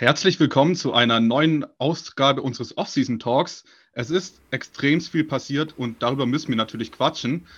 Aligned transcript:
Herzlich 0.00 0.38
willkommen 0.38 0.76
zu 0.76 0.92
einer 0.92 1.18
neuen 1.18 1.66
Ausgabe 1.78 2.40
unseres 2.40 2.78
Off-Season 2.78 3.18
Talks. 3.18 3.64
Es 3.94 4.10
ist 4.10 4.40
extrem 4.52 5.00
viel 5.00 5.24
passiert 5.24 5.74
und 5.76 6.04
darüber 6.04 6.24
müssen 6.24 6.50
wir 6.50 6.56
natürlich 6.56 6.92
quatschen. 6.92 7.48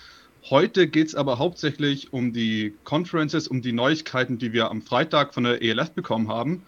Heute 0.49 0.87
geht 0.87 1.09
es 1.09 1.13
aber 1.13 1.37
hauptsächlich 1.37 2.13
um 2.13 2.33
die 2.33 2.73
Conferences, 2.83 3.47
um 3.47 3.61
die 3.61 3.73
Neuigkeiten, 3.73 4.39
die 4.39 4.53
wir 4.53 4.71
am 4.71 4.81
Freitag 4.81 5.35
von 5.35 5.43
der 5.43 5.61
ELF 5.61 5.91
bekommen 5.91 6.29
haben. 6.29 6.63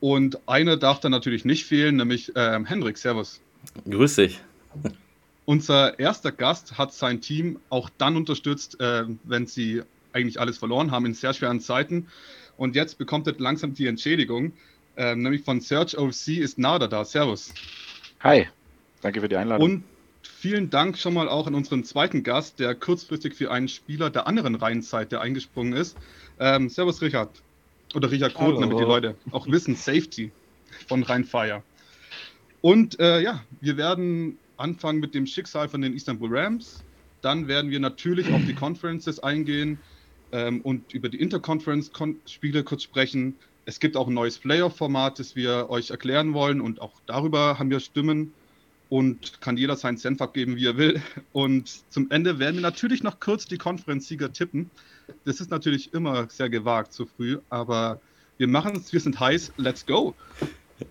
Und 0.00 0.38
eine 0.46 0.76
darf 0.76 1.00
da 1.00 1.08
natürlich 1.08 1.46
nicht 1.46 1.64
fehlen, 1.64 1.96
nämlich 1.96 2.36
äh, 2.36 2.62
Hendrik. 2.62 2.98
Servus. 2.98 3.40
Grüß 3.88 4.16
dich. 4.16 4.42
Unser 5.46 5.98
erster 5.98 6.30
Gast 6.30 6.76
hat 6.76 6.92
sein 6.92 7.22
Team 7.22 7.58
auch 7.70 7.88
dann 7.96 8.18
unterstützt, 8.18 8.78
äh, 8.80 9.04
wenn 9.24 9.46
sie 9.46 9.80
eigentlich 10.12 10.38
alles 10.38 10.58
verloren 10.58 10.90
haben 10.90 11.06
in 11.06 11.14
sehr 11.14 11.32
schweren 11.32 11.60
Zeiten. 11.60 12.08
Und 12.58 12.74
jetzt 12.74 12.98
bekommt 12.98 13.26
er 13.26 13.34
langsam 13.38 13.72
die 13.72 13.86
Entschädigung 13.86 14.52
ähm, 14.96 15.22
nämlich 15.22 15.42
von 15.42 15.60
Search 15.60 15.96
OC 15.98 16.28
ist 16.38 16.58
Nada 16.58 16.86
da. 16.86 17.04
Servus. 17.04 17.52
Hi, 18.20 18.46
danke 19.02 19.20
für 19.20 19.28
die 19.28 19.36
Einladung. 19.36 19.64
Und 19.64 19.84
vielen 20.22 20.70
Dank 20.70 20.98
schon 20.98 21.14
mal 21.14 21.28
auch 21.28 21.46
an 21.46 21.54
unseren 21.54 21.84
zweiten 21.84 22.22
Gast, 22.22 22.58
der 22.60 22.74
kurzfristig 22.74 23.34
für 23.34 23.50
einen 23.50 23.68
Spieler 23.68 24.10
der 24.10 24.26
anderen 24.26 24.54
Reihenseite 24.54 25.20
eingesprungen 25.20 25.72
ist. 25.72 25.96
Ähm, 26.38 26.68
servus, 26.68 27.02
Richard. 27.02 27.42
Oder 27.94 28.10
Richard 28.10 28.34
Kroth, 28.34 28.60
damit 28.60 28.78
die 28.78 28.82
Leute 28.82 29.16
auch 29.30 29.46
wissen, 29.46 29.76
Safety 29.76 30.32
von 30.88 31.02
Rheinfire. 31.02 31.62
Und 32.60 32.98
äh, 32.98 33.20
ja, 33.20 33.42
wir 33.60 33.76
werden 33.76 34.38
anfangen 34.56 34.98
mit 34.98 35.14
dem 35.14 35.26
Schicksal 35.26 35.68
von 35.68 35.82
den 35.82 35.94
Istanbul 35.94 36.36
Rams. 36.36 36.82
Dann 37.22 37.48
werden 37.48 37.70
wir 37.70 37.80
natürlich 37.80 38.32
auf 38.32 38.44
die 38.44 38.54
Conferences 38.54 39.20
eingehen 39.20 39.78
ähm, 40.32 40.60
und 40.62 40.92
über 40.92 41.08
die 41.08 41.20
Interconference-Spiele 41.20 42.64
kurz 42.64 42.82
sprechen. 42.82 43.36
Es 43.68 43.80
gibt 43.80 43.96
auch 43.96 44.06
ein 44.06 44.14
neues 44.14 44.38
Playoff-Format, 44.38 45.18
das 45.18 45.34
wir 45.34 45.68
euch 45.70 45.90
erklären 45.90 46.34
wollen 46.34 46.60
und 46.60 46.80
auch 46.80 46.92
darüber 47.04 47.58
haben 47.58 47.68
wir 47.68 47.80
Stimmen 47.80 48.32
und 48.88 49.40
kann 49.40 49.56
jeder 49.56 49.74
seinen 49.74 49.96
Senf 49.96 50.20
abgeben, 50.22 50.54
wie 50.54 50.66
er 50.66 50.76
will. 50.76 51.02
Und 51.32 51.82
zum 51.92 52.08
Ende 52.12 52.38
werden 52.38 52.54
wir 52.54 52.62
natürlich 52.62 53.02
noch 53.02 53.18
kurz 53.18 53.46
die 53.46 53.58
Konferenzsieger 53.58 54.32
tippen. 54.32 54.70
Das 55.24 55.40
ist 55.40 55.50
natürlich 55.50 55.92
immer 55.92 56.28
sehr 56.30 56.48
gewagt 56.48 56.92
zu 56.92 57.06
früh, 57.06 57.38
aber 57.50 58.00
wir 58.38 58.46
machen 58.46 58.76
es, 58.76 58.92
wir 58.92 59.00
sind 59.00 59.18
heiß, 59.18 59.52
let's 59.56 59.84
go. 59.84 60.14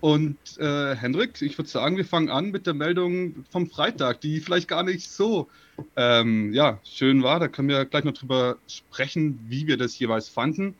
Und 0.00 0.36
äh, 0.58 0.96
Hendrik, 0.96 1.40
ich 1.40 1.56
würde 1.56 1.70
sagen, 1.70 1.96
wir 1.96 2.04
fangen 2.04 2.28
an 2.28 2.50
mit 2.50 2.66
der 2.66 2.74
Meldung 2.74 3.46
vom 3.50 3.70
Freitag, 3.70 4.20
die 4.20 4.40
vielleicht 4.40 4.68
gar 4.68 4.82
nicht 4.82 5.10
so 5.10 5.48
ähm, 5.96 6.52
ja, 6.52 6.78
schön 6.84 7.22
war. 7.22 7.40
Da 7.40 7.48
können 7.48 7.68
wir 7.68 7.86
gleich 7.86 8.04
noch 8.04 8.12
drüber 8.12 8.58
sprechen, 8.66 9.38
wie 9.48 9.66
wir 9.66 9.78
das 9.78 9.98
jeweils 9.98 10.28
fanden. 10.28 10.74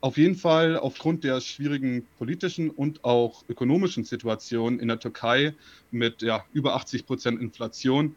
Auf 0.00 0.16
jeden 0.16 0.36
Fall 0.36 0.76
aufgrund 0.76 1.24
der 1.24 1.40
schwierigen 1.40 2.06
politischen 2.18 2.70
und 2.70 3.04
auch 3.04 3.44
ökonomischen 3.48 4.04
Situation 4.04 4.78
in 4.78 4.88
der 4.88 5.00
Türkei 5.00 5.54
mit 5.90 6.22
ja, 6.22 6.44
über 6.52 6.76
80 6.76 7.04
Prozent 7.04 7.40
Inflation 7.40 8.14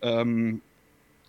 ähm, 0.00 0.60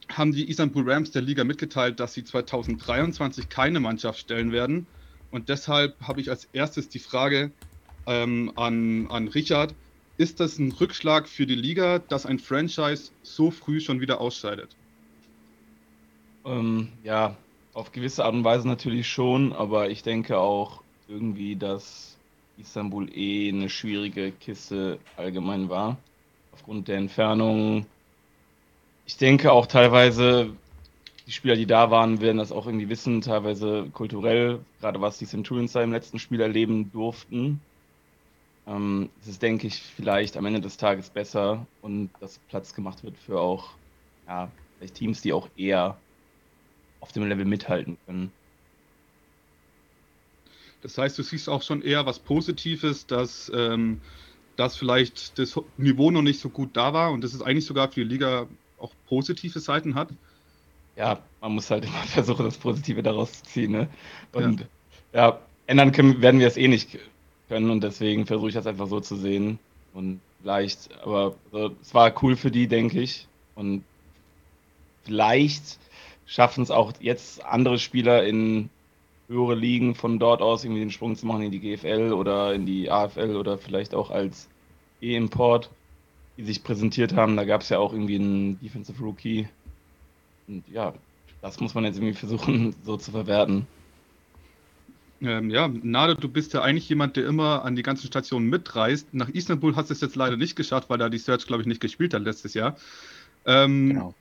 haben 0.09 0.31
die 0.31 0.49
Istanbul 0.49 0.89
Rams 0.89 1.11
der 1.11 1.21
Liga 1.21 1.43
mitgeteilt, 1.43 1.99
dass 1.99 2.13
sie 2.13 2.23
2023 2.23 3.49
keine 3.49 3.79
Mannschaft 3.79 4.19
stellen 4.19 4.51
werden. 4.51 4.87
Und 5.29 5.49
deshalb 5.49 5.99
habe 6.01 6.21
ich 6.21 6.29
als 6.29 6.45
erstes 6.45 6.89
die 6.89 6.99
Frage 6.99 7.51
ähm, 8.07 8.51
an, 8.55 9.07
an 9.09 9.27
Richard. 9.27 9.75
Ist 10.17 10.39
das 10.39 10.57
ein 10.59 10.71
Rückschlag 10.71 11.27
für 11.27 11.45
die 11.45 11.55
Liga, 11.55 11.99
dass 11.99 12.25
ein 12.25 12.39
Franchise 12.39 13.11
so 13.21 13.51
früh 13.51 13.79
schon 13.79 14.01
wieder 14.01 14.21
ausscheidet? 14.21 14.75
Ähm, 16.45 16.89
ja, 17.03 17.37
auf 17.73 17.91
gewisse 17.91 18.23
Art 18.25 18.33
und 18.33 18.43
Weise 18.43 18.67
natürlich 18.67 19.07
schon, 19.07 19.53
aber 19.53 19.89
ich 19.89 20.03
denke 20.03 20.37
auch 20.37 20.81
irgendwie, 21.07 21.55
dass 21.55 22.17
Istanbul 22.57 23.09
eh 23.15 23.49
eine 23.49 23.69
schwierige 23.69 24.31
Kiste 24.31 24.99
allgemein 25.17 25.69
war. 25.69 25.97
Aufgrund 26.51 26.87
der 26.87 26.97
Entfernung. 26.97 27.85
Ich 29.05 29.17
denke 29.17 29.51
auch 29.51 29.65
teilweise, 29.65 30.51
die 31.25 31.31
Spieler, 31.31 31.55
die 31.55 31.65
da 31.65 31.89
waren, 31.89 32.21
werden 32.21 32.37
das 32.37 32.51
auch 32.51 32.67
irgendwie 32.67 32.89
wissen, 32.89 33.21
teilweise 33.21 33.87
kulturell, 33.93 34.59
gerade 34.79 35.01
was 35.01 35.17
die 35.17 35.25
Centurions 35.25 35.71
da 35.71 35.81
im 35.81 35.91
letzten 35.91 36.19
Spiel 36.19 36.41
erleben 36.41 36.91
durften. 36.91 37.59
Ähm, 38.67 39.09
es 39.21 39.29
ist, 39.29 39.41
denke 39.41 39.67
ich, 39.67 39.79
vielleicht 39.79 40.37
am 40.37 40.45
Ende 40.45 40.61
des 40.61 40.77
Tages 40.77 41.09
besser 41.09 41.65
und 41.81 42.11
dass 42.19 42.39
Platz 42.49 42.75
gemacht 42.75 43.03
wird 43.03 43.17
für 43.17 43.39
auch 43.39 43.71
ja, 44.27 44.49
vielleicht 44.77 44.95
Teams, 44.95 45.21
die 45.21 45.33
auch 45.33 45.49
eher 45.57 45.97
auf 47.03 47.11
dem 47.11 47.27
Level 47.27 47.43
mithalten 47.43 47.97
können. 48.05 48.31
Das 50.81 50.97
heißt, 50.97 51.19
du 51.19 51.23
siehst 51.23 51.49
auch 51.49 51.61
schon 51.61 51.81
eher 51.81 52.05
was 52.05 52.17
Positives, 52.17 53.05
dass, 53.05 53.51
ähm, 53.53 53.99
dass 54.55 54.77
vielleicht 54.77 55.37
das 55.37 55.59
Niveau 55.77 56.11
noch 56.11 56.21
nicht 56.21 56.39
so 56.39 56.47
gut 56.47 56.69
da 56.77 56.93
war 56.93 57.11
und 57.11 57.21
dass 57.21 57.33
es 57.33 57.41
eigentlich 57.41 57.65
sogar 57.65 57.89
für 57.89 58.05
die 58.05 58.09
Liga 58.09 58.47
auch 58.79 58.93
positive 59.07 59.59
Seiten 59.59 59.95
hat. 59.95 60.09
Ja, 60.95 61.21
man 61.41 61.55
muss 61.55 61.69
halt 61.69 61.83
immer 61.83 62.03
versuchen, 62.05 62.45
das 62.45 62.57
Positive 62.57 63.03
daraus 63.03 63.33
zu 63.33 63.43
ziehen. 63.43 63.73
Ne? 63.73 63.89
Und 64.31 64.61
ja, 65.11 65.27
ja 65.27 65.39
ändern 65.67 65.91
können, 65.91 66.21
werden 66.21 66.39
wir 66.39 66.47
es 66.47 66.55
eh 66.55 66.69
nicht 66.69 66.97
können 67.49 67.69
und 67.69 67.83
deswegen 67.83 68.25
versuche 68.25 68.47
ich 68.47 68.55
das 68.55 68.67
einfach 68.67 68.87
so 68.87 69.01
zu 69.01 69.17
sehen. 69.17 69.59
Und 69.93 70.21
vielleicht, 70.41 70.89
aber 71.01 71.35
also, 71.51 71.75
es 71.81 71.93
war 71.93 72.13
cool 72.23 72.37
für 72.37 72.49
die, 72.49 72.67
denke 72.67 73.01
ich. 73.01 73.27
Und 73.55 73.83
vielleicht 75.03 75.79
schaffen 76.25 76.63
es 76.63 76.71
auch 76.71 76.93
jetzt 76.99 77.43
andere 77.45 77.79
Spieler 77.79 78.25
in 78.25 78.69
höhere 79.27 79.55
Ligen 79.55 79.95
von 79.95 80.19
dort 80.19 80.41
aus 80.41 80.63
irgendwie 80.63 80.81
den 80.81 80.91
Sprung 80.91 81.15
zu 81.15 81.25
machen 81.25 81.43
in 81.43 81.51
die 81.51 81.59
GFL 81.59 82.13
oder 82.13 82.53
in 82.53 82.65
die 82.65 82.89
AFL 82.89 83.35
oder 83.35 83.57
vielleicht 83.57 83.95
auch 83.95 84.11
als 84.11 84.49
E-Import, 85.01 85.69
die 86.37 86.43
sich 86.43 86.63
präsentiert 86.63 87.13
haben. 87.13 87.37
Da 87.37 87.45
gab 87.45 87.61
es 87.61 87.69
ja 87.69 87.79
auch 87.79 87.93
irgendwie 87.93 88.15
einen 88.15 88.59
Defensive 88.59 89.01
Rookie. 89.01 89.47
Und 90.47 90.63
ja, 90.71 90.93
das 91.41 91.59
muss 91.59 91.73
man 91.73 91.85
jetzt 91.85 91.97
irgendwie 91.97 92.13
versuchen 92.13 92.75
so 92.83 92.97
zu 92.97 93.11
verwerten. 93.11 93.65
Ähm, 95.21 95.49
ja, 95.49 95.69
Nade, 95.69 96.15
du 96.15 96.27
bist 96.27 96.53
ja 96.53 96.61
eigentlich 96.61 96.89
jemand, 96.89 97.15
der 97.15 97.25
immer 97.25 97.63
an 97.63 97.77
die 97.77 97.83
ganzen 97.83 98.07
Stationen 98.07 98.49
mitreist. 98.49 99.13
Nach 99.13 99.29
Istanbul 99.29 99.75
hast 99.75 99.89
du 99.89 99.93
es 99.93 100.01
jetzt 100.01 100.17
leider 100.17 100.35
nicht 100.35 100.57
geschafft, 100.57 100.89
weil 100.89 100.97
da 100.97 101.07
die 101.07 101.17
Search, 101.17 101.47
glaube 101.47 101.61
ich, 101.61 101.67
nicht 101.67 101.79
gespielt 101.79 102.13
hat 102.13 102.23
letztes 102.23 102.53
Jahr. 102.53 102.75
Ähm, 103.45 103.89
genau 103.89 104.13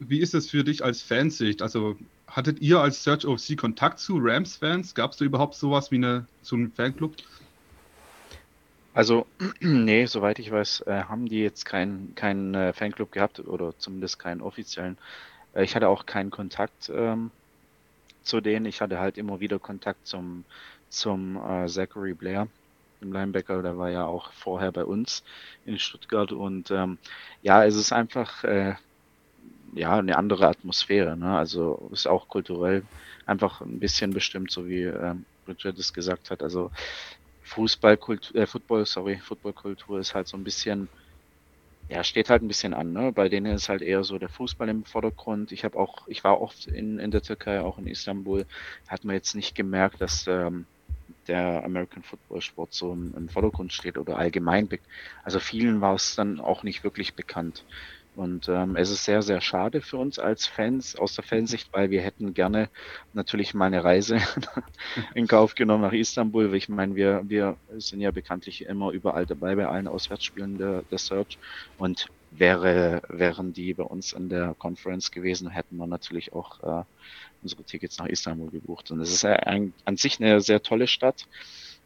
wie 0.00 0.20
ist 0.20 0.34
es 0.34 0.50
für 0.50 0.64
dich 0.64 0.82
als 0.82 1.02
Fansicht? 1.02 1.62
Also 1.62 1.96
hattet 2.26 2.60
ihr 2.60 2.80
als 2.80 3.04
Search 3.04 3.26
OC 3.26 3.56
Kontakt 3.56 3.98
zu 3.98 4.18
Rams-Fans? 4.18 4.94
Gab 4.94 5.12
es 5.12 5.18
da 5.18 5.24
überhaupt 5.24 5.54
sowas 5.54 5.90
wie 5.90 5.96
eine, 5.96 6.26
so 6.42 6.56
einen 6.56 6.72
Fanclub? 6.72 7.14
Also, 8.94 9.26
nee, 9.60 10.06
soweit 10.06 10.38
ich 10.38 10.50
weiß, 10.50 10.84
äh, 10.86 11.04
haben 11.04 11.28
die 11.28 11.40
jetzt 11.40 11.64
keinen 11.64 12.14
kein, 12.14 12.54
äh, 12.54 12.72
Fanclub 12.72 13.12
gehabt 13.12 13.40
oder 13.40 13.78
zumindest 13.78 14.18
keinen 14.18 14.40
offiziellen. 14.40 14.96
Äh, 15.54 15.64
ich 15.64 15.76
hatte 15.76 15.88
auch 15.88 16.06
keinen 16.06 16.30
Kontakt 16.30 16.90
ähm, 16.94 17.30
zu 18.22 18.40
denen. 18.40 18.66
Ich 18.66 18.80
hatte 18.80 18.98
halt 18.98 19.18
immer 19.18 19.40
wieder 19.40 19.58
Kontakt 19.58 20.06
zum, 20.06 20.44
zum 20.88 21.40
Zachary 21.66 22.14
Blair, 22.14 22.48
dem 23.00 23.12
Linebacker. 23.12 23.62
Der 23.62 23.78
war 23.78 23.90
ja 23.90 24.04
auch 24.04 24.32
vorher 24.32 24.72
bei 24.72 24.84
uns 24.84 25.22
in 25.66 25.78
Stuttgart. 25.78 26.32
Und 26.32 26.70
ähm, 26.70 26.98
ja, 27.42 27.64
es 27.64 27.76
ist 27.76 27.92
einfach 27.92 28.44
ja, 29.74 29.98
eine 29.98 30.16
andere 30.16 30.48
Atmosphäre. 30.48 31.16
Ne? 31.16 31.36
Also 31.36 31.88
ist 31.92 32.06
auch 32.06 32.28
kulturell 32.28 32.82
einfach 33.26 33.60
ein 33.60 33.78
bisschen 33.78 34.12
bestimmt, 34.12 34.50
so 34.50 34.68
wie 34.68 34.82
ähm, 34.84 35.24
Richard 35.46 35.78
es 35.78 35.92
gesagt 35.92 36.30
hat. 36.30 36.42
Also 36.42 36.70
Fußballkultur, 37.42 38.36
äh, 38.36 38.46
Football, 38.46 38.86
sorry, 38.86 39.18
Footballkultur 39.18 39.98
ist 39.98 40.14
halt 40.14 40.28
so 40.28 40.36
ein 40.36 40.44
bisschen, 40.44 40.88
ja, 41.88 42.04
steht 42.04 42.30
halt 42.30 42.42
ein 42.42 42.48
bisschen 42.48 42.74
an. 42.74 42.92
Ne? 42.92 43.12
Bei 43.12 43.28
denen 43.28 43.54
ist 43.54 43.68
halt 43.68 43.82
eher 43.82 44.04
so 44.04 44.18
der 44.18 44.28
Fußball 44.28 44.68
im 44.68 44.84
Vordergrund. 44.84 45.52
Ich 45.52 45.64
habe 45.64 45.78
auch, 45.78 46.06
ich 46.06 46.22
war 46.24 46.40
oft 46.40 46.66
in, 46.66 46.98
in 46.98 47.10
der 47.10 47.22
Türkei, 47.22 47.60
auch 47.60 47.78
in 47.78 47.86
Istanbul, 47.86 48.46
hat 48.88 49.04
man 49.04 49.14
jetzt 49.14 49.34
nicht 49.34 49.54
gemerkt, 49.54 50.00
dass 50.00 50.26
ähm, 50.26 50.66
der 51.26 51.64
American 51.64 52.02
Football 52.02 52.40
Sport 52.40 52.72
so 52.72 52.92
im, 52.92 53.14
im 53.16 53.28
Vordergrund 53.28 53.72
steht 53.72 53.98
oder 53.98 54.16
allgemein. 54.16 54.68
Also 55.24 55.38
vielen 55.40 55.80
war 55.80 55.94
es 55.94 56.14
dann 56.14 56.40
auch 56.40 56.62
nicht 56.62 56.84
wirklich 56.84 57.14
bekannt. 57.14 57.64
Und 58.16 58.48
ähm, 58.48 58.76
es 58.76 58.90
ist 58.90 59.04
sehr, 59.04 59.22
sehr 59.22 59.40
schade 59.40 59.80
für 59.80 59.96
uns 59.96 60.18
als 60.18 60.46
Fans, 60.46 60.96
aus 60.96 61.14
der 61.14 61.24
Fansicht, 61.24 61.68
weil 61.72 61.90
wir 61.90 62.02
hätten 62.02 62.34
gerne 62.34 62.68
natürlich 63.12 63.54
mal 63.54 63.66
eine 63.66 63.84
Reise 63.84 64.18
in 65.14 65.28
Kauf 65.28 65.54
genommen 65.54 65.82
nach 65.82 65.92
Istanbul. 65.92 66.52
Ich 66.54 66.68
meine, 66.68 66.96
wir, 66.96 67.22
wir 67.24 67.56
sind 67.78 68.00
ja 68.00 68.10
bekanntlich 68.10 68.66
immer 68.66 68.90
überall 68.90 69.26
dabei 69.26 69.54
bei 69.54 69.66
allen 69.66 69.86
Auswärtsspielen 69.86 70.58
der, 70.58 70.82
der 70.90 70.98
Search. 70.98 71.38
Und 71.78 72.08
wäre, 72.30 73.02
wären 73.08 73.52
die 73.52 73.74
bei 73.74 73.84
uns 73.84 74.14
an 74.14 74.28
der 74.28 74.54
Conference 74.58 75.10
gewesen, 75.10 75.50
hätten 75.50 75.76
wir 75.76 75.86
natürlich 75.86 76.32
auch 76.32 76.62
äh, 76.62 76.84
unsere 77.42 77.64
Tickets 77.64 77.98
nach 77.98 78.06
Istanbul 78.06 78.50
gebucht. 78.50 78.90
Und 78.90 79.00
es 79.00 79.12
ist 79.12 79.24
ein, 79.24 79.72
an 79.84 79.96
sich 79.96 80.20
eine 80.20 80.40
sehr 80.40 80.62
tolle 80.62 80.86
Stadt 80.86 81.26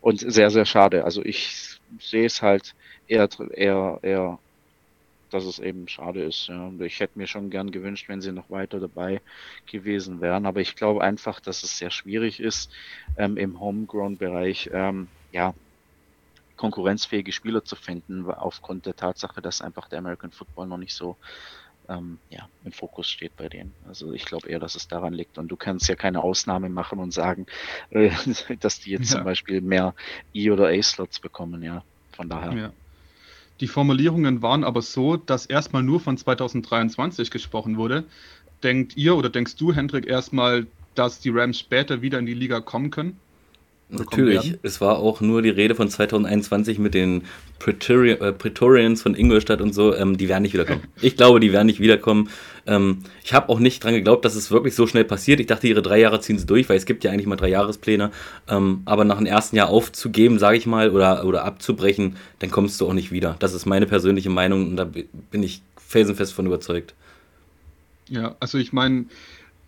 und 0.01 0.21
sehr, 0.21 0.51
sehr 0.51 0.65
schade. 0.65 1.05
Also 1.05 1.25
ich 1.25 1.81
sehe 1.99 2.27
es 2.27 2.43
halt 2.43 2.75
eher, 3.07 3.29
eher, 3.53 3.99
eher 4.03 4.39
dass 5.35 5.45
es 5.45 5.59
eben 5.59 5.89
schade 5.89 6.23
ist. 6.23 6.47
Ja. 6.49 6.71
Ich 6.81 7.01
hätte 7.01 7.19
mir 7.19 7.27
schon 7.27 7.51
gern 7.51 7.71
gewünscht, 7.71 8.09
wenn 8.09 8.21
sie 8.21 8.33
noch 8.33 8.51
weiter 8.51 8.81
dabei 8.81 9.21
gewesen 9.67 10.21
wären. 10.21 10.47
Aber 10.47 10.61
ich 10.61 10.77
glaube 10.77 11.03
einfach, 11.03 11.41
dass 11.41 11.63
es 11.63 11.77
sehr 11.79 11.91
schwierig 11.91 12.41
ist, 12.41 12.71
ähm, 13.17 13.37
im 13.37 13.61
Homegrown-Bereich, 13.61 14.71
ähm, 14.73 15.09
ja, 15.33 15.55
konkurrenzfähige 16.57 17.33
Spieler 17.33 17.65
zu 17.65 17.77
finden, 17.77 18.31
aufgrund 18.31 18.87
der 18.87 18.95
Tatsache, 18.95 19.43
dass 19.43 19.61
einfach 19.61 19.89
der 19.89 19.99
American 19.99 20.31
Football 20.31 20.69
noch 20.69 20.79
nicht 20.79 20.95
so 20.95 21.17
ähm, 21.89 22.19
ja, 22.31 22.49
im 22.65 22.73
Fokus 22.73 23.09
steht 23.09 23.37
bei 23.37 23.49
denen. 23.49 23.75
Also 23.87 24.13
ich 24.13 24.25
glaube 24.25 24.49
eher, 24.49 24.61
dass 24.61 24.75
es 24.75 24.89
daran 24.89 25.13
liegt. 25.13 25.39
Und 25.39 25.49
du 25.49 25.57
kannst 25.57 25.89
ja 25.89 25.97
keine 25.97 26.23
Ausnahme 26.23 26.69
machen 26.69 26.99
und 26.99 27.13
sagen, 27.13 27.47
äh, 27.91 28.11
dass 28.61 28.81
die 28.81 28.91
jetzt 28.91 29.11
ja. 29.11 29.17
zum 29.17 29.25
Beispiel 29.25 29.61
mehr 29.61 29.95
E- 30.33 30.51
oder 30.51 30.69
A-Slots 30.69 31.21
bekommen, 31.21 31.63
ja. 31.63 31.83
Von 32.13 32.29
daher. 32.29 32.53
Ja. 32.53 32.73
Die 33.65 33.69
Formulierungen 33.69 34.43
waren 34.43 34.63
aber 34.63 34.83
so, 34.83 35.17
dass 35.17 35.47
erstmal 35.47 35.83
nur 35.83 35.99
von 35.99 36.19
2023 36.19 37.31
gesprochen 37.31 37.79
wurde. 37.79 38.05
Denkt 38.63 38.95
ihr 38.99 39.17
oder 39.17 39.31
denkst 39.31 39.57
du, 39.57 39.73
Hendrik, 39.73 40.07
erstmal, 40.07 40.67
dass 40.95 41.21
die 41.21 41.31
Rams 41.31 41.61
später 41.61 42.03
wieder 42.03 42.19
in 42.19 42.27
die 42.27 42.35
Liga 42.35 42.61
kommen 42.61 42.91
können? 42.91 43.19
Natürlich, 43.99 44.59
es 44.63 44.81
war 44.81 44.99
auch 44.99 45.21
nur 45.21 45.43
die 45.43 45.51
Rede 45.51 45.75
von 45.75 45.89
2021 45.89 46.79
mit 46.79 46.95
den 46.95 47.23
Praetori 47.59 48.11
äh, 48.11 48.33
Praetorians 48.33 49.03
von 49.03 49.15
Ingolstadt 49.15 49.61
und 49.61 49.73
so, 49.73 49.95
ähm, 49.95 50.17
die 50.17 50.29
werden 50.29 50.43
nicht 50.43 50.53
wiederkommen. 50.53 50.83
Ich 51.01 51.17
glaube, 51.17 51.41
die 51.41 51.53
werden 51.53 51.67
nicht 51.67 51.81
wiederkommen. 51.81 52.29
Ähm, 52.67 53.05
ich 53.23 53.33
habe 53.33 53.49
auch 53.49 53.59
nicht 53.59 53.83
dran 53.83 53.95
geglaubt, 53.95 54.25
dass 54.25 54.35
es 54.35 54.51
wirklich 54.51 54.75
so 54.75 54.87
schnell 54.87 55.05
passiert. 55.05 55.41
Ich 55.41 55.47
dachte, 55.47 55.67
ihre 55.67 55.83
drei 55.83 56.01
Jahre 56.01 56.21
ziehen 56.21 56.39
sie 56.39 56.47
durch, 56.47 56.69
weil 56.69 56.77
es 56.77 56.87
gibt 56.87 57.05
ja 57.05 57.11
eigentlich 57.11 57.27
mal 57.27 57.37
drei 57.37 57.49
Jahrespläne. 57.49 58.11
Ähm, 58.49 58.83
aber 58.85 59.05
nach 59.05 59.19
dem 59.19 59.27
ersten 59.27 59.57
Jahr 59.57 59.69
aufzugeben, 59.69 60.39
sage 60.39 60.57
ich 60.57 60.67
mal, 60.67 60.91
oder, 60.91 61.25
oder 61.25 61.45
abzubrechen, 61.45 62.17
dann 62.41 62.51
kommst 62.51 62.81
du 62.81 62.89
auch 62.89 62.95
nicht 62.95 63.13
wieder. 63.13 63.37
Das 63.39 63.55
ist 63.55 63.67
meine 63.67 63.87
persönliche 63.87 64.31
Meinung 64.31 64.71
und 64.71 64.77
da 64.77 64.85
bin 64.85 65.43
ich 65.43 65.63
felsenfest 65.77 66.33
von 66.33 66.47
überzeugt. 66.47 66.95
Ja, 68.09 68.37
also 68.41 68.59
ich 68.59 68.73
meine, 68.73 69.07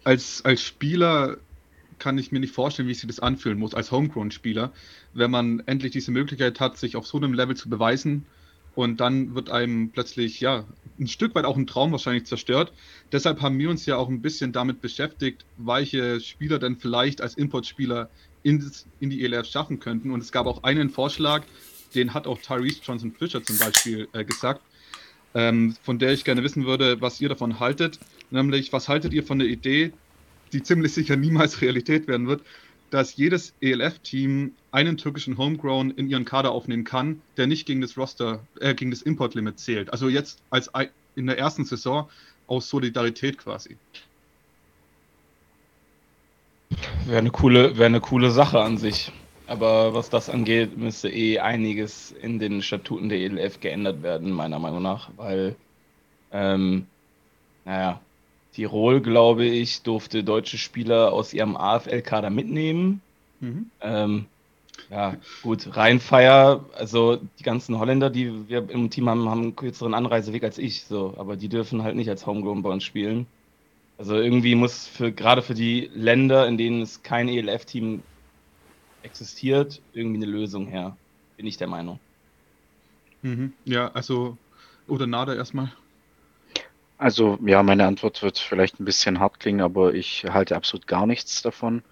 als, 0.04 0.44
als 0.44 0.62
Spieler 0.62 1.36
kann 1.98 2.18
ich 2.18 2.32
mir 2.32 2.40
nicht 2.40 2.54
vorstellen, 2.54 2.88
wie 2.88 2.94
sich 2.94 3.06
das 3.06 3.20
anfühlen 3.20 3.58
muss 3.58 3.74
als 3.74 3.90
Homegrown-Spieler, 3.90 4.72
wenn 5.14 5.30
man 5.30 5.62
endlich 5.66 5.92
diese 5.92 6.10
Möglichkeit 6.10 6.60
hat, 6.60 6.76
sich 6.76 6.96
auf 6.96 7.06
so 7.06 7.16
einem 7.16 7.32
Level 7.32 7.56
zu 7.56 7.68
beweisen 7.68 8.26
und 8.76 9.00
dann 9.00 9.34
wird 9.34 9.50
einem 9.50 9.90
plötzlich, 9.90 10.40
ja, 10.40 10.64
ein 11.00 11.08
Stück 11.08 11.34
weit 11.34 11.46
auch 11.46 11.56
ein 11.56 11.66
Traum 11.66 11.92
wahrscheinlich 11.92 12.26
zerstört. 12.26 12.72
Deshalb 13.10 13.40
haben 13.40 13.58
wir 13.58 13.70
uns 13.70 13.86
ja 13.86 13.96
auch 13.96 14.08
ein 14.08 14.20
bisschen 14.20 14.52
damit 14.52 14.82
beschäftigt, 14.82 15.44
welche 15.56 16.20
Spieler 16.20 16.58
denn 16.58 16.76
vielleicht 16.76 17.22
als 17.22 17.34
Importspieler 17.34 18.10
in, 18.42 18.70
in 19.00 19.10
die 19.10 19.24
ELF 19.24 19.46
schaffen 19.46 19.80
könnten. 19.80 20.10
Und 20.10 20.20
es 20.20 20.30
gab 20.30 20.46
auch 20.46 20.62
einen 20.62 20.90
Vorschlag, 20.90 21.42
den 21.94 22.12
hat 22.12 22.26
auch 22.26 22.38
Tyrese 22.40 22.80
Johnson 22.82 23.12
Fisher 23.12 23.42
zum 23.42 23.58
Beispiel 23.58 24.08
äh, 24.12 24.24
gesagt, 24.24 24.60
ähm, 25.34 25.74
von 25.82 25.98
der 25.98 26.12
ich 26.12 26.24
gerne 26.24 26.42
wissen 26.42 26.66
würde, 26.66 27.00
was 27.00 27.20
ihr 27.20 27.30
davon 27.30 27.58
haltet. 27.58 27.98
Nämlich, 28.30 28.74
was 28.74 28.88
haltet 28.88 29.14
ihr 29.14 29.24
von 29.24 29.38
der 29.38 29.48
Idee, 29.48 29.92
die 30.52 30.62
ziemlich 30.62 30.92
sicher 30.92 31.16
niemals 31.16 31.60
Realität 31.62 32.08
werden 32.08 32.26
wird, 32.26 32.42
dass 32.90 33.16
jedes 33.16 33.54
ELF-Team 33.60 34.52
einen 34.70 34.96
türkischen 34.96 35.38
Homegrown 35.38 35.90
in 35.90 36.08
ihren 36.08 36.24
Kader 36.24 36.52
aufnehmen 36.52 36.84
kann, 36.84 37.20
der 37.36 37.46
nicht 37.46 37.66
gegen 37.66 37.80
das 37.80 37.96
Roster, 37.96 38.40
äh, 38.60 38.74
gegen 38.74 38.90
das 38.90 39.02
Import-Limit 39.02 39.58
zählt. 39.58 39.92
Also 39.92 40.08
jetzt 40.08 40.40
als 40.50 40.70
in 41.16 41.26
der 41.26 41.38
ersten 41.38 41.64
Saison 41.64 42.08
aus 42.46 42.68
Solidarität 42.68 43.38
quasi. 43.38 43.76
Wäre 47.06 47.18
eine 47.18 47.30
coole, 47.30 47.76
wäre 47.76 47.86
eine 47.86 48.00
coole 48.00 48.30
Sache 48.30 48.60
an 48.60 48.78
sich. 48.78 49.12
Aber 49.46 49.94
was 49.94 50.10
das 50.10 50.28
angeht, 50.28 50.76
müsste 50.76 51.08
eh 51.08 51.38
einiges 51.38 52.10
in 52.10 52.38
den 52.38 52.62
Statuten 52.62 53.08
der 53.08 53.18
ELF 53.18 53.60
geändert 53.60 54.02
werden, 54.02 54.32
meiner 54.32 54.58
Meinung 54.58 54.82
nach, 54.82 55.10
weil, 55.16 55.54
ähm, 56.32 56.86
naja, 57.64 58.00
Tirol, 58.56 59.02
glaube 59.02 59.44
ich, 59.44 59.82
durfte 59.82 60.24
deutsche 60.24 60.56
Spieler 60.56 61.12
aus 61.12 61.34
ihrem 61.34 61.58
AFL-Kader 61.58 62.30
mitnehmen. 62.30 63.02
Mhm. 63.40 63.70
Ähm, 63.82 64.24
ja, 64.88 65.18
gut, 65.42 65.76
Rheinfeier, 65.76 66.64
also 66.72 67.16
die 67.16 67.42
ganzen 67.42 67.78
Holländer, 67.78 68.08
die 68.08 68.48
wir 68.48 68.70
im 68.70 68.88
Team 68.88 69.10
haben, 69.10 69.28
haben 69.28 69.42
einen 69.42 69.56
kürzeren 69.56 69.92
Anreiseweg 69.92 70.42
als 70.42 70.56
ich, 70.56 70.84
so, 70.84 71.14
aber 71.18 71.36
die 71.36 71.50
dürfen 71.50 71.82
halt 71.82 71.96
nicht 71.96 72.08
als 72.08 72.26
Homegrown 72.26 72.62
bei 72.62 72.70
uns 72.70 72.82
spielen. 72.82 73.26
Also 73.98 74.14
irgendwie 74.14 74.54
muss 74.54 74.86
für 74.86 75.12
gerade 75.12 75.42
für 75.42 75.54
die 75.54 75.90
Länder, 75.92 76.48
in 76.48 76.56
denen 76.56 76.80
es 76.80 77.02
kein 77.02 77.28
ELF-Team 77.28 78.02
existiert, 79.02 79.82
irgendwie 79.92 80.24
eine 80.24 80.32
Lösung 80.32 80.66
her, 80.66 80.96
bin 81.36 81.46
ich 81.46 81.58
der 81.58 81.68
Meinung. 81.68 82.00
Mhm. 83.20 83.52
Ja, 83.66 83.88
also, 83.88 84.38
oder 84.86 85.06
Nada 85.06 85.34
erstmal. 85.34 85.72
Also 86.98 87.38
ja, 87.44 87.62
meine 87.62 87.86
Antwort 87.86 88.22
wird 88.22 88.38
vielleicht 88.38 88.80
ein 88.80 88.84
bisschen 88.84 89.20
hart 89.20 89.38
klingen, 89.40 89.60
aber 89.60 89.94
ich 89.94 90.24
halte 90.24 90.56
absolut 90.56 90.86
gar 90.86 91.06
nichts 91.06 91.42
davon, 91.42 91.82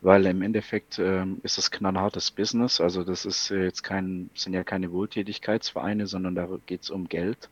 weil 0.00 0.26
im 0.26 0.42
Endeffekt 0.42 0.98
ähm, 0.98 1.40
ist 1.44 1.58
das 1.58 1.70
knallhartes 1.70 2.32
Business. 2.32 2.80
Also 2.80 3.04
das 3.04 3.24
ist 3.24 3.50
jetzt 3.50 3.82
kein, 3.82 4.30
sind 4.34 4.54
ja 4.54 4.64
keine 4.64 4.90
Wohltätigkeitsvereine, 4.90 6.06
sondern 6.06 6.34
da 6.34 6.48
geht 6.66 6.82
es 6.82 6.90
um 6.90 7.08
Geld. 7.08 7.48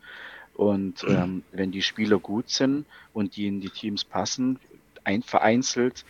Und 0.54 1.04
ähm, 1.06 1.42
wenn 1.52 1.70
die 1.70 1.82
Spieler 1.82 2.18
gut 2.18 2.48
sind 2.48 2.86
und 3.12 3.36
die 3.36 3.46
in 3.46 3.60
die 3.60 3.70
Teams 3.70 4.04
passen, 4.04 4.58
ein, 5.04 5.22
vereinzelt 5.22 6.04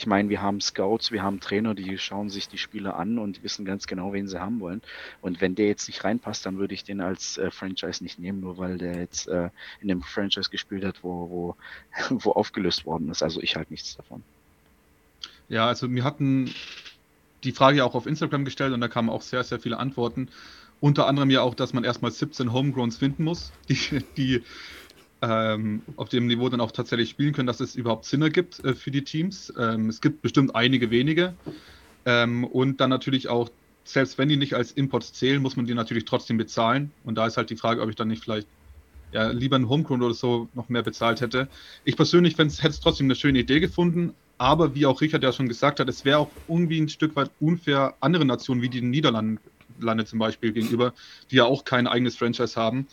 ich 0.00 0.06
meine, 0.06 0.30
wir 0.30 0.40
haben 0.40 0.62
Scouts, 0.62 1.12
wir 1.12 1.22
haben 1.22 1.40
Trainer, 1.40 1.74
die 1.74 1.98
schauen 1.98 2.30
sich 2.30 2.48
die 2.48 2.56
Spieler 2.56 2.96
an 2.96 3.18
und 3.18 3.42
wissen 3.42 3.66
ganz 3.66 3.86
genau, 3.86 4.14
wen 4.14 4.28
sie 4.28 4.40
haben 4.40 4.58
wollen. 4.58 4.80
Und 5.20 5.42
wenn 5.42 5.54
der 5.54 5.66
jetzt 5.66 5.88
nicht 5.88 6.02
reinpasst, 6.04 6.46
dann 6.46 6.56
würde 6.56 6.72
ich 6.72 6.84
den 6.84 7.02
als 7.02 7.36
äh, 7.36 7.50
Franchise 7.50 8.02
nicht 8.02 8.18
nehmen, 8.18 8.40
nur 8.40 8.56
weil 8.56 8.78
der 8.78 8.98
jetzt 8.98 9.28
äh, 9.28 9.50
in 9.82 9.90
einem 9.90 10.00
Franchise 10.00 10.48
gespielt 10.48 10.86
hat, 10.86 11.04
wo, 11.04 11.28
wo, 11.28 11.56
wo 12.24 12.32
aufgelöst 12.32 12.86
worden 12.86 13.10
ist. 13.10 13.22
Also 13.22 13.42
ich 13.42 13.56
halte 13.56 13.74
nichts 13.74 13.94
davon. 13.94 14.22
Ja, 15.50 15.66
also 15.66 15.90
wir 15.90 16.02
hatten 16.02 16.50
die 17.44 17.52
Frage 17.52 17.76
ja 17.76 17.84
auch 17.84 17.94
auf 17.94 18.06
Instagram 18.06 18.46
gestellt 18.46 18.72
und 18.72 18.80
da 18.80 18.88
kamen 18.88 19.10
auch 19.10 19.20
sehr, 19.20 19.44
sehr 19.44 19.60
viele 19.60 19.76
Antworten. 19.76 20.30
Unter 20.80 21.08
anderem 21.08 21.28
ja 21.28 21.42
auch, 21.42 21.54
dass 21.54 21.74
man 21.74 21.84
erstmal 21.84 22.10
17 22.10 22.54
Homegrowns 22.54 22.96
finden 22.96 23.24
muss, 23.24 23.52
die, 23.68 24.02
die 24.16 24.42
ähm, 25.22 25.82
auf 25.96 26.08
dem 26.08 26.26
Niveau 26.26 26.48
dann 26.48 26.60
auch 26.60 26.72
tatsächlich 26.72 27.10
spielen 27.10 27.32
können, 27.32 27.46
dass 27.46 27.60
es 27.60 27.74
überhaupt 27.74 28.04
Sinn 28.04 28.22
ergibt 28.22 28.64
äh, 28.64 28.74
für 28.74 28.90
die 28.90 29.04
Teams. 29.04 29.52
Ähm, 29.58 29.88
es 29.88 30.00
gibt 30.00 30.22
bestimmt 30.22 30.54
einige 30.54 30.90
wenige. 30.90 31.34
Ähm, 32.06 32.44
und 32.44 32.80
dann 32.80 32.90
natürlich 32.90 33.28
auch, 33.28 33.50
selbst 33.84 34.18
wenn 34.18 34.28
die 34.28 34.36
nicht 34.36 34.54
als 34.54 34.72
Imports 34.72 35.12
zählen, 35.12 35.42
muss 35.42 35.56
man 35.56 35.66
die 35.66 35.74
natürlich 35.74 36.04
trotzdem 36.04 36.38
bezahlen. 36.38 36.92
Und 37.02 37.16
da 37.16 37.26
ist 37.26 37.36
halt 37.36 37.50
die 37.50 37.56
Frage, 37.56 37.82
ob 37.82 37.90
ich 37.90 37.96
dann 37.96 38.08
nicht 38.08 38.22
vielleicht 38.22 38.48
ja, 39.12 39.30
lieber 39.30 39.56
einen 39.56 39.68
Homegrown 39.68 40.02
oder 40.02 40.14
so 40.14 40.48
noch 40.54 40.68
mehr 40.68 40.82
bezahlt 40.82 41.20
hätte. 41.20 41.48
Ich 41.84 41.96
persönlich 41.96 42.38
hätte 42.38 42.68
es 42.68 42.80
trotzdem 42.80 43.06
eine 43.06 43.16
schöne 43.16 43.40
Idee 43.40 43.60
gefunden, 43.60 44.14
aber 44.38 44.74
wie 44.74 44.86
auch 44.86 45.00
Richard 45.00 45.22
ja 45.22 45.32
schon 45.32 45.48
gesagt 45.48 45.80
hat, 45.80 45.88
es 45.88 46.04
wäre 46.04 46.18
auch 46.18 46.32
irgendwie 46.48 46.80
ein 46.80 46.88
Stück 46.88 47.16
weit 47.16 47.30
unfair 47.40 47.96
anderen 48.00 48.28
Nationen 48.28 48.62
wie 48.62 48.70
die 48.70 48.82
Niederlande 48.82 50.04
zum 50.06 50.18
Beispiel 50.18 50.52
gegenüber, 50.52 50.94
die 51.30 51.36
ja 51.36 51.44
auch 51.44 51.64
kein 51.64 51.86
eigenes 51.86 52.16
Franchise 52.16 52.58
haben. 52.58 52.88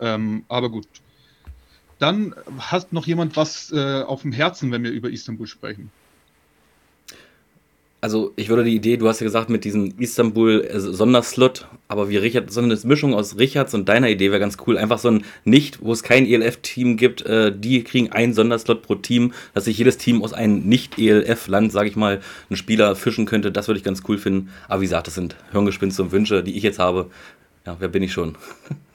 Ähm, 0.00 0.44
aber 0.48 0.70
gut, 0.70 0.88
dann 2.00 2.34
hast 2.58 2.92
noch 2.92 3.06
jemand 3.06 3.36
was 3.36 3.72
äh, 3.72 4.02
auf 4.02 4.22
dem 4.22 4.32
Herzen, 4.32 4.72
wenn 4.72 4.82
wir 4.82 4.90
über 4.90 5.10
Istanbul 5.10 5.46
sprechen. 5.46 5.90
Also 8.02 8.32
ich 8.36 8.48
würde 8.48 8.64
die 8.64 8.74
Idee, 8.74 8.96
du 8.96 9.08
hast 9.08 9.20
ja 9.20 9.26
gesagt 9.26 9.50
mit 9.50 9.64
diesem 9.64 9.92
Istanbul-Sonderslot, 9.98 11.68
aber 11.86 12.08
wie 12.08 12.16
Richard, 12.16 12.50
so 12.50 12.62
eine 12.62 12.78
Mischung 12.84 13.12
aus 13.12 13.36
Richards 13.38 13.74
und 13.74 13.90
deiner 13.90 14.08
Idee 14.08 14.30
wäre 14.30 14.40
ganz 14.40 14.56
cool. 14.66 14.78
Einfach 14.78 14.98
so 14.98 15.10
ein 15.10 15.24
Nicht, 15.44 15.82
wo 15.82 15.92
es 15.92 16.02
kein 16.02 16.24
ELF-Team 16.24 16.96
gibt, 16.96 17.20
äh, 17.26 17.52
die 17.54 17.84
kriegen 17.84 18.10
einen 18.10 18.32
Sonderslot 18.32 18.80
pro 18.80 18.94
Team, 18.94 19.34
dass 19.52 19.66
sich 19.66 19.76
jedes 19.76 19.98
Team 19.98 20.22
aus 20.22 20.32
einem 20.32 20.60
Nicht-ELF-Land, 20.60 21.72
sage 21.72 21.90
ich 21.90 21.96
mal, 21.96 22.22
einen 22.48 22.56
Spieler 22.56 22.96
fischen 22.96 23.26
könnte. 23.26 23.52
Das 23.52 23.68
würde 23.68 23.76
ich 23.76 23.84
ganz 23.84 24.02
cool 24.08 24.16
finden. 24.16 24.48
Aber 24.66 24.80
wie 24.80 24.86
gesagt, 24.86 25.06
das 25.06 25.14
sind 25.14 25.36
Hirngespinste 25.52 26.02
und 26.02 26.12
Wünsche, 26.12 26.42
die 26.42 26.56
ich 26.56 26.62
jetzt 26.62 26.78
habe. 26.78 27.10
Ja, 27.66 27.76
wer 27.80 27.88
bin 27.88 28.02
ich 28.02 28.12
schon? 28.12 28.38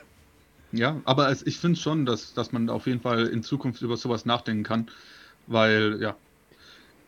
Ja, 0.76 1.02
aber 1.06 1.30
es, 1.30 1.46
ich 1.46 1.58
finde 1.58 1.80
schon, 1.80 2.06
dass, 2.06 2.34
dass 2.34 2.52
man 2.52 2.70
auf 2.70 2.86
jeden 2.88 3.02
Fall 3.02 3.28
in 3.28 3.44
Zukunft 3.44 3.82
über 3.82 3.98
sowas 3.98 4.26
nachdenken 4.26 4.64
kann, 4.64 4.88
weil, 5.48 6.00
ja. 6.02 6.16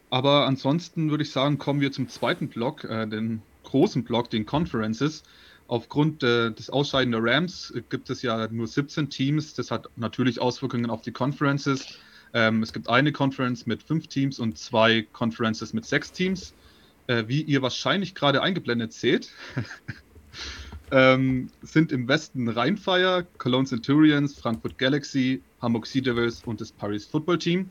Aber 0.10 0.48
ansonsten 0.48 1.10
würde 1.10 1.24
ich 1.24 1.32
sagen, 1.32 1.58
kommen 1.58 1.82
wir 1.82 1.92
zum 1.92 2.08
zweiten 2.08 2.48
Block, 2.48 2.86
äh, 2.86 3.06
den 3.08 3.42
großen 3.64 4.06
Block, 4.06 4.30
den 4.30 4.46
Conferences. 4.46 5.24
Aufgrund 5.68 6.24
äh, 6.24 6.52
des 6.52 6.70
Ausscheiden 6.70 7.12
der 7.12 7.22
Rams 7.22 7.72
äh, 7.72 7.82
gibt 7.90 8.10
es 8.10 8.22
ja 8.22 8.48
nur 8.48 8.68
17 8.68 9.10
Teams. 9.10 9.54
Das 9.54 9.70
hat 9.70 9.90
natürlich 9.98 10.40
Auswirkungen 10.40 10.90
auf 10.90 11.02
die 11.02 11.12
Conferences. 11.12 12.00
Ähm, 12.34 12.64
es 12.64 12.72
gibt 12.72 12.88
eine 12.88 13.12
Conference 13.12 13.66
mit 13.66 13.84
fünf 13.84 14.08
Teams 14.08 14.40
und 14.40 14.58
zwei 14.58 15.06
Conferences 15.12 15.74
mit 15.74 15.86
sechs 15.86 16.14
Teams. 16.14 16.54
Äh, 17.08 17.26
wie 17.28 17.42
ihr 17.42 17.62
wahrscheinlich 17.62 18.16
gerade 18.16 18.42
eingeblendet 18.42 18.92
seht, 18.92 19.30
ähm, 20.91 21.50
sind 21.62 21.91
im 21.91 22.08
Westen 22.08 22.48
Rheinfire, 22.48 23.25
Cologne 23.38 23.67
Centurions, 23.67 24.38
Frankfurt 24.39 24.77
Galaxy, 24.77 25.41
Hamburg 25.62 25.86
Sea 25.86 26.01
Devils 26.01 26.44
und 26.46 26.62
das 26.62 26.72
Paris 26.72 27.06
Football 27.06 27.39
Team, 27.39 27.70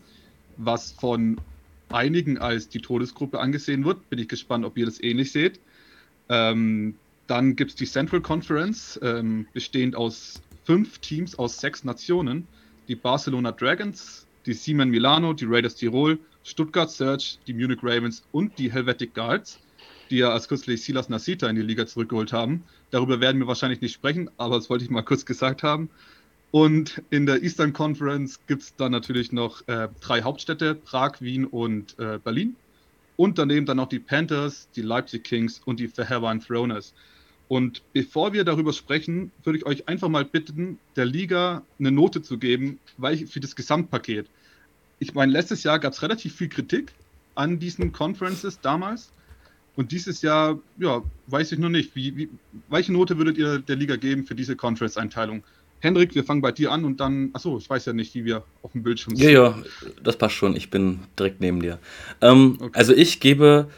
was 0.56 0.92
von 0.92 1.36
einigen 1.90 2.38
als 2.38 2.68
die 2.68 2.80
Todesgruppe 2.80 3.38
angesehen 3.38 3.84
wird. 3.84 4.08
Bin 4.10 4.18
ich 4.18 4.28
gespannt, 4.28 4.64
ob 4.64 4.76
ihr 4.76 4.86
das 4.86 5.02
ähnlich 5.02 5.32
seht. 5.32 5.60
Ähm, 6.28 6.94
dann 7.26 7.56
gibt 7.56 7.70
es 7.72 7.76
die 7.76 7.86
Central 7.86 8.20
Conference, 8.20 8.98
ähm, 9.02 9.46
bestehend 9.52 9.96
aus 9.96 10.40
fünf 10.64 10.98
Teams 10.98 11.38
aus 11.38 11.58
sechs 11.58 11.84
Nationen. 11.84 12.46
Die 12.88 12.96
Barcelona 12.96 13.52
Dragons, 13.52 14.26
die 14.44 14.52
Siemen 14.52 14.90
Milano, 14.90 15.32
die 15.32 15.44
Raiders 15.46 15.74
Tirol, 15.74 16.18
Stuttgart 16.44 16.90
Search, 16.90 17.38
die 17.46 17.54
Munich 17.54 17.80
Ravens 17.82 18.22
und 18.32 18.56
die 18.58 18.70
Helvetic 18.70 19.14
Guards. 19.14 19.58
Die 20.10 20.18
ja 20.18 20.30
als 20.30 20.48
kürzlich 20.48 20.82
Silas 20.82 21.08
Nasita 21.08 21.48
in 21.48 21.56
die 21.56 21.62
Liga 21.62 21.86
zurückgeholt 21.86 22.32
haben. 22.32 22.64
Darüber 22.90 23.20
werden 23.20 23.40
wir 23.40 23.46
wahrscheinlich 23.46 23.80
nicht 23.80 23.94
sprechen, 23.94 24.30
aber 24.36 24.56
das 24.56 24.70
wollte 24.70 24.84
ich 24.84 24.90
mal 24.90 25.02
kurz 25.02 25.24
gesagt 25.26 25.62
haben. 25.62 25.90
Und 26.50 27.02
in 27.10 27.26
der 27.26 27.42
Eastern 27.42 27.72
Conference 27.72 28.40
gibt 28.46 28.62
es 28.62 28.76
dann 28.76 28.92
natürlich 28.92 29.32
noch 29.32 29.66
äh, 29.68 29.88
drei 30.00 30.22
Hauptstädte, 30.22 30.74
Prag, 30.74 31.20
Wien 31.20 31.44
und 31.44 31.98
äh, 31.98 32.18
Berlin. 32.22 32.56
Und 33.16 33.38
daneben 33.38 33.66
dann 33.66 33.78
noch 33.78 33.88
die 33.88 33.98
Panthers, 33.98 34.68
die 34.76 34.82
Leipzig 34.82 35.24
Kings 35.24 35.60
und 35.64 35.80
die 35.80 35.88
Verheerwein 35.88 36.40
Throners. 36.40 36.94
Und 37.48 37.82
bevor 37.92 38.32
wir 38.32 38.44
darüber 38.44 38.72
sprechen, 38.72 39.30
würde 39.44 39.58
ich 39.58 39.66
euch 39.66 39.88
einfach 39.88 40.08
mal 40.08 40.24
bitten, 40.24 40.78
der 40.96 41.04
Liga 41.04 41.62
eine 41.78 41.92
Note 41.92 42.22
zu 42.22 42.38
geben, 42.38 42.78
weil 42.96 43.14
ich 43.14 43.30
für 43.30 43.40
das 43.40 43.54
Gesamtpaket. 43.54 44.26
Ich 44.98 45.14
meine, 45.14 45.32
letztes 45.32 45.62
Jahr 45.62 45.78
gab 45.78 45.92
es 45.92 46.02
relativ 46.02 46.34
viel 46.34 46.48
Kritik 46.48 46.92
an 47.34 47.58
diesen 47.58 47.92
Conferences 47.92 48.60
damals. 48.60 49.10
Und 49.76 49.92
dieses 49.92 50.22
Jahr, 50.22 50.58
ja, 50.78 51.02
weiß 51.26 51.52
ich 51.52 51.58
noch 51.58 51.68
nicht. 51.68 51.94
Wie, 51.94 52.16
wie, 52.16 52.28
welche 52.68 52.92
Note 52.92 53.18
würdet 53.18 53.36
ihr 53.36 53.58
der 53.58 53.76
Liga 53.76 53.96
geben 53.96 54.24
für 54.24 54.34
diese 54.34 54.56
Conference-Einteilung? 54.56 55.44
Hendrik, 55.80 56.14
wir 56.14 56.24
fangen 56.24 56.40
bei 56.40 56.52
dir 56.52 56.72
an 56.72 56.84
und 56.86 56.98
dann, 57.00 57.30
achso, 57.34 57.58
ich 57.58 57.68
weiß 57.68 57.84
ja 57.84 57.92
nicht, 57.92 58.14
wie 58.14 58.24
wir 58.24 58.42
auf 58.62 58.72
dem 58.72 58.82
Bildschirm 58.82 59.14
sind. 59.14 59.26
Ja, 59.26 59.30
ja, 59.30 59.62
das 60.02 60.16
passt 60.16 60.34
schon. 60.34 60.56
Ich 60.56 60.70
bin 60.70 61.00
direkt 61.18 61.40
neben 61.40 61.60
dir. 61.60 61.78
Ähm, 62.22 62.56
okay. 62.58 62.70
Also 62.72 62.94
ich 62.94 63.20
gebe 63.20 63.68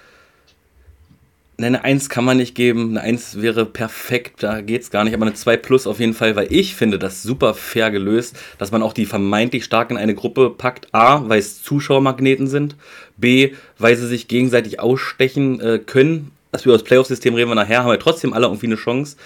eine 1.67 1.83
1 1.83 2.09
kann 2.09 2.25
man 2.25 2.37
nicht 2.37 2.55
geben, 2.55 2.91
eine 2.91 3.00
1 3.00 3.43
wäre 3.43 3.67
perfekt, 3.67 4.43
da 4.45 4.61
geht 4.61 4.83
es 4.83 4.91
gar 4.91 5.03
nicht, 5.03 5.15
aber 5.15 5.27
eine 5.27 5.35
2 5.35 5.57
plus 5.57 5.88
auf 5.88 5.99
jeden 5.99 6.15
Fall, 6.15 6.37
weil 6.37 6.53
ich 6.53 6.77
finde 6.77 6.99
das 7.00 7.23
super 7.23 7.53
fair 7.53 7.91
gelöst, 7.91 8.37
dass 8.59 8.71
man 8.71 8.83
auch 8.83 8.93
die 8.93 9.07
vermeintlich 9.07 9.65
stark 9.65 9.91
in 9.91 9.97
eine 9.97 10.15
Gruppe 10.15 10.50
packt. 10.50 10.95
A, 10.95 11.29
weil 11.29 11.41
es 11.41 11.62
Zuschauermagneten 11.62 12.47
sind, 12.47 12.77
B, 13.17 13.53
weil 13.77 13.97
sie 13.97 14.07
sich 14.07 14.29
gegenseitig 14.29 14.79
ausstechen 14.79 15.61
äh, 15.61 15.79
können. 15.85 16.31
Dass 16.53 16.65
über 16.65 16.75
das 16.75 16.85
Playoff-System 16.85 17.35
reden 17.35 17.50
wir 17.50 17.57
nachher, 17.57 17.83
haben 17.83 17.91
wir 17.91 17.99
trotzdem 17.99 18.33
alle 18.33 18.47
irgendwie 18.47 18.67
eine 18.67 18.77
Chance. 18.77 19.17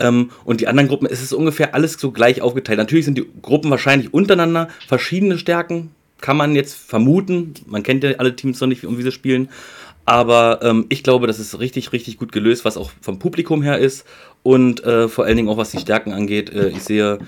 Ähm, 0.00 0.30
und 0.44 0.60
die 0.60 0.68
anderen 0.68 0.88
Gruppen, 0.88 1.06
es 1.06 1.22
ist 1.22 1.34
ungefähr 1.34 1.74
alles 1.74 1.92
so 1.94 2.10
gleich 2.10 2.40
aufgeteilt. 2.40 2.78
Natürlich 2.78 3.04
sind 3.04 3.18
die 3.18 3.26
Gruppen 3.42 3.70
wahrscheinlich 3.70 4.12
untereinander 4.12 4.68
verschiedene 4.88 5.38
Stärken, 5.38 5.90
kann 6.20 6.38
man 6.38 6.54
jetzt 6.54 6.74
vermuten. 6.74 7.52
Man 7.66 7.82
kennt 7.82 8.02
ja 8.02 8.12
alle 8.16 8.34
Teams 8.34 8.58
noch 8.60 8.66
nicht, 8.66 8.86
um 8.86 8.96
wie 8.96 9.02
sie 9.02 9.12
spielen. 9.12 9.50
Aber 10.06 10.60
ähm, 10.62 10.86
ich 10.88 11.02
glaube, 11.02 11.26
das 11.26 11.38
ist 11.38 11.58
richtig, 11.58 11.92
richtig 11.92 12.18
gut 12.18 12.32
gelöst, 12.32 12.64
was 12.64 12.76
auch 12.76 12.90
vom 13.00 13.18
Publikum 13.18 13.62
her 13.62 13.78
ist 13.78 14.06
und 14.42 14.84
äh, 14.84 15.08
vor 15.08 15.24
allen 15.24 15.36
Dingen 15.36 15.48
auch 15.48 15.56
was 15.56 15.70
die 15.70 15.78
Stärken 15.78 16.12
angeht. 16.12 16.50
Äh, 16.50 16.68
ich 16.68 16.82
sehe 16.82 17.18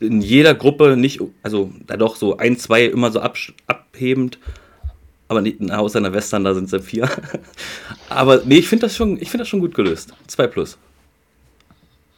in 0.00 0.20
jeder 0.20 0.54
Gruppe 0.54 0.96
nicht, 0.96 1.20
also 1.42 1.72
da 1.86 1.96
doch 1.96 2.16
so 2.16 2.36
ein, 2.36 2.58
zwei 2.58 2.84
immer 2.84 3.10
so 3.10 3.20
ab, 3.20 3.36
abhebend, 3.66 4.38
aber 5.28 5.40
nicht, 5.40 5.70
außer 5.70 5.98
in 5.98 6.04
der 6.04 6.12
Western, 6.12 6.44
da 6.44 6.54
sind 6.54 6.64
es 6.64 6.72
ja 6.72 6.80
vier. 6.80 7.08
aber 8.10 8.42
nee, 8.44 8.58
ich 8.58 8.68
finde 8.68 8.86
das, 8.86 8.96
schon, 8.96 9.18
find 9.18 9.40
das 9.40 9.48
schon 9.48 9.60
gut 9.60 9.74
gelöst. 9.74 10.12
Zwei 10.26 10.46
plus. 10.46 10.76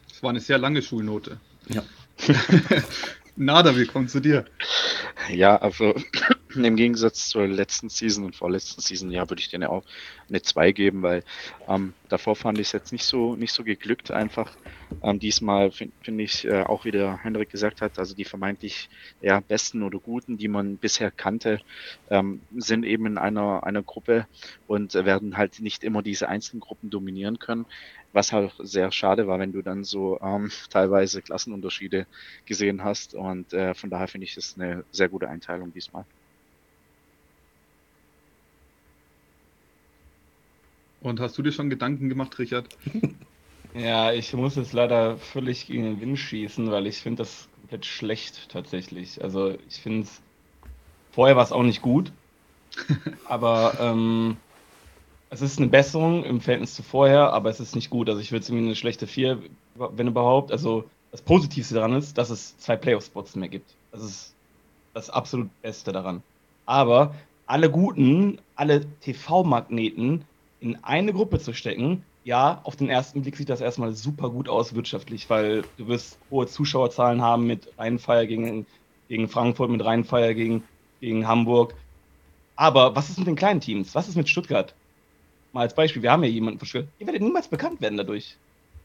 Das 0.09 0.23
war 0.23 0.31
eine 0.31 0.41
sehr 0.41 0.59
lange 0.59 0.83
Schulnote. 0.83 1.39
Ja. 1.69 1.83
Nada, 3.37 3.77
wir 3.77 3.87
kommen 3.87 4.09
zu 4.09 4.21
dir. 4.21 4.45
Ja, 5.33 5.57
also 5.57 5.95
im 6.63 6.77
Gegensatz 6.77 7.29
zur 7.29 7.47
letzten 7.47 7.89
Season 7.89 8.25
und 8.25 8.37
vorletzten 8.37 8.83
Season, 8.83 9.11
ja, 9.11 9.29
würde 9.31 9.41
ich 9.41 9.49
denen 9.49 9.65
auch 9.65 9.83
eine 10.29 10.43
2 10.43 10.73
geben, 10.73 11.03
weil 11.03 11.25
ähm, 11.67 11.95
davor 12.09 12.37
fand 12.37 12.59
ich 12.59 12.69
es 12.69 12.73
jetzt 12.73 12.93
nicht 12.93 13.05
so, 13.05 13.35
nicht 13.35 13.53
so 13.53 13.65
geglückt 13.65 14.11
einfach. 14.11 14.55
Ähm, 15.03 15.19
diesmal 15.19 15.71
finde 15.71 15.95
find 16.03 16.21
ich, 16.21 16.45
äh, 16.45 16.63
auch 16.63 16.85
wie 16.85 16.91
der 16.91 17.23
Hendrik 17.23 17.51
gesagt 17.51 17.81
hat, 17.81 17.99
also 17.99 18.15
die 18.15 18.25
vermeintlich 18.25 18.91
ja, 19.23 19.41
besten 19.41 19.83
oder 19.83 19.99
guten, 19.99 20.37
die 20.37 20.49
man 20.49 20.77
bisher 20.77 21.11
kannte, 21.11 21.61
ähm, 22.11 22.43
sind 22.55 22.85
eben 22.85 23.07
in 23.07 23.19
einer, 23.19 23.65
einer 23.65 23.83
Gruppe 23.83 24.27
und 24.67 24.95
werden 24.95 25.37
halt 25.37 25.61
nicht 25.61 25.83
immer 25.83 26.03
diese 26.03 26.29
einzelnen 26.29 26.61
Gruppen 26.61 26.91
dominieren 26.91 27.39
können 27.39 27.67
was 28.15 28.33
halt 28.33 28.55
sehr 28.61 28.93
schade 28.93 29.27
war, 29.27 29.39
wenn 29.39 29.53
du 29.53 29.61
dann 29.61 29.85
so 29.85 30.19
ähm, 30.21 30.51
teilweise 30.71 31.21
Klassenunterschiede 31.21 32.07
gesehen 32.47 32.83
hast. 32.85 33.15
Und 33.15 33.53
äh, 33.53 33.75
von 33.75 33.91
daher 33.91 34.09
finde 34.09 34.27
ich 34.27 34.35
das 34.35 34.55
eine 34.57 34.85
sehr 34.93 35.09
gute 35.09 35.29
Einteilung 35.29 35.73
diesmal. 35.73 36.07
Und 41.05 41.21
hast 41.21 41.37
du 41.37 41.43
dir 41.43 41.53
schon 41.53 41.69
Gedanken 41.69 42.09
gemacht, 42.09 42.39
Richard? 42.39 42.67
Ja, 43.77 44.13
ich 44.13 44.33
muss 44.35 44.55
jetzt 44.55 44.73
leider 44.73 45.17
völlig 45.17 45.67
gegen 45.67 45.83
den 45.83 46.01
Wind 46.01 46.17
schießen, 46.17 46.71
weil 46.71 46.87
ich 46.87 46.99
finde 46.99 47.25
das 47.25 47.49
komplett 47.57 47.85
schlecht 47.85 48.49
tatsächlich. 48.49 49.21
Also 49.21 49.51
ich 49.67 49.83
finde 49.83 50.03
es, 50.03 50.23
vorher 51.11 51.35
war 51.35 51.43
es 51.43 51.51
auch 51.51 51.65
nicht 51.65 51.83
gut, 51.83 52.13
aber 53.25 53.75
ähm, 53.81 54.37
es 55.29 55.43
ist 55.43 55.59
eine 55.59 55.67
Besserung 55.67 56.23
im 56.23 56.41
Verhältnis 56.41 56.77
zu 56.77 56.85
vorher, 56.85 57.33
aber 57.33 57.51
es 57.51 57.59
ist 57.59 57.75
nicht 57.75 57.91
gut. 57.91 58.09
Also 58.09 58.21
ich 58.21 58.31
würde 58.31 58.45
es 58.45 58.49
irgendwie 58.49 58.67
eine 58.67 58.77
schlechte 58.77 59.09
4, 59.09 59.43
wenn 59.75 60.07
überhaupt. 60.07 60.53
Also 60.53 60.89
das 61.11 61.23
Positivste 61.23 61.75
daran 61.75 61.95
ist, 61.95 62.17
dass 62.17 62.31
es 62.31 62.57
zwei 62.59 62.77
Playoff-Spots 62.77 63.35
mehr 63.35 63.49
gibt. 63.49 63.77
Das 63.91 64.05
ist 64.05 64.37
das 64.95 65.11
absolut 65.11 65.51
Beste 65.63 65.91
daran. 65.91 66.23
Aber 66.65 67.13
alle 67.47 67.73
guten, 67.73 68.41
alle 68.55 68.87
TV-Magneten 69.01 70.25
in 70.65 70.83
eine 70.83 71.13
Gruppe 71.13 71.39
zu 71.39 71.53
stecken, 71.53 72.05
ja, 72.25 72.61
auf 72.65 72.77
den 72.77 72.89
ersten 72.89 73.23
Blick 73.23 73.37
sieht 73.37 73.51
das 73.51 73.61
erstmal 73.61 73.93
super 73.93 74.31
gut 74.31 74.49
aus 74.49 74.75
wirtschaftlich, 74.75 75.29
weil 75.29 75.63
du 75.77 75.89
wirst 75.89 76.19
hohe 76.31 76.47
Zuschauerzahlen 76.47 77.21
haben 77.21 77.47
mit 77.47 77.69
Rheinfeier 77.79 78.27
gegen, 78.27 78.67
gegen 79.09 79.29
Frankfurt, 79.29 79.71
mit 79.71 79.85
Rheinfeier 79.85 80.33
gegen, 80.35 80.65
gegen 81.01 81.29
Hamburg. 81.29 81.75
Aber 82.57 82.97
was 82.97 83.11
ist 83.11 83.19
mit 83.19 83.27
den 83.27 83.37
kleinen 83.37 83.61
Teams? 83.61 83.95
Was 83.95 84.09
ist 84.09 84.17
mit 84.17 84.29
Stuttgart? 84.29 84.75
mal 85.55 85.63
als 85.63 85.75
Beispiel, 85.75 86.03
wir 86.03 86.11
haben 86.11 86.25
ja 86.25 86.29
jemanden 86.29 86.59
verschwört, 86.59 86.89
ihr 86.99 87.07
werdet 87.07 87.23
niemals 87.23 87.49
bekannt 87.49 87.81
werden 87.81 87.97
dadurch. 87.97 88.37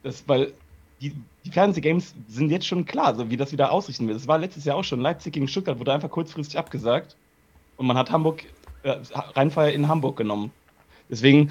Das, 0.02 0.24
weil 0.28 0.52
die, 1.00 1.12
die 1.44 1.50
Fernsehgames 1.50 2.14
sind 2.28 2.50
jetzt 2.50 2.66
schon 2.66 2.86
klar, 2.86 3.14
so 3.14 3.28
wie 3.30 3.36
das 3.36 3.52
wieder 3.52 3.72
ausrichten 3.72 4.06
wird. 4.06 4.18
Das 4.18 4.28
war 4.28 4.38
letztes 4.38 4.64
Jahr 4.64 4.76
auch 4.76 4.84
schon. 4.84 5.00
Leipzig 5.00 5.32
gegen 5.32 5.48
Stuttgart 5.48 5.78
wurde 5.78 5.92
einfach 5.92 6.10
kurzfristig 6.10 6.58
abgesagt. 6.58 7.16
Und 7.76 7.86
man 7.86 7.98
hat 7.98 8.10
Hamburg, 8.10 8.44
äh, 8.82 8.96
Rheinfeier 9.12 9.72
in 9.72 9.88
Hamburg 9.88 10.16
genommen. 10.16 10.52
Deswegen, 11.10 11.50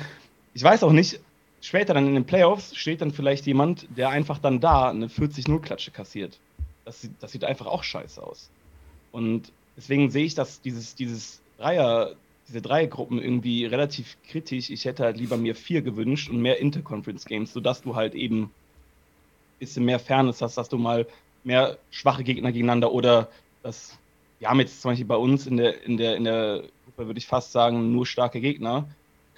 ich 0.54 0.64
weiß 0.64 0.84
auch 0.84 0.92
nicht, 0.92 1.20
später 1.62 1.94
dann 1.94 2.08
in 2.08 2.14
den 2.14 2.26
Playoffs 2.26 2.76
steht 2.76 3.02
dann 3.02 3.12
vielleicht 3.12 3.46
jemand, 3.46 3.88
der 3.96 4.10
einfach 4.10 4.40
dann 4.40 4.60
da 4.60 4.90
eine 4.90 5.08
40-0-Klatsche 5.08 5.92
kassiert. 5.92 6.40
Das, 6.86 7.08
das 7.20 7.32
sieht 7.32 7.44
einfach 7.44 7.66
auch 7.66 7.84
scheiße 7.84 8.24
aus. 8.24 8.50
Und 9.12 9.52
deswegen 9.76 10.10
sehe 10.10 10.26
ich, 10.26 10.36
dass 10.36 10.62
dieses, 10.62 10.96
dieses 10.96 11.42
Dreier, 11.58 12.16
diese 12.48 12.62
drei 12.62 12.86
Gruppen 12.86 13.22
irgendwie 13.22 13.66
relativ 13.66 14.18
kritisch. 14.28 14.70
Ich 14.70 14.86
hätte 14.86 15.04
halt 15.04 15.18
lieber 15.18 15.38
mir 15.38 15.56
vier 15.56 15.82
gewünscht 15.82 16.30
und 16.30 16.42
mehr 16.42 16.60
Interconference 16.60 17.26
Games, 17.26 17.54
sodass 17.54 17.82
du 17.82 17.96
halt 17.96 18.16
eben 18.16 18.44
ein 18.44 18.52
bisschen 19.60 19.86
mehr 19.86 20.00
Fairness 20.00 20.42
hast, 20.42 20.58
dass 20.58 20.70
du 20.70 20.78
mal 20.78 21.06
mehr 21.44 21.78
schwache 21.92 22.24
Gegner 22.24 22.52
gegeneinander 22.52 22.92
oder 22.92 23.30
das, 23.62 23.98
wir 24.40 24.50
haben 24.50 24.60
jetzt 24.60 24.82
zum 24.82 24.92
Beispiel 24.92 25.06
bei 25.06 25.16
uns 25.16 25.48
in 25.48 25.58
der, 25.58 25.84
in 25.84 25.98
der, 25.98 26.16
in 26.16 26.24
der 26.24 26.64
Gruppe, 26.86 27.08
würde 27.08 27.18
ich 27.18 27.28
fast 27.28 27.52
sagen, 27.52 27.92
nur 27.92 28.06
starke 28.06 28.42
Gegner. 28.42 28.88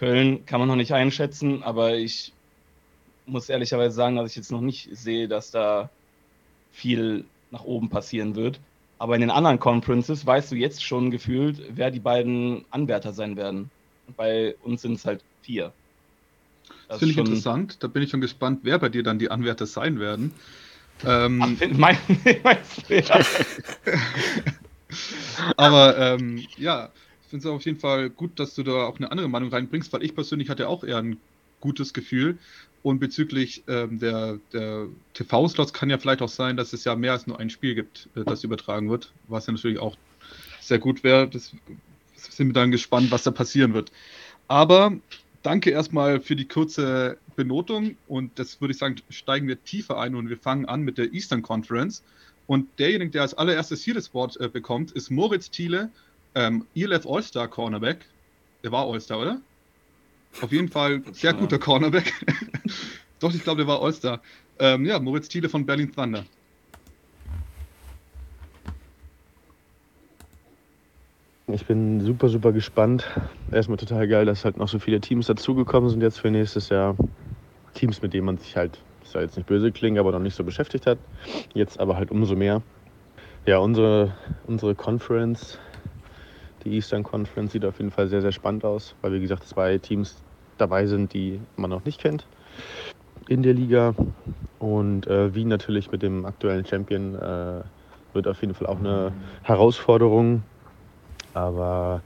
Köln 0.01 0.46
kann 0.48 0.60
man 0.60 0.67
noch 0.67 0.75
nicht 0.75 0.93
einschätzen, 0.93 1.62
aber 1.62 1.96
ich 1.96 2.34
muss 3.27 3.50
ehrlicherweise 3.50 3.96
sagen, 3.96 4.15
dass 4.15 4.31
ich 4.31 4.36
jetzt 4.36 4.51
noch 4.51 4.60
nicht 4.60 4.89
sehe, 4.93 5.27
dass 5.27 5.51
da 5.51 5.91
viel 6.72 7.24
nach 7.51 7.65
oben 7.65 7.89
passieren 7.89 8.36
wird. 8.36 8.60
Aber 8.98 9.13
in 9.13 9.22
den 9.22 9.29
anderen 9.29 9.60
Conferences 9.60 10.25
weißt 10.25 10.51
du 10.51 10.55
jetzt 10.55 10.84
schon 10.84 11.12
gefühlt, 11.12 11.62
wer 11.75 11.91
die 11.91 12.00
beiden 12.00 12.65
Anwärter 12.72 13.13
sein 13.13 13.38
werden. 13.38 13.70
Und 14.08 14.17
bei 14.17 14.55
uns 14.63 14.81
sind 14.81 14.93
es 14.93 15.05
halt 15.05 15.24
vier. 15.43 15.72
Das, 16.67 16.75
das 16.88 16.98
finde 16.98 17.13
ich 17.13 17.20
interessant. 17.20 17.84
Da 17.84 17.88
bin 17.88 18.01
ich 18.01 18.10
schon 18.10 18.22
gespannt, 18.22 18.62
wer 18.63 18.79
bei 18.79 18.89
dir 18.89 19.03
dann 19.03 19.20
die 19.20 19.29
Anwärter 19.29 19.67
sein 19.67 20.00
werden. 20.00 20.34
Ähm, 21.05 21.43
Ach, 21.43 21.51
mein, 21.77 21.96
meinst 22.43 22.89
du, 22.89 23.00
ja. 23.00 23.20
Aber 25.58 25.96
ähm, 25.96 26.43
ja, 26.58 26.89
finde 27.31 27.47
es 27.47 27.51
auf 27.51 27.65
jeden 27.65 27.79
Fall 27.79 28.09
gut, 28.09 28.39
dass 28.39 28.53
du 28.53 28.63
da 28.63 28.83
auch 28.83 28.97
eine 28.97 29.09
andere 29.09 29.27
Meinung 29.29 29.50
reinbringst, 29.50 29.91
weil 29.93 30.03
ich 30.03 30.13
persönlich 30.13 30.50
hatte 30.50 30.67
auch 30.67 30.83
eher 30.83 30.97
ein 30.97 31.17
gutes 31.61 31.93
Gefühl. 31.93 32.38
Und 32.83 33.00
bezüglich 33.00 33.63
ähm, 33.67 34.00
der, 34.00 34.39
der 34.53 34.88
TV-Slots 35.13 35.73
kann 35.73 35.89
ja 35.89 35.97
vielleicht 35.97 36.21
auch 36.21 36.29
sein, 36.29 36.57
dass 36.57 36.73
es 36.73 36.83
ja 36.83 36.95
mehr 36.95 37.13
als 37.13 37.27
nur 37.27 37.39
ein 37.39 37.50
Spiel 37.50 37.73
gibt, 37.73 38.09
äh, 38.15 38.23
das 38.25 38.43
übertragen 38.43 38.89
wird, 38.89 39.11
was 39.27 39.47
ja 39.47 39.53
natürlich 39.53 39.79
auch 39.79 39.97
sehr 40.59 40.79
gut 40.79 41.03
wäre. 41.03 41.27
Das 41.27 41.53
sind 42.15 42.47
wir 42.47 42.53
dann 42.53 42.71
gespannt, 42.71 43.11
was 43.11 43.23
da 43.23 43.31
passieren 43.31 43.73
wird. 43.73 43.91
Aber 44.47 44.93
danke 45.43 45.69
erstmal 45.69 46.19
für 46.19 46.35
die 46.35 46.47
kurze 46.47 47.17
Benotung 47.35 47.95
und 48.07 48.38
das 48.38 48.59
würde 48.59 48.73
ich 48.73 48.77
sagen, 48.77 48.95
steigen 49.09 49.47
wir 49.47 49.63
tiefer 49.63 50.00
ein 50.00 50.15
und 50.15 50.29
wir 50.29 50.38
fangen 50.38 50.65
an 50.65 50.81
mit 50.81 50.97
der 50.97 51.13
Eastern 51.13 51.41
Conference. 51.41 52.03
Und 52.47 52.67
derjenige, 52.79 53.11
der 53.11 53.21
als 53.21 53.33
allererstes 53.33 53.83
hier 53.83 53.93
das 53.93 54.13
Wort 54.13 54.38
äh, 54.39 54.50
bekommt, 54.50 54.91
ist 54.91 55.09
Moritz 55.09 55.51
Thiele, 55.51 55.89
ähm, 56.35 56.67
ELF 56.75 57.05
All-Star 57.05 57.47
Cornerback. 57.47 58.05
Der 58.63 58.71
war 58.71 58.85
All-Star, 58.85 59.19
oder? 59.19 59.41
Auf 60.41 60.51
jeden 60.51 60.69
Fall 60.69 61.03
sehr 61.11 61.33
guter 61.33 61.59
Cornerback. 61.59 62.13
Doch, 63.19 63.33
ich 63.33 63.43
glaube, 63.43 63.57
der 63.57 63.67
war 63.67 63.81
All-Star. 63.81 64.21
Ähm, 64.59 64.85
ja, 64.85 65.00
Moritz 65.00 65.27
Thiele 65.27 65.50
von 65.50 65.65
Berlin 65.65 65.91
Thunder. 65.91 66.23
Ich 71.47 71.65
bin 71.65 72.00
super, 72.00 72.29
super 72.29 72.53
gespannt. 72.53 73.05
Erstmal 73.51 73.77
total 73.77 74.07
geil, 74.07 74.25
dass 74.25 74.45
halt 74.45 74.57
noch 74.57 74.69
so 74.69 74.79
viele 74.79 75.01
Teams 75.01 75.27
dazugekommen 75.27 75.89
sind 75.89 76.01
jetzt 76.01 76.19
für 76.19 76.31
nächstes 76.31 76.69
Jahr. 76.69 76.95
Teams, 77.73 78.01
mit 78.01 78.13
denen 78.13 78.25
man 78.25 78.38
sich 78.38 78.55
halt, 78.55 78.79
das 79.01 79.11
soll 79.11 79.23
jetzt 79.23 79.35
nicht 79.35 79.47
böse 79.47 79.71
klingen, 79.71 79.97
aber 79.97 80.11
noch 80.11 80.19
nicht 80.19 80.35
so 80.35 80.43
beschäftigt 80.43 80.88
hat. 80.88 80.97
Jetzt 81.53 81.79
aber 81.79 81.97
halt 81.97 82.11
umso 82.11 82.35
mehr. 82.35 82.61
Ja, 83.45 83.57
unsere, 83.57 84.15
unsere 84.47 84.75
Conference, 84.75 85.59
die 86.63 86.74
Eastern 86.74 87.03
Conference, 87.03 87.51
sieht 87.51 87.65
auf 87.65 87.77
jeden 87.80 87.91
Fall 87.91 88.08
sehr, 88.08 88.22
sehr 88.22 88.32
spannend 88.32 88.65
aus, 88.65 88.96
weil 89.01 89.13
wie 89.13 89.20
gesagt 89.20 89.44
zwei 89.44 89.77
Teams 89.77 90.24
dabei 90.58 90.86
sind, 90.86 91.13
die 91.13 91.41
man 91.56 91.70
noch 91.70 91.84
nicht 91.86 92.00
kennt 92.00 92.27
in 93.27 93.44
der 93.44 93.53
Liga. 93.53 93.96
Und 94.60 95.08
äh, 95.08 95.34
Wien 95.34 95.48
natürlich 95.48 95.91
mit 95.91 96.03
dem 96.03 96.25
aktuellen 96.25 96.65
Champion 96.65 97.15
äh, 97.15 97.63
wird 98.13 98.27
auf 98.27 98.41
jeden 98.41 98.53
Fall 98.53 98.68
auch 98.68 98.80
eine 98.80 99.13
Herausforderung. 99.44 100.44
Aber 101.34 102.03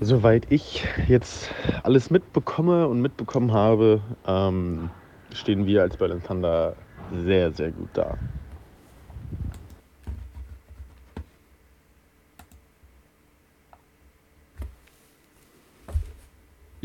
soweit 0.00 0.50
ich 0.50 0.84
jetzt 1.08 1.50
alles 1.82 2.10
mitbekomme 2.10 2.88
und 2.88 3.00
mitbekommen 3.00 3.52
habe, 3.52 4.02
ähm, 4.26 4.90
stehen 5.32 5.66
wir 5.66 5.82
als 5.82 5.96
Berlin 5.96 6.22
Thunder 6.22 6.76
sehr, 7.08 7.52
sehr 7.52 7.72
gut 7.72 7.90
da. 7.94 8.18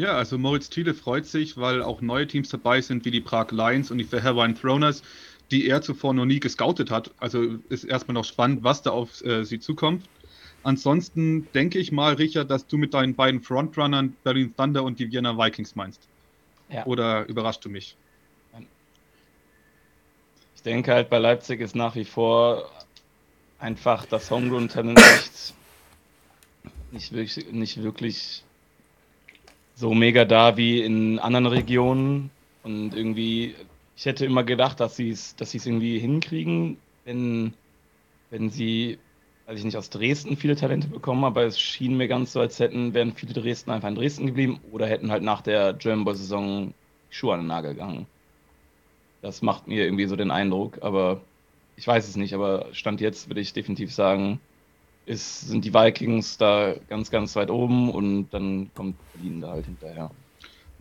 Ja, 0.02 0.14
also 0.14 0.40
Moritz 0.40 0.68
Thiele 0.68 0.96
freut 0.96 1.28
sich, 1.28 1.58
weil 1.58 1.84
auch 1.84 2.02
neue 2.02 2.26
Teams 2.26 2.50
dabei 2.50 2.82
sind, 2.82 3.06
wie 3.06 3.12
die 3.12 3.22
Prag 3.22 3.52
Lions 3.52 3.92
und 3.92 4.00
die 4.00 4.04
Fairwine 4.04 4.56
Throners, 4.56 5.04
die 5.52 5.68
er 5.68 5.84
zuvor 5.84 6.16
noch 6.16 6.26
nie 6.26 6.40
gescoutet 6.40 6.90
hat. 6.90 7.12
Also 7.20 7.60
ist 7.70 7.84
erstmal 7.84 8.16
noch 8.16 8.26
spannend, 8.26 8.64
was 8.64 8.82
da 8.82 8.90
auf 8.90 9.24
äh, 9.24 9.44
sie 9.44 9.60
zukommt. 9.60 10.10
Ansonsten 10.64 11.48
denke 11.54 11.78
ich 11.78 11.92
mal, 11.92 12.16
Richard, 12.16 12.50
dass 12.50 12.66
du 12.66 12.80
mit 12.80 12.96
deinen 12.96 13.14
beiden 13.14 13.44
Frontrunnern 13.44 14.16
Berlin 14.24 14.56
Thunder 14.58 14.82
und 14.82 14.98
die 14.98 15.12
Vienna 15.12 15.38
Vikings 15.38 15.76
meinst. 15.76 16.02
Ja. 16.70 16.84
Oder 16.88 17.28
überrascht 17.28 17.64
du 17.64 17.70
mich? 17.70 17.96
Ich 20.56 20.64
denke 20.64 20.94
halt, 20.94 21.12
bei 21.12 21.20
Leipzig 21.20 21.62
ist 21.62 21.76
nach 21.76 21.94
wie 21.94 22.06
vor 22.06 22.72
einfach 23.60 24.08
das 24.08 24.32
Homegrown-Talent 24.32 24.98
nicht, 24.98 25.54
nicht, 26.92 27.12
wirklich, 27.12 27.52
nicht 27.52 27.84
wirklich 27.84 28.44
so 29.76 29.94
mega 29.94 30.26
da 30.26 30.58
wie 30.58 30.82
in 30.82 31.20
anderen 31.20 31.48
Regionen. 31.48 32.30
Und 32.64 32.96
irgendwie, 32.96 33.56
ich 33.96 34.06
hätte 34.06 34.26
immer 34.26 34.44
gedacht, 34.44 34.80
dass 34.80 34.96
sie 34.96 35.10
es 35.10 35.36
dass 35.36 35.54
irgendwie 35.54 36.00
hinkriegen, 36.00 36.78
wenn, 37.06 37.54
wenn 38.30 38.50
sie, 38.50 39.00
weiß 39.48 39.60
ich 39.60 39.66
nicht, 39.66 39.78
aus 39.78 39.90
Dresden 39.90 40.38
viele 40.38 40.56
Talente 40.56 40.88
bekommen, 40.88 41.24
aber 41.24 41.44
es 41.44 41.60
schien 41.60 41.98
mir 41.98 42.08
ganz 42.08 42.34
so, 42.34 42.40
als 42.40 42.60
hätten, 42.60 42.94
wären 42.94 43.14
viele 43.14 43.34
Dresden 43.34 43.72
einfach 43.72 43.90
in 43.90 43.96
Dresden 43.96 44.28
geblieben 44.28 44.60
oder 44.72 44.88
hätten 44.88 45.12
halt 45.12 45.24
nach 45.24 45.42
der 45.42 45.74
German 45.74 46.06
Boy 46.06 46.16
Saison 46.16 46.74
die 47.10 47.16
Schuhe 47.16 47.34
an 47.34 47.42
den 47.42 47.48
Nagel 47.48 47.74
gegangen. 47.74 48.06
Das 49.22 49.42
macht 49.42 49.68
mir 49.68 49.84
irgendwie 49.84 50.06
so 50.06 50.16
den 50.16 50.32
Eindruck, 50.32 50.80
aber 50.82 51.22
ich 51.76 51.88
weiß 51.88 52.08
es 52.08 52.16
nicht, 52.16 52.34
aber 52.34 52.68
Stand 52.74 53.02
jetzt 53.02 53.30
würde 53.30 53.42
ich 53.42 53.54
definitiv 53.54 53.94
sagen, 53.94 54.40
ist, 55.06 55.42
sind 55.42 55.66
die 55.66 55.74
Vikings 55.74 56.38
da 56.38 56.76
ganz, 56.88 57.10
ganz 57.10 57.36
weit 57.36 57.50
oben 57.50 57.90
und 57.90 58.30
dann 58.30 58.74
kommt 58.74 59.00
Berlin 59.12 59.42
da 59.42 59.52
halt 59.52 59.66
hinterher. 59.66 60.16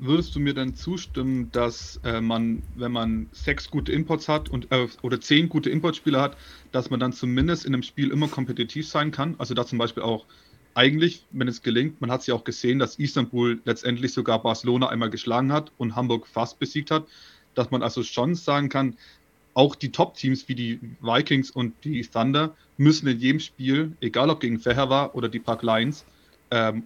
Würdest 0.02 0.34
du 0.34 0.40
mir 0.40 0.54
dann 0.54 0.74
zustimmen, 0.74 1.50
dass 1.52 2.00
äh, 2.04 2.22
man, 2.22 2.62
wenn 2.74 2.90
man 2.92 3.28
sechs 3.32 3.70
gute 3.70 3.92
Imports 3.92 4.28
hat 4.28 4.48
und 4.48 4.72
äh, 4.72 4.88
oder 5.02 5.20
zehn 5.20 5.50
gute 5.50 5.68
Importspieler 5.68 6.22
hat, 6.22 6.38
dass 6.70 6.88
man 6.88 7.00
dann 7.00 7.12
zumindest 7.12 7.66
in 7.66 7.74
einem 7.74 7.82
Spiel 7.82 8.10
immer 8.10 8.28
kompetitiv 8.28 8.88
sein 8.88 9.10
kann? 9.10 9.36
Also 9.38 9.52
da 9.52 9.66
zum 9.66 9.78
Beispiel 9.78 10.02
auch 10.02 10.26
eigentlich, 10.72 11.26
wenn 11.30 11.48
es 11.48 11.60
gelingt, 11.62 12.00
man 12.00 12.10
hat 12.10 12.20
es 12.20 12.26
ja 12.26 12.34
auch 12.34 12.44
gesehen, 12.44 12.78
dass 12.78 12.98
Istanbul 12.98 13.60
letztendlich 13.64 14.14
sogar 14.14 14.42
Barcelona 14.42 14.88
einmal 14.88 15.10
geschlagen 15.10 15.52
hat 15.52 15.72
und 15.76 15.96
Hamburg 15.96 16.26
fast 16.26 16.58
besiegt 16.58 16.90
hat, 16.90 17.06
dass 17.54 17.70
man 17.70 17.82
also 17.82 18.02
schon 18.02 18.34
sagen 18.34 18.68
kann, 18.68 18.96
auch 19.54 19.74
die 19.74 19.90
Top-Teams 19.90 20.48
wie 20.48 20.54
die 20.54 20.80
Vikings 21.00 21.50
und 21.50 21.74
die 21.84 22.02
Thunder 22.02 22.54
müssen 22.76 23.08
in 23.08 23.18
jedem 23.18 23.40
Spiel, 23.40 23.92
egal 24.00 24.30
ob 24.30 24.40
gegen 24.40 24.58
Feher 24.58 25.14
oder 25.14 25.28
die 25.28 25.40
Park 25.40 25.62
Lions, 25.62 26.04
ähm, 26.50 26.84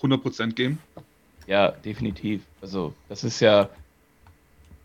100% 0.00 0.54
geben. 0.54 0.78
Ja, 1.46 1.70
definitiv. 1.70 2.42
Also, 2.60 2.92
das 3.08 3.24
ist 3.24 3.40
ja, 3.40 3.68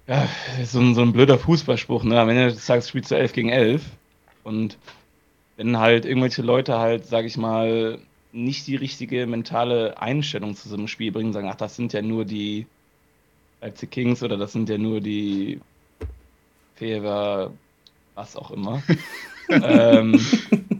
ja 0.07 0.27
so, 0.63 0.79
ein, 0.79 0.95
so 0.95 1.01
ein 1.01 1.11
blöder 1.11 1.37
Fußballspruch. 1.37 2.03
Ne? 2.03 2.19
Am 2.19 2.29
Ende 2.29 2.53
des 2.53 2.65
Tages 2.65 2.87
spielst 2.87 3.11
du 3.11 3.15
11 3.15 3.33
gegen 3.33 3.49
11. 3.49 3.83
Und 4.43 4.77
wenn 5.57 5.77
halt 5.77 6.05
irgendwelche 6.05 6.41
Leute 6.41 6.79
halt, 6.79 7.05
sag 7.05 7.25
ich 7.25 7.37
mal, 7.37 7.99
nicht 8.31 8.67
die 8.67 8.75
richtige 8.75 9.27
mentale 9.27 10.01
Einstellung 10.01 10.55
zu 10.55 10.69
so 10.69 10.75
einem 10.75 10.87
Spiel 10.87 11.11
bringen, 11.11 11.33
sagen, 11.33 11.49
ach, 11.49 11.55
das 11.55 11.75
sind 11.75 11.93
ja 11.93 12.01
nur 12.01 12.25
die 12.25 12.65
Leipzig 13.61 13.91
Kings 13.91 14.23
oder 14.23 14.37
das 14.37 14.53
sind 14.53 14.69
ja 14.69 14.77
nur 14.77 15.01
die 15.01 15.59
Fever, 16.81 17.51
was 18.15 18.35
auch 18.35 18.49
immer. 18.49 18.81
ähm, 19.49 20.19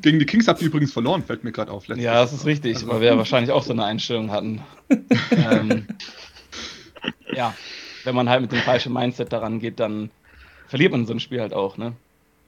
Gegen 0.01 0.17
die 0.17 0.25
Kings 0.25 0.47
habt 0.47 0.59
ihr 0.61 0.67
übrigens 0.67 0.91
verloren, 0.91 1.21
fällt 1.21 1.43
mir 1.43 1.51
gerade 1.51 1.71
auf. 1.71 1.87
Ja, 1.87 2.15
das 2.15 2.33
ist 2.33 2.47
richtig, 2.47 2.77
also, 2.77 2.87
weil 2.87 3.01
wir 3.01 3.09
ja 3.09 3.17
wahrscheinlich 3.19 3.51
auch 3.51 3.61
so 3.61 3.71
eine 3.71 3.85
Einstellung 3.85 4.31
hatten. 4.31 4.61
ähm, 5.31 5.85
ja, 7.35 7.53
wenn 8.03 8.15
man 8.15 8.29
halt 8.29 8.41
mit 8.41 8.51
dem 8.51 8.61
falschen 8.61 8.93
Mindset 8.93 9.31
daran 9.31 9.59
geht, 9.59 9.79
dann 9.79 10.09
verliert 10.67 10.91
man 10.91 11.05
so 11.05 11.13
ein 11.13 11.19
Spiel 11.19 11.39
halt 11.39 11.53
auch, 11.53 11.77
ne? 11.77 11.93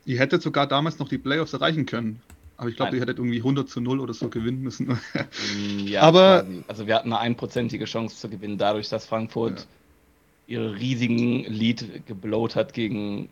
Ihr 0.06 0.18
hättet 0.18 0.42
sogar 0.42 0.66
damals 0.66 0.98
noch 0.98 1.08
die 1.08 1.20
Playoffs 1.20 1.54
erreichen 1.54 1.86
können. 1.86 2.24
Aber 2.58 2.70
ich 2.70 2.76
glaube, 2.76 2.96
ihr 2.96 3.02
hättet 3.02 3.20
irgendwie 3.20 3.38
100 3.38 3.70
zu 3.70 3.82
0 3.82 4.00
oder 4.00 4.16
so 4.16 4.30
gewinnen 4.30 4.62
müssen. 4.62 4.88
Mm, 4.88 5.86
ja, 5.86 6.02
aber 6.02 6.42
quasi. 6.42 6.64
also 6.68 6.88
wir 6.88 6.96
hatten 6.96 7.14
eine 7.14 7.20
einprozentige 7.20 7.86
Chance 7.86 8.18
zu 8.18 8.30
gewinnen, 8.30 8.58
dadurch, 8.58 8.90
dass 8.90 9.06
Frankfurt 9.06 9.68
ja. 10.48 10.58
ihre 10.58 10.76
riesigen 10.76 11.44
Lead 11.44 12.08
geblowt 12.08 12.56
hat 12.56 12.74
gegen 12.74 13.30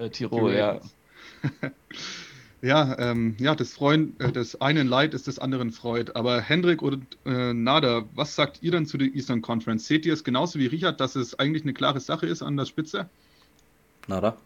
äh, 0.00 0.10
Tirol, 0.10 0.54
ja. 0.54 0.80
Ja, 2.62 2.98
ähm, 2.98 3.36
ja, 3.38 3.54
das 3.54 3.72
Freund, 3.72 4.20
äh, 4.20 4.32
des 4.32 4.60
einen 4.60 4.86
Leid 4.86 5.14
ist 5.14 5.26
des 5.26 5.38
anderen 5.38 5.72
Freud. 5.72 6.12
Aber 6.14 6.42
Hendrik 6.42 6.82
und 6.82 7.16
äh, 7.24 7.54
Nada, 7.54 8.04
was 8.14 8.34
sagt 8.34 8.62
ihr 8.62 8.70
dann 8.70 8.84
zu 8.84 8.98
der 8.98 9.08
Eastern 9.08 9.40
Conference? 9.40 9.86
Seht 9.86 10.04
ihr 10.04 10.12
es 10.12 10.24
genauso 10.24 10.58
wie 10.58 10.66
Richard, 10.66 11.00
dass 11.00 11.16
es 11.16 11.38
eigentlich 11.38 11.62
eine 11.62 11.72
klare 11.72 12.00
Sache 12.00 12.26
ist 12.26 12.42
an 12.42 12.58
der 12.58 12.66
Spitze? 12.66 13.08
Nada? 14.08 14.36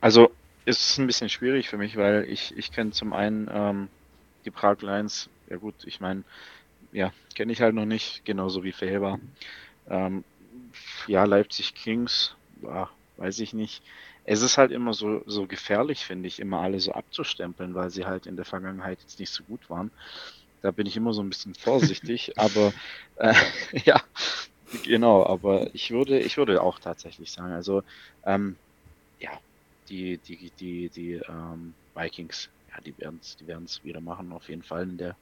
Also 0.00 0.30
ist 0.64 0.98
ein 0.98 1.08
bisschen 1.08 1.28
schwierig 1.28 1.68
für 1.68 1.78
mich, 1.78 1.96
weil 1.96 2.26
ich, 2.28 2.56
ich 2.56 2.70
kenne 2.70 2.92
zum 2.92 3.12
einen 3.12 3.50
ähm, 3.52 3.88
die 4.44 4.52
Prag 4.52 4.80
Lions, 4.82 5.28
ja 5.50 5.56
gut, 5.56 5.74
ich 5.84 6.00
meine, 6.00 6.22
ja, 6.92 7.12
kenne 7.34 7.52
ich 7.52 7.60
halt 7.60 7.74
noch 7.74 7.86
nicht, 7.86 8.24
genauso 8.24 8.62
wie 8.62 8.72
Verheber. 8.72 9.18
Ähm, 9.88 10.22
ja, 11.08 11.24
Leipzig 11.24 11.74
Kings, 11.74 12.36
ja, 12.62 12.88
weiß 13.22 13.38
ich 13.38 13.54
nicht 13.54 13.82
es 14.24 14.42
ist 14.42 14.58
halt 14.58 14.70
immer 14.70 14.94
so, 14.94 15.22
so 15.26 15.46
gefährlich, 15.46 16.04
finde 16.04 16.28
ich, 16.28 16.38
immer 16.38 16.60
alle 16.60 16.78
so 16.80 16.92
abzustempeln, 16.92 17.74
weil 17.74 17.90
sie 17.90 18.04
halt 18.04 18.26
in 18.26 18.36
der 18.36 18.44
Vergangenheit 18.44 19.00
jetzt 19.00 19.18
nicht 19.18 19.32
so 19.32 19.42
gut 19.44 19.68
waren. 19.68 19.90
Da 20.60 20.70
bin 20.70 20.86
ich 20.86 20.96
immer 20.96 21.12
so 21.12 21.22
ein 21.22 21.28
bisschen 21.28 21.54
vorsichtig, 21.54 22.32
aber 22.38 22.72
äh, 23.16 23.34
ja, 23.84 24.00
genau, 24.84 25.26
aber 25.26 25.74
ich 25.74 25.90
würde, 25.90 26.20
ich 26.20 26.36
würde 26.36 26.62
auch 26.62 26.78
tatsächlich 26.78 27.32
sagen, 27.32 27.52
also 27.52 27.82
ähm, 28.24 28.56
ja, 29.18 29.30
die, 29.88 30.18
die, 30.18 30.50
die, 30.58 30.88
die 30.88 31.12
ähm, 31.28 31.74
Vikings, 31.94 32.48
ja, 32.70 32.80
die 32.80 32.96
werden 32.98 33.18
es 33.20 33.36
die 33.36 33.46
werden's 33.46 33.82
wieder 33.82 34.00
machen, 34.00 34.32
auf 34.32 34.48
jeden 34.48 34.62
Fall 34.62 34.84
in 34.84 34.98
der, 34.98 35.16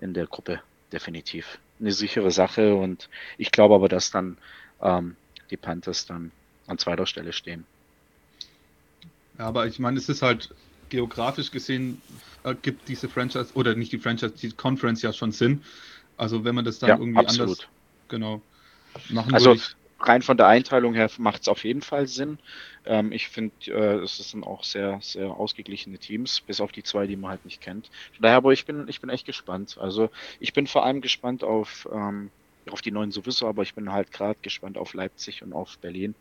in 0.00 0.12
der 0.12 0.26
Gruppe, 0.26 0.60
definitiv. 0.92 1.58
Eine 1.78 1.92
sichere 1.92 2.30
Sache 2.32 2.74
und 2.74 3.08
ich 3.38 3.52
glaube 3.52 3.76
aber, 3.76 3.88
dass 3.88 4.10
dann 4.10 4.38
ähm, 4.80 5.16
die 5.50 5.56
Panthers 5.56 6.06
dann 6.06 6.32
an 6.66 6.78
zweiter 6.78 7.06
Stelle 7.06 7.32
stehen. 7.32 7.64
Ja, 9.38 9.46
aber 9.46 9.66
ich 9.66 9.78
meine, 9.78 9.98
es 9.98 10.08
ist 10.08 10.22
halt 10.22 10.54
geografisch 10.88 11.50
gesehen, 11.50 12.00
äh, 12.44 12.54
gibt 12.54 12.88
diese 12.88 13.08
Franchise, 13.08 13.48
oder 13.54 13.74
nicht 13.74 13.92
die 13.92 13.98
Franchise, 13.98 14.34
die 14.34 14.50
Conference 14.50 15.02
ja 15.02 15.12
schon 15.12 15.32
Sinn. 15.32 15.62
Also 16.16 16.44
wenn 16.44 16.54
man 16.54 16.64
das 16.64 16.78
dann 16.78 16.88
ja, 16.88 16.96
irgendwie 16.96 17.18
absolut. 17.18 17.48
anders 17.48 17.68
genau 18.08 18.42
machen 19.08 19.34
also, 19.34 19.50
würde. 19.50 19.62
rein 19.98 20.22
von 20.22 20.36
der 20.36 20.46
Einteilung 20.46 20.94
her 20.94 21.10
macht 21.18 21.42
es 21.42 21.48
auf 21.48 21.64
jeden 21.64 21.82
Fall 21.82 22.06
Sinn. 22.06 22.38
Ähm, 22.84 23.12
ich 23.12 23.28
finde, 23.28 23.54
äh, 23.66 24.02
es 24.04 24.16
sind 24.18 24.44
auch 24.44 24.62
sehr, 24.62 24.98
sehr 25.02 25.30
ausgeglichene 25.30 25.98
Teams, 25.98 26.40
bis 26.42 26.60
auf 26.60 26.70
die 26.70 26.82
zwei, 26.82 27.06
die 27.06 27.16
man 27.16 27.30
halt 27.30 27.44
nicht 27.44 27.60
kennt. 27.60 27.90
Von 28.12 28.22
daher, 28.22 28.36
aber 28.36 28.52
ich 28.52 28.66
bin, 28.66 28.86
ich 28.88 29.00
bin 29.00 29.10
echt 29.10 29.26
gespannt. 29.26 29.78
Also 29.80 30.10
ich 30.38 30.52
bin 30.52 30.66
vor 30.66 30.84
allem 30.84 31.00
gespannt 31.00 31.42
auf, 31.42 31.88
ähm, 31.92 32.30
auf 32.70 32.82
die 32.82 32.92
neuen 32.92 33.10
sowieso, 33.10 33.48
aber 33.48 33.62
ich 33.62 33.74
bin 33.74 33.90
halt 33.92 34.12
gerade 34.12 34.38
gespannt 34.42 34.78
auf 34.78 34.94
Leipzig 34.94 35.42
und 35.42 35.52
auf 35.52 35.78
Berlin. 35.78 36.14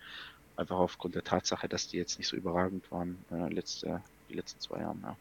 Einfach 0.56 0.78
aufgrund 0.78 1.16
der 1.16 1.24
Tatsache, 1.24 1.68
dass 1.68 1.88
die 1.88 1.98
jetzt 1.98 2.18
nicht 2.18 2.28
so 2.28 2.36
überragend 2.36 2.92
waren 2.92 3.18
äh, 3.32 3.52
letzte, 3.52 4.02
die 4.30 4.36
letzten 4.36 4.60
zwei 4.60 4.80
Jahre. 4.80 4.98
Ja. 5.02 5.18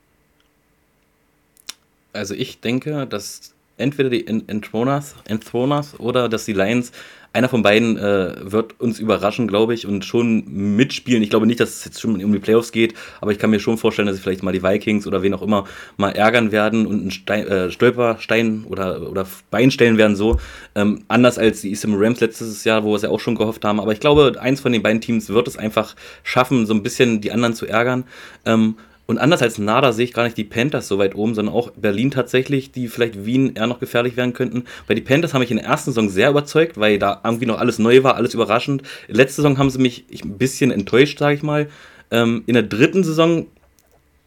Also 2.12 2.35
ich 2.35 2.61
denke, 2.61 3.07
dass 3.07 3.55
entweder 3.83 4.11
die 4.11 4.27
Enthroners, 4.27 5.14
Enthroners 5.27 5.99
oder 6.01 6.29
dass 6.29 6.45
die 6.45 6.53
Lions 6.53 6.92
einer 7.33 7.49
von 7.49 7.62
beiden 7.62 7.97
äh, 7.97 8.35
wird 8.42 8.79
uns 8.79 8.99
überraschen, 8.99 9.49
glaube 9.49 9.73
ich, 9.75 9.87
und 9.87 10.05
schon 10.05 10.45
mitspielen. 10.77 11.23
Ich 11.23 11.31
glaube 11.31 11.47
nicht, 11.47 11.61
dass 11.61 11.71
es 11.71 11.85
jetzt 11.85 12.01
schon 12.01 12.23
um 12.23 12.33
die 12.33 12.38
Playoffs 12.38 12.73
geht, 12.73 12.95
aber 13.21 13.33
ich 13.33 13.38
kann 13.38 13.51
mir 13.51 13.61
schon 13.61 13.79
vorstellen, 13.79 14.07
dass 14.07 14.16
sie 14.16 14.23
vielleicht 14.23 14.42
mal 14.42 14.53
die 14.53 14.62
Vikings 14.62 15.07
oder 15.07 15.23
wen 15.23 15.33
auch 15.33 15.42
immer 15.42 15.64
mal 15.97 16.11
ärgern 16.11 16.53
werden 16.53 16.87
und 16.87 17.01
einen 17.01 17.11
Stein, 17.11 17.47
äh, 17.47 17.71
Stolperstein 17.71 18.64
oder, 18.68 19.11
oder 19.11 19.27
Bein 19.51 19.71
stellen 19.71 19.97
werden, 19.97 20.14
so. 20.14 20.38
Ähm, 20.75 21.05
anders 21.09 21.38
als 21.38 21.62
die 21.62 21.71
Eastern 21.71 21.95
Rams 21.97 22.21
letztes 22.21 22.64
Jahr, 22.64 22.85
wo 22.85 22.90
wir 22.90 22.97
es 22.97 23.03
ja 23.03 23.09
auch 23.09 23.21
schon 23.21 23.35
gehofft 23.35 23.64
haben. 23.64 23.81
Aber 23.81 23.92
ich 23.92 24.01
glaube, 24.01 24.35
eins 24.38 24.61
von 24.61 24.73
den 24.73 24.83
beiden 24.83 25.01
Teams 25.01 25.31
wird 25.31 25.49
es 25.49 25.57
einfach 25.57 25.97
schaffen, 26.23 26.66
so 26.66 26.75
ein 26.75 26.83
bisschen 26.83 27.21
die 27.23 27.33
anderen 27.33 27.55
zu 27.55 27.66
ärgern. 27.66 28.05
Ähm, 28.45 28.77
und 29.07 29.19
anders 29.19 29.43
als 29.43 29.59
Nada 29.59 29.93
sehe 29.93 30.05
ich 30.05 30.12
gar 30.12 30.25
nicht 30.25 30.37
die 30.37 30.45
Panthers 30.45 30.87
so 30.88 30.99
weit 30.99 31.15
oben, 31.15 31.35
sondern 31.35 31.55
auch 31.55 31.71
Berlin 31.73 32.11
tatsächlich, 32.11 32.71
die 32.71 32.88
vielleicht 32.88 33.25
Wien 33.25 33.55
eher 33.57 33.67
noch 33.67 33.81
gefährlich 33.81 34.17
werden 34.17 34.33
könnten. 34.33 34.65
Weil 34.87 34.97
die 34.97 35.03
Panthers 35.03 35.35
haben 35.35 35.41
mich 35.41 35.51
in 35.51 35.57
der 35.57 35.67
ersten 35.67 35.91
Saison 35.91 36.09
sehr 36.09 36.31
überzeugt, 36.31 36.79
weil 36.79 36.99
da 36.99 37.21
irgendwie 37.25 37.47
noch 37.47 37.59
alles 37.59 37.79
neu 37.79 38.05
war, 38.05 38.15
alles 38.15 38.33
überraschend. 38.33 38.83
Letzte 39.09 39.43
Saison 39.43 39.59
haben 39.59 39.71
sie 39.71 39.81
mich 39.81 40.05
ein 40.25 40.38
bisschen 40.38 40.71
enttäuscht, 40.71 41.19
sage 41.19 41.35
ich 41.35 41.43
mal. 41.43 41.69
Ähm, 42.11 42.45
in 42.47 42.55
der 42.55 42.62
dritten 42.62 43.03
Saison 43.03 43.47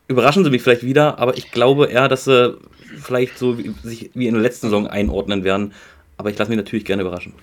überraschen 0.07 0.43
sie 0.43 0.49
mich 0.49 0.61
vielleicht 0.61 0.83
wieder, 0.83 1.19
aber 1.19 1.37
ich 1.37 1.51
glaube 1.51 1.87
eher, 1.87 2.07
dass 2.07 2.25
sie 2.25 2.57
vielleicht 3.01 3.37
so 3.37 3.57
wie, 3.57 3.73
sich 3.81 4.11
wie 4.13 4.27
in 4.27 4.33
der 4.33 4.43
letzten 4.43 4.67
Saison 4.67 4.87
einordnen 4.87 5.43
werden. 5.43 5.73
Aber 6.17 6.29
ich 6.29 6.37
lasse 6.37 6.49
mich 6.49 6.57
natürlich 6.57 6.85
gerne 6.85 7.01
überraschen. 7.01 7.33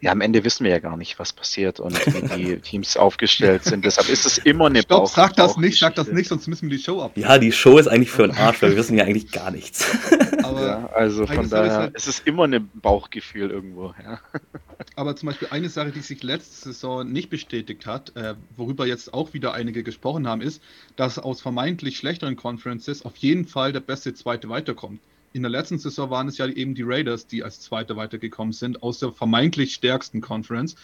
Ja, 0.00 0.12
am 0.12 0.20
Ende 0.20 0.44
wissen 0.44 0.62
wir 0.62 0.70
ja 0.70 0.78
gar 0.78 0.96
nicht, 0.96 1.18
was 1.18 1.32
passiert 1.32 1.80
und 1.80 1.94
wie 2.06 2.44
die 2.44 2.60
Teams 2.60 2.96
aufgestellt 2.96 3.64
sind. 3.64 3.84
Deshalb 3.84 4.08
ist 4.08 4.26
es 4.26 4.38
immer 4.38 4.66
eine 4.66 4.82
Stopp, 4.82 5.00
Bauch 5.00 5.10
sag 5.10 5.34
das 5.34 5.56
nicht, 5.56 5.78
sag 5.78 5.96
das 5.96 6.12
nicht, 6.12 6.28
sonst 6.28 6.46
müssen 6.46 6.70
wir 6.70 6.76
die 6.76 6.82
Show 6.82 7.02
ab. 7.02 7.12
Ja, 7.16 7.38
die 7.38 7.50
Show 7.50 7.78
ist 7.78 7.88
eigentlich 7.88 8.10
für 8.10 8.28
den 8.28 8.36
Arsch, 8.36 8.62
weil 8.62 8.70
wir 8.70 8.76
wissen 8.76 8.96
ja 8.96 9.04
eigentlich 9.04 9.32
gar 9.32 9.50
nichts. 9.50 9.84
Aber 10.44 10.66
ja, 10.66 10.86
also 10.94 11.26
von 11.26 11.50
daher, 11.50 11.76
halt, 11.76 11.96
es 11.96 12.06
ist 12.06 12.26
immer 12.28 12.44
ein 12.44 12.70
Bauchgefühl 12.74 13.50
irgendwo. 13.50 13.92
Ja. 14.02 14.20
Aber 14.94 15.16
zum 15.16 15.28
Beispiel 15.28 15.48
eine 15.50 15.68
Sache, 15.68 15.90
die 15.90 16.00
sich 16.00 16.22
letzte 16.22 16.72
Saison 16.72 17.10
nicht 17.10 17.28
bestätigt 17.28 17.84
hat, 17.86 18.14
äh, 18.14 18.34
worüber 18.56 18.86
jetzt 18.86 19.12
auch 19.12 19.34
wieder 19.34 19.52
einige 19.54 19.82
gesprochen 19.82 20.28
haben, 20.28 20.42
ist, 20.42 20.62
dass 20.94 21.18
aus 21.18 21.40
vermeintlich 21.40 21.96
schlechteren 21.96 22.36
Conferences 22.36 23.04
auf 23.04 23.16
jeden 23.16 23.46
Fall 23.46 23.72
der 23.72 23.80
beste 23.80 24.14
Zweite 24.14 24.48
weiterkommt 24.48 25.00
in 25.32 25.42
der 25.42 25.50
letzten 25.50 25.78
Saison 25.78 26.10
waren 26.10 26.28
es 26.28 26.38
ja 26.38 26.46
eben 26.46 26.74
die 26.74 26.82
Raiders, 26.82 27.26
die 27.26 27.44
als 27.44 27.60
Zweite 27.60 27.96
weitergekommen 27.96 28.52
sind, 28.52 28.82
aus 28.82 28.98
der 28.98 29.12
vermeintlich 29.12 29.74
stärksten 29.74 30.20
Conference. 30.20 30.74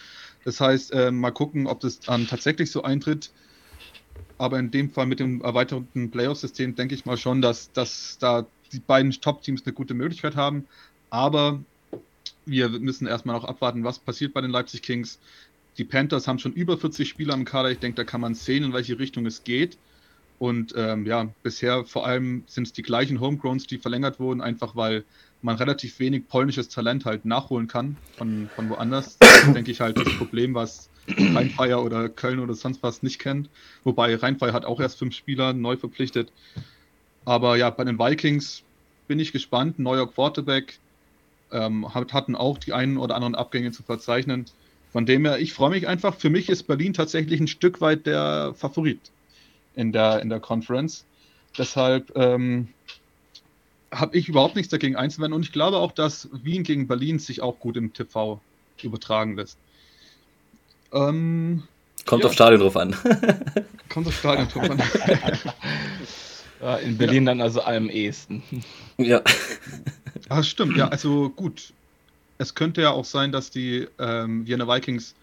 Das 0.44 0.60
heißt, 0.60 0.92
äh, 0.92 1.10
mal 1.10 1.30
gucken, 1.30 1.66
ob 1.66 1.80
das 1.80 2.00
dann 2.00 2.26
tatsächlich 2.26 2.70
so 2.70 2.82
eintritt. 2.82 3.30
Aber 4.36 4.58
in 4.58 4.70
dem 4.70 4.90
Fall 4.90 5.06
mit 5.06 5.20
dem 5.20 5.40
erweiterten 5.40 6.10
Playoff-System 6.10 6.74
denke 6.74 6.94
ich 6.94 7.04
mal 7.04 7.16
schon, 7.16 7.40
dass, 7.40 7.72
dass 7.72 8.18
da 8.18 8.46
die 8.72 8.80
beiden 8.80 9.12
Top-Teams 9.12 9.64
eine 9.64 9.72
gute 9.72 9.94
Möglichkeit 9.94 10.36
haben. 10.36 10.66
Aber 11.08 11.64
wir 12.44 12.68
müssen 12.68 13.06
erstmal 13.06 13.36
noch 13.36 13.44
abwarten, 13.44 13.84
was 13.84 13.98
passiert 13.98 14.34
bei 14.34 14.40
den 14.40 14.50
Leipzig 14.50 14.82
Kings. 14.82 15.20
Die 15.78 15.84
Panthers 15.84 16.28
haben 16.28 16.38
schon 16.38 16.52
über 16.52 16.76
40 16.76 17.08
Spieler 17.08 17.34
im 17.34 17.44
Kader. 17.44 17.70
Ich 17.70 17.78
denke, 17.78 17.96
da 17.96 18.04
kann 18.04 18.20
man 18.20 18.34
sehen, 18.34 18.64
in 18.64 18.72
welche 18.72 18.98
Richtung 18.98 19.26
es 19.26 19.44
geht. 19.44 19.78
Und 20.44 20.74
ähm, 20.76 21.06
ja, 21.06 21.30
bisher 21.42 21.86
vor 21.86 22.06
allem 22.06 22.44
sind 22.46 22.64
es 22.66 22.74
die 22.74 22.82
gleichen 22.82 23.18
Homegrowns, 23.18 23.66
die 23.66 23.78
verlängert 23.78 24.20
wurden, 24.20 24.42
einfach 24.42 24.76
weil 24.76 25.04
man 25.40 25.56
relativ 25.56 25.98
wenig 26.00 26.28
polnisches 26.28 26.68
Talent 26.68 27.06
halt 27.06 27.24
nachholen 27.24 27.66
kann 27.66 27.96
von, 28.18 28.50
von 28.54 28.68
woanders. 28.68 29.16
Das 29.18 29.54
denke 29.54 29.70
ich, 29.70 29.80
halt 29.80 29.96
das 29.96 30.14
Problem, 30.18 30.52
was 30.52 30.90
Rheinfeier 31.08 31.82
oder 31.82 32.10
Köln 32.10 32.40
oder 32.40 32.52
sonst 32.52 32.82
was 32.82 33.02
nicht 33.02 33.20
kennt. 33.20 33.48
Wobei 33.84 34.14
Rheinfeier 34.16 34.52
hat 34.52 34.66
auch 34.66 34.80
erst 34.80 34.98
fünf 34.98 35.14
Spieler 35.14 35.54
neu 35.54 35.78
verpflichtet. 35.78 36.30
Aber 37.24 37.56
ja, 37.56 37.70
bei 37.70 37.84
den 37.84 37.98
Vikings 37.98 38.64
bin 39.08 39.20
ich 39.20 39.32
gespannt. 39.32 39.78
Neuer 39.78 40.12
Quarterback 40.12 40.78
ähm, 41.52 41.88
hatten 41.94 42.36
auch 42.36 42.58
die 42.58 42.74
einen 42.74 42.98
oder 42.98 43.14
anderen 43.14 43.34
Abgänge 43.34 43.72
zu 43.72 43.82
verzeichnen. 43.82 44.44
Von 44.92 45.06
dem 45.06 45.24
her, 45.24 45.38
ich 45.38 45.54
freue 45.54 45.70
mich 45.70 45.88
einfach. 45.88 46.14
Für 46.16 46.28
mich 46.28 46.50
ist 46.50 46.64
Berlin 46.64 46.92
tatsächlich 46.92 47.40
ein 47.40 47.48
Stück 47.48 47.80
weit 47.80 48.04
der 48.04 48.52
Favorit 48.54 49.00
in 49.74 49.92
der, 49.92 50.20
in 50.20 50.28
der 50.28 50.40
Conference. 50.40 51.04
Deshalb 51.56 52.12
ähm, 52.16 52.68
habe 53.92 54.16
ich 54.16 54.28
überhaupt 54.28 54.56
nichts 54.56 54.70
dagegen 54.70 54.96
einzuwenden 54.96 55.34
und 55.34 55.44
ich 55.44 55.52
glaube 55.52 55.76
auch, 55.78 55.92
dass 55.92 56.28
Wien 56.32 56.62
gegen 56.62 56.88
Berlin 56.88 57.18
sich 57.18 57.42
auch 57.42 57.60
gut 57.60 57.76
im 57.76 57.92
TV 57.92 58.40
übertragen 58.82 59.36
lässt. 59.36 59.58
Ähm, 60.92 61.62
Kommt 62.06 62.22
ja. 62.22 62.28
auf 62.28 62.34
Stadion 62.34 62.60
drauf 62.60 62.76
an. 62.76 62.94
Kommt 63.88 64.06
auf 64.06 64.18
Stadion 64.18 64.48
drauf 64.48 64.70
an. 64.70 64.82
ja, 66.60 66.76
in 66.76 66.98
Berlin 66.98 67.24
ja. 67.24 67.32
dann 67.32 67.40
also 67.40 67.62
am 67.62 67.88
ehesten. 67.88 68.42
Ja. 68.98 69.22
Ah, 70.28 70.42
stimmt, 70.42 70.76
ja, 70.76 70.88
also 70.88 71.30
gut. 71.30 71.72
Es 72.38 72.54
könnte 72.54 72.82
ja 72.82 72.90
auch 72.90 73.04
sein, 73.04 73.32
dass 73.32 73.50
die 73.50 73.86
ähm, 73.98 74.46
Vienna 74.46 74.66
Vikings 74.66 75.14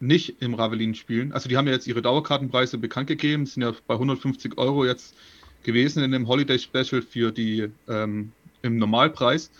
nicht 0.00 0.36
im 0.40 0.54
Ravelin 0.54 0.94
spielen. 0.94 1.32
Also 1.32 1.48
die 1.48 1.56
haben 1.56 1.66
ja 1.66 1.74
jetzt 1.74 1.86
ihre 1.86 2.02
Dauerkartenpreise 2.02 2.78
bekannt 2.78 3.06
gegeben, 3.06 3.46
sind 3.46 3.62
ja 3.62 3.72
bei 3.86 3.94
150 3.94 4.56
Euro 4.58 4.86
jetzt 4.86 5.14
gewesen 5.62 6.02
in 6.02 6.12
dem 6.12 6.26
Holiday 6.26 6.58
Special 6.58 7.02
für 7.02 7.30
die 7.30 7.68
ähm, 7.86 8.32
im 8.62 8.78
Normalpreis, 8.78 9.50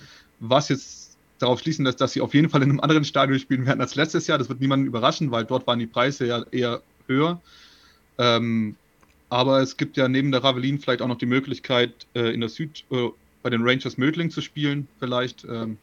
was 0.40 0.70
jetzt 0.70 1.18
darauf 1.38 1.60
schließen 1.60 1.84
lässt, 1.84 2.00
dass 2.00 2.12
sie 2.12 2.20
auf 2.20 2.34
jeden 2.34 2.48
Fall 2.48 2.62
in 2.62 2.70
einem 2.70 2.80
anderen 2.80 3.04
Stadion 3.04 3.38
spielen 3.38 3.66
werden 3.66 3.80
als 3.80 3.94
letztes 3.94 4.26
Jahr. 4.26 4.38
Das 4.38 4.48
wird 4.48 4.60
niemanden 4.60 4.86
überraschen, 4.86 5.30
weil 5.30 5.44
dort 5.44 5.66
waren 5.66 5.78
die 5.78 5.86
Preise 5.86 6.26
ja 6.26 6.42
eher 6.50 6.82
höher. 7.06 7.40
Ähm, 8.18 8.76
aber 9.28 9.60
es 9.60 9.76
gibt 9.76 9.96
ja 9.96 10.08
neben 10.08 10.32
der 10.32 10.42
Ravelin 10.42 10.78
vielleicht 10.78 11.02
auch 11.02 11.08
noch 11.08 11.18
die 11.18 11.26
Möglichkeit, 11.26 12.06
äh, 12.14 12.32
in 12.32 12.40
der 12.40 12.48
Süd 12.48 12.84
äh, 12.90 13.08
bei 13.42 13.50
den 13.50 13.62
Rangers 13.62 13.96
Mödling 13.96 14.30
zu 14.30 14.40
spielen, 14.40 14.88
vielleicht. 14.98 15.44
Ähm, 15.44 15.78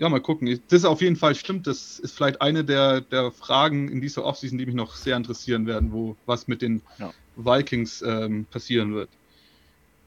ja, 0.00 0.08
mal 0.08 0.20
gucken. 0.20 0.48
Das 0.68 0.78
ist 0.78 0.84
auf 0.86 1.02
jeden 1.02 1.16
Fall 1.16 1.34
stimmt. 1.34 1.66
Das 1.66 1.98
ist 1.98 2.16
vielleicht 2.16 2.40
eine 2.40 2.64
der, 2.64 3.02
der 3.02 3.30
Fragen 3.30 3.90
in 3.90 4.00
dieser 4.00 4.24
Offseason, 4.24 4.56
die 4.56 4.64
mich 4.64 4.74
noch 4.74 4.96
sehr 4.96 5.14
interessieren 5.14 5.66
werden, 5.66 5.92
wo 5.92 6.16
was 6.24 6.48
mit 6.48 6.62
den 6.62 6.80
ja. 6.98 7.12
Vikings 7.36 8.00
ähm, 8.00 8.46
passieren 8.50 8.94
wird. 8.94 9.10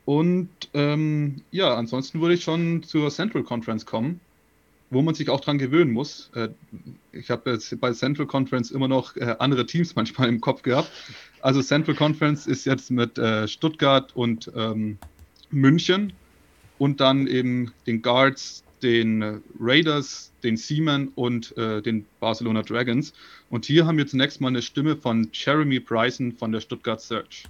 Und 0.06 0.49
ähm, 0.73 1.43
ja, 1.51 1.75
ansonsten 1.75 2.19
würde 2.21 2.34
ich 2.34 2.43
schon 2.43 2.82
zur 2.82 3.12
Central 3.12 3.43
Conference 3.43 3.86
kommen, 3.86 4.19
wo 4.89 5.03
man 5.03 5.13
sich 5.13 5.29
auch 5.29 5.41
dran 5.41 5.60
gewöhnen 5.60 5.91
muss. 5.91 6.32
Äh, 6.34 6.49
ich 7.12 7.29
habe 7.29 7.51
jetzt 7.51 7.79
bei 7.79 7.93
Central 7.93 8.25
Conference 8.25 8.71
immer 8.71 8.88
noch 8.88 9.15
äh, 9.15 9.36
andere 9.38 9.67
Teams 9.67 9.95
manchmal 9.95 10.27
im 10.27 10.41
Kopf 10.41 10.63
gehabt. 10.63 10.89
Also 11.41 11.62
Central 11.62 11.93
Conference 11.95 12.47
ist 12.47 12.65
jetzt 12.65 12.89
mit 12.89 13.19
äh, 13.19 13.47
Stuttgart 13.47 14.12
und 14.15 14.51
ähm, 14.56 14.97
München 15.51 16.13
und 16.79 16.99
dann 16.99 17.27
eben 17.27 17.71
den 17.86 18.01
Guards, 18.01 18.63
den 18.84 19.41
Raiders, 19.60 20.32
den 20.43 20.58
Seamen 20.58 21.12
und 21.15 21.56
äh, 21.58 21.82
den 21.82 22.06
Barcelona 22.19 22.62
Dragons. 22.62 23.13
Und 23.50 23.65
hier 23.65 23.88
haben 23.88 23.98
wir 23.98 24.06
zunächst 24.06 24.41
mal 24.41 24.50
eine 24.50 24.62
Stimme 24.62 24.98
von 24.98 25.30
Jeremy 25.34 25.80
Bryson 25.80 26.34
von 26.34 26.52
der 26.52 26.60
Stuttgart 26.60 27.02
Search. 27.02 27.46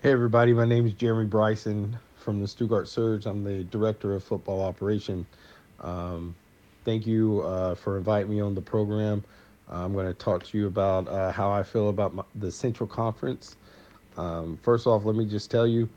Hey 0.00 0.10
everybody, 0.10 0.52
my 0.52 0.66
name 0.66 0.84
is 0.84 0.94
Jeremy 0.94 1.26
Bryson 1.26 1.96
from 2.16 2.40
the 2.40 2.48
Stuttgart 2.48 2.88
Surge. 2.88 3.24
I'm 3.24 3.44
the 3.44 3.64
director 3.70 4.16
of 4.16 4.24
football 4.24 4.60
operation. 4.62 5.24
Um, 5.80 6.34
thank 6.84 7.06
you 7.06 7.42
uh, 7.42 7.76
for 7.76 7.98
inviting 7.98 8.28
me 8.28 8.40
on 8.40 8.54
the 8.54 8.60
program. 8.60 9.22
I'm 9.68 9.92
going 9.92 10.06
to 10.06 10.14
talk 10.14 10.44
to 10.44 10.58
you 10.58 10.66
about 10.66 11.06
uh, 11.08 11.30
how 11.30 11.52
I 11.52 11.62
feel 11.62 11.88
about 11.88 12.14
my, 12.14 12.24
the 12.34 12.50
Central 12.50 12.88
Conference. 12.88 13.56
Um, 14.16 14.58
first 14.62 14.86
off, 14.86 15.04
let 15.04 15.16
me 15.16 15.24
just 15.24 15.50
tell 15.50 15.66
you, 15.66 15.88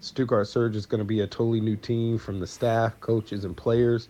Stuttgart 0.00 0.48
Surge 0.48 0.76
is 0.76 0.86
going 0.86 0.98
to 1.00 1.04
be 1.04 1.20
a 1.20 1.26
totally 1.26 1.60
new 1.60 1.76
team 1.76 2.18
from 2.18 2.40
the 2.40 2.46
staff, 2.46 2.98
coaches, 3.00 3.44
and 3.44 3.56
players. 3.56 4.08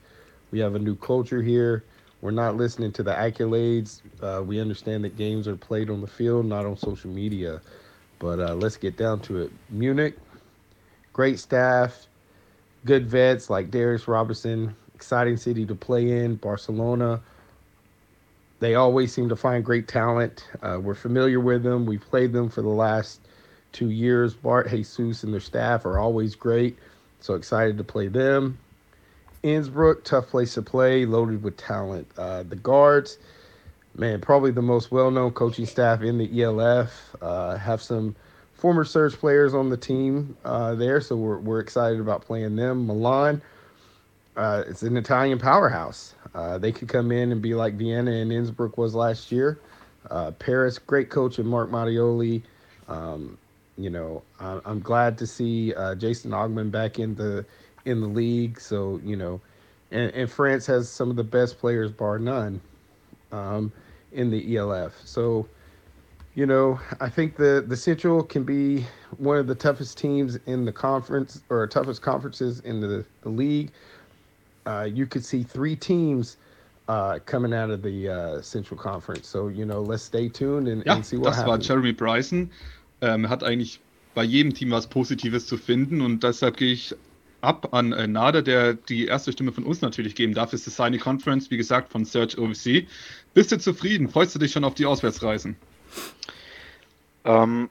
We 0.51 0.59
have 0.61 0.75
a 0.75 0.79
new 0.79 0.97
culture 0.97 1.43
here. 1.43 1.85
We're 2.21 2.31
not 2.31 2.57
listening 2.57 2.93
to 2.93 3.03
the 3.03 3.13
accolades. 3.13 4.01
Uh, 4.23 4.43
we 4.43 4.61
understand 4.61 5.05
that 5.05 5.17
games 5.17 5.49
are 5.49 5.57
played 5.57 5.91
on 5.91 6.01
the 6.01 6.07
field, 6.07 6.47
not 6.47 6.65
on 6.65 6.77
social 6.77 7.11
media. 7.11 7.61
But 8.21 8.39
uh, 8.39 8.55
let's 8.55 8.77
get 8.77 8.97
down 8.97 9.21
to 9.23 9.43
it. 9.43 9.51
Munich, 9.71 10.17
great 11.13 11.41
staff, 11.41 12.07
good 12.85 13.07
vets 13.09 13.51
like 13.51 13.71
Darius 13.73 14.07
Robertson, 14.07 14.77
exciting 14.95 15.37
city 15.37 15.67
to 15.67 15.75
play 15.75 16.25
in. 16.25 16.37
Barcelona, 16.37 17.21
they 18.61 18.77
always 18.77 19.13
seem 19.13 19.29
to 19.29 19.35
find 19.35 19.65
great 19.65 19.89
talent. 19.89 20.49
Uh, 20.63 20.79
we're 20.81 20.95
familiar 20.95 21.41
with 21.41 21.65
them. 21.65 21.85
We've 21.85 22.01
played 22.01 22.33
them 22.33 22.49
for 22.49 22.63
the 22.63 22.69
last 22.69 23.22
two 23.73 23.91
years. 23.91 24.35
Bart, 24.35 24.71
Jesus, 24.71 25.25
and 25.25 25.33
their 25.33 25.41
staff 25.41 25.87
are 25.87 25.99
always 25.99 26.37
great. 26.37 26.79
So 27.21 27.35
excited 27.35 27.79
to 27.79 27.85
play 27.85 28.09
them. 28.09 28.59
Innsbruck, 29.43 30.05
tough 30.05 30.29
place 30.29 30.55
to 30.55 30.63
play, 30.63 31.07
loaded 31.07 31.43
with 31.43 31.57
talent. 31.59 32.09
Uh, 32.19 32.45
the 32.45 32.57
guards, 32.57 33.19
man, 33.97 34.21
probably 34.21 34.53
the 34.53 34.63
most 34.63 34.93
well 34.93 35.11
known 35.11 35.33
coaching 35.33 35.67
staff 35.67 36.03
in 36.03 36.19
the 36.19 36.43
ELF. 36.43 37.17
Uh, 37.23 37.57
have 37.59 37.83
some 37.83 38.17
former 38.55 38.85
Surge 38.85 39.15
players 39.15 39.55
on 39.55 39.71
the 39.71 39.79
team 39.79 40.37
uh, 40.45 40.75
there, 40.77 41.01
so 41.01 41.17
we're, 41.17 41.39
we're 41.39 41.61
excited 41.61 42.01
about 42.01 42.23
playing 42.23 42.57
them. 42.57 42.87
Milan, 42.87 43.43
uh, 44.37 44.65
it's 44.69 44.83
an 44.83 44.97
Italian 44.97 45.39
powerhouse. 45.39 46.15
Uh, 46.35 46.59
they 46.59 46.73
could 46.73 46.89
come 46.89 47.13
in 47.13 47.33
and 47.33 47.43
be 47.43 47.55
like 47.55 47.75
Vienna 47.75 48.13
and 48.13 48.33
Innsbruck 48.33 48.79
was 48.79 48.95
last 48.95 49.33
year. 49.33 49.61
uh, 50.11 50.33
Paris, 50.33 50.79
great 50.79 51.11
coach, 51.11 51.39
and 51.39 51.49
Mark 51.49 51.71
Mattioli. 51.71 52.43
Um, 52.89 53.39
you 53.77 53.91
know, 53.91 54.23
I, 54.41 54.61
I'm 54.65 54.81
glad 54.81 55.19
to 55.19 55.27
see 55.27 55.75
uh, 55.75 55.95
Jason 55.95 56.31
Ogman 56.31 56.71
back 56.71 56.99
in 56.99 57.15
the 57.15 57.45
in 57.85 58.01
the 58.01 58.07
league. 58.07 58.61
So 58.61 59.01
you 59.05 59.17
know, 59.17 59.41
and, 59.91 60.11
and 60.13 60.31
France 60.31 60.67
has 60.67 60.89
some 60.89 61.11
of 61.11 61.17
the 61.17 61.25
best 61.25 61.59
players, 61.59 61.91
bar 61.91 62.19
none, 62.19 62.61
um, 63.31 63.73
in 64.13 64.31
the 64.31 64.57
ELF. 64.57 64.93
So 65.05 65.49
you 66.35 66.47
know, 66.47 66.81
I 67.01 67.09
think 67.09 67.37
the 67.37 67.65
the 67.67 67.77
Central 67.77 68.23
can 68.23 68.45
be 68.45 68.87
one 69.19 69.39
of 69.39 69.47
the 69.47 69.55
toughest 69.55 69.99
teams 69.99 70.37
in 70.47 70.65
the 70.65 70.73
conference 70.73 71.43
or 71.49 71.67
toughest 71.67 72.03
conferences 72.03 72.61
in 72.61 72.81
the, 72.81 73.05
the 73.23 73.29
league. 73.29 73.71
Uh, 74.65 74.89
you 74.93 75.07
could 75.07 75.25
see 75.25 75.43
three 75.43 75.75
teams 75.75 76.37
uh, 76.89 77.19
coming 77.27 77.53
out 77.53 77.71
of 77.71 77.83
the 77.83 78.09
uh, 78.09 78.43
Central 78.43 78.79
Conference. 78.79 79.27
So, 79.27 79.49
you 79.49 79.65
know, 79.65 79.81
let's 79.81 80.03
stay 80.03 80.29
tuned 80.29 80.69
and, 80.69 80.87
and 80.87 81.05
see 81.05 81.17
what 81.17 81.27
das 81.27 81.37
happens. 81.37 81.49
war 81.49 81.59
Jeremy 81.59 81.93
Bryson. 81.93 82.51
Ähm, 83.03 83.29
hat 83.29 83.45
eigentlich 83.45 83.81
bei 84.15 84.25
jedem 84.25 84.55
Team 84.55 84.71
was 84.71 84.87
Positives 84.87 85.47
zu 85.47 85.59
finden 85.59 86.01
und 86.01 86.23
deshalb 86.23 86.57
gehe 86.57 86.73
ich 86.73 86.95
ab 87.43 87.75
an 87.75 87.93
äh, 87.93 88.07
Nader, 88.07 88.41
der 88.41 88.75
die 88.75 89.07
erste 89.07 89.33
Stimme 89.33 89.53
von 89.53 89.65
uns 89.65 89.83
natürlich 89.83 90.15
geben 90.15 90.33
darf. 90.33 90.53
Es 90.53 90.67
ist 90.67 90.77
seine 90.77 90.99
Conference, 90.99 91.51
wie 91.51 91.57
gesagt, 91.57 91.91
von 91.91 92.05
Search 92.05 92.39
OVC. 92.39 92.87
Bist 93.35 93.53
du 93.53 93.59
zufrieden? 93.59 94.09
Freust 94.09 94.35
du 94.35 94.39
dich 94.39 94.53
schon 94.53 94.65
auf 94.65 94.75
die 94.75 94.87
Auswärtsreisen? 94.87 95.57
Ähm, 97.25 97.69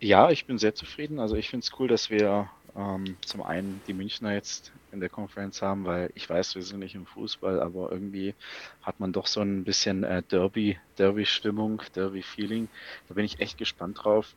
ja, 0.00 0.30
ich 0.30 0.44
bin 0.46 0.58
sehr 0.58 0.74
zufrieden. 0.74 1.20
Also 1.20 1.36
ich 1.36 1.48
finde 1.48 1.64
es 1.64 1.78
cool, 1.78 1.88
dass 1.88 2.10
wir 2.10 2.50
ähm, 2.76 3.16
zum 3.24 3.42
einen 3.42 3.80
die 3.86 3.94
Münchner 3.94 4.34
jetzt 4.34 4.72
in 4.92 5.00
der 5.00 5.08
Konferenz 5.08 5.62
haben, 5.62 5.84
weil 5.84 6.10
ich 6.14 6.28
weiß, 6.28 6.54
wir 6.54 6.62
sind 6.62 6.80
nicht 6.80 6.94
im 6.94 7.06
Fußball, 7.06 7.60
aber 7.60 7.92
irgendwie 7.92 8.34
hat 8.82 8.98
man 8.98 9.12
doch 9.12 9.26
so 9.26 9.40
ein 9.40 9.64
bisschen 9.64 10.04
äh, 10.04 10.22
Derby, 10.22 10.78
Derby-Stimmung, 10.98 11.82
Derby-Feeling. 11.94 12.68
Da 13.08 13.14
bin 13.14 13.24
ich 13.24 13.40
echt 13.40 13.58
gespannt 13.58 13.98
drauf. 14.02 14.34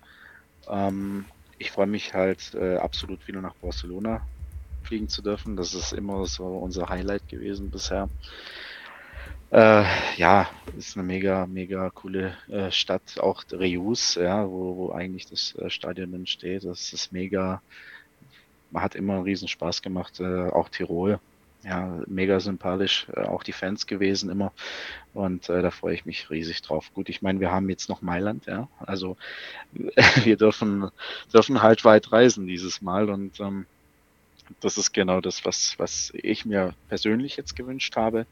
Ähm, 0.70 1.28
ich 1.58 1.72
freue 1.72 1.88
mich 1.88 2.14
halt 2.14 2.54
äh, 2.56 2.78
absolut 2.78 3.28
wieder 3.28 3.42
nach 3.42 3.56
Barcelona 3.56 4.26
fliegen 4.84 5.10
zu 5.10 5.22
dürfen. 5.22 5.56
Das 5.58 5.74
ist 5.74 5.94
immer 5.94 6.26
so 6.26 6.46
unser 6.46 6.90
Highlight 6.90 7.28
gewesen 7.28 7.72
bisher. 7.72 8.10
Äh, 9.52 9.84
ja, 10.18 10.50
ist 10.78 10.96
eine 10.98 11.06
mega, 11.06 11.48
mega 11.48 11.90
coole 11.90 12.38
äh, 12.50 12.72
Stadt, 12.72 13.20
auch 13.20 13.44
Reus, 13.52 14.16
ja, 14.16 14.48
wo, 14.48 14.78
wo 14.78 14.92
eigentlich 14.92 15.26
das 15.28 15.56
äh, 15.56 15.70
Stadion 15.72 16.12
dann 16.12 16.28
steht. 16.28 16.66
Das 16.66 16.94
ist 16.94 17.12
mega, 17.12 17.64
man 18.70 18.84
hat 18.84 18.96
immer 18.96 19.16
einen 19.16 19.24
riesen 19.24 19.48
Spaß 19.48 19.82
gemacht, 19.82 20.20
äh, 20.20 20.50
auch 20.50 20.70
Tirol. 20.70 21.20
Ja, 21.64 22.02
mega 22.08 22.40
sympathisch, 22.40 23.08
äh, 23.14 23.22
auch 23.24 23.44
die 23.44 23.52
Fans 23.52 23.86
gewesen 23.86 24.30
immer. 24.30 24.54
Und 25.14 25.50
äh, 25.50 25.62
da 25.62 25.72
freue 25.72 25.94
ich 25.94 26.06
mich 26.06 26.30
riesig 26.30 26.62
drauf. 26.62 26.92
Gut, 26.94 27.10
ich 27.10 27.22
meine, 27.22 27.42
wir 27.42 27.52
haben 27.52 27.70
jetzt 27.70 27.90
noch 27.90 28.02
Mailand, 28.02 28.46
ja. 28.46 28.70
Also 28.80 29.18
wir 30.24 30.38
dürfen, 30.38 30.90
dürfen 31.34 31.62
halt 31.62 31.84
weit 31.84 32.12
reisen 32.12 32.48
dieses 32.48 32.82
Mal 32.82 33.10
und 33.10 33.40
ähm, 33.42 33.66
das 34.62 34.78
ist 34.78 34.94
genau 34.94 35.22
das, 35.22 35.46
was, 35.46 35.76
was 35.78 36.12
ich 36.16 36.46
mir 36.46 36.74
persönlich 36.88 37.38
jetzt 37.38 37.56
gewünscht 37.56 37.96
habe. 37.96 38.26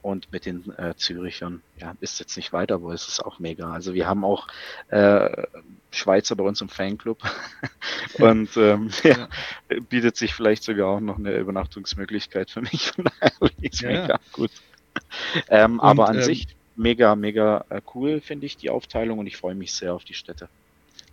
Und 0.00 0.30
mit 0.32 0.46
den 0.46 0.72
äh, 0.78 0.94
Zürichern, 0.96 1.62
ja, 1.78 1.94
ist 2.00 2.20
jetzt 2.20 2.36
nicht 2.36 2.52
weiter, 2.52 2.76
aber 2.76 2.92
es 2.92 3.08
ist 3.08 3.24
auch 3.24 3.38
mega. 3.38 3.72
Also 3.72 3.94
wir 3.94 4.06
haben 4.06 4.24
auch 4.24 4.46
äh, 4.88 5.44
Schweizer 5.90 6.36
bei 6.36 6.44
uns 6.44 6.60
im 6.60 6.68
Fanclub 6.68 7.20
und 8.18 8.56
ähm, 8.56 8.90
ja. 9.02 9.28
ja, 9.70 9.80
bietet 9.88 10.16
sich 10.16 10.34
vielleicht 10.34 10.62
sogar 10.62 10.88
auch 10.88 11.00
noch 11.00 11.18
eine 11.18 11.36
Übernachtungsmöglichkeit 11.36 12.50
für 12.50 12.60
mich. 12.60 12.92
Von 12.92 13.04
daher 13.04 13.32
ist 13.60 13.80
Ja, 13.80 13.88
mega 13.88 14.20
gut. 14.32 14.50
Ähm, 15.48 15.78
Und, 15.78 15.80
aber 15.80 16.08
an 16.08 16.16
ähm, 16.16 16.22
sich 16.22 16.46
mega, 16.76 17.16
mega 17.16 17.64
äh, 17.68 17.82
cool, 17.94 18.20
finde 18.20 18.46
ich, 18.46 18.56
die 18.56 18.70
Aufteilung 18.70 19.18
und 19.18 19.26
ich 19.26 19.36
freue 19.36 19.54
mich 19.54 19.72
sehr 19.72 19.94
auf 19.94 20.04
die 20.04 20.14
Städte. 20.14 20.48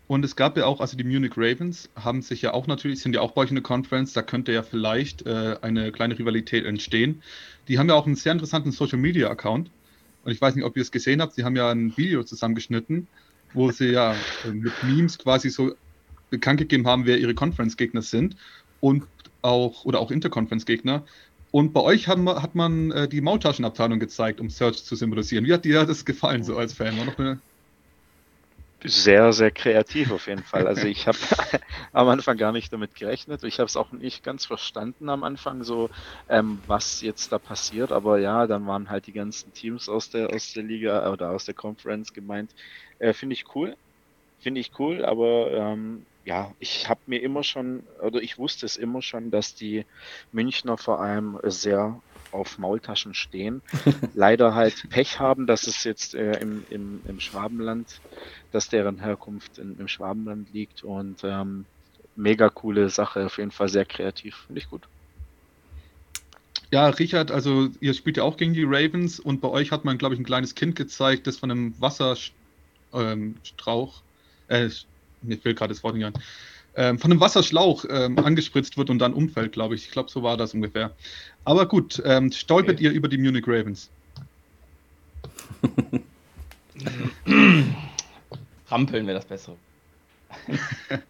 Und 0.07 0.23
es 0.23 0.35
gab 0.35 0.55
ja 0.55 0.65
auch, 0.65 0.81
also 0.81 0.95
die 0.95 1.03
Munich 1.03 1.33
Ravens 1.35 1.89
haben 1.95 2.21
sich 2.21 2.41
ja 2.43 2.53
auch 2.53 2.67
natürlich, 2.67 2.99
sind 2.99 3.15
ja 3.15 3.21
auch 3.21 3.31
bei 3.31 3.41
euch 3.41 3.49
in 3.49 3.55
der 3.55 3.63
Conference, 3.63 4.13
da 4.13 4.21
könnte 4.21 4.51
ja 4.51 4.61
vielleicht 4.61 5.25
äh, 5.25 5.57
eine 5.61 5.91
kleine 5.91 6.17
Rivalität 6.17 6.65
entstehen. 6.65 7.23
Die 7.67 7.79
haben 7.79 7.89
ja 7.89 7.95
auch 7.95 8.05
einen 8.05 8.15
sehr 8.15 8.33
interessanten 8.33 8.71
Social 8.71 8.99
Media 8.99 9.29
Account. 9.29 9.71
Und 10.23 10.31
ich 10.31 10.39
weiß 10.39 10.55
nicht, 10.55 10.63
ob 10.63 10.75
ihr 10.75 10.83
es 10.83 10.91
gesehen 10.91 11.21
habt, 11.21 11.33
sie 11.33 11.43
haben 11.43 11.55
ja 11.55 11.69
ein 11.71 11.97
Video 11.97 12.23
zusammengeschnitten, 12.23 13.07
wo 13.53 13.71
sie 13.71 13.91
ja 13.91 14.13
äh, 14.45 14.51
mit 14.51 14.73
Memes 14.83 15.17
quasi 15.17 15.49
so 15.49 15.73
bekannt 16.29 16.59
gegeben 16.59 16.85
haben, 16.85 17.05
wer 17.05 17.17
ihre 17.17 17.33
Conference-Gegner 17.33 18.03
sind 18.03 18.35
und 18.81 19.05
auch, 19.41 19.85
oder 19.85 19.99
auch 19.99 20.11
Interconference-Gegner. 20.11 21.03
Und 21.51 21.73
bei 21.73 21.81
euch 21.81 22.07
hat 22.07 22.19
man, 22.19 22.41
hat 22.41 22.53
man 22.53 22.91
äh, 22.91 23.07
die 23.07 23.21
Maultaschenabteilung 23.21 23.99
gezeigt, 23.99 24.39
um 24.39 24.49
Search 24.49 24.83
zu 24.83 24.95
symbolisieren. 24.95 25.45
Wie 25.45 25.53
hat 25.53 25.65
dir 25.65 25.85
das 25.85 26.05
gefallen, 26.05 26.43
so 26.43 26.57
als 26.57 26.73
Fan? 26.73 26.97
War 26.97 27.05
noch 27.05 27.17
eine 27.17 27.39
Sehr, 28.87 29.33
sehr 29.33 29.49
kreativ 29.49 30.11
auf 30.11 30.27
jeden 30.27 30.43
Fall. 30.43 30.67
Also 30.67 30.85
ich 30.87 31.07
habe 31.07 31.17
am 31.91 32.07
Anfang 32.07 32.37
gar 32.37 32.51
nicht 32.51 32.71
damit 32.71 32.93
gerechnet. 32.93 33.43
Ich 33.43 33.59
habe 33.59 33.65
es 33.65 33.77
auch 33.77 33.91
nicht 33.91 34.23
ganz 34.23 34.45
verstanden 34.45 35.09
am 35.09 35.23
Anfang, 35.23 35.63
so 35.63 35.89
ähm, 36.29 36.61
was 36.67 37.01
jetzt 37.01 37.31
da 37.31 37.39
passiert. 37.39 37.91
Aber 37.91 38.19
ja, 38.19 38.45
dann 38.45 38.67
waren 38.67 38.89
halt 38.89 39.07
die 39.07 39.13
ganzen 39.13 39.53
Teams 39.53 39.89
aus 39.89 40.09
der 40.11 40.31
aus 40.31 40.53
der 40.53 40.63
Liga 40.63 41.11
oder 41.11 41.31
aus 41.31 41.45
der 41.45 41.55
Conference 41.55 42.13
gemeint. 42.13 42.53
Äh, 42.99 43.13
Finde 43.13 43.33
ich 43.33 43.55
cool. 43.55 43.75
Finde 44.39 44.61
ich 44.61 44.77
cool, 44.79 45.03
aber 45.03 45.51
ähm, 45.51 46.05
ja, 46.23 46.53
ich 46.59 46.89
habe 46.89 47.01
mir 47.05 47.21
immer 47.21 47.43
schon, 47.43 47.87
oder 48.01 48.21
ich 48.21 48.37
wusste 48.37 48.65
es 48.65 48.77
immer 48.77 49.01
schon, 49.01 49.31
dass 49.31 49.55
die 49.55 49.85
Münchner 50.31 50.77
vor 50.77 50.99
allem 51.01 51.39
sehr 51.43 52.01
auf 52.31 52.57
Maultaschen 52.57 53.13
stehen. 53.13 53.63
Leider 54.13 54.53
halt 54.55 54.89
Pech 54.89 55.19
haben, 55.19 55.47
dass 55.47 55.67
es 55.67 55.83
jetzt 55.83 56.15
äh, 56.15 56.39
im, 56.39 56.65
im, 56.69 57.01
im 57.05 57.19
Schwabenland, 57.19 58.01
dass 58.55 58.69
deren 58.69 58.99
Herkunft 58.99 59.57
in, 59.57 59.77
im 59.77 59.89
Schwabenland 59.89 60.47
liegt 60.53 60.81
und 60.85 61.25
ähm, 61.25 61.65
mega 62.15 62.47
coole 62.47 62.89
Sache, 62.89 63.25
auf 63.25 63.37
jeden 63.37 63.51
Fall 63.51 63.67
sehr 63.67 63.83
kreativ, 63.83 64.45
finde 64.47 64.61
ich 64.61 64.69
gut. 64.69 64.83
Ja, 66.71 66.87
Richard, 66.87 67.31
also 67.31 67.67
ihr 67.81 67.93
spielt 67.93 68.15
ja 68.15 68.23
auch 68.23 68.37
gegen 68.37 68.53
die 68.53 68.63
Ravens 68.63 69.19
und 69.19 69.41
bei 69.41 69.49
euch 69.49 69.71
hat 69.71 69.83
man, 69.83 69.97
glaube 69.97 70.15
ich, 70.15 70.21
ein 70.21 70.25
kleines 70.25 70.55
Kind 70.55 70.77
gezeigt, 70.77 71.27
das 71.27 71.35
von 71.37 71.51
einem 71.51 71.75
Wasserstrauch, 71.81 72.31
ähm, 72.93 73.35
äh, 74.47 74.69
mir 75.21 75.37
fehlt 75.37 75.57
gerade 75.57 75.73
das 75.73 75.83
Wort 75.83 75.95
nicht 75.95 76.05
ein, 76.05 76.13
ähm, 76.75 76.97
von 76.97 77.11
einem 77.11 77.19
Wasserschlauch 77.19 77.83
ähm, 77.89 78.17
angespritzt 78.19 78.77
wird 78.77 78.89
und 78.89 78.99
dann 78.99 79.13
umfällt, 79.13 79.51
glaube 79.51 79.75
ich. 79.75 79.83
Ich 79.85 79.91
glaube, 79.91 80.09
so 80.09 80.23
war 80.23 80.37
das 80.37 80.53
ungefähr. 80.53 80.93
Aber 81.43 81.65
gut, 81.67 82.01
ähm, 82.05 82.31
stolpert 82.31 82.79
ihr 82.79 82.91
über 82.91 83.09
die 83.09 83.17
Munich 83.17 83.43
Ravens? 83.47 83.89
Trampeln 88.67 89.07
wäre 89.07 89.17
das 89.17 89.25
Bessere. 89.25 89.55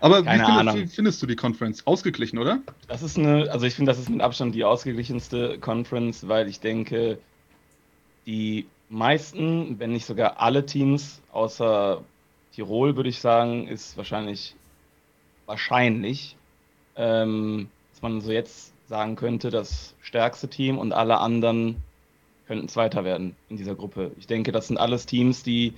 Aber 0.00 0.22
Keine 0.22 0.42
wie, 0.42 0.46
findest, 0.46 0.68
Ahnung. 0.68 0.88
findest 0.88 1.22
du 1.22 1.26
die 1.26 1.36
Conference? 1.36 1.86
Ausgeglichen, 1.86 2.38
oder? 2.38 2.60
Das 2.86 3.02
ist 3.02 3.18
eine, 3.18 3.50
also 3.50 3.66
ich 3.66 3.74
finde, 3.74 3.90
das 3.90 3.98
ist 3.98 4.08
mit 4.08 4.20
Abstand 4.20 4.54
die 4.54 4.64
ausgeglichenste 4.64 5.58
Conference, 5.58 6.28
weil 6.28 6.48
ich 6.48 6.60
denke, 6.60 7.18
die 8.26 8.66
meisten, 8.88 9.78
wenn 9.78 9.92
nicht 9.92 10.06
sogar 10.06 10.40
alle 10.40 10.66
Teams 10.66 11.20
außer 11.32 12.04
Tirol, 12.54 12.96
würde 12.96 13.08
ich 13.08 13.20
sagen, 13.20 13.66
ist 13.66 13.96
wahrscheinlich 13.96 14.54
wahrscheinlich, 15.46 16.36
ähm, 16.96 17.68
dass 17.92 18.02
man 18.02 18.20
so 18.20 18.30
jetzt 18.30 18.72
sagen 18.86 19.16
könnte, 19.16 19.50
das 19.50 19.94
stärkste 20.00 20.48
Team 20.48 20.78
und 20.78 20.92
alle 20.92 21.18
anderen 21.18 21.82
könnten 22.46 22.68
Zweiter 22.68 23.04
werden 23.04 23.34
in 23.48 23.56
dieser 23.56 23.74
Gruppe. 23.74 24.12
Ich 24.18 24.26
denke, 24.26 24.52
das 24.52 24.68
sind 24.68 24.78
alles 24.78 25.06
Teams, 25.06 25.42
die 25.42 25.74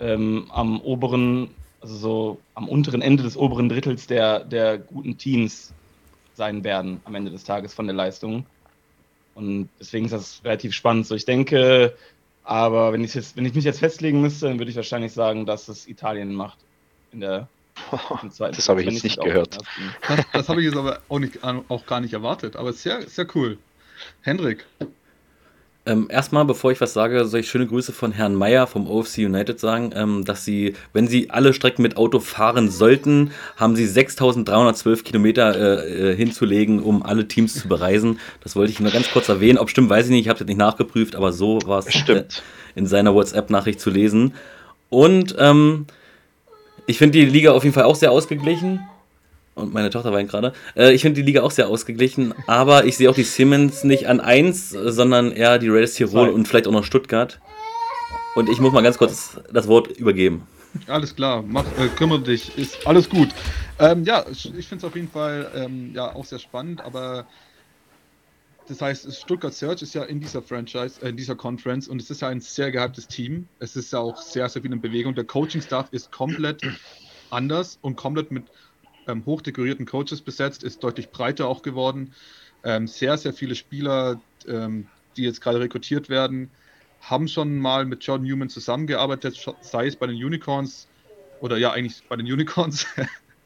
ähm, 0.00 0.46
am 0.50 0.80
oberen, 0.80 1.50
also 1.80 1.96
so 1.96 2.40
am 2.54 2.68
unteren 2.68 3.02
Ende 3.02 3.22
des 3.22 3.36
oberen 3.36 3.68
Drittels 3.68 4.06
der, 4.06 4.40
der 4.40 4.78
guten 4.78 5.18
Teams 5.18 5.72
sein 6.34 6.64
werden 6.64 7.00
am 7.04 7.14
Ende 7.14 7.30
des 7.30 7.44
Tages 7.44 7.74
von 7.74 7.86
der 7.86 7.96
Leistung. 7.96 8.44
Und 9.34 9.68
deswegen 9.80 10.06
ist 10.06 10.12
das 10.12 10.40
relativ 10.44 10.72
spannend. 10.72 11.06
So, 11.06 11.14
ich 11.14 11.24
denke, 11.24 11.94
aber 12.42 12.92
wenn 12.92 13.04
ich 13.04 13.14
jetzt, 13.14 13.36
wenn 13.36 13.44
ich 13.44 13.54
mich 13.54 13.64
jetzt 13.64 13.80
festlegen 13.80 14.20
müsste, 14.20 14.46
dann 14.46 14.58
würde 14.58 14.70
ich 14.70 14.76
wahrscheinlich 14.76 15.12
sagen, 15.12 15.46
dass 15.46 15.68
es 15.68 15.88
Italien 15.88 16.34
macht 16.34 16.58
in 17.12 17.20
der 17.20 17.48
Das 18.38 18.68
habe 18.68 18.82
ich 18.82 18.90
jetzt 18.90 19.04
nicht 19.04 19.20
gehört. 19.20 19.58
Das, 20.08 20.24
das 20.32 20.48
habe 20.48 20.60
ich 20.60 20.66
jetzt 20.66 20.76
aber 20.76 21.00
auch, 21.08 21.18
nicht, 21.18 21.42
auch 21.44 21.86
gar 21.86 22.00
nicht 22.00 22.14
erwartet. 22.14 22.56
Aber 22.56 22.72
sehr, 22.72 23.02
sehr 23.02 23.26
cool. 23.34 23.58
Hendrik, 24.22 24.64
Ähm, 25.88 26.08
erstmal, 26.10 26.44
bevor 26.44 26.72
ich 26.72 26.80
was 26.80 26.92
sage, 26.92 27.24
soll 27.26 27.40
ich 27.40 27.48
schöne 27.48 27.68
Grüße 27.68 27.92
von 27.92 28.10
Herrn 28.10 28.34
Meyer 28.34 28.66
vom 28.66 28.90
OFC 28.90 29.18
United 29.18 29.60
sagen, 29.60 29.92
ähm, 29.94 30.24
dass 30.24 30.44
sie, 30.44 30.74
wenn 30.92 31.06
sie 31.06 31.30
alle 31.30 31.54
Strecken 31.54 31.82
mit 31.82 31.96
Auto 31.96 32.18
fahren 32.18 32.68
sollten, 32.70 33.30
haben 33.56 33.76
sie 33.76 33.86
6312 33.86 35.04
Kilometer 35.04 35.54
äh, 35.54 36.10
äh, 36.10 36.16
hinzulegen, 36.16 36.80
um 36.80 37.04
alle 37.04 37.28
Teams 37.28 37.54
zu 37.54 37.68
bereisen. 37.68 38.18
Das 38.42 38.56
wollte 38.56 38.72
ich 38.72 38.80
nur 38.80 38.90
ganz 38.90 39.08
kurz 39.12 39.28
erwähnen. 39.28 39.58
Ob 39.58 39.70
stimmt, 39.70 39.88
weiß 39.88 40.06
ich 40.06 40.10
nicht, 40.10 40.22
ich 40.22 40.28
habe 40.28 40.34
es 40.34 40.40
jetzt 40.40 40.48
nicht 40.48 40.58
nachgeprüft, 40.58 41.14
aber 41.14 41.32
so 41.32 41.60
war 41.66 41.78
es 41.78 41.86
äh, 41.86 41.92
Stimmt. 41.92 42.42
in 42.74 42.88
seiner 42.88 43.14
WhatsApp-Nachricht 43.14 43.78
zu 43.78 43.90
lesen. 43.90 44.34
Und 44.90 45.36
ähm, 45.38 45.86
ich 46.86 46.98
finde 46.98 47.18
die 47.18 47.26
Liga 47.26 47.52
auf 47.52 47.62
jeden 47.62 47.74
Fall 47.74 47.84
auch 47.84 47.96
sehr 47.96 48.10
ausgeglichen. 48.10 48.80
Und 49.56 49.72
meine 49.72 49.88
Tochter 49.88 50.12
weint 50.12 50.30
gerade. 50.30 50.52
Äh, 50.76 50.92
ich 50.92 51.00
finde 51.00 51.20
die 51.20 51.26
Liga 51.26 51.42
auch 51.42 51.50
sehr 51.50 51.68
ausgeglichen, 51.68 52.34
aber 52.46 52.84
ich 52.84 52.98
sehe 52.98 53.08
auch 53.08 53.14
die 53.14 53.22
Siemens 53.22 53.84
nicht 53.84 54.06
an 54.06 54.20
1, 54.20 54.68
sondern 54.68 55.32
eher 55.32 55.58
die 55.58 55.70
Raiders 55.70 55.94
Tirol 55.94 56.28
und 56.28 56.46
vielleicht 56.46 56.68
auch 56.68 56.72
noch 56.72 56.84
Stuttgart. 56.84 57.40
und 58.34 58.50
ich 58.50 58.60
muss 58.60 58.74
mal 58.74 58.82
ganz 58.82 58.98
kurz 58.98 59.40
das 59.50 59.66
Wort 59.66 59.88
übergeben. 59.92 60.46
Alles 60.88 61.16
klar, 61.16 61.42
mach, 61.42 61.64
äh, 61.78 61.88
kümmere 61.96 62.20
dich, 62.20 62.58
ist 62.58 62.86
alles 62.86 63.08
gut. 63.08 63.30
Ähm, 63.78 64.04
ja, 64.04 64.26
ich 64.28 64.42
finde 64.42 64.76
es 64.76 64.84
auf 64.84 64.94
jeden 64.94 65.08
Fall 65.08 65.50
ähm, 65.54 65.92
ja, 65.94 66.14
auch 66.14 66.26
sehr 66.26 66.38
spannend, 66.38 66.82
aber 66.82 67.26
das 68.68 68.82
heißt, 68.82 69.10
Stuttgart 69.16 69.54
Search 69.54 69.80
ist 69.80 69.94
ja 69.94 70.04
in 70.04 70.20
dieser 70.20 70.42
Franchise, 70.42 71.00
äh, 71.00 71.08
in 71.08 71.16
dieser 71.16 71.34
Conference 71.34 71.88
und 71.88 72.02
es 72.02 72.10
ist 72.10 72.20
ja 72.20 72.28
ein 72.28 72.42
sehr 72.42 72.70
gehyptes 72.70 73.08
Team. 73.08 73.48
Es 73.58 73.74
ist 73.74 73.90
ja 73.94 74.00
auch 74.00 74.20
sehr, 74.20 74.50
sehr 74.50 74.60
viel 74.60 74.72
in 74.72 74.82
Bewegung. 74.82 75.14
Der 75.14 75.24
Coaching-Staff 75.24 75.88
ist 75.92 76.12
komplett 76.12 76.60
anders 77.30 77.78
und 77.80 77.96
komplett 77.96 78.30
mit 78.30 78.44
ähm, 79.06 79.24
hochdekorierten 79.24 79.86
Coaches 79.86 80.20
besetzt, 80.20 80.62
ist 80.62 80.82
deutlich 80.82 81.10
breiter 81.10 81.48
auch 81.48 81.62
geworden. 81.62 82.14
Ähm, 82.64 82.86
sehr, 82.86 83.16
sehr 83.18 83.32
viele 83.32 83.54
Spieler, 83.54 84.20
ähm, 84.46 84.86
die 85.16 85.22
jetzt 85.22 85.40
gerade 85.40 85.60
rekrutiert 85.60 86.08
werden, 86.08 86.50
haben 87.00 87.28
schon 87.28 87.58
mal 87.58 87.84
mit 87.84 88.04
John 88.04 88.22
Newman 88.22 88.48
zusammengearbeitet, 88.48 89.38
sei 89.60 89.86
es 89.86 89.96
bei 89.96 90.06
den 90.06 90.16
Unicorns 90.16 90.88
oder 91.40 91.56
ja, 91.56 91.72
eigentlich 91.72 92.02
bei 92.08 92.16
den 92.16 92.26
Unicorns. 92.26 92.86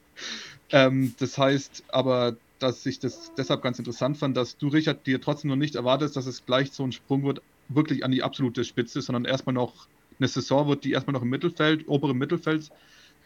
ähm, 0.71 1.15
das 1.19 1.37
heißt 1.37 1.85
aber, 1.89 2.37
dass 2.59 2.85
ich 2.87 2.99
das 2.99 3.33
deshalb 3.37 3.63
ganz 3.63 3.79
interessant 3.79 4.19
fand, 4.19 4.37
dass 4.37 4.57
du, 4.57 4.69
Richard, 4.69 5.07
dir 5.07 5.21
trotzdem 5.21 5.51
noch 5.51 5.57
nicht 5.57 5.75
erwartest, 5.75 6.17
dass 6.17 6.27
es 6.27 6.45
gleich 6.45 6.73
so 6.73 6.85
ein 6.85 6.93
Sprung 6.93 7.25
wird, 7.25 7.43
wirklich 7.69 8.05
an 8.05 8.11
die 8.11 8.23
absolute 8.23 8.65
Spitze, 8.65 9.01
sondern 9.01 9.25
erstmal 9.25 9.55
noch 9.55 9.87
eine 10.19 10.29
Saison 10.29 10.69
wird, 10.69 10.85
die 10.85 10.93
erstmal 10.93 11.15
noch 11.15 11.23
im 11.23 11.31
Mittelfeld, 11.31 11.89
oberen 11.89 12.19
Mittelfeld 12.19 12.71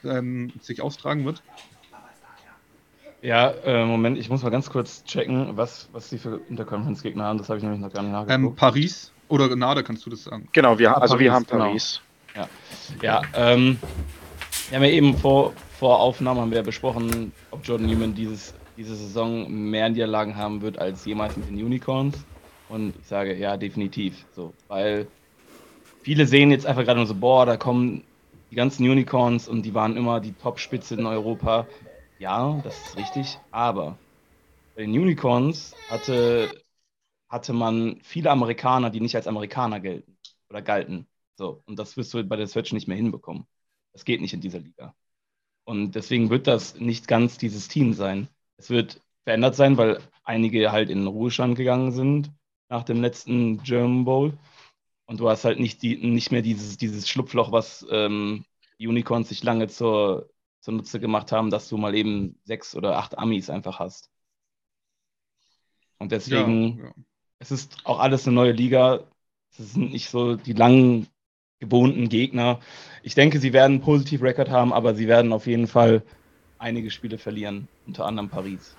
ähm, 0.05 0.53
sich 0.61 0.81
austragen 0.81 1.25
wird. 1.25 1.43
Ja, 3.25 3.53
äh, 3.65 3.87
Moment, 3.87 4.19
ich 4.19 4.29
muss 4.29 4.43
mal 4.43 4.51
ganz 4.51 4.69
kurz 4.69 5.03
checken, 5.05 5.57
was, 5.57 5.89
was 5.93 6.11
sie 6.11 6.19
für 6.19 6.43
Interconference-Gegner 6.51 7.25
haben. 7.25 7.39
Das 7.39 7.49
habe 7.49 7.57
ich 7.57 7.63
nämlich 7.63 7.81
noch 7.81 7.91
gar 7.91 8.03
nicht 8.03 8.11
ähm, 8.11 8.27
nachgeguckt. 8.27 8.51
Ähm, 8.51 8.55
Paris 8.55 9.13
oder 9.29 9.57
Nada, 9.57 9.83
kannst 9.83 10.05
du 10.05 10.11
das 10.11 10.25
sagen? 10.25 10.47
Genau, 10.53 10.79
wir, 10.79 10.95
also 10.95 11.15
Paris, 11.15 11.25
wir 11.25 11.33
haben 11.33 11.47
genau. 11.47 11.65
Paris. 11.65 12.03
Genau. 12.35 12.47
Ja, 13.01 13.23
ja 13.23 13.53
ähm, 13.53 13.79
wir 14.69 14.77
haben 14.77 14.85
ja 14.85 14.91
eben 14.91 15.17
vor, 15.17 15.55
vor 15.79 16.01
Aufnahme 16.01 16.43
haben 16.43 16.51
wir 16.51 16.59
ja 16.59 16.63
besprochen, 16.63 17.33
ob 17.51 17.67
Jordan 17.67 17.87
Newman 17.87 18.15
dieses, 18.15 18.53
diese 18.77 18.95
Saison 18.95 19.51
mehr 19.51 19.89
Niederlagen 19.89 20.37
haben 20.37 20.61
wird 20.61 20.79
als 20.79 21.07
jemals 21.07 21.35
mit 21.39 21.49
den 21.49 21.65
Unicorns. 21.65 22.23
Und 22.69 22.93
ich 23.01 23.07
sage, 23.07 23.35
ja, 23.35 23.57
definitiv. 23.57 24.27
So, 24.37 24.53
weil 24.69 25.07
viele 26.03 26.27
sehen 26.27 26.51
jetzt 26.51 26.67
einfach 26.67 26.85
gerade 26.85 26.99
nur 26.99 27.07
so, 27.07 27.15
boah, 27.15 27.47
da 27.47 27.57
kommen 27.57 28.05
die 28.51 28.55
ganzen 28.55 28.87
Unicorns 28.87 29.49
und 29.49 29.63
die 29.63 29.73
waren 29.73 29.97
immer 29.97 30.21
die 30.21 30.35
Top-Spitze 30.35 30.97
in 30.97 31.07
Europa. 31.07 31.67
Ja, 32.25 32.59
das 32.65 32.75
ist 32.87 32.97
richtig, 32.97 33.39
aber 33.51 33.99
bei 34.75 34.81
den 34.81 34.93
Unicorns 34.93 35.75
hatte, 35.91 36.65
hatte 37.29 37.53
man 37.53 38.01
viele 38.03 38.31
Amerikaner, 38.31 38.89
die 38.89 39.01
nicht 39.01 39.15
als 39.15 39.27
Amerikaner 39.27 39.79
gelten 39.79 40.17
oder 40.49 40.63
galten. 40.63 41.07
So, 41.37 41.63
und 41.67 41.79
das 41.79 41.99
wirst 41.99 42.15
du 42.15 42.25
bei 42.25 42.37
der 42.37 42.47
Switch 42.47 42.73
nicht 42.73 42.89
mehr 42.89 42.97
hinbekommen. 42.97 43.47
Das 43.93 44.07
geht 44.07 44.23
nicht 44.23 44.33
in 44.33 44.41
dieser 44.41 44.61
Liga. 44.61 44.95
Und 45.65 45.97
deswegen 45.97 46.31
wird 46.31 46.47
das 46.47 46.81
nicht 46.81 47.09
ganz 47.09 47.37
dieses 47.37 47.69
Team 47.69 47.93
sein. 47.93 48.29
Es 48.57 48.71
wird 48.71 49.03
verändert 49.25 49.55
sein, 49.55 49.77
weil 49.77 50.01
einige 50.23 50.73
halt 50.73 50.89
in 50.89 51.01
den 51.01 51.09
Ruhestand 51.09 51.57
gegangen 51.57 51.93
sind 51.93 52.33
nach 52.71 52.85
dem 52.85 53.03
letzten 53.03 53.63
German 53.65 54.07
Bowl. 54.07 54.33
Und 55.05 55.21
du 55.21 55.29
hast 55.29 55.45
halt 55.45 55.61
nicht, 55.61 55.83
die, 55.83 55.99
nicht 55.99 56.33
mehr 56.33 56.41
dieses, 56.41 56.79
dieses 56.79 57.07
Schlupfloch, 57.07 57.53
was 57.53 57.87
ähm, 57.91 58.47
Unicorns 58.79 59.29
sich 59.29 59.45
lange 59.45 59.69
zur 59.69 60.31
zunutze 60.65 60.99
gemacht 60.99 61.31
haben, 61.31 61.51
dass 61.51 61.69
du 61.69 61.77
mal 61.77 61.95
eben 61.95 62.39
sechs 62.45 62.75
oder 62.75 62.97
acht 62.97 63.19
Amis 63.19 63.51
einfach 63.51 63.79
hast. 63.79 64.11
Und 65.99 66.11
deswegen, 66.11 66.79
ja, 66.79 66.85
ja. 66.87 66.95
es 67.39 67.51
ist 67.53 67.77
auch 67.85 68.01
alles 68.01 68.27
eine 68.27 68.35
neue 68.35 68.53
Liga. 68.53 69.05
Es 69.59 69.75
sind 69.75 69.93
nicht 69.93 70.09
so 70.09 70.37
die 70.37 70.55
langen 70.55 71.07
gewohnten 71.61 72.09
Gegner. 72.09 72.61
Ich 73.03 73.15
denke, 73.15 73.41
sie 73.41 73.53
werden 73.53 73.75
einen 73.75 73.83
positiven 73.83 74.27
Rekord 74.27 74.49
haben, 74.49 74.73
aber 74.73 74.95
sie 74.95 75.07
werden 75.07 75.35
auf 75.35 75.47
jeden 75.47 75.67
Fall 75.67 76.03
einige 76.59 76.91
Spiele 76.91 77.19
verlieren, 77.19 77.69
unter 77.87 78.07
anderem 78.07 78.31
Paris. 78.31 78.75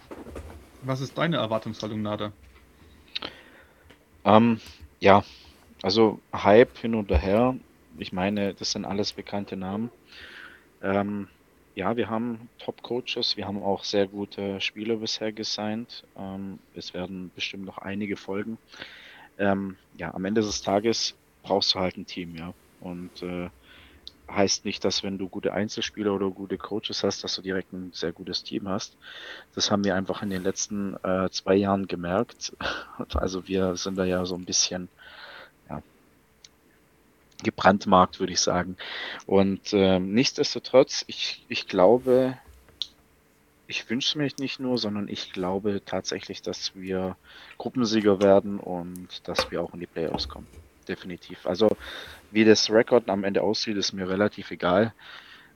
Was 0.82 1.02
ist 1.02 1.16
deine 1.16 1.38
Erwartungshaltung, 1.38 2.02
Nada? 2.02 2.34
Ähm, 4.24 4.60
ja, 5.00 5.24
also 5.84 6.20
Hype 6.34 6.80
hin 6.80 6.96
und 6.96 7.12
her. 7.12 7.56
Ich 8.00 8.12
meine, 8.12 8.56
das 8.56 8.72
sind 8.72 8.86
alles 8.86 9.14
bekannte 9.14 9.56
Namen. 9.56 9.92
Ähm, 10.82 11.28
ja, 11.76 11.98
wir 11.98 12.10
haben 12.10 12.50
Top-Coaches, 12.60 13.36
wir 13.36 13.46
haben 13.46 13.62
auch 13.62 13.84
sehr 13.84 14.08
gute 14.08 14.62
Spieler 14.62 14.96
bisher 14.96 15.32
gesigned. 15.32 16.06
Ähm, 16.18 16.60
es 16.74 16.94
werden 16.94 17.32
bestimmt 17.36 17.66
noch 17.66 17.78
einige 17.78 18.16
folgen. 18.16 18.58
Ähm, 19.38 19.76
ja, 19.98 20.14
am 20.14 20.24
Ende 20.24 20.42
des 20.42 20.62
Tages 20.62 21.16
brauchst 21.44 21.76
du 21.76 21.80
halt 21.80 21.98
ein 21.98 22.08
Team, 22.08 22.36
ja. 22.36 22.54
Und 22.80 23.22
äh, 23.22 23.50
heißt 24.32 24.66
nicht, 24.66 24.84
dass 24.86 25.04
wenn 25.04 25.18
du 25.18 25.28
gute 25.28 25.54
Einzelspieler 25.54 26.14
oder 26.14 26.30
gute 26.30 26.58
Coaches 26.58 27.04
hast, 27.04 27.24
dass 27.24 27.36
du 27.36 27.42
direkt 27.42 27.74
ein 27.74 27.92
sehr 27.94 28.14
gutes 28.14 28.44
Team 28.44 28.68
hast. 28.70 28.98
Das 29.54 29.70
haben 29.70 29.84
wir 29.84 29.96
einfach 29.96 30.24
in 30.24 30.30
den 30.30 30.44
letzten 30.44 30.96
äh, 31.04 31.30
zwei 31.30 31.56
Jahren 31.56 31.88
gemerkt. 31.88 32.54
Also 33.14 33.48
wir 33.48 33.76
sind 33.76 33.98
da 33.98 34.06
ja 34.06 34.26
so 34.26 34.36
ein 34.36 34.46
bisschen 34.46 34.88
gebrandmarkt, 37.44 38.20
würde 38.20 38.34
ich 38.34 38.40
sagen. 38.40 38.78
Und 39.26 39.74
ähm, 39.74 40.14
nichtsdestotrotz, 40.14 41.04
ich, 41.08 41.44
ich 41.50 41.68
glaube, 41.68 42.38
ich 43.68 43.90
wünsche 43.90 44.18
mich 44.18 44.38
nicht 44.38 44.60
nur, 44.60 44.78
sondern 44.78 45.08
ich 45.08 45.34
glaube 45.34 45.82
tatsächlich, 45.86 46.42
dass 46.42 46.76
wir 46.76 47.18
Gruppensieger 47.58 48.22
werden 48.22 48.60
und 48.60 49.28
dass 49.28 49.52
wir 49.52 49.62
auch 49.62 49.74
in 49.74 49.80
die 49.80 49.88
Playoffs 49.88 50.30
kommen. 50.30 50.48
Definitiv. 50.88 51.46
Also 51.46 51.76
wie 52.32 52.46
das 52.46 52.70
Rekord 52.70 53.10
am 53.10 53.24
Ende 53.24 53.42
aussieht, 53.42 53.78
ist 53.78 53.94
mir 53.94 54.08
relativ 54.08 54.52
egal. 54.52 54.94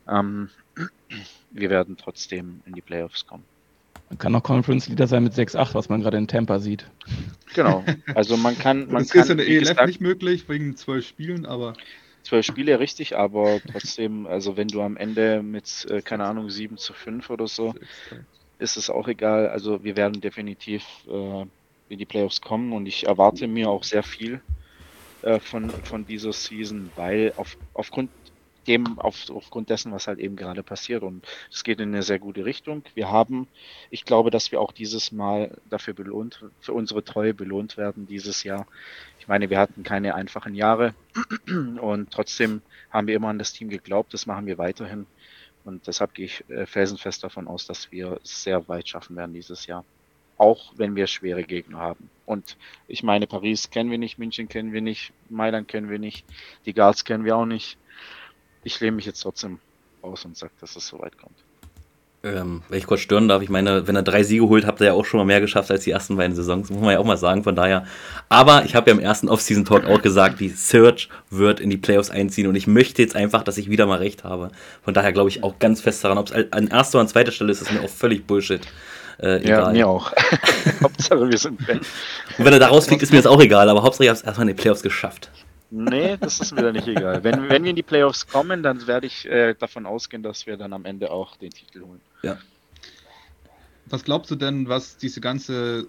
Ähm, 0.08 0.50
wir 1.52 1.70
werden 1.70 1.98
trotzdem 1.98 2.62
in 2.66 2.74
die 2.74 2.82
Playoffs 2.82 3.28
kommen. 3.28 3.46
Man 4.10 4.18
kann 4.18 4.36
auch 4.36 4.44
Conference 4.44 4.88
Leader 4.88 5.08
sein 5.08 5.24
mit 5.24 5.34
6-8, 5.34 5.76
was 5.76 5.90
man 5.90 6.02
gerade 6.02 6.18
in 6.18 6.28
Tampa 6.28 6.60
sieht. 6.60 6.86
Genau. 7.54 7.84
Also 8.16 8.38
man 8.38 8.58
kann. 8.58 8.88
Man 8.92 9.04
das 9.04 9.14
ist 9.14 9.30
in 9.30 9.38
der 9.38 9.48
ELF 9.48 9.70
gesagt, 9.70 9.88
nicht 9.88 10.02
möglich, 10.02 10.50
wegen 10.50 10.76
zwölf 10.76 11.08
Spielen, 11.08 11.46
aber. 11.46 11.74
Zwölf 12.24 12.46
Spiele, 12.46 12.80
richtig, 12.80 13.16
aber 13.16 13.62
trotzdem, 13.72 14.28
also 14.28 14.58
wenn 14.58 14.68
du 14.68 14.82
am 14.82 14.98
Ende 14.98 15.42
mit, 15.42 15.88
äh, 15.90 16.02
keine 16.02 16.26
Ahnung, 16.26 16.50
7 16.50 16.78
zu 16.78 16.94
5 16.94 17.30
oder 17.30 17.48
so, 17.48 17.74
ist 18.60 18.76
es 18.76 18.90
auch 18.90 19.08
egal. 19.08 19.48
Also 19.48 19.84
wir 19.84 19.96
werden 19.96 20.20
definitiv 20.20 20.84
äh, 21.08 21.46
in 21.88 21.98
die 21.98 22.06
Playoffs 22.06 22.42
kommen 22.42 22.74
und 22.74 22.86
ich 22.86 23.08
erwarte 23.08 23.48
mir 23.48 23.70
auch 23.70 23.84
sehr 23.84 24.04
viel 24.04 24.42
äh, 25.22 25.40
von, 25.40 25.70
von 25.70 26.06
dieser 26.06 26.34
Season, 26.34 26.92
weil 26.96 27.34
auf, 27.38 27.58
aufgrund 27.74 28.10
dem, 28.68 29.00
auf, 29.00 29.30
aufgrund 29.30 29.70
dessen, 29.70 29.92
was 29.92 30.08
halt 30.08 30.20
eben 30.20 30.36
gerade 30.36 30.64
passiert. 30.64 31.04
Und 31.04 31.26
es 31.52 31.64
geht 31.64 31.80
in 31.80 31.90
eine 31.90 32.04
sehr 32.04 32.20
gute 32.20 32.46
Richtung. 32.46 32.84
Wir 32.94 33.10
haben, 33.10 33.48
ich 33.90 34.06
glaube, 34.06 34.32
dass 34.32 34.52
wir 34.52 34.62
auch 34.62 34.72
dieses 34.72 35.12
Mal 35.12 35.58
dafür 35.70 35.94
belohnt, 35.94 36.46
für 36.60 36.74
unsere 36.74 37.04
Treue 37.04 37.34
belohnt 37.34 37.78
werden 37.78 38.08
dieses 38.08 38.44
Jahr. 38.44 38.68
Ich 39.20 39.28
meine, 39.28 39.50
wir 39.50 39.60
hatten 39.60 39.84
keine 39.84 40.16
einfachen 40.16 40.56
Jahre 40.56 40.94
und 41.82 42.12
trotzdem 42.12 42.62
haben 42.90 43.08
wir 43.08 43.16
immer 43.16 43.30
an 43.30 43.40
das 43.40 43.54
Team 43.54 43.70
geglaubt. 43.70 44.14
Das 44.14 44.26
machen 44.26 44.46
wir 44.46 44.58
weiterhin. 44.58 45.06
Und 45.66 45.88
deshalb 45.88 46.14
gehe 46.14 46.26
ich 46.26 46.50
äh, 46.50 46.66
felsenfest 46.66 47.24
davon 47.24 47.48
aus, 47.48 47.68
dass 47.68 47.92
wir 47.92 48.20
es 48.24 48.44
sehr 48.44 48.68
weit 48.68 48.88
schaffen 48.88 49.16
werden 49.16 49.34
dieses 49.34 49.66
Jahr. 49.66 49.84
Auch 50.38 50.74
wenn 50.78 50.96
wir 50.96 51.06
schwere 51.06 51.44
Gegner 51.44 51.80
haben. 51.80 52.10
Und 52.26 52.56
ich 52.88 53.04
meine, 53.04 53.28
Paris 53.28 53.70
kennen 53.70 53.92
wir 53.92 53.98
nicht, 53.98 54.18
München 54.18 54.48
kennen 54.48 54.72
wir 54.72 54.82
nicht, 54.82 55.12
Mailand 55.30 55.68
kennen 55.68 55.90
wir 55.90 56.00
nicht, 56.00 56.26
die 56.66 56.74
Guards 56.74 57.04
kennen 57.04 57.26
wir 57.26 57.36
auch 57.36 57.46
nicht 57.46 57.78
ich 58.64 58.80
lehne 58.80 58.96
mich 58.96 59.06
jetzt 59.06 59.22
trotzdem 59.22 59.60
aus 60.02 60.26
und 60.26 60.38
sage, 60.38 60.54
dass 60.62 60.76
es 60.76 60.88
so 60.88 61.00
weit 61.00 61.18
kommt. 61.18 61.36
Ähm, 62.22 62.64
wenn 62.68 62.80
ich 62.80 62.86
kurz 62.86 63.00
stören 63.00 63.30
darf, 63.30 63.42
ich 63.42 63.50
meine, 63.50 63.88
wenn 63.88 63.96
er 63.96 64.04
drei 64.04 64.24
Siege 64.24 64.50
holt, 64.50 64.66
habt 64.66 64.82
ihr 64.82 64.88
ja 64.88 64.94
auch 64.94 65.06
schon 65.06 65.20
mal 65.20 65.26
mehr 65.26 65.40
geschafft 65.40 65.72
als 65.72 65.86
die 65.86 65.92
ersten 65.92 66.18
beiden 66.18 66.36
Saisons, 66.36 66.70
muss 66.70 66.82
man 66.82 66.92
ja 66.92 67.00
auch 67.00 67.06
mal 67.06 67.16
sagen, 67.16 67.46
von 67.46 67.56
daher. 67.56 67.86
Aber 68.28 68.66
ich 68.66 68.76
habe 68.76 68.90
ja 68.90 68.98
im 68.98 69.02
ersten 69.02 69.30
Off-Season-Talk 69.30 69.86
auch 69.86 70.02
gesagt, 70.02 70.42
die 70.42 70.50
Search 70.50 71.08
wird 71.30 71.62
in 71.62 71.70
die 71.70 71.78
Playoffs 71.78 72.10
einziehen 72.10 72.48
und 72.48 72.56
ich 72.56 72.68
möchte 72.68 73.02
jetzt 73.02 73.16
einfach, 73.16 73.44
dass 73.44 73.58
ich 73.58 73.70
wieder 73.70 73.86
mal 73.86 74.00
recht 74.00 74.26
habe. 74.26 74.52
Von 74.84 74.94
daher 74.94 75.14
glaube 75.14 75.30
ich 75.30 75.44
auch 75.44 75.60
ganz 75.60 75.80
fest 75.80 76.04
daran, 76.04 76.18
ob 76.18 76.30
es 76.30 76.52
an 76.52 76.68
erster 76.68 76.98
oder 76.98 77.04
an 77.04 77.08
zweiter 77.08 77.32
Stelle 77.32 77.54
ist, 77.54 77.62
ist 77.62 77.72
mir 77.72 77.82
auch 77.82 77.90
völlig 77.90 78.28
Bullshit. 78.28 78.68
Äh, 79.22 79.48
ja, 79.48 79.70
mir 79.70 79.88
auch. 79.88 80.12
Hauptsache 80.84 81.30
wir 81.30 81.38
sind 81.38 81.66
weg. 81.70 81.80
Und 82.38 82.44
wenn 82.44 82.52
er 82.52 82.60
da 82.60 82.68
rausfliegt, 82.68 83.02
ist 83.02 83.12
mir 83.12 83.20
das 83.20 83.28
auch 83.28 83.40
egal, 83.40 83.70
aber 83.70 83.82
Hauptsache 83.82 84.04
ich 84.04 84.10
habe 84.10 84.20
es 84.20 84.26
erstmal 84.26 84.50
in 84.50 84.56
die 84.56 84.62
Playoffs 84.62 84.84
geschafft. 84.84 85.30
Nee, 85.72 86.18
das 86.18 86.40
ist 86.40 86.54
mir 86.54 86.64
dann 86.64 86.74
nicht 86.74 86.88
egal. 86.88 87.24
Wenn, 87.24 87.50
wenn 87.50 87.64
wir 87.64 87.70
in 87.70 87.76
die 87.76 87.84
Playoffs 87.84 88.28
kommen, 88.28 88.64
dann 88.64 88.88
werde 88.88 89.08
ich 89.08 89.26
äh, 89.28 89.54
davon 89.54 89.86
ausgehen, 89.86 90.24
dass 90.24 90.48
wir 90.48 90.58
dann 90.58 90.74
am 90.74 90.86
Ende 90.86 91.12
auch 91.12 91.38
den 91.38 91.52
Titel 91.52 91.82
holen. 91.82 92.02
Ja. 92.24 92.38
Was 93.86 94.04
glaubst 94.04 94.32
du 94.32 94.36
denn, 94.36 94.68
was 94.68 94.98
diese 94.98 95.22
ganze, 95.22 95.88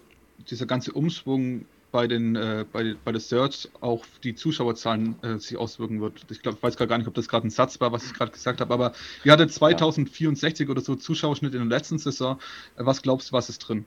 dieser 0.51 0.67
ganze 0.67 0.93
Umschwung 0.93 1.67
bei 1.93 2.07
den 2.07 2.37
äh, 2.37 2.65
bei, 2.71 2.95
bei 3.05 3.13
der 3.13 3.21
Search 3.21 3.69
auf 3.81 4.07
die 4.23 4.35
Zuschauerzahlen 4.35 5.21
äh, 5.23 5.39
sich 5.39 5.57
auswirken 5.57 6.01
wird. 6.01 6.25
Ich 6.31 6.41
glaube, 6.43 6.59
ich 6.59 6.63
weiß 6.63 6.77
gar 6.77 6.99
nicht, 6.99 7.09
ob 7.09 7.15
das 7.15 7.29
gerade 7.29 7.47
ein 7.47 7.51
Satz 7.51 7.81
war, 7.81 7.93
was 7.93 8.05
ich 8.05 8.15
gerade 8.15 8.31
gesagt 8.31 8.61
habe, 8.61 8.73
aber 8.73 8.93
wir 9.23 9.33
hatten 9.33 9.49
2064 9.49 10.67
ja. 10.67 10.71
oder 10.71 10.81
so 10.81 10.95
Zuschauerschnitt 10.95 11.55
in 11.55 11.69
der 11.69 11.79
letzten 11.79 11.99
Saison. 11.99 12.39
Was 12.77 13.03
glaubst 13.03 13.31
du, 13.31 13.33
was 13.33 13.49
ist 13.49 13.59
drin? 13.59 13.87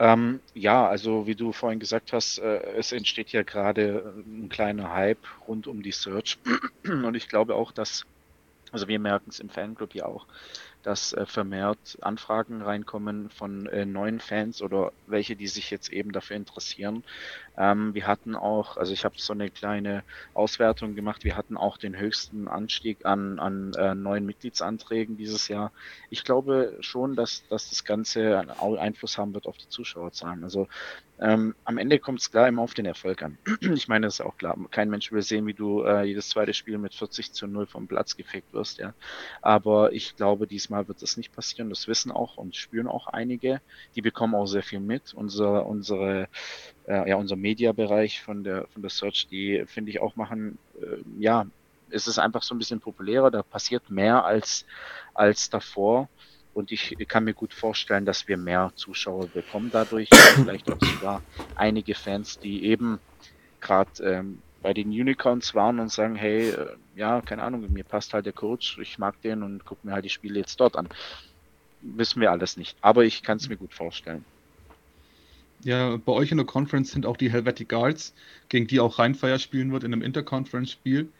Ähm, 0.00 0.40
ja, 0.54 0.88
also 0.88 1.26
wie 1.26 1.36
du 1.36 1.52
vorhin 1.52 1.78
gesagt 1.78 2.12
hast, 2.12 2.38
äh, 2.38 2.60
es 2.76 2.92
entsteht 2.92 3.30
ja 3.32 3.42
gerade 3.42 4.14
ein 4.26 4.48
kleiner 4.48 4.92
Hype 4.92 5.24
rund 5.46 5.66
um 5.68 5.82
die 5.82 5.92
Search. 5.92 6.38
Und 6.84 7.14
ich 7.14 7.28
glaube 7.28 7.54
auch, 7.54 7.70
dass, 7.72 8.04
also 8.72 8.88
wir 8.88 8.98
merken 8.98 9.30
es 9.30 9.40
im 9.40 9.50
Fanclub 9.50 9.94
ja 9.94 10.06
auch, 10.06 10.26
dass 10.84 11.14
äh, 11.14 11.26
vermehrt 11.26 11.98
Anfragen 12.02 12.62
reinkommen 12.62 13.30
von 13.30 13.66
äh, 13.66 13.86
neuen 13.86 14.20
Fans 14.20 14.62
oder 14.62 14.92
welche, 15.06 15.34
die 15.34 15.48
sich 15.48 15.70
jetzt 15.70 15.90
eben 15.90 16.12
dafür 16.12 16.36
interessieren. 16.36 17.02
Ähm, 17.56 17.94
wir 17.94 18.06
hatten 18.06 18.36
auch, 18.36 18.76
also 18.76 18.92
ich 18.92 19.04
habe 19.04 19.14
so 19.18 19.32
eine 19.32 19.50
kleine 19.50 20.04
Auswertung 20.34 20.94
gemacht, 20.94 21.24
wir 21.24 21.36
hatten 21.36 21.56
auch 21.56 21.78
den 21.78 21.96
höchsten 21.96 22.48
Anstieg 22.48 23.06
an, 23.06 23.38
an 23.38 23.72
äh, 23.74 23.94
neuen 23.94 24.26
Mitgliedsanträgen 24.26 25.16
dieses 25.16 25.48
Jahr. 25.48 25.72
Ich 26.10 26.22
glaube 26.22 26.76
schon, 26.80 27.16
dass, 27.16 27.46
dass 27.48 27.70
das 27.70 27.84
Ganze 27.84 28.44
Einfluss 28.60 29.16
haben 29.18 29.34
wird 29.34 29.46
auf 29.46 29.56
die 29.56 29.68
Zuschauerzahlen. 29.68 30.44
Also 30.44 30.68
ähm, 31.20 31.54
am 31.64 31.78
Ende 31.78 32.00
kommt 32.00 32.20
es 32.20 32.30
klar 32.30 32.48
immer 32.48 32.62
auf 32.62 32.74
den 32.74 32.86
Erfolg 32.86 33.22
an. 33.22 33.38
ich 33.60 33.86
meine, 33.86 34.06
das 34.06 34.14
ist 34.14 34.26
auch 34.26 34.36
klar. 34.36 34.56
Kein 34.72 34.90
Mensch 34.90 35.12
will 35.12 35.22
sehen, 35.22 35.46
wie 35.46 35.54
du 35.54 35.82
äh, 35.84 36.02
jedes 36.02 36.28
zweite 36.28 36.52
Spiel 36.54 36.76
mit 36.76 36.92
40 36.92 37.32
zu 37.32 37.46
0 37.46 37.66
vom 37.66 37.86
Platz 37.86 38.16
gefegt 38.16 38.52
wirst, 38.52 38.78
ja. 38.78 38.94
Aber 39.40 39.92
ich 39.92 40.16
glaube, 40.16 40.48
diesmal 40.48 40.73
wird 40.88 41.02
das 41.02 41.16
nicht 41.16 41.32
passieren. 41.32 41.70
Das 41.70 41.88
wissen 41.88 42.10
auch 42.10 42.36
und 42.36 42.56
spüren 42.56 42.86
auch 42.86 43.06
einige. 43.06 43.60
Die 43.94 44.02
bekommen 44.02 44.34
auch 44.34 44.46
sehr 44.46 44.62
viel 44.62 44.80
mit. 44.80 45.14
Unser, 45.14 45.66
unsere, 45.66 46.28
äh, 46.86 47.08
ja, 47.08 47.16
unser 47.16 47.36
Mediabereich 47.36 48.22
von 48.22 48.44
der, 48.44 48.66
von 48.68 48.82
der 48.82 48.90
Search, 48.90 49.28
die 49.28 49.64
finde 49.66 49.90
ich 49.90 50.00
auch 50.00 50.16
machen, 50.16 50.58
äh, 50.80 50.96
ja, 51.18 51.46
es 51.90 52.06
ist 52.06 52.18
einfach 52.18 52.42
so 52.42 52.54
ein 52.54 52.58
bisschen 52.58 52.80
populärer. 52.80 53.30
Da 53.30 53.42
passiert 53.42 53.90
mehr 53.90 54.24
als, 54.24 54.64
als 55.14 55.50
davor. 55.50 56.08
Und 56.52 56.70
ich 56.70 56.96
kann 57.08 57.24
mir 57.24 57.34
gut 57.34 57.52
vorstellen, 57.52 58.04
dass 58.04 58.28
wir 58.28 58.36
mehr 58.36 58.70
Zuschauer 58.76 59.26
bekommen 59.26 59.70
dadurch. 59.72 60.08
Vielleicht 60.34 60.70
auch 60.70 60.80
sogar 60.80 61.22
einige 61.56 61.94
Fans, 61.94 62.38
die 62.38 62.64
eben 62.66 63.00
gerade 63.60 63.90
ähm, 64.02 64.38
bei 64.64 64.72
den 64.72 64.88
Unicorns 64.88 65.54
waren 65.54 65.78
und 65.78 65.92
sagen, 65.92 66.16
hey, 66.16 66.48
äh, 66.48 66.66
ja, 66.96 67.20
keine 67.20 67.42
Ahnung, 67.42 67.70
mir 67.70 67.84
passt 67.84 68.14
halt 68.14 68.24
der 68.24 68.32
Coach, 68.32 68.78
ich 68.78 68.98
mag 68.98 69.20
den 69.20 69.42
und 69.42 69.66
gucke 69.66 69.86
mir 69.86 69.92
halt 69.92 70.06
die 70.06 70.10
Spiele 70.10 70.40
jetzt 70.40 70.58
dort 70.58 70.76
an. 70.76 70.88
Wissen 71.82 72.22
wir 72.22 72.32
alles 72.32 72.56
nicht, 72.56 72.74
aber 72.80 73.04
ich 73.04 73.22
kann 73.22 73.36
es 73.36 73.50
mir 73.50 73.58
gut 73.58 73.74
vorstellen. 73.74 74.24
Ja, 75.64 75.98
bei 75.98 76.12
euch 76.12 76.30
in 76.30 76.38
der 76.38 76.46
Conference 76.46 76.92
sind 76.92 77.04
auch 77.04 77.18
die 77.18 77.30
Helvetic 77.30 77.68
Guards, 77.68 78.14
gegen 78.48 78.66
die 78.66 78.80
auch 78.80 78.98
Rheinfire 78.98 79.38
spielen 79.38 79.70
wird 79.70 79.84
in 79.84 79.92
einem 79.92 80.00
Interconference-Spiel, 80.00 81.10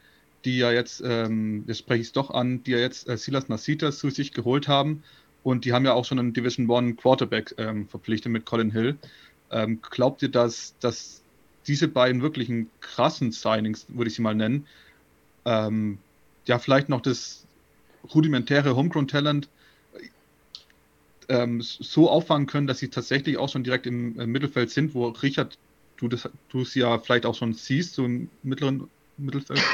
die 0.46 0.56
ja 0.56 0.72
jetzt, 0.72 1.02
ähm, 1.04 1.64
jetzt 1.66 1.80
spreche 1.80 2.00
ich 2.00 2.06
es 2.06 2.12
doch 2.12 2.30
an, 2.30 2.64
die 2.64 2.70
ja 2.70 2.78
jetzt 2.78 3.06
äh, 3.10 3.18
Silas 3.18 3.50
Nasitas 3.50 3.98
zu 3.98 4.08
sich 4.08 4.32
geholt 4.32 4.68
haben 4.68 5.02
und 5.42 5.66
die 5.66 5.74
haben 5.74 5.84
ja 5.84 5.92
auch 5.92 6.06
schon 6.06 6.18
einen 6.18 6.32
Division 6.32 6.70
One 6.70 6.94
Quarterback 6.94 7.54
ähm, 7.58 7.88
verpflichtet 7.88 8.32
mit 8.32 8.46
Colin 8.46 8.70
Hill. 8.70 8.96
Ähm, 9.50 9.82
glaubt 9.82 10.22
ihr, 10.22 10.30
dass, 10.30 10.78
dass 10.78 11.23
diese 11.66 11.88
beiden 11.88 12.22
wirklichen 12.22 12.70
krassen 12.80 13.32
Signings, 13.32 13.86
würde 13.88 14.08
ich 14.08 14.16
sie 14.16 14.22
mal 14.22 14.34
nennen, 14.34 14.66
ähm, 15.44 15.98
ja, 16.46 16.58
vielleicht 16.58 16.88
noch 16.88 17.00
das 17.00 17.44
rudimentäre 18.12 18.76
Homegrown-Talent 18.76 19.48
ähm, 21.28 21.62
so 21.62 22.10
auffangen 22.10 22.46
können, 22.46 22.66
dass 22.66 22.78
sie 22.78 22.88
tatsächlich 22.88 23.38
auch 23.38 23.48
schon 23.48 23.64
direkt 23.64 23.86
im, 23.86 24.20
im 24.20 24.30
Mittelfeld 24.30 24.70
sind, 24.70 24.94
wo 24.94 25.08
Richard, 25.08 25.56
du 25.96 26.08
das, 26.08 26.28
du 26.50 26.60
es 26.62 26.74
ja 26.74 26.98
vielleicht 26.98 27.24
auch 27.26 27.34
schon 27.34 27.54
siehst, 27.54 27.94
so 27.94 28.04
im 28.04 28.28
mittleren 28.42 28.90
Mittelfeld. 29.16 29.62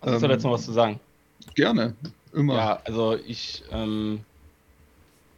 Hast 0.00 0.22
du 0.22 0.28
dazu 0.28 0.48
noch 0.48 0.54
was 0.54 0.64
zu 0.66 0.72
sagen? 0.72 1.00
Gerne, 1.54 1.94
immer. 2.32 2.56
Ja, 2.56 2.80
also 2.84 3.16
ich 3.16 3.62
ähm, 3.70 4.20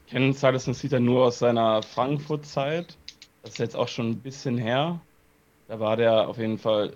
kenne 0.09 0.33
Silas 0.33 0.67
Nicita 0.67 1.01
nur 1.01 1.27
aus 1.27 1.39
seiner 1.39 1.83
Frankfurt-Zeit. 1.83 2.97
Das 3.43 3.53
ist 3.53 3.59
jetzt 3.59 3.77
auch 3.77 3.89
schon 3.89 4.11
ein 4.11 4.21
bisschen 4.21 4.59
her. 4.59 5.01
Da 5.69 5.81
war 5.81 5.97
der 5.97 6.29
auf 6.29 6.39
jeden 6.39 6.59
Fall 6.59 6.95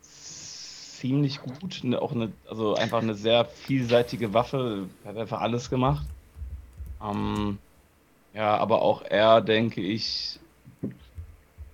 ziemlich 0.00 1.40
gut. 1.40 1.82
Auch 2.00 2.12
eine, 2.12 2.32
also 2.48 2.74
einfach 2.74 3.02
eine 3.02 3.14
sehr 3.14 3.44
vielseitige 3.44 4.32
Waffe. 4.32 4.88
Hat 5.04 5.16
einfach 5.16 5.40
alles 5.40 5.70
gemacht. 5.70 6.06
Ähm, 7.02 7.58
ja, 8.32 8.56
aber 8.56 8.82
auch 8.82 9.02
er, 9.02 9.40
denke 9.40 9.80
ich, 9.80 10.38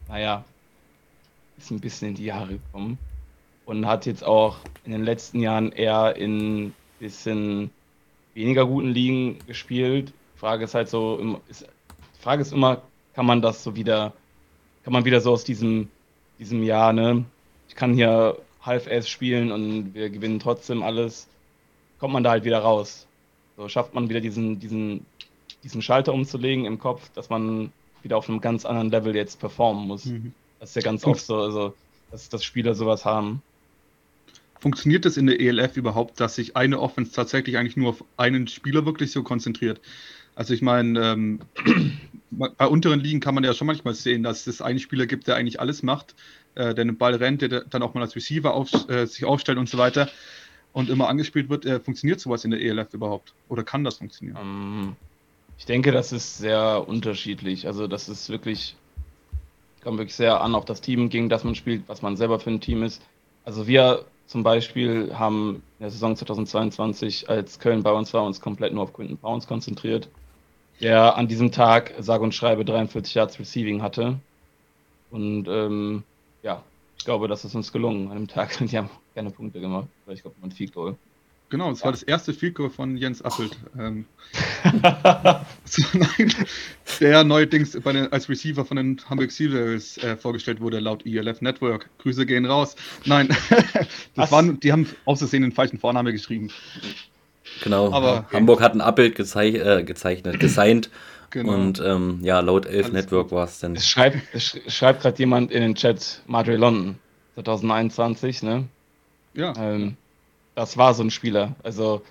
naja, 0.08 0.44
ist 1.56 1.70
ein 1.70 1.80
bisschen 1.80 2.08
in 2.08 2.14
die 2.14 2.24
Jahre 2.24 2.54
gekommen 2.54 2.98
und 3.66 3.86
hat 3.86 4.06
jetzt 4.06 4.24
auch 4.24 4.58
in 4.84 4.92
den 4.92 5.04
letzten 5.04 5.40
Jahren 5.40 5.72
eher 5.72 6.16
in 6.16 6.74
bisschen 6.98 7.70
weniger 8.34 8.66
guten 8.66 8.90
Ligen 8.90 9.38
gespielt. 9.46 10.12
Frage 10.40 10.64
ist 10.64 10.74
halt 10.74 10.88
so, 10.88 11.38
ist, 11.48 11.66
Frage 12.18 12.40
ist 12.40 12.52
immer, 12.52 12.80
kann 13.14 13.26
man 13.26 13.42
das 13.42 13.62
so 13.62 13.76
wieder, 13.76 14.14
kann 14.84 14.94
man 14.94 15.04
wieder 15.04 15.20
so 15.20 15.32
aus 15.32 15.44
diesem, 15.44 15.88
diesem 16.38 16.62
Jahr, 16.62 16.94
ne? 16.94 17.26
Ich 17.68 17.74
kann 17.74 17.92
hier 17.92 18.38
Half-Ass 18.62 19.06
spielen 19.06 19.52
und 19.52 19.94
wir 19.94 20.08
gewinnen 20.08 20.40
trotzdem 20.40 20.82
alles. 20.82 21.28
Kommt 21.98 22.14
man 22.14 22.24
da 22.24 22.30
halt 22.30 22.44
wieder 22.44 22.60
raus? 22.60 23.06
So 23.58 23.68
schafft 23.68 23.92
man 23.92 24.08
wieder 24.08 24.20
diesen, 24.20 24.58
diesen, 24.58 25.04
diesen 25.62 25.82
Schalter 25.82 26.14
umzulegen 26.14 26.64
im 26.64 26.78
Kopf, 26.78 27.10
dass 27.14 27.28
man 27.28 27.70
wieder 28.02 28.16
auf 28.16 28.30
einem 28.30 28.40
ganz 28.40 28.64
anderen 28.64 28.90
Level 28.90 29.14
jetzt 29.14 29.40
performen 29.40 29.86
muss. 29.86 30.06
Mhm. 30.06 30.32
Das 30.58 30.70
ist 30.70 30.76
ja 30.76 30.82
ganz 30.82 31.04
oft 31.04 31.20
so, 31.20 31.36
also, 31.36 31.74
dass, 32.10 32.30
dass 32.30 32.44
Spieler 32.44 32.74
sowas 32.74 33.04
haben 33.04 33.42
funktioniert 34.60 35.06
es 35.06 35.16
in 35.16 35.26
der 35.26 35.40
ELF 35.40 35.76
überhaupt, 35.76 36.20
dass 36.20 36.34
sich 36.34 36.54
eine 36.54 36.80
Offense 36.80 37.12
tatsächlich 37.12 37.56
eigentlich 37.56 37.78
nur 37.78 37.88
auf 37.88 38.04
einen 38.18 38.46
Spieler 38.46 38.84
wirklich 38.84 39.10
so 39.10 39.22
konzentriert? 39.22 39.80
Also 40.34 40.54
ich 40.54 40.62
meine, 40.62 41.00
ähm, 41.00 41.40
bei 42.30 42.66
unteren 42.66 43.00
Ligen 43.00 43.20
kann 43.20 43.34
man 43.34 43.44
ja 43.44 43.54
schon 43.54 43.66
manchmal 43.66 43.94
sehen, 43.94 44.22
dass 44.22 44.46
es 44.46 44.62
einen 44.62 44.78
Spieler 44.78 45.06
gibt, 45.06 45.26
der 45.26 45.36
eigentlich 45.36 45.60
alles 45.60 45.82
macht, 45.82 46.14
äh, 46.54 46.74
der 46.74 46.84
den 46.84 46.96
Ball 46.96 47.14
rennt, 47.14 47.42
der 47.42 47.64
dann 47.64 47.82
auch 47.82 47.94
mal 47.94 48.02
als 48.02 48.16
Receiver 48.16 48.54
auf, 48.54 48.70
äh, 48.88 49.06
sich 49.06 49.24
aufstellt 49.24 49.58
und 49.58 49.68
so 49.68 49.78
weiter 49.78 50.08
und 50.72 50.88
immer 50.90 51.08
angespielt 51.08 51.48
wird. 51.48 51.66
Äh, 51.66 51.80
funktioniert 51.80 52.20
sowas 52.20 52.44
in 52.44 52.50
der 52.50 52.60
ELF 52.60 52.94
überhaupt? 52.94 53.34
Oder 53.48 53.64
kann 53.64 53.84
das 53.84 53.98
funktionieren? 53.98 54.38
Ähm, 54.40 54.96
ich 55.58 55.66
denke, 55.66 55.92
das 55.92 56.12
ist 56.12 56.38
sehr 56.38 56.88
unterschiedlich. 56.88 57.66
Also 57.66 57.86
das 57.86 58.08
ist 58.08 58.30
wirklich, 58.30 58.76
kommt 59.82 59.98
wirklich 59.98 60.14
sehr 60.14 60.40
an 60.40 60.54
auf 60.54 60.64
das 60.64 60.80
Team, 60.80 61.10
gegen 61.10 61.28
das 61.28 61.44
man 61.44 61.54
spielt, 61.54 61.88
was 61.88 62.02
man 62.02 62.16
selber 62.16 62.40
für 62.40 62.50
ein 62.50 62.60
Team 62.60 62.82
ist. 62.82 63.02
Also 63.44 63.66
wir 63.66 64.04
zum 64.26 64.42
Beispiel 64.42 65.12
haben 65.12 65.56
in 65.78 65.82
der 65.82 65.90
Saison 65.90 66.14
2022, 66.14 67.28
als 67.28 67.58
Köln 67.58 67.82
bei 67.82 67.90
uns 67.90 68.14
war, 68.14 68.24
uns 68.24 68.40
komplett 68.40 68.72
nur 68.72 68.84
auf 68.84 68.92
Quinton 68.92 69.16
Bounce 69.16 69.48
konzentriert, 69.48 70.08
der 70.80 71.16
an 71.16 71.28
diesem 71.28 71.52
Tag 71.52 71.94
sage 71.98 72.22
und 72.22 72.34
schreibe 72.34 72.64
43 72.64 73.14
Yards 73.14 73.38
Receiving 73.38 73.82
hatte. 73.82 74.18
Und 75.10 75.48
ähm, 75.48 76.02
ja, 76.42 76.62
ich 76.98 77.04
glaube, 77.04 77.28
das 77.28 77.44
ist 77.44 77.54
uns 77.54 77.72
gelungen 77.72 78.10
an 78.10 78.16
dem 78.16 78.28
Tag. 78.28 78.56
Die 78.60 78.76
haben 78.76 78.90
keine 79.14 79.30
Punkte 79.30 79.60
gemacht. 79.60 79.88
Ich 80.08 80.22
glaube, 80.22 80.36
man 80.40 80.52
Field 80.52 80.74
Goal. 80.74 80.96
Genau, 81.50 81.68
es 81.72 81.80
ja. 81.80 81.86
war 81.86 81.92
das 81.92 82.04
erste 82.04 82.32
Field 82.32 82.54
Goal 82.54 82.70
von 82.70 82.96
Jens 82.96 83.22
Appelt. 83.22 83.58
Ähm, 83.76 84.06
so, 85.64 85.82
nein, 85.94 86.32
der 87.00 87.24
neuerdings 87.24 87.72
den, 87.72 88.12
als 88.12 88.28
Receiver 88.28 88.64
von 88.64 88.76
den 88.76 89.00
Hamburg 89.10 89.32
Seals 89.32 89.98
äh, 89.98 90.16
vorgestellt 90.16 90.60
wurde, 90.60 90.78
laut 90.78 91.04
ELF 91.04 91.40
Network. 91.40 91.90
Grüße 91.98 92.24
gehen 92.24 92.46
raus. 92.46 92.76
Nein, 93.04 93.28
das 94.14 94.30
waren, 94.30 94.60
die 94.60 94.70
haben 94.70 94.86
auszusehen 95.06 95.42
den 95.42 95.50
falschen 95.50 95.78
Vorname 95.78 96.12
geschrieben. 96.12 96.50
Genau, 97.62 97.92
Aber, 97.92 98.26
Hamburg 98.32 98.60
hat 98.60 98.74
ein 98.74 98.80
Abbild 98.80 99.14
gezeich 99.14 99.54
äh, 99.54 99.82
gezeichnet, 99.82 100.40
gesigned. 100.40 100.90
Genau. 101.30 101.54
Und 101.54 101.80
ähm, 101.80 102.18
ja, 102.22 102.40
laut 102.40 102.66
Elf 102.66 102.86
Alles 102.86 102.92
Network 102.92 103.30
war 103.30 103.44
es 103.44 103.60
dann. 103.60 103.76
Es 103.76 103.88
schreibt, 103.88 104.18
es 104.34 104.58
schreibt 104.66 105.02
gerade 105.02 105.18
jemand 105.18 105.52
in 105.52 105.62
den 105.62 105.74
Chat, 105.76 106.22
Madre 106.26 106.56
London 106.56 106.98
2021, 107.34 108.42
ne? 108.42 108.64
Ja. 109.34 109.54
Ähm, 109.56 109.96
das 110.56 110.76
war 110.76 110.92
so 110.94 111.04
ein 111.04 111.10
Spieler. 111.10 111.54
Also 111.62 112.02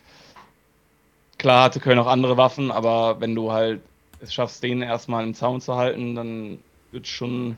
klar 1.37 1.65
hatte 1.65 1.81
Köln 1.81 1.99
auch 1.99 2.07
andere 2.07 2.37
Waffen, 2.37 2.71
aber 2.71 3.19
wenn 3.19 3.35
du 3.35 3.51
halt 3.51 3.81
es 4.21 4.33
schaffst, 4.33 4.63
den 4.63 4.81
erstmal 4.81 5.23
im 5.23 5.33
Zaun 5.33 5.61
zu 5.61 5.75
halten, 5.75 6.15
dann 6.15 6.59
wird 6.91 7.05
es 7.05 7.11
schon 7.11 7.57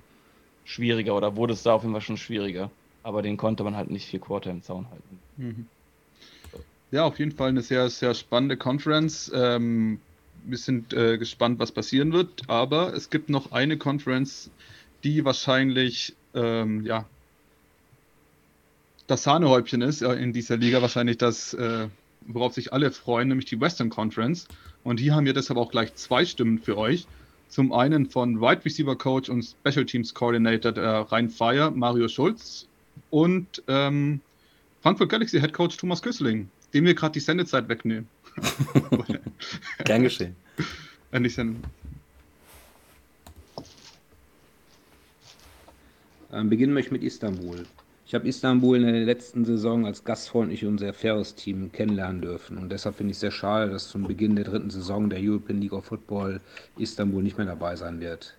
schwieriger 0.66 1.16
oder 1.16 1.36
wurde 1.36 1.54
es 1.54 1.64
da 1.64 1.74
auf 1.74 1.84
jeden 1.84 1.94
Fall 1.94 2.02
schon 2.02 2.18
schwieriger. 2.18 2.70
Aber 3.04 3.22
den 3.22 3.38
konnte 3.38 3.64
man 3.64 3.76
halt 3.76 3.90
nicht 3.90 4.08
vier 4.08 4.20
Quarter 4.20 4.52
im 4.52 4.62
Zaun 4.62 4.88
halten. 4.90 5.20
Mhm. 5.38 5.68
Ja, 6.92 7.06
auf 7.06 7.20
jeden 7.20 7.32
Fall 7.32 7.50
eine 7.50 7.62
sehr, 7.62 7.90
sehr 7.90 8.14
spannende 8.14 8.58
Conference. 8.58 9.32
Ähm, 9.34 10.02
wir 10.44 10.58
sind 10.58 10.94
äh, 10.94 11.18
gespannt, 11.18 11.58
was 11.60 11.72
passieren 11.72 12.12
wird. 12.12 12.44
Aber 12.48 12.94
es 12.94 13.10
gibt 13.10 13.30
noch 13.30 13.54
eine 13.54 13.78
Conference, 13.78 14.52
die 15.04 15.24
wahrscheinlich 15.24 16.14
ähm, 16.34 16.86
ja, 16.86 17.06
das 19.08 19.24
Sahnehäubchen 19.24 19.82
ist 19.82 20.02
in 20.02 20.34
dieser 20.34 20.58
Liga 20.58 20.82
wahrscheinlich 20.82 21.18
das, 21.18 21.54
äh, 21.54 21.88
worauf 22.28 22.54
sich 22.54 22.72
alle 22.72 22.92
freuen, 22.92 23.30
nämlich 23.30 23.46
die 23.46 23.60
Western 23.60 23.90
Conference. 23.90 24.48
Und 24.84 25.00
hier 25.00 25.16
haben 25.16 25.26
wir 25.26 25.34
deshalb 25.34 25.58
auch 25.60 25.72
gleich 25.72 25.96
zwei 25.96 26.26
Stimmen 26.26 26.60
für 26.60 26.78
euch. 26.78 27.08
Zum 27.50 27.74
einen 27.74 28.10
von 28.10 28.40
Wide 28.40 28.64
Receiver 28.64 28.98
Coach 28.98 29.30
und 29.30 29.44
Special 29.44 29.86
Teams 29.86 30.14
Coordinator 30.14 30.72
der 30.72 31.02
Rhein 31.12 31.30
Fire, 31.30 31.72
Mario 31.72 32.08
Schulz, 32.08 32.68
und 33.10 33.62
ähm, 33.68 34.22
Frankfurt 34.82 35.10
Galaxy 35.10 35.40
Head 35.40 35.52
Coach 35.52 35.76
Thomas 35.76 36.02
Kösseling, 36.02 36.50
dem 36.74 36.86
wir 36.86 36.94
gerade 36.94 37.14
die 37.14 37.20
Sendezeit 37.20 37.68
wegnehmen. 37.70 38.08
Gern 39.84 40.04
geschehen. 40.04 40.36
Äh, 41.12 41.20
nicht 41.20 41.36
sein. 41.36 41.62
Ähm, 46.32 46.50
beginnen 46.50 46.74
möchte 46.74 46.88
ich 46.90 46.94
mit 46.94 47.04
Istanbul. 47.04 47.66
Ich 48.06 48.16
habe 48.16 48.28
Istanbul 48.28 48.78
in 48.78 48.84
der 48.84 49.06
letzten 49.06 49.46
Saison 49.46 49.86
als 49.86 50.04
gastfreundlich 50.04 50.66
und 50.66 50.80
sehr 50.80 50.94
faires 50.94 51.36
Team 51.36 51.72
kennenlernen 51.72 52.22
dürfen. 52.22 52.58
Und 52.58 52.70
deshalb 52.70 52.96
finde 52.96 53.12
ich 53.12 53.16
es 53.16 53.22
sehr 53.22 53.32
schade, 53.32 53.72
dass 53.72 53.90
zum 53.90 54.04
Beginn 54.04 54.36
der 54.36 54.46
dritten 54.46 54.70
Saison 54.70 55.10
der 55.10 55.20
European 55.22 55.62
League 55.62 55.74
of 55.74 55.86
Football 55.86 56.42
Istanbul 56.78 57.24
nicht 57.24 57.38
mehr 57.38 57.48
dabei 57.48 57.76
sein 57.76 58.00
wird. 58.00 58.36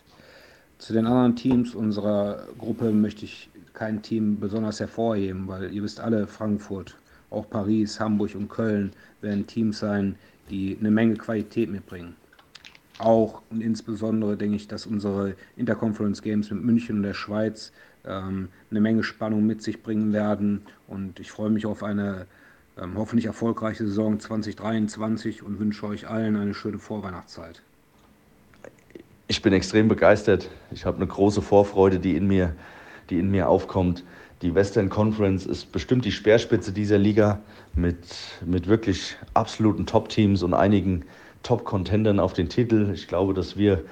Zu 0.79 0.93
den 0.93 1.07
anderen 1.07 1.37
Teams 1.37 1.75
unserer 1.75 2.47
Gruppe 2.59 2.91
möchte 2.91 3.25
ich 3.25 3.49
kein 3.73 4.03
Team 4.03 4.39
besonders 4.41 4.81
hervorheben, 4.81 5.47
weil 5.47 5.73
ihr 5.73 5.83
wisst 5.83 6.01
alle, 6.01 6.27
Frankfurt, 6.27 6.97
auch 7.33 7.49
Paris, 7.49 7.99
Hamburg 7.99 8.35
und 8.35 8.49
Köln 8.49 8.93
werden 9.21 9.47
Teams 9.47 9.79
sein, 9.79 10.17
die 10.51 10.77
eine 10.79 10.91
Menge 10.91 11.15
Qualität 11.15 11.71
mitbringen. 11.71 12.15
Auch 12.99 13.43
und 13.51 13.63
insbesondere 13.63 14.37
denke 14.37 14.57
ich, 14.57 14.69
dass 14.69 14.87
unsere 14.87 15.35
Interconference 15.57 16.23
Games 16.23 16.51
mit 16.51 16.63
München 16.63 16.97
und 16.97 17.03
der 17.03 17.15
Schweiz 17.15 17.73
ähm, 18.05 18.49
eine 18.71 18.81
Menge 18.81 19.03
Spannung 19.03 19.47
mit 19.47 19.63
sich 19.63 19.83
bringen 19.83 20.13
werden. 20.13 20.63
Und 20.87 21.19
ich 21.19 21.31
freue 21.31 21.51
mich 21.51 21.67
auf 21.67 21.83
eine 21.83 22.27
ähm, 22.81 22.97
hoffentlich 22.97 23.27
erfolgreiche 23.27 23.87
Saison 23.87 24.21
2023 24.21 25.43
und 25.43 25.59
wünsche 25.59 25.87
euch 25.87 26.09
allen 26.09 26.37
eine 26.37 26.55
schöne 26.55 26.79
Vorweihnachtszeit. 26.79 27.63
Ich 29.27 29.43
bin 29.43 29.53
extrem 29.53 29.89
begeistert. 29.89 30.51
Ich 30.71 30.85
habe 30.85 30.99
eine 30.99 31.07
große 31.07 31.43
Vorfreude, 31.43 31.99
die 31.99 32.17
in 32.17 32.27
mir, 32.27 32.55
die 33.09 33.19
in 33.19 33.31
mir 33.31 33.49
aufkommt. 33.49 34.05
Die 34.43 34.57
Western 34.57 34.89
Conference 34.89 35.47
ist 35.47 35.71
bestimmt 35.71 36.05
die 36.05 36.11
Speerspitze 36.11 36.73
dieser 36.73 36.99
Liga 36.99 37.39
mit, 37.75 37.97
mit 38.45 38.67
wirklich 38.67 39.17
absoluten 39.35 39.87
Top-Teams 39.87 40.43
und 40.43 40.53
einigen 40.53 41.05
Top-Contendern 41.45 42.19
auf 42.19 42.33
den 42.33 42.49
Titel. 42.49 42.91
Ich 42.93 43.07
glaube, 43.07 43.35
dass 43.35 43.57
wir 43.57 43.85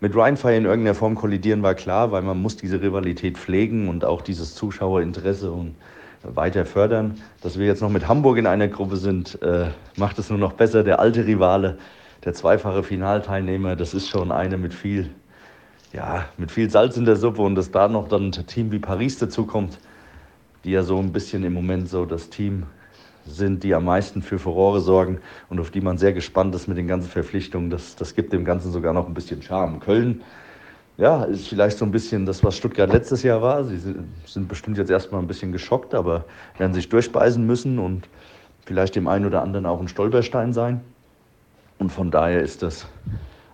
mit 0.00 0.16
Rheinfire 0.16 0.56
in 0.56 0.64
irgendeiner 0.64 0.94
Form 0.94 1.14
kollidieren, 1.14 1.62
war 1.62 1.74
klar, 1.74 2.10
weil 2.10 2.22
man 2.22 2.40
muss 2.40 2.56
diese 2.56 2.80
Rivalität 2.80 3.36
pflegen 3.36 3.88
und 3.88 4.06
auch 4.06 4.22
dieses 4.22 4.54
Zuschauerinteresse 4.54 5.52
und 5.52 5.74
weiter 6.22 6.64
fördern. 6.64 7.20
Dass 7.42 7.58
wir 7.58 7.66
jetzt 7.66 7.82
noch 7.82 7.90
mit 7.90 8.08
Hamburg 8.08 8.38
in 8.38 8.46
einer 8.46 8.68
Gruppe 8.68 8.96
sind, 8.96 9.40
äh, 9.42 9.66
macht 9.96 10.18
es 10.18 10.30
nur 10.30 10.38
noch 10.38 10.54
besser. 10.54 10.84
Der 10.84 11.00
alte 11.00 11.26
Rivale, 11.26 11.76
der 12.24 12.32
zweifache 12.32 12.82
Finalteilnehmer, 12.82 13.76
das 13.76 13.92
ist 13.92 14.08
schon 14.08 14.32
eine 14.32 14.56
mit 14.56 14.72
viel, 14.72 15.10
ja, 15.92 16.24
mit 16.38 16.50
viel 16.50 16.70
Salz 16.70 16.96
in 16.96 17.04
der 17.04 17.16
Suppe 17.16 17.42
und 17.42 17.54
dass 17.54 17.70
da 17.70 17.88
noch 17.88 18.08
dann 18.08 18.26
ein 18.26 18.46
Team 18.46 18.72
wie 18.72 18.78
Paris 18.78 19.18
dazukommt, 19.18 19.78
die 20.64 20.70
ja 20.70 20.82
so 20.82 20.98
ein 20.98 21.12
bisschen 21.12 21.44
im 21.44 21.52
Moment 21.52 21.88
so 21.88 22.06
das 22.06 22.30
Team 22.30 22.64
sind, 23.26 23.62
die 23.62 23.74
am 23.74 23.84
meisten 23.84 24.22
für 24.22 24.38
Furore 24.38 24.80
sorgen 24.80 25.20
und 25.48 25.60
auf 25.60 25.70
die 25.70 25.80
man 25.80 25.98
sehr 25.98 26.12
gespannt 26.12 26.54
ist 26.54 26.66
mit 26.66 26.76
den 26.76 26.88
ganzen 26.88 27.08
Verpflichtungen. 27.08 27.70
Das, 27.70 27.94
das 27.94 28.14
gibt 28.14 28.32
dem 28.32 28.44
Ganzen 28.44 28.72
sogar 28.72 28.92
noch 28.92 29.06
ein 29.06 29.14
bisschen 29.14 29.42
Charme. 29.42 29.80
Köln, 29.80 30.22
ja, 30.96 31.24
ist 31.24 31.48
vielleicht 31.48 31.78
so 31.78 31.84
ein 31.84 31.92
bisschen 31.92 32.26
das, 32.26 32.42
was 32.42 32.56
Stuttgart 32.56 32.90
letztes 32.90 33.22
Jahr 33.22 33.42
war. 33.42 33.64
Sie 33.64 33.78
sind 33.78 34.48
bestimmt 34.48 34.78
jetzt 34.78 34.90
erstmal 34.90 35.20
ein 35.20 35.26
bisschen 35.26 35.52
geschockt, 35.52 35.94
aber 35.94 36.24
werden 36.58 36.74
sich 36.74 36.88
durchbeißen 36.88 37.44
müssen 37.44 37.78
und 37.78 38.08
vielleicht 38.64 38.96
dem 38.96 39.08
einen 39.08 39.26
oder 39.26 39.42
anderen 39.42 39.66
auch 39.66 39.80
ein 39.80 39.88
Stolperstein 39.88 40.52
sein. 40.52 40.80
Und 41.78 41.90
von 41.90 42.10
daher 42.10 42.42
ist 42.42 42.62
das 42.62 42.86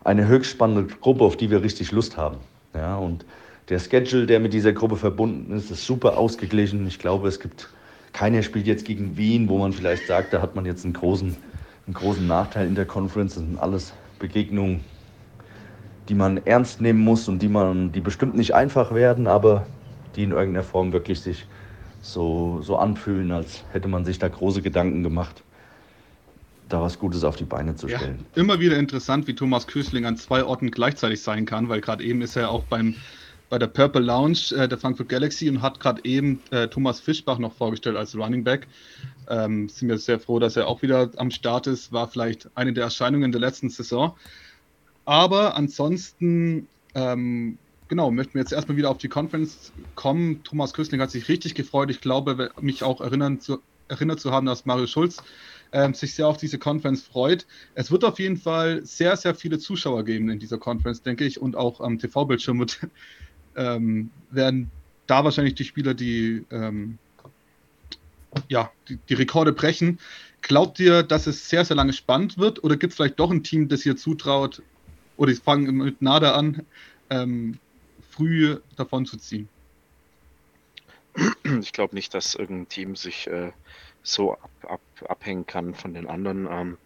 eine 0.09 0.27
höchst 0.27 0.51
spannende 0.53 0.87
Gruppe, 0.87 1.23
auf 1.25 1.37
die 1.37 1.51
wir 1.51 1.63
richtig 1.63 1.93
Lust 1.93 2.17
haben. 2.17 2.39
Ja, 2.75 2.97
und 2.97 3.27
der 3.69 3.79
Schedule, 3.79 4.27
der 4.27 4.41
mit 4.41 4.55
dieser 4.55 4.73
Gruppe 4.73 4.97
verbunden 4.97 5.53
ist, 5.53 5.71
ist 5.71 5.85
super 5.85 6.17
ausgeglichen. 6.17 6.87
Ich 6.87 6.99
glaube, 6.99 7.29
es 7.29 7.41
gibt 7.41 7.69
keiner 8.15 8.43
spielt 8.43 8.67
jetzt 8.67 8.87
gegen 8.87 9.19
Wien, 9.19 9.51
wo 9.51 9.59
man 9.59 9.75
vielleicht 9.75 10.07
sagt, 10.07 10.33
da 10.33 10.41
hat 10.41 10.57
man 10.57 10.65
jetzt 10.65 10.85
einen 10.85 10.95
großen, 10.95 11.37
einen 11.87 11.95
großen 11.95 12.27
Nachteil 12.27 12.67
in 12.67 12.75
der 12.75 12.87
Conference. 12.87 13.35
Das 13.35 13.45
sind 13.45 13.59
alles 13.59 13.93
Begegnungen, 14.19 14.81
die 16.09 16.15
man 16.15 16.39
ernst 16.47 16.81
nehmen 16.81 17.01
muss 17.01 17.29
und 17.29 17.43
die 17.43 17.49
man, 17.49 17.93
die 17.93 18.01
bestimmt 18.01 18.35
nicht 18.35 18.55
einfach 18.55 18.95
werden, 18.95 19.27
aber 19.27 19.67
die 20.17 20.23
in 20.23 20.31
irgendeiner 20.31 20.65
Form 20.65 20.95
wirklich 20.95 21.21
sich 21.21 21.47
so, 22.01 22.63
so 22.63 22.77
anfühlen, 22.77 23.31
als 23.31 23.63
hätte 23.73 23.89
man 23.89 24.07
sich 24.07 24.19
da 24.19 24.29
große 24.29 24.63
Gedanken 24.63 25.03
gemacht, 25.03 25.43
da 26.69 26.81
was 26.83 26.99
Gutes 26.99 27.25
auf 27.25 27.37
die 27.37 27.45
Beine 27.45 27.77
zu 27.77 27.89
stellen. 27.89 28.25
Ja, 28.35 28.43
immer 28.43 28.61
wieder 28.61 28.77
interessant, 28.77 29.27
wie 29.27 29.35
Thomas 29.35 29.66
Kösling 29.66 30.05
an 30.05 30.16
zwei 30.16 30.45
Orten 30.45 30.71
gleichzeitig 30.71 31.23
sein 31.23 31.47
kann, 31.47 31.69
weil 31.69 31.81
gerade 31.81 32.05
eben 32.05 32.23
ist 32.23 32.37
er 32.37 32.51
auch 32.51 32.64
beim 32.64 32.95
bei 33.49 33.59
der 33.59 33.66
Purple 33.66 34.03
Lounge 34.03 34.55
äh, 34.55 34.69
der 34.69 34.79
Frankfurt 34.79 35.09
Galaxy 35.09 35.49
und 35.49 35.62
hat 35.62 35.81
gerade 35.81 36.05
eben 36.05 36.41
äh, 36.51 36.69
Thomas 36.69 37.01
Fischbach 37.01 37.39
noch 37.39 37.55
vorgestellt 37.55 37.97
als 37.97 38.14
Running 38.14 38.45
Back. 38.45 38.66
Ähm, 39.29 39.69
sind 39.69 39.89
wir 39.89 39.99
sehr 39.99 40.21
froh, 40.21 40.39
dass 40.39 40.57
er 40.57 40.66
auch 40.69 40.83
wieder 40.83 41.11
am 41.16 41.31
Start 41.31 41.66
ist. 41.66 41.93
War 41.93 42.09
vielleicht 42.09 42.51
eine 42.55 42.73
der 42.73 42.85
Erscheinungen 42.85 43.33
der 43.33 43.41
letzten 43.41 43.71
Saison. 43.71 44.14
Aber 45.07 45.57
ansonsten, 45.57 46.69
ähm, 46.95 47.57
genau, 47.89 48.11
möchten 48.11 48.35
wir 48.35 48.43
jetzt 48.43 48.53
erstmal 48.53 48.77
wieder 48.77 48.91
auf 48.91 48.99
die 48.99 49.09
Conference 49.09 49.73
kommen. 49.95 50.43
Thomas 50.45 50.75
Köstling 50.75 51.01
hat 51.01 51.11
sich 51.11 51.29
richtig 51.29 51.55
gefreut. 51.55 51.91
Ich 51.91 52.03
glaube, 52.03 52.51
mich 52.61 52.83
auch 52.83 53.01
erinnern 53.01 53.41
zu, 53.41 53.61
erinnert 53.89 54.21
zu 54.21 54.31
haben, 54.31 54.45
dass 54.45 54.66
Mario 54.66 54.87
Schulz 54.87 55.23
ähm, 55.73 55.95
sich 55.95 56.14
sehr 56.14 56.27
auf 56.27 56.37
diese 56.37 56.59
Conference 56.59 57.03
freut. 57.03 57.47
Es 57.75 57.91
wird 57.91 58.05
auf 58.05 58.19
jeden 58.19 58.37
Fall 58.37 58.85
sehr, 58.85 59.16
sehr 59.16 59.35
viele 59.35 59.59
Zuschauer 59.59 60.05
geben 60.05 60.31
in 60.31 60.39
dieser 60.39 60.59
Conference, 60.59 61.03
denke 61.03 61.25
ich, 61.25 61.41
und 61.41 61.57
auch 61.57 61.81
am 61.81 61.99
TV-Bildschirm 61.99 62.64
ähm, 63.57 64.11
werden 64.31 64.71
da 65.07 65.25
wahrscheinlich 65.25 65.55
die 65.55 65.64
Spieler, 65.64 65.95
die 65.95 66.45
ähm, 66.51 66.99
ja, 68.49 68.71
die, 68.89 68.99
die, 69.09 69.14
Rekorde 69.14 69.53
brechen. 69.53 69.99
Glaubt 70.43 70.79
ihr, 70.79 71.03
dass 71.03 71.27
es 71.27 71.49
sehr, 71.49 71.64
sehr 71.64 71.77
lange 71.77 71.93
spannend 71.93 72.39
wird? 72.39 72.62
Oder 72.62 72.77
gibt 72.77 72.93
es 72.93 72.97
vielleicht 72.97 73.19
doch 73.19 73.31
ein 73.31 73.43
Team, 73.43 73.69
das 73.69 73.85
ihr 73.85 73.97
zutraut, 73.97 74.62
oder 75.16 75.33
ich 75.33 75.41
fange 75.41 75.73
mit 75.73 76.01
Nada 76.03 76.35
an, 76.35 76.64
ähm, 77.11 77.59
früh 78.11 78.59
davon 78.77 79.07
zu 79.07 79.16
ziehen? 79.16 79.49
Ich 81.61 81.73
glaube 81.73 81.95
nicht, 81.95 82.14
dass 82.14 82.35
irgendein 82.35 82.69
Team 82.69 82.97
sich 82.97 83.27
äh, 83.27 83.51
so 84.03 84.34
ab, 84.34 84.51
ab, 84.62 84.80
abhängen 85.09 85.46
kann 85.46 85.74
von 85.74 85.94
den 85.94 86.07
anderen. 86.07 86.46
Ähm, 86.51 86.78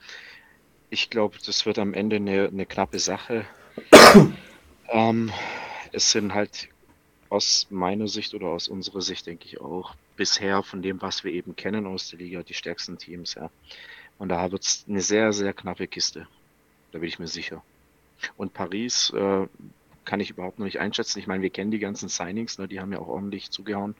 ich 0.90 1.10
glaube, 1.10 1.38
das 1.44 1.64
wird 1.66 1.78
am 1.78 1.94
Ende 1.94 2.16
eine, 2.16 2.48
eine 2.48 2.66
knappe 2.66 2.98
Sache. 2.98 3.46
ähm, 4.88 5.32
es 5.92 6.10
sind 6.10 6.34
halt 6.34 6.68
aus 7.28 7.66
meiner 7.70 8.08
Sicht 8.08 8.34
oder 8.34 8.48
aus 8.48 8.68
unserer 8.68 9.00
Sicht, 9.00 9.26
denke 9.26 9.46
ich 9.46 9.60
auch, 9.60 9.94
bisher 10.16 10.62
von 10.62 10.82
dem, 10.82 11.00
was 11.00 11.24
wir 11.24 11.32
eben 11.32 11.56
kennen 11.56 11.86
aus 11.86 12.10
der 12.10 12.18
Liga, 12.18 12.42
die 12.42 12.54
stärksten 12.54 12.98
Teams. 12.98 13.34
Ja. 13.34 13.50
Und 14.18 14.28
da 14.28 14.52
wird 14.52 14.64
es 14.64 14.84
eine 14.86 15.00
sehr, 15.00 15.32
sehr 15.32 15.54
knappe 15.54 15.86
Kiste. 15.86 16.28
Da 16.90 16.98
bin 16.98 17.08
ich 17.08 17.18
mir 17.18 17.28
sicher. 17.28 17.62
Und 18.36 18.52
Paris 18.52 19.10
äh, 19.16 19.46
kann 20.04 20.20
ich 20.20 20.30
überhaupt 20.30 20.58
noch 20.58 20.66
nicht 20.66 20.80
einschätzen. 20.80 21.18
Ich 21.18 21.26
meine, 21.26 21.42
wir 21.42 21.50
kennen 21.50 21.70
die 21.70 21.78
ganzen 21.78 22.08
Signings, 22.08 22.58
ne, 22.58 22.68
die 22.68 22.80
haben 22.80 22.92
ja 22.92 22.98
auch 22.98 23.08
ordentlich 23.08 23.50
zugehauen 23.50 23.94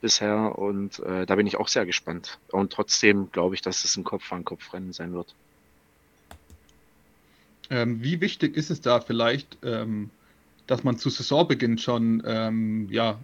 bisher. 0.00 0.58
Und 0.58 1.00
äh, 1.00 1.26
da 1.26 1.36
bin 1.36 1.46
ich 1.46 1.56
auch 1.56 1.68
sehr 1.68 1.86
gespannt. 1.86 2.38
Und 2.50 2.72
trotzdem 2.72 3.30
glaube 3.32 3.54
ich, 3.54 3.62
dass 3.62 3.84
es 3.84 3.96
ein 3.96 4.04
Kopf-an-Kopf-Rennen 4.04 4.92
sein 4.92 5.12
wird. 5.12 5.34
Ähm, 7.70 8.02
wie 8.02 8.20
wichtig 8.20 8.56
ist 8.56 8.70
es 8.70 8.80
da 8.80 9.00
vielleicht, 9.00 9.58
ähm, 9.62 10.10
dass 10.66 10.84
man 10.84 10.98
zu 10.98 11.10
Saisonbeginn 11.10 11.78
schon, 11.78 12.22
ähm, 12.26 12.88
ja, 12.90 13.18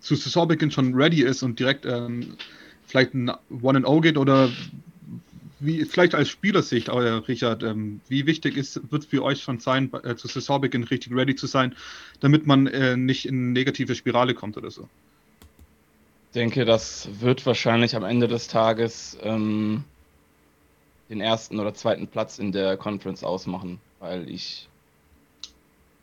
zu 0.00 0.14
Saisonbeginn 0.14 0.70
schon 0.70 0.94
ready 0.94 1.22
ist 1.22 1.42
und 1.42 1.58
direkt 1.58 1.84
ähm, 1.84 2.36
vielleicht 2.86 3.14
ein 3.14 3.30
One-and-O 3.50 4.00
geht 4.00 4.16
oder 4.16 4.50
wie, 5.60 5.84
vielleicht 5.84 6.14
als 6.14 6.28
Spielersicht, 6.28 6.88
äh, 6.88 6.92
Richard, 6.92 7.62
ähm, 7.62 8.00
wie 8.08 8.26
wichtig 8.26 8.56
ist, 8.56 8.90
wird 8.90 9.02
es 9.04 9.08
für 9.08 9.22
euch 9.22 9.42
schon 9.42 9.60
sein, 9.60 9.90
äh, 10.04 10.16
zu 10.16 10.26
Saisonbeginn 10.26 10.84
richtig 10.84 11.14
ready 11.14 11.36
zu 11.36 11.46
sein, 11.46 11.74
damit 12.20 12.46
man 12.46 12.66
äh, 12.66 12.96
nicht 12.96 13.26
in 13.26 13.36
eine 13.36 13.52
negative 13.52 13.94
Spirale 13.94 14.34
kommt 14.34 14.56
oder 14.56 14.70
so? 14.70 14.88
Ich 16.30 16.34
denke, 16.34 16.64
das 16.64 17.08
wird 17.20 17.44
wahrscheinlich 17.44 17.94
am 17.94 18.04
Ende 18.04 18.28
des 18.28 18.48
Tages 18.48 19.18
ähm, 19.22 19.84
den 21.08 21.20
ersten 21.20 21.58
oder 21.58 21.74
zweiten 21.74 22.06
Platz 22.06 22.38
in 22.38 22.52
der 22.52 22.76
Conference 22.76 23.24
ausmachen, 23.24 23.80
weil 23.98 24.28
ich 24.30 24.68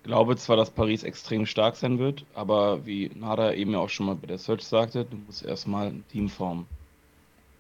glaube 0.03 0.35
zwar, 0.37 0.55
dass 0.55 0.69
Paris 0.69 1.03
extrem 1.03 1.45
stark 1.45 1.75
sein 1.75 1.99
wird, 1.99 2.25
aber 2.33 2.85
wie 2.85 3.11
Nada 3.15 3.53
eben 3.53 3.71
ja 3.71 3.79
auch 3.79 3.89
schon 3.89 4.05
mal 4.05 4.15
bei 4.15 4.27
der 4.27 4.37
Search 4.37 4.63
sagte, 4.63 5.05
du 5.05 5.17
musst 5.17 5.43
erstmal 5.43 5.87
ein 5.87 6.03
Team 6.11 6.29
formen. 6.29 6.65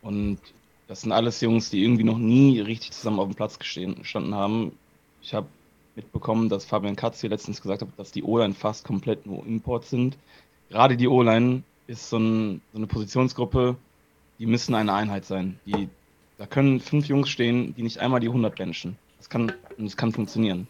Und 0.01 0.39
das 0.87 1.01
sind 1.01 1.11
alles 1.11 1.41
Jungs, 1.41 1.69
die 1.69 1.83
irgendwie 1.83 2.03
noch 2.03 2.17
nie 2.17 2.59
richtig 2.59 2.91
zusammen 2.91 3.19
auf 3.19 3.27
dem 3.27 3.35
Platz 3.35 3.59
gestanden 3.59 4.35
haben. 4.35 4.71
Ich 5.21 5.33
habe 5.33 5.47
mitbekommen, 5.95 6.47
dass 6.47 6.65
Fabian 6.65 6.95
Katz 6.95 7.21
hier 7.21 7.29
letztens 7.29 7.61
gesagt 7.61 7.81
hat, 7.81 7.89
dass 7.97 8.11
die 8.11 8.23
O-Line 8.23 8.53
fast 8.53 8.85
komplett 8.85 9.25
nur 9.25 9.45
Import 9.45 9.85
sind. 9.85 10.17
Gerade 10.69 10.95
die 10.95 11.07
O-Line 11.07 11.63
ist 11.87 12.09
so, 12.09 12.17
ein, 12.17 12.61
so, 12.71 12.77
eine 12.77 12.87
Positionsgruppe, 12.87 13.75
die 14.39 14.45
müssen 14.45 14.75
eine 14.75 14.93
Einheit 14.93 15.25
sein. 15.25 15.59
Die, 15.65 15.89
da 16.37 16.45
können 16.45 16.79
fünf 16.79 17.07
Jungs 17.07 17.29
stehen, 17.29 17.73
die 17.75 17.83
nicht 17.83 17.97
einmal 17.97 18.19
die 18.19 18.27
100 18.27 18.55
benchen. 18.55 18.97
Das 19.17 19.29
kann, 19.29 19.51
das 19.77 19.97
kann 19.97 20.13
funktionieren. 20.13 20.67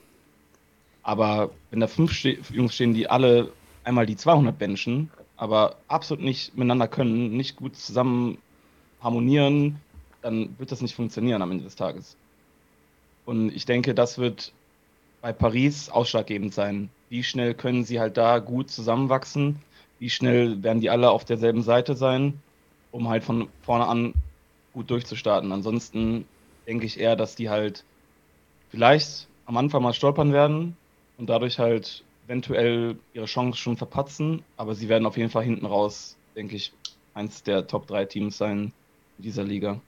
Aber 1.03 1.51
wenn 1.70 1.80
da 1.80 1.88
fünf 1.88 2.13
Ste 2.13 2.38
Jungs 2.51 2.74
stehen, 2.76 2.93
die 2.93 3.09
alle 3.09 3.51
einmal 3.84 4.05
die 4.05 4.15
200 4.15 4.57
benchen, 4.57 5.11
aber 5.36 5.78
absolut 5.88 6.24
nicht 6.24 6.55
miteinander 6.55 6.88
können, 6.88 7.36
nicht 7.36 7.57
gut 7.57 7.76
zusammen 7.76 8.38
harmonieren, 9.01 9.80
dann 10.28 10.60
wird 10.60 10.74
das 10.74 10.82
nicht 10.82 10.94
funktionieren 10.94 11.42
am 11.42 11.52
Ende 11.52 11.64
des 11.64 11.76
Tages. 11.76 12.18
Und 13.26 13.50
ich 13.56 13.66
denke, 13.66 13.96
das 13.96 14.18
wird 14.18 14.52
bei 15.22 15.32
Paris 15.32 15.90
ausschlaggebend 15.90 16.54
sein. 16.54 16.90
Wie 17.10 17.24
schnell 17.24 17.54
können 17.54 17.86
sie 17.86 18.00
halt 18.00 18.18
da 18.18 18.40
gut 18.40 18.70
zusammenwachsen? 18.70 19.60
Wie 20.00 20.10
schnell 20.10 20.62
werden 20.64 20.82
die 20.82 20.90
alle 20.90 21.10
auf 21.12 21.24
derselben 21.24 21.64
Seite 21.64 21.96
sein, 21.96 22.42
um 22.92 23.08
halt 23.08 23.24
von 23.24 23.48
vorne 23.62 23.88
an 23.88 24.14
gut 24.74 24.92
durchzustarten? 24.92 25.52
Ansonsten 25.54 26.26
denke 26.68 26.86
ich 26.86 27.00
eher, 27.00 27.16
dass 27.16 27.36
die 27.36 27.50
halt 27.50 27.86
vielleicht 28.70 29.28
am 29.46 29.56
Anfang 29.56 29.82
mal 29.82 29.94
stolpern 29.94 30.34
werden 30.34 30.76
und 31.18 31.30
dadurch 31.30 31.58
halt 31.58 32.04
eventuell 32.26 32.98
ihre 33.14 33.26
Chance 33.26 33.58
schon 33.58 33.78
verpatzen, 33.78 34.44
aber 34.58 34.76
sie 34.76 34.90
werden 34.90 35.06
auf 35.06 35.16
jeden 35.16 35.30
Fall 35.30 35.46
hinten 35.46 35.66
raus, 35.66 36.18
denke 36.36 36.58
ich, 36.58 36.74
eins 37.14 37.44
der 37.44 37.66
Top 37.66 37.88
3 37.88 38.04
Teams 38.06 38.38
sein 38.38 38.74
in 39.18 39.24
dieser 39.24 39.46
Liga. 39.46 39.80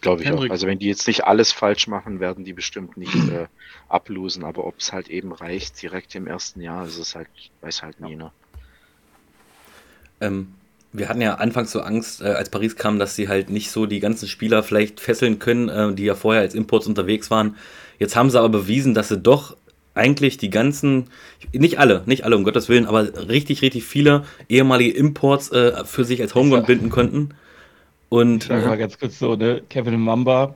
Glaube 0.00 0.22
ich 0.22 0.28
Henrik. 0.28 0.50
auch. 0.50 0.52
Also 0.52 0.66
wenn 0.66 0.78
die 0.78 0.86
jetzt 0.86 1.06
nicht 1.06 1.24
alles 1.24 1.52
falsch 1.52 1.86
machen, 1.86 2.20
werden 2.20 2.44
die 2.44 2.52
bestimmt 2.52 2.96
nicht 2.96 3.14
äh, 3.32 3.46
ablosen. 3.88 4.44
Aber 4.44 4.66
ob 4.66 4.78
es 4.78 4.92
halt 4.92 5.08
eben 5.08 5.32
reicht, 5.32 5.80
direkt 5.82 6.14
im 6.14 6.26
ersten 6.26 6.60
Jahr, 6.60 6.86
ist 6.86 6.98
es 6.98 7.14
halt, 7.14 7.28
weiß 7.60 7.82
halt 7.82 8.00
nie, 8.00 8.16
ne? 8.16 8.30
Ähm, 10.20 10.54
wir 10.92 11.08
hatten 11.08 11.20
ja 11.20 11.34
anfangs 11.34 11.70
so 11.70 11.80
Angst, 11.80 12.22
äh, 12.22 12.26
als 12.26 12.50
Paris 12.50 12.76
kam, 12.76 12.98
dass 12.98 13.14
sie 13.14 13.28
halt 13.28 13.50
nicht 13.50 13.70
so 13.70 13.86
die 13.86 14.00
ganzen 14.00 14.26
Spieler 14.26 14.62
vielleicht 14.62 15.00
fesseln 15.00 15.38
können, 15.38 15.68
äh, 15.68 15.94
die 15.94 16.04
ja 16.04 16.14
vorher 16.14 16.42
als 16.42 16.54
Imports 16.54 16.86
unterwegs 16.86 17.30
waren. 17.30 17.56
Jetzt 17.98 18.16
haben 18.16 18.30
sie 18.30 18.38
aber 18.38 18.48
bewiesen, 18.48 18.94
dass 18.94 19.08
sie 19.08 19.18
doch 19.18 19.56
eigentlich 19.94 20.38
die 20.38 20.50
ganzen, 20.50 21.10
nicht 21.52 21.78
alle, 21.78 22.02
nicht 22.06 22.24
alle 22.24 22.36
um 22.36 22.44
Gottes 22.44 22.68
Willen, 22.68 22.86
aber 22.86 23.28
richtig, 23.28 23.62
richtig 23.62 23.84
viele 23.84 24.24
ehemalige 24.48 24.96
Imports 24.96 25.50
äh, 25.50 25.84
für 25.84 26.04
sich 26.04 26.22
als 26.22 26.34
Homegrown 26.34 26.64
binden 26.64 26.88
konnten. 26.88 27.34
Und, 28.08 28.44
ich 28.44 28.48
sag 28.48 28.66
mal 28.66 28.78
ganz 28.78 28.98
kurz 28.98 29.18
so, 29.18 29.36
ne? 29.36 29.62
Kevin 29.68 30.00
Mamba, 30.00 30.54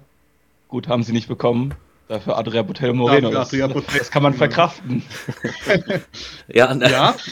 gut, 0.68 0.88
haben 0.88 1.02
sie 1.02 1.12
nicht 1.12 1.28
bekommen. 1.28 1.74
Dafür 2.08 2.36
Adria 2.36 2.62
Botello 2.62 2.94
Moreno. 2.94 3.30
Ja, 3.30 3.44
das, 3.44 3.50
das, 3.50 4.10
kann 4.10 4.22
man 4.22 4.34
verkraften. 4.34 5.02
ja, 6.48 6.72
ja. 6.74 7.14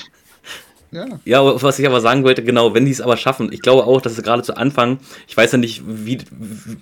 Ja. 0.92 1.06
ja, 1.24 1.62
was 1.62 1.78
ich 1.78 1.86
aber 1.86 2.00
sagen 2.00 2.24
wollte, 2.24 2.42
genau, 2.42 2.74
wenn 2.74 2.84
die 2.84 2.90
es 2.90 3.00
aber 3.00 3.16
schaffen, 3.16 3.52
ich 3.52 3.62
glaube 3.62 3.84
auch, 3.84 4.00
dass 4.00 4.18
es 4.18 4.24
gerade 4.24 4.42
zu 4.42 4.56
Anfang, 4.56 4.98
ich 5.28 5.36
weiß 5.36 5.52
ja 5.52 5.58
nicht, 5.58 5.82
wie, 5.86 6.18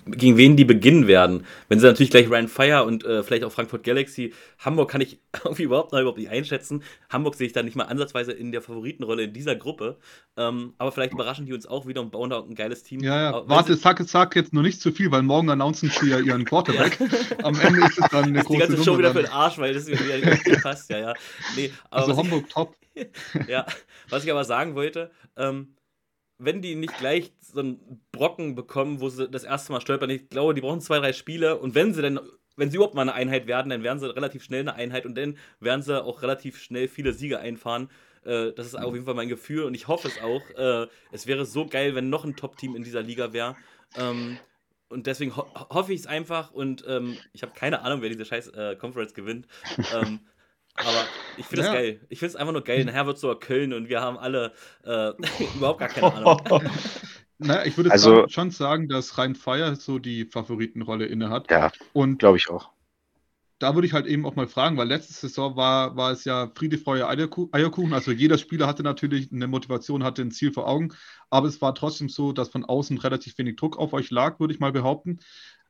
gegen 0.07 0.35
wen 0.35 0.57
die 0.57 0.65
beginnen 0.65 1.07
werden. 1.07 1.45
Wenn 1.67 1.79
sie 1.79 1.85
natürlich 1.85 2.09
gleich 2.09 2.29
Ryan 2.29 2.47
Fire 2.47 2.85
und 2.85 3.05
äh, 3.05 3.21
vielleicht 3.21 3.43
auch 3.43 3.51
Frankfurt 3.51 3.83
Galaxy, 3.83 4.33
Hamburg 4.57 4.89
kann 4.89 5.01
ich 5.01 5.19
irgendwie 5.43 5.63
überhaupt 5.63 5.91
noch 5.91 5.99
überhaupt 5.99 6.17
nicht 6.17 6.31
einschätzen. 6.31 6.83
Hamburg 7.09 7.35
sehe 7.35 7.47
ich 7.47 7.53
da 7.53 7.61
nicht 7.61 7.75
mal 7.75 7.83
ansatzweise 7.83 8.31
in 8.31 8.51
der 8.51 8.61
Favoritenrolle 8.61 9.23
in 9.23 9.33
dieser 9.33 9.55
Gruppe. 9.55 9.97
Ähm, 10.37 10.73
aber 10.77 10.91
vielleicht 10.91 11.13
überraschen 11.13 11.45
die 11.45 11.53
uns 11.53 11.67
auch 11.67 11.85
wieder 11.85 12.01
und 12.01 12.11
bauen 12.11 12.29
da 12.29 12.41
ein 12.41 12.55
geiles 12.55 12.83
Team. 12.83 13.01
Ja, 13.01 13.21
ja. 13.21 13.43
Warte, 13.47 13.75
sag, 13.75 14.01
sag 14.07 14.35
jetzt 14.35 14.53
nur 14.53 14.63
nicht 14.63 14.81
zu 14.81 14.91
viel, 14.91 15.11
weil 15.11 15.21
morgen 15.21 15.49
announcen 15.49 15.89
sie 15.89 16.09
ja 16.09 16.19
ihren 16.19 16.45
Quarterback. 16.45 16.97
Am 17.43 17.59
Ende 17.59 17.85
ist 17.85 17.99
es 17.99 18.09
dann 18.09 18.25
eine 18.25 18.43
große 18.43 18.53
Die 18.53 18.67
ganze 18.67 18.83
Show 18.83 18.97
wieder 18.97 19.11
für 19.11 19.23
den 19.23 19.31
Arsch, 19.31 19.57
weil 19.59 19.73
das 19.73 19.87
wieder 19.87 20.59
passt, 20.61 20.89
ja, 20.89 20.99
ja. 20.99 21.13
Nee, 21.55 21.71
also 21.91 22.15
Hamburg 22.17 22.49
top. 22.49 22.75
ja, 23.47 23.65
was 24.09 24.23
ich 24.23 24.31
aber 24.31 24.43
sagen 24.43 24.75
wollte, 24.75 25.11
ähm, 25.37 25.75
wenn 26.37 26.61
die 26.61 26.75
nicht 26.75 26.97
gleich 26.97 27.33
so 27.41 27.59
einen 27.59 28.01
Brocken 28.11 28.55
bekommen, 28.55 29.01
wo 29.01 29.09
sie 29.09 29.27
das 29.27 29.43
erste 29.43 29.71
Mal 29.73 29.81
stolpern, 29.81 30.09
ich 30.09 30.29
glaube, 30.29 30.53
die 30.53 30.61
brauchen 30.61 30.81
zwei, 30.81 30.99
drei 30.99 31.13
Spiele 31.13 31.57
und 31.57 31.75
wenn 31.75 31.93
sie 31.93 32.01
dann, 32.01 32.19
wenn 32.55 32.71
sie 32.71 32.77
überhaupt 32.77 32.95
mal 32.95 33.01
eine 33.01 33.13
Einheit 33.13 33.45
werden, 33.45 33.69
dann 33.69 33.83
werden 33.83 33.99
sie 33.99 34.13
relativ 34.15 34.43
schnell 34.43 34.61
eine 34.61 34.73
Einheit 34.73 35.05
und 35.05 35.15
dann 35.15 35.37
werden 35.59 35.81
sie 35.81 36.01
auch 36.01 36.21
relativ 36.21 36.57
schnell 36.57 36.87
viele 36.87 37.13
Siege 37.13 37.39
einfahren. 37.39 37.89
Äh, 38.23 38.53
das 38.53 38.67
ist 38.67 38.75
auf 38.75 38.93
jeden 38.93 39.05
Fall 39.05 39.15
mein 39.15 39.29
Gefühl 39.29 39.63
und 39.63 39.73
ich 39.73 39.87
hoffe 39.87 40.07
es 40.07 40.21
auch. 40.21 40.49
Äh, 40.57 40.87
es 41.11 41.27
wäre 41.27 41.45
so 41.45 41.65
geil, 41.65 41.95
wenn 41.95 42.09
noch 42.09 42.23
ein 42.23 42.35
Top-Team 42.35 42.75
in 42.75 42.83
dieser 42.83 43.01
Liga 43.01 43.33
wäre. 43.33 43.55
Ähm, 43.97 44.37
und 44.87 45.07
deswegen 45.07 45.35
ho 45.35 45.45
hoffe 45.69 45.93
ich 45.93 46.01
es 46.01 46.07
einfach 46.07 46.51
und 46.51 46.83
ähm, 46.87 47.17
ich 47.33 47.43
habe 47.43 47.53
keine 47.53 47.81
Ahnung, 47.81 48.01
wer 48.01 48.09
diese 48.09 48.25
scheiß 48.25 48.49
äh, 48.49 48.75
Conference 48.75 49.13
gewinnt. 49.13 49.47
ähm, 49.93 50.21
aber 50.75 51.05
ich 51.37 51.45
finde 51.45 51.63
das 51.63 51.73
ja. 51.73 51.73
geil. 51.73 52.05
Ich 52.09 52.19
finde 52.19 52.29
es 52.29 52.35
einfach 52.35 52.53
nur 52.53 52.63
geil. 52.63 52.85
Nachher 52.85 53.05
wird 53.05 53.15
es 53.15 53.21
sogar 53.21 53.39
Köln 53.39 53.73
und 53.73 53.89
wir 53.89 54.01
haben 54.01 54.17
alle 54.17 54.53
äh, 54.83 55.11
überhaupt 55.55 55.79
gar 55.79 55.89
keine 55.89 56.13
Ahnung. 56.13 56.41
Naja, 57.41 57.65
ich 57.65 57.77
würde 57.77 57.89
also, 57.89 58.27
schon 58.27 58.51
sagen, 58.51 58.89
dass 58.89 59.17
Rhein 59.17 59.33
Fire 59.33 59.73
so 59.77 59.97
die 59.97 60.25
Favoritenrolle 60.25 61.05
inne 61.05 61.29
hat. 61.29 61.49
Ja, 61.49 61.71
glaube 62.17 62.37
ich 62.37 62.49
auch. 62.49 62.71
Da 63.59 63.75
würde 63.75 63.87
ich 63.87 63.93
halt 63.93 64.07
eben 64.07 64.25
auch 64.25 64.35
mal 64.35 64.47
fragen, 64.47 64.75
weil 64.75 64.89
letzte 64.89 65.13
Saison 65.13 65.55
war, 65.55 65.95
war 65.95 66.11
es 66.11 66.25
ja 66.25 66.51
Friede, 66.53 66.77
Freude, 66.77 67.07
Eierkuchen. 67.07 67.93
Also 67.93 68.11
jeder 68.11 68.37
Spieler 68.37 68.67
hatte 68.67 68.83
natürlich 68.83 69.31
eine 69.31 69.47
Motivation, 69.47 70.03
hatte 70.03 70.21
ein 70.21 70.31
Ziel 70.31 70.51
vor 70.51 70.67
Augen. 70.67 70.93
Aber 71.29 71.47
es 71.47 71.61
war 71.61 71.73
trotzdem 71.75 72.09
so, 72.09 72.33
dass 72.33 72.49
von 72.49 72.65
außen 72.65 72.97
relativ 72.97 73.37
wenig 73.37 73.55
Druck 73.55 73.77
auf 73.77 73.93
euch 73.93 74.11
lag, 74.11 74.39
würde 74.41 74.53
ich 74.53 74.59
mal 74.59 74.73
behaupten. 74.73 75.19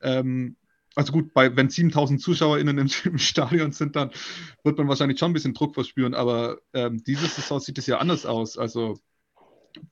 Ähm, 0.02 0.56
also 1.00 1.14
gut, 1.14 1.34
bei, 1.34 1.56
wenn 1.56 1.70
7000 1.70 2.22
ZuschauerInnen 2.22 2.78
im, 2.78 2.90
im, 3.06 3.18
Stadion 3.18 3.72
sind, 3.72 3.96
dann 3.96 4.12
wird 4.66 4.78
man 4.78 4.90
wahrscheinlich 4.90 5.18
schon 5.18 5.32
ein 5.32 5.34
bisschen 5.34 5.54
Druck 5.54 5.74
verspüren, 5.74 6.14
aber 6.14 6.60
ähm, 6.74 7.02
diese 7.06 7.26
Saison 7.26 7.62
sieht 7.62 7.78
es 7.78 7.88
ja 7.88 8.00
anders 8.00 8.26
aus. 8.26 8.58
Also 8.58 9.00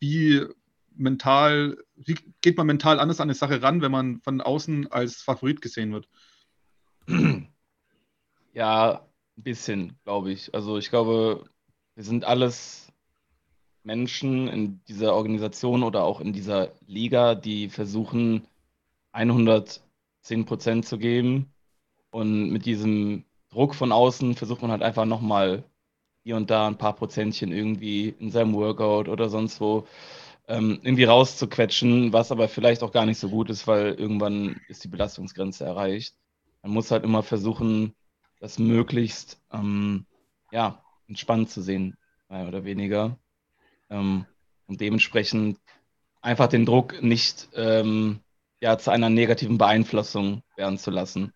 wie 0.02 0.46
mental, 0.98 1.78
wie 1.96 2.16
geht 2.42 2.58
man 2.58 2.68
mental 2.68 3.00
anders 3.00 3.22
an 3.22 3.28
eine 3.28 3.36
Sache 3.36 3.62
ran, 3.62 3.82
wenn 3.82 3.92
man 3.92 4.20
von 4.20 4.42
außen 4.42 4.92
als 4.92 5.22
Favorit 5.22 5.62
gesehen 5.62 5.94
wird? 5.94 6.10
Ja, 8.54 9.08
ein 9.38 9.44
bisschen, 9.44 10.00
glaube 10.04 10.32
ich. 10.32 10.56
Also 10.56 10.80
ich 10.80 10.90
glaube, 10.90 11.48
wir 11.94 12.04
sind 12.04 12.26
alles 12.26 12.92
Menschen 13.84 14.48
in 14.48 14.84
dieser 14.86 15.14
Organisation 15.14 15.84
oder 15.84 16.04
auch 16.04 16.22
in 16.22 16.34
dieser 16.34 16.74
Liga, 16.88 17.36
die 17.36 17.70
versuchen, 17.70 18.48
100 19.12 19.87
10% 20.28 20.84
zu 20.84 20.98
geben. 20.98 21.54
Und 22.12 22.52
mit 22.52 22.66
diesem 22.66 23.26
Druck 23.50 23.76
von 23.76 23.92
außen 23.92 24.36
versucht 24.36 24.62
man 24.62 24.72
halt 24.72 24.84
einfach 24.84 25.06
nochmal 25.06 25.64
hier 26.24 26.36
und 26.36 26.50
da 26.50 26.68
ein 26.68 26.78
paar 26.78 26.96
Prozentchen 26.96 27.52
irgendwie 27.52 28.10
in 28.10 28.32
seinem 28.32 28.54
Workout 28.54 29.08
oder 29.08 29.30
sonst 29.30 29.62
wo 29.62 29.88
ähm, 30.48 30.80
irgendwie 30.82 31.04
rauszuquetschen, 31.04 32.14
was 32.14 32.32
aber 32.32 32.48
vielleicht 32.48 32.84
auch 32.84 32.92
gar 32.92 33.06
nicht 33.06 33.20
so 33.20 33.30
gut 33.30 33.50
ist, 33.50 33.68
weil 33.68 33.94
irgendwann 33.94 34.60
ist 34.70 34.84
die 34.84 34.88
Belastungsgrenze 34.88 35.66
erreicht. 35.66 36.16
Man 36.64 36.72
muss 36.72 36.92
halt 36.92 37.04
immer 37.04 37.24
versuchen, 37.24 37.94
das 38.40 38.60
möglichst 38.60 39.42
ähm, 39.52 40.06
ja, 40.52 40.84
entspannt 41.08 41.50
zu 41.50 41.62
sehen, 41.62 41.98
mehr 42.30 42.48
oder 42.48 42.64
weniger. 42.64 43.18
Ähm, 43.90 44.26
und 44.68 44.82
dementsprechend 44.82 45.60
einfach 46.22 46.48
den 46.48 46.66
Druck 46.66 47.02
nicht 47.02 47.50
ähm, 47.54 48.20
ja, 48.62 48.78
zu 48.78 48.92
einer 48.92 49.10
negativen 49.10 49.58
Beeinflussung 49.58 50.44
werden 50.56 50.78
zu 50.78 50.92
lassen. 50.92 51.32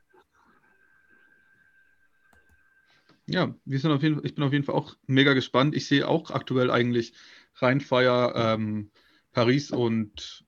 Ja, 3.27 3.55
wir 3.65 3.79
sind 3.79 3.91
auf 3.91 4.03
jeden 4.03 4.15
Fall, 4.15 4.25
ich 4.25 4.35
bin 4.35 4.43
auf 4.43 4.51
jeden 4.51 4.65
Fall 4.65 4.75
auch 4.75 4.95
mega 5.07 5.33
gespannt. 5.33 5.75
Ich 5.75 5.87
sehe 5.87 6.07
auch 6.07 6.31
aktuell 6.31 6.71
eigentlich 6.71 7.13
Rheinfeier, 7.55 8.33
ähm, 8.35 8.91
Paris 9.31 9.71
und 9.71 10.43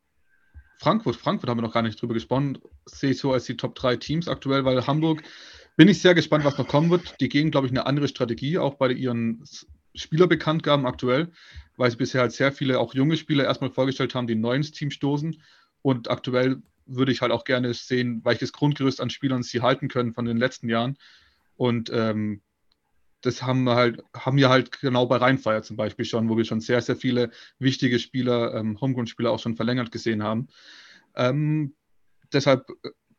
Frankfurt. 0.77 1.15
Frankfurt 1.15 1.49
haben 1.49 1.59
wir 1.59 1.61
noch 1.61 1.73
gar 1.73 1.83
nicht 1.83 2.01
drüber 2.01 2.13
gesprochen. 2.13 2.59
Sehe 2.85 3.11
ich 3.11 3.19
so 3.19 3.31
als 3.31 3.45
die 3.45 3.55
Top 3.55 3.75
3 3.75 3.95
Teams 3.95 4.27
aktuell, 4.27 4.65
weil 4.65 4.85
Hamburg 4.85 5.23
bin 5.77 5.87
ich 5.87 6.01
sehr 6.01 6.13
gespannt, 6.13 6.43
was 6.43 6.57
noch 6.57 6.67
kommen 6.67 6.89
wird. 6.89 7.19
Die 7.21 7.29
gehen, 7.29 7.51
glaube 7.51 7.67
ich, 7.67 7.71
eine 7.71 7.85
andere 7.85 8.07
Strategie, 8.07 8.57
auch 8.57 8.75
bei 8.75 8.91
ihren 8.91 9.43
Spielerbekanntgaben 9.95 10.85
aktuell, 10.85 11.31
weil 11.77 11.91
sie 11.91 11.97
bisher 11.97 12.21
halt 12.21 12.33
sehr 12.33 12.51
viele 12.51 12.79
auch 12.79 12.93
junge 12.93 13.15
Spieler 13.15 13.45
erstmal 13.45 13.69
vorgestellt 13.69 14.13
haben, 14.15 14.27
die 14.27 14.35
neu 14.35 14.55
ins 14.55 14.71
Team 14.71 14.91
stoßen. 14.91 15.41
Und 15.83 16.09
aktuell 16.09 16.63
würde 16.87 17.11
ich 17.11 17.21
halt 17.21 17.31
auch 17.31 17.43
gerne 17.43 17.73
sehen, 17.75 18.21
welches 18.23 18.51
Grundgerüst 18.51 18.99
an 18.99 19.11
Spielern 19.11 19.43
sie 19.43 19.61
halten 19.61 19.89
können 19.89 20.13
von 20.13 20.25
den 20.25 20.37
letzten 20.37 20.69
Jahren. 20.69 20.97
Und 21.55 21.91
ähm, 21.93 22.41
das 23.21 23.43
haben 23.43 23.63
wir 23.63 23.75
halt, 23.75 24.03
haben 24.15 24.37
wir 24.37 24.49
halt 24.49 24.79
genau 24.81 25.05
bei 25.05 25.17
Rheinfeier 25.17 25.61
zum 25.61 25.77
Beispiel 25.77 26.05
schon, 26.05 26.29
wo 26.29 26.37
wir 26.37 26.45
schon 26.45 26.59
sehr, 26.59 26.81
sehr 26.81 26.95
viele 26.95 27.31
wichtige 27.59 27.99
Spieler, 27.99 28.55
ähm, 28.55 28.79
Homegrown-Spieler 28.81 29.31
auch 29.31 29.39
schon 29.39 29.55
verlängert 29.55 29.91
gesehen 29.91 30.23
haben. 30.23 30.47
Ähm, 31.15 31.75
deshalb 32.33 32.67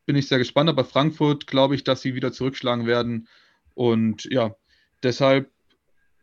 bin 0.07 0.17
ich 0.17 0.29
sehr 0.29 0.39
gespannt, 0.39 0.69
aber 0.69 0.85
Frankfurt 0.85 1.47
glaube 1.47 1.75
ich, 1.75 1.85
dass 1.85 2.03
sie 2.03 2.15
wieder 2.15 2.33
zurückschlagen 2.33 2.87
werden. 2.87 3.29
Und 3.75 4.25
ja, 4.27 4.55
deshalb 5.03 5.51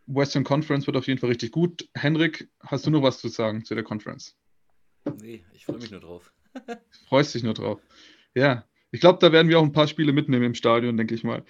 Western 0.06 0.44
Conference 0.44 0.86
wird 0.86 0.96
auf 0.96 1.06
jeden 1.06 1.18
Fall 1.20 1.30
richtig 1.30 1.52
gut. 1.52 1.88
Henrik, 1.94 2.48
hast 2.60 2.86
du 2.86 2.90
noch 2.90 3.02
was 3.02 3.18
zu 3.18 3.28
sagen 3.28 3.64
zu 3.64 3.74
der 3.74 3.84
Conference? 3.84 4.36
Nee, 5.20 5.44
ich 5.52 5.64
freue 5.64 5.78
mich 5.78 5.90
nur 5.90 6.00
drauf. 6.00 6.32
Freust 7.08 7.34
dich 7.34 7.42
nur 7.42 7.54
drauf. 7.54 7.80
Ja, 8.34 8.64
ich 8.90 9.00
glaube, 9.00 9.18
da 9.18 9.32
werden 9.32 9.48
wir 9.48 9.58
auch 9.58 9.62
ein 9.62 9.72
paar 9.72 9.88
Spiele 9.88 10.12
mitnehmen 10.12 10.44
im 10.44 10.54
Stadion, 10.54 10.96
denke 10.96 11.14
ich 11.14 11.24
mal. 11.24 11.44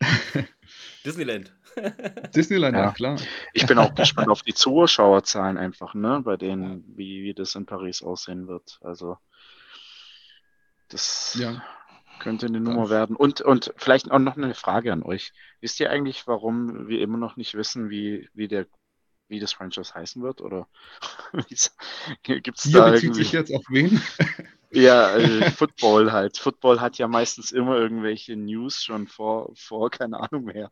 Disneyland. 1.04 1.52
Disneyland, 2.36 2.76
ja. 2.76 2.84
ja. 2.84 2.90
klar. 2.92 3.18
Ich 3.54 3.66
bin 3.66 3.78
auch 3.78 3.94
gespannt 3.94 4.28
auf 4.28 4.42
die 4.42 4.52
Zuschauerzahlen 4.54 5.56
einfach, 5.56 5.94
ne, 5.94 6.20
bei 6.22 6.36
denen, 6.36 6.84
wie, 6.96 7.22
wie 7.22 7.34
das 7.34 7.54
in 7.54 7.64
Paris 7.64 8.02
aussehen 8.02 8.46
wird. 8.46 8.78
Also, 8.82 9.16
das 10.88 11.36
ja. 11.40 11.64
könnte 12.20 12.46
eine 12.46 12.60
Nummer 12.60 12.90
werden. 12.90 13.16
Und, 13.16 13.40
und 13.40 13.72
vielleicht 13.78 14.10
auch 14.10 14.18
noch 14.18 14.36
eine 14.36 14.54
Frage 14.54 14.92
an 14.92 15.02
euch. 15.02 15.32
Wisst 15.60 15.80
ihr 15.80 15.90
eigentlich, 15.90 16.26
warum 16.26 16.88
wir 16.88 17.00
immer 17.00 17.16
noch 17.16 17.36
nicht 17.36 17.54
wissen, 17.54 17.88
wie, 17.88 18.28
wie 18.34 18.48
der 18.48 18.66
wie 19.32 19.40
das 19.40 19.52
Franchise 19.52 19.92
heißen 19.92 20.22
wird? 20.22 20.40
Oder 20.40 20.68
gibt 22.22 22.58
es 22.58 22.70
da 22.70 22.90
bezieht 22.90 23.04
irgendwie... 23.04 23.24
sich 23.24 23.32
jetzt 23.32 23.52
auf 23.52 23.64
wen? 23.68 24.00
Ja, 24.74 25.16
äh, 25.16 25.50
Football 25.50 26.12
halt. 26.12 26.38
Football 26.38 26.80
hat 26.80 26.96
ja 26.96 27.06
meistens 27.06 27.52
immer 27.52 27.76
irgendwelche 27.76 28.36
News 28.36 28.82
schon 28.82 29.06
vor, 29.06 29.50
vor 29.54 29.90
keine 29.90 30.18
Ahnung 30.18 30.44
mehr. 30.44 30.70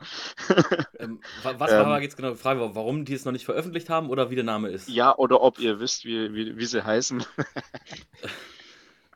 Ähm, 0.98 1.20
was 1.42 1.70
war 1.70 1.96
ähm, 1.96 2.02
jetzt 2.02 2.16
genau 2.16 2.30
die 2.30 2.38
Frage, 2.38 2.74
warum 2.74 3.04
die 3.04 3.12
es 3.12 3.26
noch 3.26 3.32
nicht 3.32 3.44
veröffentlicht 3.44 3.90
haben 3.90 4.08
oder 4.08 4.30
wie 4.30 4.36
der 4.36 4.44
Name 4.44 4.68
ist? 4.70 4.88
Ja, 4.88 5.14
oder 5.16 5.42
ob 5.42 5.58
ihr 5.58 5.80
wisst, 5.80 6.06
wie, 6.06 6.32
wie, 6.32 6.56
wie 6.56 6.64
sie 6.64 6.82
heißen. 6.82 7.22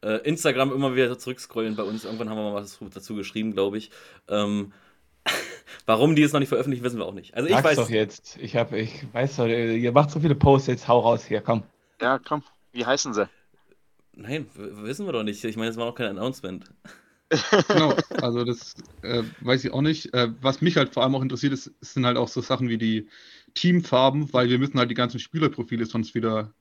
äh, 0.02 0.18
Instagram 0.28 0.70
immer 0.72 0.94
wieder 0.94 1.18
zurückscrollen 1.18 1.76
bei 1.76 1.82
uns. 1.82 2.04
Irgendwann 2.04 2.28
haben 2.28 2.36
wir 2.36 2.52
mal 2.52 2.54
was 2.54 2.78
dazu 2.92 3.14
geschrieben, 3.14 3.52
glaube 3.52 3.78
ich. 3.78 3.90
Ähm, 4.28 4.74
warum 5.86 6.16
die 6.16 6.22
es 6.22 6.32
noch 6.32 6.40
nicht 6.40 6.48
veröffentlichen, 6.48 6.84
wissen 6.84 6.98
wir 6.98 7.06
auch 7.06 7.14
nicht. 7.14 7.34
Also 7.34 7.48
ich 7.48 7.54
Sag's 7.54 7.64
weiß 7.64 7.76
doch 7.76 7.90
jetzt. 7.90 8.38
Ich 8.40 8.56
habe, 8.56 8.78
ich 8.78 9.06
weiß 9.12 9.36
doch, 9.36 9.46
ihr 9.46 9.92
macht 9.92 10.10
so 10.10 10.20
viele 10.20 10.34
Posts 10.34 10.68
jetzt, 10.68 10.88
hau 10.88 11.00
raus 11.00 11.24
hier, 11.24 11.40
komm. 11.40 11.62
Ja, 12.00 12.18
komm. 12.18 12.42
Wie 12.72 12.84
heißen 12.84 13.14
sie? 13.14 13.28
Nein, 14.16 14.46
wissen 14.54 15.06
wir 15.06 15.12
doch 15.12 15.22
nicht. 15.22 15.42
Ich 15.44 15.56
meine, 15.56 15.70
es 15.70 15.76
war 15.76 15.86
noch 15.86 15.94
kein 15.94 16.06
Announcement. 16.06 16.64
genau, 17.68 17.94
also 18.20 18.44
das 18.44 18.74
äh, 19.02 19.22
weiß 19.40 19.64
ich 19.64 19.72
auch 19.72 19.80
nicht. 19.80 20.12
Äh, 20.14 20.28
was 20.40 20.60
mich 20.60 20.76
halt 20.76 20.92
vor 20.92 21.02
allem 21.02 21.14
auch 21.14 21.22
interessiert, 21.22 21.52
ist, 21.52 21.72
sind 21.80 22.06
halt 22.06 22.16
auch 22.16 22.28
so 22.28 22.40
Sachen 22.40 22.68
wie 22.68 22.78
die 22.78 23.08
Teamfarben, 23.54 24.32
weil 24.32 24.48
wir 24.50 24.58
müssen 24.58 24.78
halt 24.78 24.90
die 24.90 24.94
ganzen 24.94 25.18
Spielerprofile 25.18 25.86
sonst 25.86 26.14
wieder 26.14 26.52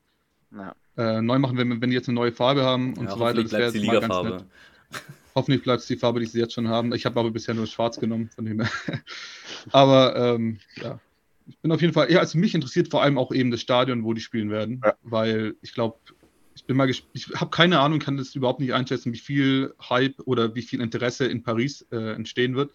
ja. 0.52 0.74
äh, 0.98 1.22
neu 1.22 1.40
machen, 1.40 1.58
wenn, 1.58 1.82
wenn 1.82 1.90
die 1.90 1.96
jetzt 1.96 2.08
eine 2.08 2.16
neue 2.16 2.32
Farbe 2.32 2.64
haben 2.64 2.96
und 2.98 3.06
ja, 3.06 3.12
so 3.12 3.20
weiter. 3.20 3.44
Das 3.44 3.52
wäre 3.52 3.72
jetzt 3.72 3.86
mal 3.86 4.00
ganz 4.00 4.24
nett. 4.24 4.46
Hoffentlich 5.36 5.64
bleibt 5.64 5.82
es 5.82 5.88
die 5.88 5.98
Farbe, 5.98 6.20
die 6.20 6.26
sie 6.26 6.40
jetzt 6.40 6.54
schon 6.54 6.68
haben. 6.68 6.94
Ich 6.94 7.06
habe 7.06 7.20
aber 7.20 7.32
bisher 7.32 7.56
nur 7.56 7.68
schwarz 7.68 8.00
genommen, 8.00 8.30
von 8.36 8.46
dem 8.46 8.62
her. 8.62 8.70
aber 9.72 10.16
ähm, 10.16 10.60
ja, 10.76 11.00
ich 11.48 11.58
bin 11.60 11.72
auf 11.72 11.82
jeden 11.82 11.94
Fall, 11.94 12.12
ja, 12.12 12.20
also 12.20 12.38
mich 12.38 12.56
interessiert 12.56 12.90
vor 12.90 13.02
allem 13.02 13.18
auch 13.18 13.32
eben 13.32 13.52
das 13.52 13.62
Stadion, 13.62 14.04
wo 14.04 14.14
die 14.14 14.22
spielen 14.22 14.50
werden, 14.50 14.82
ja. 14.84 14.96
weil 15.04 15.56
ich 15.62 15.74
glaube, 15.74 15.98
ich 16.56 16.66
bin 16.66 16.78
mal 16.78 16.90
ich 16.90 17.04
habe 17.36 17.50
keine 17.50 17.80
Ahnung, 17.80 18.00
kann 18.00 18.18
das 18.18 18.36
überhaupt 18.36 18.60
nicht 18.60 18.74
einschätzen, 18.74 19.12
wie 19.14 19.18
viel 19.18 19.74
Hype 19.90 20.20
oder 20.26 20.56
wie 20.56 20.62
viel 20.62 20.82
Interesse 20.82 21.26
in 21.26 21.44
Paris 21.44 21.86
äh, 21.92 22.14
entstehen 22.14 22.56
wird. 22.56 22.72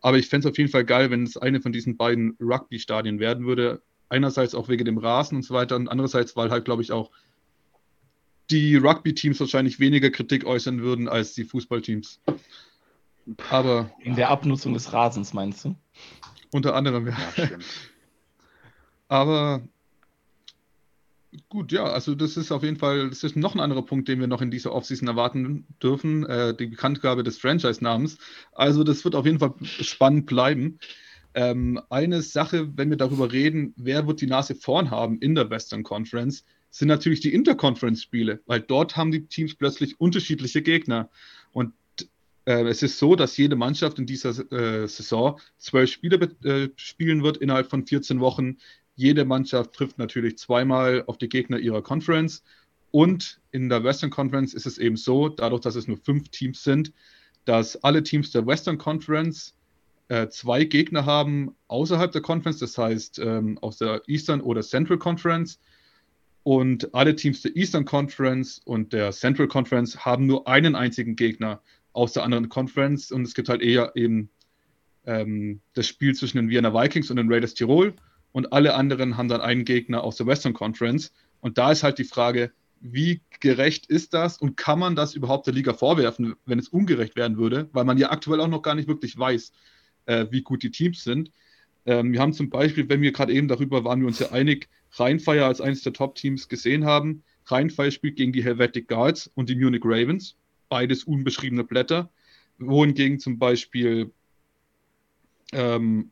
Aber 0.00 0.18
ich 0.18 0.28
fände 0.28 0.46
es 0.46 0.52
auf 0.52 0.58
jeden 0.58 0.70
Fall 0.70 0.84
geil, 0.84 1.10
wenn 1.10 1.22
es 1.22 1.38
eine 1.38 1.62
von 1.62 1.72
diesen 1.72 1.96
beiden 1.96 2.36
Rugby-Stadien 2.38 3.20
werden 3.20 3.46
würde. 3.46 3.80
Einerseits 4.10 4.54
auch 4.54 4.68
wegen 4.68 4.84
dem 4.84 4.98
Rasen 4.98 5.36
und 5.36 5.42
so 5.42 5.54
weiter 5.54 5.76
und 5.76 5.88
andererseits, 5.88 6.36
weil 6.36 6.50
halt, 6.50 6.66
glaube 6.66 6.82
ich, 6.82 6.92
auch 6.92 7.10
die 8.50 8.76
Rugby-Teams 8.76 9.40
wahrscheinlich 9.40 9.80
weniger 9.80 10.10
Kritik 10.10 10.44
äußern 10.44 10.82
würden 10.82 11.08
als 11.08 11.34
die 11.34 11.44
Fußballteams. 11.44 12.20
Aber. 13.50 13.90
In 14.00 14.16
der 14.16 14.30
Abnutzung 14.30 14.74
des 14.74 14.92
Rasens, 14.92 15.32
meinst 15.32 15.64
du? 15.64 15.74
Unter 16.52 16.74
anderem, 16.74 17.08
ja. 17.08 17.16
ja 17.36 17.48
Aber 19.08 19.62
Gut, 21.48 21.72
ja, 21.72 21.84
also 21.84 22.14
das 22.14 22.36
ist 22.36 22.52
auf 22.52 22.62
jeden 22.62 22.76
Fall, 22.76 23.08
das 23.08 23.24
ist 23.24 23.36
noch 23.36 23.54
ein 23.54 23.60
anderer 23.60 23.82
Punkt, 23.82 24.08
den 24.08 24.20
wir 24.20 24.26
noch 24.26 24.40
in 24.40 24.50
dieser 24.50 24.72
Offseason 24.72 25.08
erwarten 25.08 25.66
dürfen, 25.82 26.24
äh, 26.26 26.54
die 26.54 26.66
Bekanntgabe 26.66 27.24
des 27.24 27.38
Franchise-Namens. 27.38 28.18
Also 28.52 28.84
das 28.84 29.04
wird 29.04 29.16
auf 29.16 29.26
jeden 29.26 29.40
Fall 29.40 29.54
spannend 29.62 30.26
bleiben. 30.26 30.78
Ähm, 31.34 31.80
eine 31.90 32.22
Sache, 32.22 32.76
wenn 32.76 32.90
wir 32.90 32.96
darüber 32.96 33.32
reden, 33.32 33.74
wer 33.76 34.06
wird 34.06 34.20
die 34.20 34.28
Nase 34.28 34.54
vorn 34.54 34.92
haben 34.92 35.18
in 35.18 35.34
der 35.34 35.50
Western 35.50 35.82
Conference, 35.82 36.44
sind 36.74 36.88
natürlich 36.88 37.20
die 37.20 37.32
Interconference-Spiele, 37.32 38.40
weil 38.46 38.58
dort 38.58 38.96
haben 38.96 39.12
die 39.12 39.26
Teams 39.26 39.54
plötzlich 39.54 40.00
unterschiedliche 40.00 40.60
Gegner. 40.60 41.08
Und 41.52 41.72
äh, 42.46 42.64
es 42.64 42.82
ist 42.82 42.98
so, 42.98 43.14
dass 43.14 43.36
jede 43.36 43.54
Mannschaft 43.54 44.00
in 44.00 44.06
dieser 44.06 44.30
äh, 44.50 44.88
Saison 44.88 45.38
zwölf 45.56 45.88
Spiele 45.88 46.16
äh, 46.42 46.70
spielen 46.74 47.22
wird 47.22 47.36
innerhalb 47.36 47.70
von 47.70 47.86
14 47.86 48.18
Wochen. 48.18 48.56
Jede 48.96 49.24
Mannschaft 49.24 49.72
trifft 49.72 49.98
natürlich 49.98 50.36
zweimal 50.36 51.04
auf 51.06 51.16
die 51.16 51.28
Gegner 51.28 51.60
ihrer 51.60 51.80
Conference. 51.80 52.42
Und 52.90 53.40
in 53.52 53.68
der 53.68 53.84
Western 53.84 54.10
Conference 54.10 54.52
ist 54.52 54.66
es 54.66 54.76
eben 54.76 54.96
so, 54.96 55.28
dadurch, 55.28 55.60
dass 55.60 55.76
es 55.76 55.86
nur 55.86 55.98
fünf 55.98 56.30
Teams 56.30 56.64
sind, 56.64 56.92
dass 57.44 57.76
alle 57.84 58.02
Teams 58.02 58.32
der 58.32 58.48
Western 58.48 58.78
Conference 58.78 59.54
äh, 60.08 60.26
zwei 60.26 60.64
Gegner 60.64 61.06
haben 61.06 61.54
außerhalb 61.68 62.10
der 62.10 62.22
Conference, 62.22 62.58
das 62.58 62.76
heißt 62.76 63.20
ähm, 63.20 63.58
aus 63.58 63.78
der 63.78 64.02
Eastern 64.08 64.40
oder 64.40 64.62
Central 64.62 64.98
Conference. 64.98 65.60
Und 66.44 66.94
alle 66.94 67.16
Teams 67.16 67.42
der 67.42 67.56
Eastern 67.56 67.84
Conference 67.84 68.60
und 68.64 68.92
der 68.92 69.10
Central 69.12 69.48
Conference 69.48 70.04
haben 70.04 70.26
nur 70.26 70.46
einen 70.46 70.76
einzigen 70.76 71.16
Gegner 71.16 71.60
aus 71.92 72.12
der 72.12 72.22
anderen 72.22 72.48
Conference. 72.48 73.10
Und 73.10 73.22
es 73.22 73.34
gibt 73.34 73.48
halt 73.48 73.62
eher 73.62 73.92
eben 73.96 74.28
ähm, 75.06 75.60
das 75.72 75.86
Spiel 75.86 76.14
zwischen 76.14 76.36
den 76.36 76.48
Vienna 76.48 76.72
Vikings 76.72 77.10
und 77.10 77.16
den 77.16 77.32
Raiders 77.32 77.54
Tirol 77.54 77.94
und 78.34 78.52
alle 78.52 78.74
anderen 78.74 79.16
haben 79.16 79.28
dann 79.28 79.40
einen 79.40 79.64
Gegner 79.64 80.02
aus 80.02 80.16
der 80.16 80.26
Western 80.26 80.54
Conference. 80.54 81.12
Und 81.40 81.56
da 81.56 81.70
ist 81.70 81.84
halt 81.84 81.98
die 81.98 82.04
Frage, 82.04 82.50
wie 82.80 83.20
gerecht 83.38 83.86
ist 83.86 84.12
das 84.12 84.38
und 84.38 84.56
kann 84.56 84.80
man 84.80 84.96
das 84.96 85.14
überhaupt 85.14 85.46
der 85.46 85.54
Liga 85.54 85.72
vorwerfen, 85.72 86.34
wenn 86.44 86.58
es 86.58 86.68
ungerecht 86.68 87.14
werden 87.14 87.36
würde, 87.36 87.68
weil 87.72 87.84
man 87.84 87.96
ja 87.96 88.10
aktuell 88.10 88.40
auch 88.40 88.48
noch 88.48 88.62
gar 88.62 88.74
nicht 88.74 88.88
wirklich 88.88 89.16
weiß, 89.16 89.52
äh, 90.06 90.26
wie 90.30 90.42
gut 90.42 90.64
die 90.64 90.72
Teams 90.72 91.04
sind. 91.04 91.30
Ähm, 91.86 92.12
wir 92.12 92.20
haben 92.20 92.32
zum 92.32 92.50
Beispiel, 92.50 92.88
wenn 92.88 93.02
wir 93.02 93.12
gerade 93.12 93.32
eben 93.32 93.46
darüber 93.46 93.84
waren, 93.84 94.00
wir 94.00 94.08
uns 94.08 94.18
ja 94.18 94.32
einig, 94.32 94.68
Rheinfire 94.98 95.44
als 95.44 95.60
eines 95.60 95.82
der 95.82 95.92
Top-Teams 95.92 96.48
gesehen 96.48 96.84
haben. 96.84 97.22
Rheinfire 97.46 97.90
spielt 97.90 98.16
gegen 98.16 98.32
die 98.32 98.44
Helvetic 98.44 98.88
Guards 98.88 99.30
und 99.34 99.48
die 99.48 99.56
Munich 99.56 99.82
Ravens, 99.84 100.36
beides 100.68 101.04
unbeschriebene 101.04 101.64
Blätter, 101.64 102.10
wohingegen 102.58 103.18
zum 103.18 103.38
Beispiel 103.38 104.10
ähm, 105.52 106.10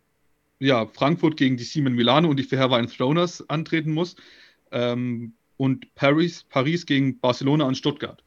ja, 0.59 0.87
Frankfurt 0.87 1.37
gegen 1.37 1.57
die 1.57 1.65
Siemen 1.65 1.95
Milano 1.95 2.29
und 2.29 2.39
die 2.39 2.45
Fairwein 2.45 2.87
Throners 2.87 3.49
antreten 3.49 3.93
muss. 3.93 4.17
Ähm, 4.71 5.35
und 5.57 5.95
Paris, 5.95 6.45
Paris 6.49 6.87
gegen 6.87 7.19
Barcelona 7.21 7.65
und 7.65 7.77
Stuttgart. 7.77 8.23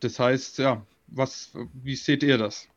Das 0.00 0.18
heißt, 0.18 0.58
ja, 0.58 0.86
was, 1.08 1.52
wie 1.74 1.96
seht 1.96 2.22
ihr 2.22 2.38
das? 2.38 2.68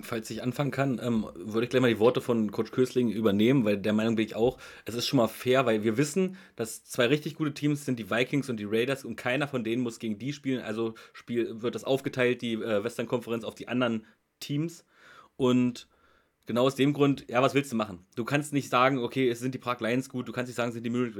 Falls 0.00 0.28
ich 0.30 0.42
anfangen 0.42 0.72
kann, 0.72 1.00
ähm, 1.00 1.26
würde 1.36 1.64
ich 1.64 1.70
gleich 1.70 1.80
mal 1.80 1.88
die 1.88 2.00
Worte 2.00 2.20
von 2.20 2.50
Coach 2.50 2.72
Kösling 2.72 3.10
übernehmen, 3.10 3.64
weil 3.64 3.78
der 3.78 3.92
Meinung 3.92 4.16
bin 4.16 4.26
ich 4.26 4.34
auch, 4.34 4.58
es 4.84 4.96
ist 4.96 5.06
schon 5.06 5.18
mal 5.18 5.28
fair, 5.28 5.66
weil 5.66 5.84
wir 5.84 5.96
wissen, 5.96 6.36
dass 6.56 6.84
zwei 6.84 7.06
richtig 7.06 7.36
gute 7.36 7.54
Teams 7.54 7.84
sind, 7.84 8.00
die 8.00 8.10
Vikings 8.10 8.50
und 8.50 8.58
die 8.58 8.64
Raiders, 8.64 9.04
und 9.04 9.14
keiner 9.14 9.46
von 9.46 9.62
denen 9.62 9.82
muss 9.82 10.00
gegen 10.00 10.18
die 10.18 10.32
spielen. 10.32 10.62
Also 10.62 10.94
spiel, 11.12 11.62
wird 11.62 11.76
das 11.76 11.84
aufgeteilt, 11.84 12.42
die 12.42 12.54
äh, 12.54 12.82
Western-Konferenz, 12.82 13.44
auf 13.44 13.54
die 13.54 13.68
anderen 13.68 14.04
Teams. 14.40 14.84
Und 15.36 15.86
Genau 16.46 16.66
aus 16.66 16.74
dem 16.74 16.92
Grund, 16.92 17.24
ja, 17.28 17.40
was 17.40 17.54
willst 17.54 17.72
du 17.72 17.76
machen? 17.76 18.04
Du 18.16 18.24
kannst 18.24 18.52
nicht 18.52 18.68
sagen, 18.68 18.98
okay, 18.98 19.30
es 19.30 19.40
sind 19.40 19.54
die 19.54 19.58
Prag 19.58 19.80
Lions 19.80 20.10
gut, 20.10 20.28
du 20.28 20.32
kannst 20.32 20.48
nicht 20.48 20.56
sagen, 20.56 20.68
es 20.68 20.74
sind 20.74 20.84
die 20.84 20.90
Munich 20.90 21.14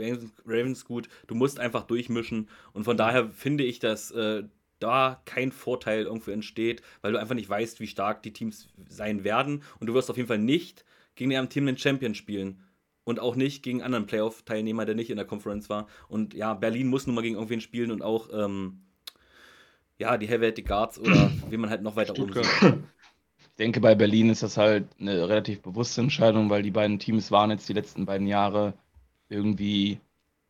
Ravens 0.45 0.85
gut, 0.85 1.09
du 1.27 1.35
musst 1.35 1.59
einfach 1.59 1.85
durchmischen. 1.85 2.49
Und 2.75 2.85
von 2.85 2.99
daher 2.99 3.31
finde 3.31 3.65
ich, 3.65 3.79
dass 3.79 4.11
äh, 4.11 4.43
da 4.85 5.23
kein 5.25 5.51
Vorteil 5.51 6.05
irgendwo 6.05 6.31
entsteht, 6.31 6.83
weil 7.01 7.13
du 7.13 7.19
einfach 7.19 7.35
nicht 7.35 7.49
weißt, 7.49 7.81
wie 7.81 7.87
stark 7.87 8.23
die 8.23 8.33
Teams 8.33 8.69
sein 8.89 9.25
werden. 9.25 9.63
Und 9.81 9.87
du 9.87 9.95
wirst 9.95 10.11
auf 10.11 10.17
jeden 10.17 10.29
Fall 10.29 10.39
nicht 10.39 10.85
gegen 11.15 11.31
den 11.31 11.41
amtierenden 11.41 11.79
Champion 11.79 12.15
spielen. 12.15 12.63
Und 13.05 13.21
auch 13.21 13.37
nicht 13.37 13.63
gegen 13.63 13.83
anderen 13.83 14.07
Playoff-Teilnehmer, 14.07 14.87
der 14.87 14.95
nicht 14.95 15.11
in 15.11 15.17
der 15.17 15.27
Conference 15.27 15.69
war. 15.69 15.89
Und 16.09 16.33
ja, 16.33 16.55
Berlin 16.55 16.89
muss 16.89 17.07
nun 17.07 17.15
mal 17.15 17.23
gegen 17.23 17.35
irgendwen 17.35 17.61
spielen 17.61 17.91
und 17.91 18.03
auch, 18.03 18.29
ähm, 18.33 18.81
ja, 19.99 20.17
die 20.17 20.27
Helvetic 20.27 20.67
Guards 20.67 20.99
oder 20.99 21.31
wie 21.51 21.57
man 21.57 21.71
halt 21.71 21.83
noch 21.83 21.97
weiter 21.97 22.15
Stuttgart. 22.15 22.47
oben 22.63 22.73
sieht. 22.73 22.85
Ich 23.39 23.57
denke, 23.59 23.81
bei 23.81 23.95
Berlin 23.95 24.31
ist 24.31 24.43
das 24.43 24.57
halt 24.57 24.89
eine 24.99 25.29
relativ 25.29 25.63
bewusste 25.63 26.01
Entscheidung, 26.01 26.51
weil 26.51 26.63
die 26.63 26.71
beiden 26.71 26.99
Teams 26.99 27.31
waren 27.31 27.51
jetzt 27.51 27.69
die 27.69 27.75
letzten 27.75 28.05
beiden 28.05 28.27
Jahre 28.27 28.75
irgendwie 29.29 30.01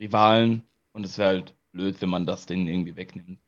Rivalen 0.01 0.63
und 0.93 1.05
es 1.05 1.19
wäre 1.19 1.29
halt 1.29 1.55
blöd, 1.73 2.01
wenn 2.01 2.09
man 2.09 2.25
das 2.25 2.47
denen 2.47 2.67
irgendwie 2.67 2.97
wegnimmt. 2.97 3.39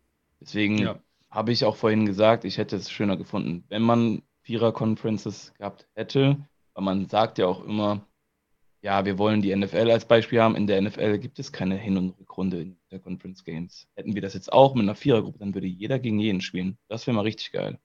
Deswegen 0.40 0.78
ja. 0.78 0.98
habe 1.30 1.52
ich 1.52 1.64
auch 1.64 1.76
vorhin 1.76 2.06
gesagt, 2.06 2.44
ich 2.44 2.58
hätte 2.58 2.76
es 2.76 2.90
schöner 2.90 3.16
gefunden, 3.16 3.64
wenn 3.68 3.82
man 3.82 4.22
Vierer-Conferences 4.42 5.54
gehabt 5.58 5.88
hätte, 5.94 6.36
weil 6.74 6.84
man 6.84 7.08
sagt 7.08 7.38
ja 7.38 7.46
auch 7.46 7.64
immer, 7.64 8.06
ja, 8.82 9.04
wir 9.04 9.18
wollen 9.18 9.42
die 9.42 9.54
NFL 9.54 9.90
als 9.90 10.06
Beispiel 10.06 10.40
haben. 10.40 10.54
In 10.54 10.68
der 10.68 10.80
NFL 10.80 11.18
gibt 11.18 11.40
es 11.40 11.50
keine 11.50 11.76
Hin- 11.76 11.96
und 11.96 12.18
Rückrunde 12.20 12.60
in 12.62 12.76
der 12.92 13.00
Conference 13.00 13.42
Games. 13.42 13.88
Hätten 13.96 14.14
wir 14.14 14.22
das 14.22 14.34
jetzt 14.34 14.52
auch 14.52 14.74
mit 14.74 14.84
einer 14.84 14.94
Vierergruppe, 14.94 15.40
dann 15.40 15.54
würde 15.54 15.66
jeder 15.66 15.98
gegen 15.98 16.20
jeden 16.20 16.40
spielen. 16.40 16.78
Das 16.86 17.06
wäre 17.06 17.16
mal 17.16 17.22
richtig 17.22 17.50
geil. 17.50 17.80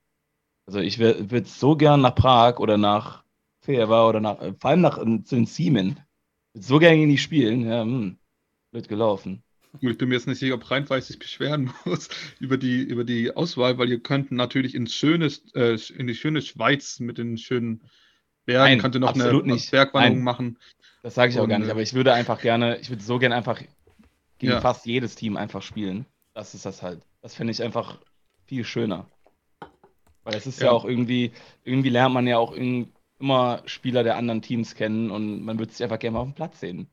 Also 0.67 0.79
ich 0.79 0.99
würde 0.99 1.45
so 1.45 1.75
gern 1.75 2.01
nach 2.01 2.13
Prag 2.13 2.59
oder 2.59 2.77
nach 2.77 3.23
Fever 3.61 4.07
oder 4.07 4.19
nach, 4.19 4.37
vor 4.59 4.69
allem 4.69 4.81
nach 4.81 4.99
zu 4.99 5.35
den 5.35 5.47
Siemen. 5.47 5.99
So 6.53 6.79
gerne 6.79 6.97
gegen 6.97 7.09
die 7.09 7.17
spielen. 7.17 7.67
Ja, 7.67 7.81
hm, 7.81 8.17
blöd 8.71 8.87
gelaufen. 8.87 9.43
Ich 9.79 9.97
bin 9.97 10.09
mir 10.09 10.15
jetzt 10.15 10.27
nicht 10.27 10.39
sicher, 10.39 10.55
ob 10.55 10.69
Rheinweiß 10.69 11.07
sich 11.07 11.19
beschweren 11.19 11.71
muss 11.85 12.09
über 12.39 12.57
die, 12.57 12.81
über 12.81 13.03
die 13.03 13.35
Auswahl, 13.35 13.77
weil 13.77 13.89
ihr 13.89 13.99
könnt 13.99 14.31
natürlich 14.31 14.75
ins 14.75 14.93
schönes, 14.93 15.43
äh, 15.55 15.77
in 15.97 16.07
die 16.07 16.15
schöne 16.15 16.41
Schweiz 16.41 16.99
mit 16.99 17.17
den 17.17 17.37
schönen 17.37 17.81
Bergen, 18.45 18.63
Nein, 18.63 18.79
könnte 18.79 18.99
noch 18.99 19.13
eine 19.13 19.43
nicht. 19.43 19.71
Bergwanderung 19.71 20.17
Nein. 20.17 20.23
machen. 20.23 20.59
Das 21.03 21.15
sage 21.15 21.31
ich 21.31 21.39
auch 21.39 21.43
Und, 21.43 21.49
gar 21.49 21.59
nicht, 21.59 21.69
aber 21.69 21.81
ich 21.81 21.93
würde 21.93 22.13
einfach 22.13 22.41
gerne, 22.41 22.77
ich 22.79 22.89
würde 22.89 23.01
so 23.01 23.17
gerne 23.17 23.35
einfach 23.35 23.61
gegen 24.37 24.53
ja. 24.53 24.61
fast 24.61 24.85
jedes 24.85 25.15
Team 25.15 25.37
einfach 25.37 25.61
spielen. 25.61 26.05
Das 26.33 26.53
ist 26.53 26.65
das 26.65 26.81
halt. 26.81 27.01
Das 27.21 27.35
finde 27.35 27.51
ich 27.51 27.61
einfach 27.61 27.99
viel 28.45 28.63
schöner. 28.63 29.07
Weil 30.23 30.35
es 30.35 30.47
ist 30.47 30.59
ja. 30.59 30.67
ja, 30.67 30.71
auch 30.71 30.85
irgendwie, 30.85 31.31
irgendwie 31.63 31.89
lernt 31.89 32.13
man 32.13 32.27
ja 32.27 32.37
auch 32.37 32.53
immer 32.53 33.61
Spieler 33.65 34.03
der 34.03 34.17
anderen 34.17 34.41
Teams 34.41 34.75
kennen 34.75 35.11
und 35.11 35.43
man 35.43 35.57
würde 35.59 35.71
sich 35.71 35.83
einfach 35.83 35.99
gerne 35.99 36.15
mal 36.15 36.19
auf 36.21 36.27
dem 36.27 36.35
Platz 36.35 36.59
sehen. 36.59 36.87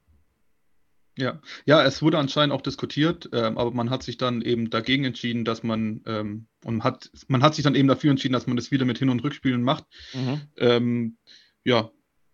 Ja, 1.18 1.40
ja, 1.66 1.82
es 1.82 2.00
wurde 2.00 2.16
anscheinend 2.16 2.54
auch 2.54 2.60
diskutiert, 2.60 3.28
ähm, 3.32 3.58
aber 3.58 3.72
man 3.72 3.90
hat 3.90 4.04
sich 4.04 4.18
dann 4.18 4.40
eben 4.40 4.70
dagegen 4.70 5.04
entschieden, 5.04 5.44
dass 5.44 5.64
man 5.64 6.00
ähm, 6.06 6.46
und 6.64 6.84
hat 6.84 7.10
man 7.26 7.42
hat 7.42 7.56
sich 7.56 7.64
dann 7.64 7.74
eben 7.74 7.88
dafür 7.88 8.12
entschieden, 8.12 8.34
dass 8.34 8.46
man 8.46 8.56
das 8.56 8.70
wieder 8.70 8.84
mit 8.84 8.98
Hin- 8.98 9.10
und 9.10 9.24
Rückspielen 9.24 9.62
macht. 9.62 9.84
Mhm. 10.14 10.42
Ähm, 10.58 11.16
ja, 11.64 11.90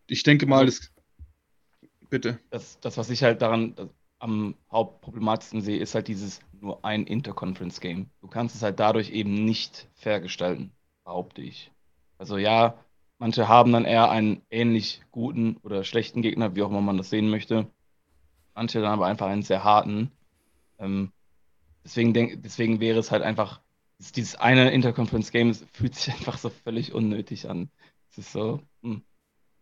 ich 0.07 0.23
denke 0.23 0.45
mal, 0.45 0.67
also, 0.67 0.83
das, 0.83 0.93
bitte. 2.11 2.39
Das, 2.51 2.79
das, 2.81 2.99
was 2.99 3.09
ich 3.09 3.23
halt 3.23 3.41
daran 3.41 3.75
am 4.19 4.55
hauptproblematischsten 4.71 5.63
sehe, 5.63 5.79
ist 5.79 5.95
halt 5.95 6.09
dieses 6.09 6.41
nur 6.61 6.85
ein 6.85 7.07
Interconference-Game. 7.07 8.11
Du 8.21 8.29
kannst 8.29 8.55
es 8.55 8.63
halt 8.63 8.81
dadurch 8.81 9.11
eben 9.11 9.47
nicht 9.47 9.89
fair 9.95 10.21
gestalten, 10.21 10.73
behaupte 11.05 11.41
ich. 11.41 11.73
Also 12.19 12.37
ja, 12.37 12.79
manche 13.19 13.49
haben 13.49 13.73
dann 13.73 13.87
eher 13.87 14.11
einen 14.11 14.43
ähnlich 14.51 15.01
guten 15.11 15.57
oder 15.63 15.85
schlechten 15.85 16.21
Gegner, 16.21 16.55
wie 16.55 16.63
auch 16.63 16.71
immer 16.71 16.83
man 16.83 16.99
das 16.99 17.09
sehen 17.09 17.31
möchte 17.31 17.67
manche 18.55 18.81
dann 18.81 18.93
aber 18.93 19.07
einfach 19.07 19.27
einen 19.27 19.43
sehr 19.43 19.65
harten. 19.65 20.11
Ähm, 20.79 21.13
deswegen, 21.85 22.15
denk, 22.15 22.43
deswegen 22.43 22.81
wäre 22.81 22.99
es 22.99 23.11
halt 23.11 23.23
einfach, 23.23 23.61
dieses 24.15 24.37
eine 24.37 24.71
Interconference-Game 24.73 25.55
fühlt 25.73 25.95
sich 25.95 26.13
einfach 26.15 26.39
so 26.39 26.51
völlig 26.51 26.93
unnötig 26.93 27.49
an. 27.49 27.71
Es 28.11 28.19
ist 28.19 28.33
so, 28.33 28.61
hm, 28.83 29.03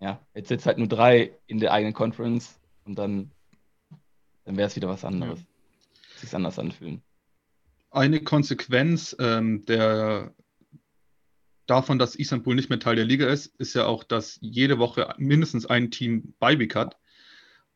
ja, 0.00 0.20
jetzt 0.34 0.48
sind 0.48 0.66
halt 0.66 0.78
nur 0.78 0.88
drei 0.88 1.32
in 1.46 1.58
der 1.58 1.72
eigenen 1.72 1.94
Conference 1.94 2.58
und 2.84 2.98
dann, 2.98 3.30
dann 4.44 4.56
wäre 4.56 4.66
es 4.66 4.76
wieder 4.76 4.88
was 4.88 5.04
anderes. 5.04 5.40
Ja. 5.40 5.46
Sich 6.18 6.34
anders 6.34 6.58
anfühlen. 6.58 7.02
Eine 7.90 8.22
Konsequenz 8.22 9.14
ähm, 9.18 9.64
der 9.66 10.32
davon, 11.66 11.98
dass 11.98 12.14
Istanbul 12.14 12.54
nicht 12.54 12.68
mehr 12.68 12.80
Teil 12.80 12.96
der 12.96 13.04
Liga 13.04 13.26
ist, 13.26 13.46
ist 13.58 13.74
ja 13.74 13.86
auch, 13.86 14.04
dass 14.04 14.38
jede 14.40 14.78
Woche 14.78 15.14
mindestens 15.18 15.66
ein 15.66 15.90
Team 15.90 16.34
Beiweek 16.38 16.74
hat. 16.74 16.98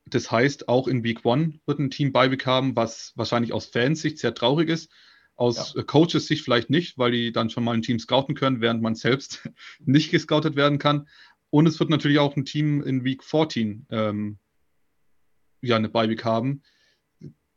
Das 0.07 0.30
heißt, 0.30 0.68
auch 0.68 0.86
in 0.86 1.02
Week 1.02 1.24
One 1.24 1.59
wird 1.66 1.80
ein 1.80 1.90
Team 1.90 2.12
Beiweek 2.12 2.46
haben, 2.46 2.76
was 2.76 3.12
wahrscheinlich 3.16 3.52
aus 3.52 3.66
Fansicht 3.66 4.18
sehr 4.18 4.34
traurig 4.34 4.68
ist. 4.68 4.90
Aus 5.34 5.74
ja. 5.74 5.82
Coaches 5.82 6.26
Sicht 6.26 6.44
vielleicht 6.44 6.70
nicht, 6.70 6.96
weil 6.96 7.11
die 7.11 7.32
dann 7.32 7.50
schon 7.50 7.64
mal 7.64 7.74
ein 7.74 7.82
Team 7.82 7.98
scouten 7.98 8.34
können, 8.34 8.61
während 8.61 8.82
man 8.82 8.94
selbst 8.94 9.48
nicht 9.80 10.11
gescoutet 10.11 10.54
werden 10.57 10.78
kann. 10.78 11.09
Und 11.50 11.66
es 11.66 11.78
wird 11.80 11.90
natürlich 11.90 12.18
auch 12.18 12.36
ein 12.36 12.44
Team 12.44 12.82
in 12.82 13.04
Week 13.04 13.22
14 13.22 13.86
ähm, 13.90 14.38
ja, 15.61 15.76
eine 15.76 15.88
Beiweek 15.88 16.24
haben. 16.24 16.62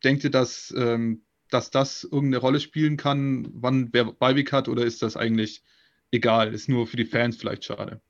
Denkt 0.03 0.23
ihr, 0.23 0.31
dass, 0.31 0.73
ähm, 0.75 1.23
dass 1.49 1.69
das 1.69 2.03
irgendeine 2.03 2.37
Rolle 2.37 2.59
spielen 2.59 2.97
kann, 2.97 3.47
wann 3.53 3.89
wer 3.91 4.05
Beiweek 4.05 4.51
hat, 4.51 4.67
oder 4.67 4.83
ist 4.83 5.01
das 5.01 5.15
eigentlich 5.15 5.63
egal? 6.11 6.53
Ist 6.53 6.69
nur 6.69 6.87
für 6.87 6.97
die 6.97 7.05
Fans 7.05 7.37
vielleicht 7.37 7.65
schade? 7.65 8.01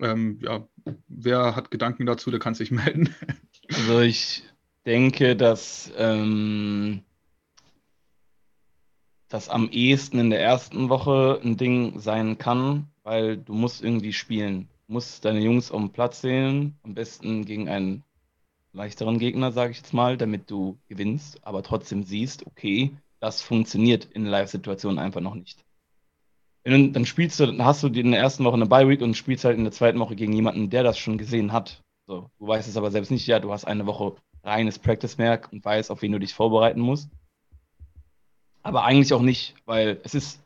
Ähm, 0.00 0.38
ja, 0.42 0.66
wer 1.08 1.56
hat 1.56 1.70
Gedanken 1.70 2.06
dazu, 2.06 2.30
der 2.30 2.40
kann 2.40 2.54
sich 2.54 2.70
melden. 2.70 3.14
Also 3.68 4.00
ich 4.00 4.44
denke, 4.86 5.36
dass 5.36 5.92
ähm, 5.96 7.02
das 9.28 9.48
am 9.48 9.68
ehesten 9.70 10.18
in 10.18 10.30
der 10.30 10.40
ersten 10.40 10.88
Woche 10.88 11.40
ein 11.42 11.56
Ding 11.56 12.00
sein 12.00 12.38
kann, 12.38 12.88
weil 13.02 13.36
du 13.36 13.52
musst 13.52 13.82
irgendwie 13.82 14.12
spielen. 14.12 14.68
Du 14.86 14.94
musst 14.94 15.24
deine 15.24 15.40
Jungs 15.40 15.70
auf 15.70 15.80
den 15.80 15.92
Platz 15.92 16.22
sehen, 16.22 16.78
am 16.82 16.94
besten 16.94 17.44
gegen 17.44 17.68
einen 17.68 18.04
leichteren 18.72 19.18
Gegner, 19.18 19.52
sage 19.52 19.72
ich 19.72 19.78
jetzt 19.78 19.92
mal, 19.92 20.16
damit 20.16 20.50
du 20.50 20.78
gewinnst, 20.88 21.44
aber 21.44 21.62
trotzdem 21.62 22.04
siehst, 22.04 22.46
okay, 22.46 22.96
das 23.20 23.42
funktioniert 23.42 24.06
in 24.06 24.24
Live-Situationen 24.24 24.98
einfach 24.98 25.20
noch 25.20 25.34
nicht. 25.34 25.64
Wenn, 26.68 26.92
dann 26.92 27.06
spielst 27.06 27.40
du, 27.40 27.46
dann 27.46 27.64
hast 27.64 27.82
du 27.82 27.88
in 27.88 28.10
der 28.10 28.20
ersten 28.20 28.44
Woche 28.44 28.56
eine 28.56 28.66
Bye-Week 28.66 29.00
und 29.00 29.16
spielst 29.16 29.44
halt 29.44 29.56
in 29.56 29.64
der 29.64 29.72
zweiten 29.72 29.98
Woche 30.00 30.16
gegen 30.16 30.34
jemanden, 30.34 30.68
der 30.68 30.82
das 30.82 30.98
schon 30.98 31.16
gesehen 31.16 31.52
hat. 31.52 31.82
So, 32.06 32.28
du 32.38 32.46
weißt 32.46 32.68
es 32.68 32.76
aber 32.76 32.90
selbst 32.90 33.10
nicht, 33.10 33.26
ja, 33.26 33.40
du 33.40 33.50
hast 33.50 33.64
eine 33.64 33.86
Woche 33.86 34.16
reines 34.44 34.78
Practice-Merk 34.78 35.50
und 35.50 35.64
weißt, 35.64 35.90
auf 35.90 36.02
wen 36.02 36.12
du 36.12 36.18
dich 36.18 36.34
vorbereiten 36.34 36.80
musst. 36.80 37.08
Aber 38.62 38.84
eigentlich 38.84 39.14
auch 39.14 39.22
nicht, 39.22 39.54
weil 39.64 39.98
es 40.04 40.14
ist, 40.14 40.42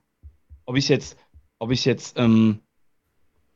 ob 0.65 0.77
ich 0.77 0.89
jetzt, 0.89 1.19
ob 1.59 1.73
ich 1.73 1.85
jetzt 1.85 2.17
ähm, 2.17 2.61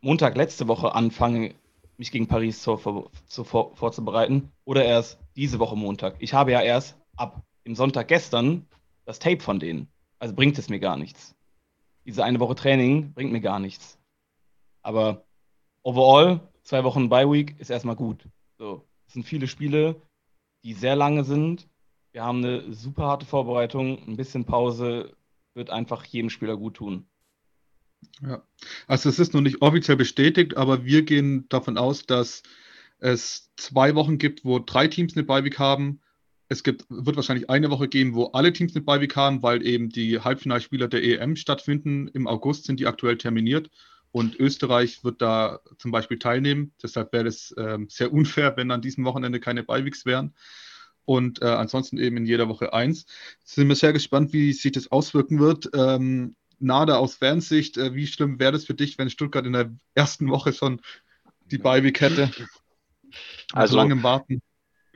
Montag 0.00 0.36
letzte 0.36 0.66
Woche 0.66 0.92
anfange, 0.92 1.54
mich 1.98 2.10
gegen 2.10 2.26
Paris 2.26 2.62
zu, 2.62 3.08
zu, 3.26 3.44
vor, 3.44 3.76
vorzubereiten 3.76 4.50
oder 4.64 4.84
erst 4.84 5.20
diese 5.36 5.60
Woche 5.60 5.76
Montag. 5.76 6.16
Ich 6.18 6.34
habe 6.34 6.50
ja 6.50 6.62
erst 6.62 6.96
ab 7.16 7.42
dem 7.64 7.76
Sonntag 7.76 8.08
gestern 8.08 8.66
das 9.04 9.20
Tape 9.20 9.40
von 9.40 9.60
denen. 9.60 9.88
Also 10.18 10.34
bringt 10.34 10.58
es 10.58 10.68
mir 10.68 10.80
gar 10.80 10.96
nichts 10.96 11.36
diese 12.06 12.24
eine 12.24 12.40
Woche 12.40 12.54
Training 12.54 13.12
bringt 13.12 13.32
mir 13.32 13.40
gar 13.40 13.58
nichts. 13.58 13.98
Aber 14.82 15.26
overall, 15.82 16.40
zwei 16.62 16.84
Wochen 16.84 17.08
Bye 17.08 17.30
Week 17.30 17.58
ist 17.58 17.70
erstmal 17.70 17.96
gut. 17.96 18.28
So, 18.58 18.86
es 19.06 19.14
sind 19.14 19.24
viele 19.24 19.48
Spiele, 19.48 20.00
die 20.62 20.72
sehr 20.72 20.96
lange 20.96 21.24
sind. 21.24 21.68
Wir 22.12 22.24
haben 22.24 22.38
eine 22.38 22.72
super 22.72 23.04
harte 23.04 23.26
Vorbereitung. 23.26 23.98
Ein 24.06 24.16
bisschen 24.16 24.44
Pause 24.44 25.16
wird 25.54 25.70
einfach 25.70 26.04
jedem 26.04 26.30
Spieler 26.30 26.56
gut 26.56 26.74
tun. 26.74 27.06
Ja, 28.22 28.42
also 28.86 29.08
es 29.08 29.18
ist 29.18 29.34
noch 29.34 29.40
nicht 29.40 29.60
offiziell 29.62 29.96
bestätigt, 29.96 30.56
aber 30.56 30.84
wir 30.84 31.02
gehen 31.02 31.48
davon 31.48 31.76
aus, 31.76 32.06
dass 32.06 32.42
es 32.98 33.52
zwei 33.56 33.94
Wochen 33.94 34.18
gibt, 34.18 34.44
wo 34.44 34.58
drei 34.58 34.86
Teams 34.86 35.16
eine 35.16 35.24
Beiweek 35.24 35.58
haben 35.58 36.00
es 36.48 36.62
gibt, 36.62 36.86
wird 36.88 37.16
wahrscheinlich 37.16 37.50
eine 37.50 37.70
Woche 37.70 37.88
geben, 37.88 38.14
wo 38.14 38.26
alle 38.26 38.52
Teams 38.52 38.74
eine 38.74 38.84
Beiweek 38.84 39.16
haben, 39.16 39.42
weil 39.42 39.66
eben 39.66 39.88
die 39.88 40.20
Halbfinalspieler 40.20 40.88
der 40.88 41.02
EM 41.02 41.36
stattfinden. 41.36 42.08
Im 42.08 42.26
August 42.26 42.64
sind 42.64 42.78
die 42.78 42.86
aktuell 42.86 43.18
terminiert 43.18 43.70
und 44.12 44.38
Österreich 44.38 45.02
wird 45.02 45.20
da 45.20 45.60
zum 45.78 45.90
Beispiel 45.90 46.18
teilnehmen. 46.18 46.72
Deshalb 46.82 47.12
wäre 47.12 47.26
es 47.26 47.54
ähm, 47.58 47.88
sehr 47.90 48.12
unfair, 48.12 48.56
wenn 48.56 48.70
an 48.70 48.80
diesem 48.80 49.04
Wochenende 49.04 49.40
keine 49.40 49.62
Beiweeks 49.62 50.06
wären. 50.06 50.34
Und 51.04 51.42
äh, 51.42 51.46
ansonsten 51.46 51.98
eben 51.98 52.16
in 52.16 52.26
jeder 52.26 52.48
Woche 52.48 52.72
eins. 52.72 53.06
Sind 53.44 53.68
wir 53.68 53.76
sehr 53.76 53.92
gespannt, 53.92 54.32
wie 54.32 54.52
sich 54.52 54.72
das 54.72 54.90
auswirken 54.90 55.38
wird. 55.38 55.70
Ähm, 55.74 56.34
Nada 56.58 56.96
aus 56.96 57.16
Fernsicht, 57.16 57.76
äh, 57.76 57.94
wie 57.94 58.06
schlimm 58.06 58.38
wäre 58.40 58.52
das 58.52 58.64
für 58.64 58.74
dich, 58.74 58.96
wenn 58.98 59.10
Stuttgart 59.10 59.44
in 59.44 59.52
der 59.52 59.70
ersten 59.94 60.30
Woche 60.30 60.52
schon 60.52 60.80
die 61.50 61.58
Beiweek 61.58 62.00
hätte? 62.00 62.30
Also 63.52 63.76
langem 63.76 64.02
Warten. 64.02 64.40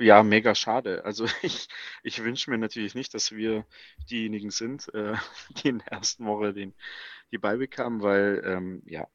Ja, 0.00 0.22
mega 0.22 0.54
schade. 0.54 1.04
Also 1.04 1.26
ich, 1.42 1.68
ich 2.02 2.22
wünsche 2.24 2.50
mir 2.50 2.58
natürlich 2.58 2.94
nicht, 2.94 3.12
dass 3.14 3.32
wir 3.32 3.66
diejenigen 4.10 4.50
sind, 4.50 4.92
äh, 4.94 5.14
die 5.62 5.68
in 5.68 5.78
der 5.78 5.88
ersten 5.92 6.26
Woche 6.26 6.52
den, 6.54 6.74
die 7.32 7.38
beibekamen, 7.38 8.02
weil 8.02 8.42
ähm, 8.44 8.82
ja, 8.86 9.06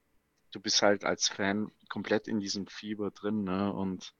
du 0.51 0.59
bist 0.61 0.81
halt 0.83 1.05
als 1.05 1.29
Fan 1.29 1.71
komplett 1.89 2.27
in 2.27 2.39
diesem 2.39 2.67
Fieber 2.67 3.11
drin, 3.11 3.43
ne? 3.45 3.73
Und 3.73 4.13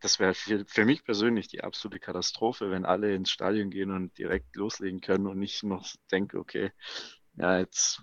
das 0.00 0.18
wäre 0.18 0.34
für, 0.34 0.64
für 0.66 0.84
mich 0.84 1.04
persönlich 1.04 1.48
die 1.48 1.62
absolute 1.62 2.00
Katastrophe, 2.00 2.70
wenn 2.70 2.84
alle 2.84 3.14
ins 3.14 3.30
Stadion 3.30 3.70
gehen 3.70 3.90
und 3.92 4.18
direkt 4.18 4.56
loslegen 4.56 5.00
können 5.00 5.26
und 5.28 5.40
ich 5.42 5.62
noch 5.62 5.94
denke, 6.10 6.38
okay, 6.38 6.72
ja, 7.36 7.58
jetzt 7.58 8.02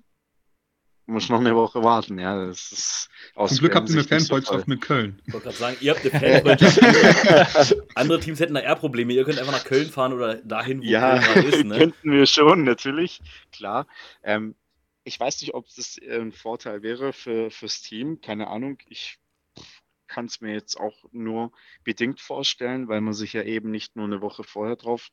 muss 1.10 1.30
noch 1.30 1.40
eine 1.40 1.56
Woche 1.56 1.84
warten. 1.84 2.20
Ja, 2.20 2.46
das 2.46 2.72
ist 2.72 3.10
aus 3.36 3.52
Zum 3.52 3.60
Glück 3.60 3.76
habt 3.76 3.90
ihr 3.90 3.96
eine 3.96 4.04
Fanfreundschaft 4.04 4.66
so 4.66 4.70
mit 4.70 4.82
Köln. 4.82 5.22
Ich 5.26 5.34
wollte 5.34 5.46
gerade 5.46 5.58
sagen, 5.58 5.78
ihr 5.82 5.96
habt 5.96 6.02
eine 6.02 6.44
Fanfreundschaft. 6.44 7.76
Andere 7.96 8.20
Teams 8.20 8.40
hätten 8.40 8.54
da 8.54 8.62
eher 8.62 8.76
Probleme. 8.76 9.14
Ihr 9.14 9.24
könnt 9.24 9.40
einfach 9.40 9.54
nach 9.54 9.66
Köln 9.66 9.90
fahren 9.90 10.14
oder 10.14 10.36
dahin, 10.36 10.82
wo 10.82 10.86
ja, 10.86 11.20
Köln 11.20 11.46
ist. 11.46 11.60
Ne? 11.70 11.78
könnten 11.78 12.12
wir 12.12 12.26
schon, 12.26 12.64
natürlich, 12.64 13.22
klar. 13.52 13.86
Ähm, 14.24 14.56
ich 15.04 15.20
weiß 15.20 15.42
nicht, 15.42 15.54
ob 15.54 15.66
das 15.76 15.98
äh, 15.98 16.20
ein 16.20 16.32
Vorteil 16.32 16.82
wäre 16.82 17.14
für, 17.14 17.52
fürs 17.52 17.82
Team. 17.82 18.22
Keine 18.22 18.48
Ahnung. 18.48 18.78
Ich 18.88 19.20
kann 20.08 20.26
es 20.26 20.42
mir 20.42 20.54
jetzt 20.54 20.80
auch 20.80 20.96
nur 21.12 21.52
bedingt 21.84 22.20
vorstellen, 22.20 22.88
weil 22.88 23.02
man 23.02 23.14
sich 23.14 23.34
ja 23.34 23.44
eben 23.44 23.72
nicht 23.72 23.96
nur 23.96 24.06
eine 24.06 24.22
Woche 24.22 24.44
vorher 24.44 24.76
drauf, 24.76 25.10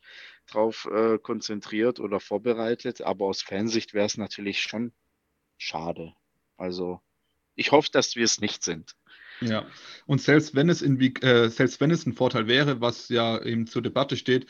drauf 0.46 0.88
äh, 0.92 1.18
konzentriert 1.18 2.00
oder 2.00 2.20
vorbereitet. 2.20 3.02
Aber 3.02 3.26
aus 3.26 3.42
Fansicht 3.42 3.94
wäre 3.94 4.06
es 4.06 4.16
natürlich 4.16 4.62
schon 4.62 4.92
schade. 5.58 6.14
Also 6.56 7.00
ich 7.54 7.72
hoffe, 7.72 7.90
dass 7.92 8.16
wir 8.16 8.24
es 8.24 8.40
nicht 8.40 8.62
sind. 8.62 8.94
Ja, 9.40 9.66
und 10.06 10.20
selbst 10.20 10.54
wenn 10.54 10.70
es 10.70 10.80
in 10.80 10.98
äh, 11.22 11.48
selbst 11.50 11.80
wenn 11.80 11.90
es 11.90 12.06
ein 12.06 12.14
Vorteil 12.14 12.46
wäre, 12.46 12.80
was 12.80 13.08
ja 13.10 13.42
eben 13.42 13.66
zur 13.66 13.82
Debatte 13.82 14.16
steht, 14.16 14.46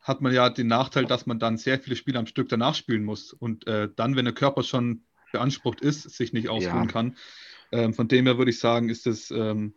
hat 0.00 0.22
man 0.22 0.32
ja 0.32 0.48
den 0.48 0.66
Nachteil, 0.66 1.04
dass 1.04 1.26
man 1.26 1.38
dann 1.38 1.58
sehr 1.58 1.78
viele 1.78 1.96
Spiele 1.96 2.18
am 2.18 2.26
Stück 2.26 2.48
danach 2.48 2.74
spielen 2.74 3.04
muss 3.04 3.32
und 3.32 3.66
äh, 3.66 3.88
dann, 3.94 4.16
wenn 4.16 4.24
der 4.24 4.34
Körper 4.34 4.62
schon 4.62 5.04
beansprucht 5.32 5.80
ist, 5.82 6.02
sich 6.10 6.32
nicht 6.32 6.48
ausruhen 6.48 6.84
ja. 6.84 6.86
kann. 6.86 7.16
Ähm, 7.72 7.94
von 7.94 8.08
dem 8.08 8.26
her 8.26 8.38
würde 8.38 8.50
ich 8.50 8.58
sagen, 8.58 8.88
ist 8.88 9.06
es 9.06 9.30
ähm, 9.30 9.74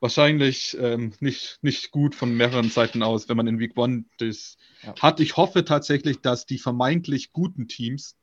wahrscheinlich 0.00 0.76
ähm, 0.78 1.12
nicht, 1.20 1.58
nicht 1.62 1.90
gut 1.90 2.14
von 2.14 2.36
mehreren 2.36 2.70
Seiten 2.70 3.02
aus, 3.02 3.28
wenn 3.28 3.36
man 3.36 3.46
in 3.46 3.58
Week 3.58 3.76
One 3.76 4.04
das 4.18 4.56
ja. 4.82 4.94
hat. 5.00 5.20
Ich 5.20 5.36
hoffe 5.36 5.64
tatsächlich, 5.64 6.20
dass 6.20 6.46
die 6.46 6.58
vermeintlich 6.58 7.32
guten 7.32 7.68
Teams 7.68 8.16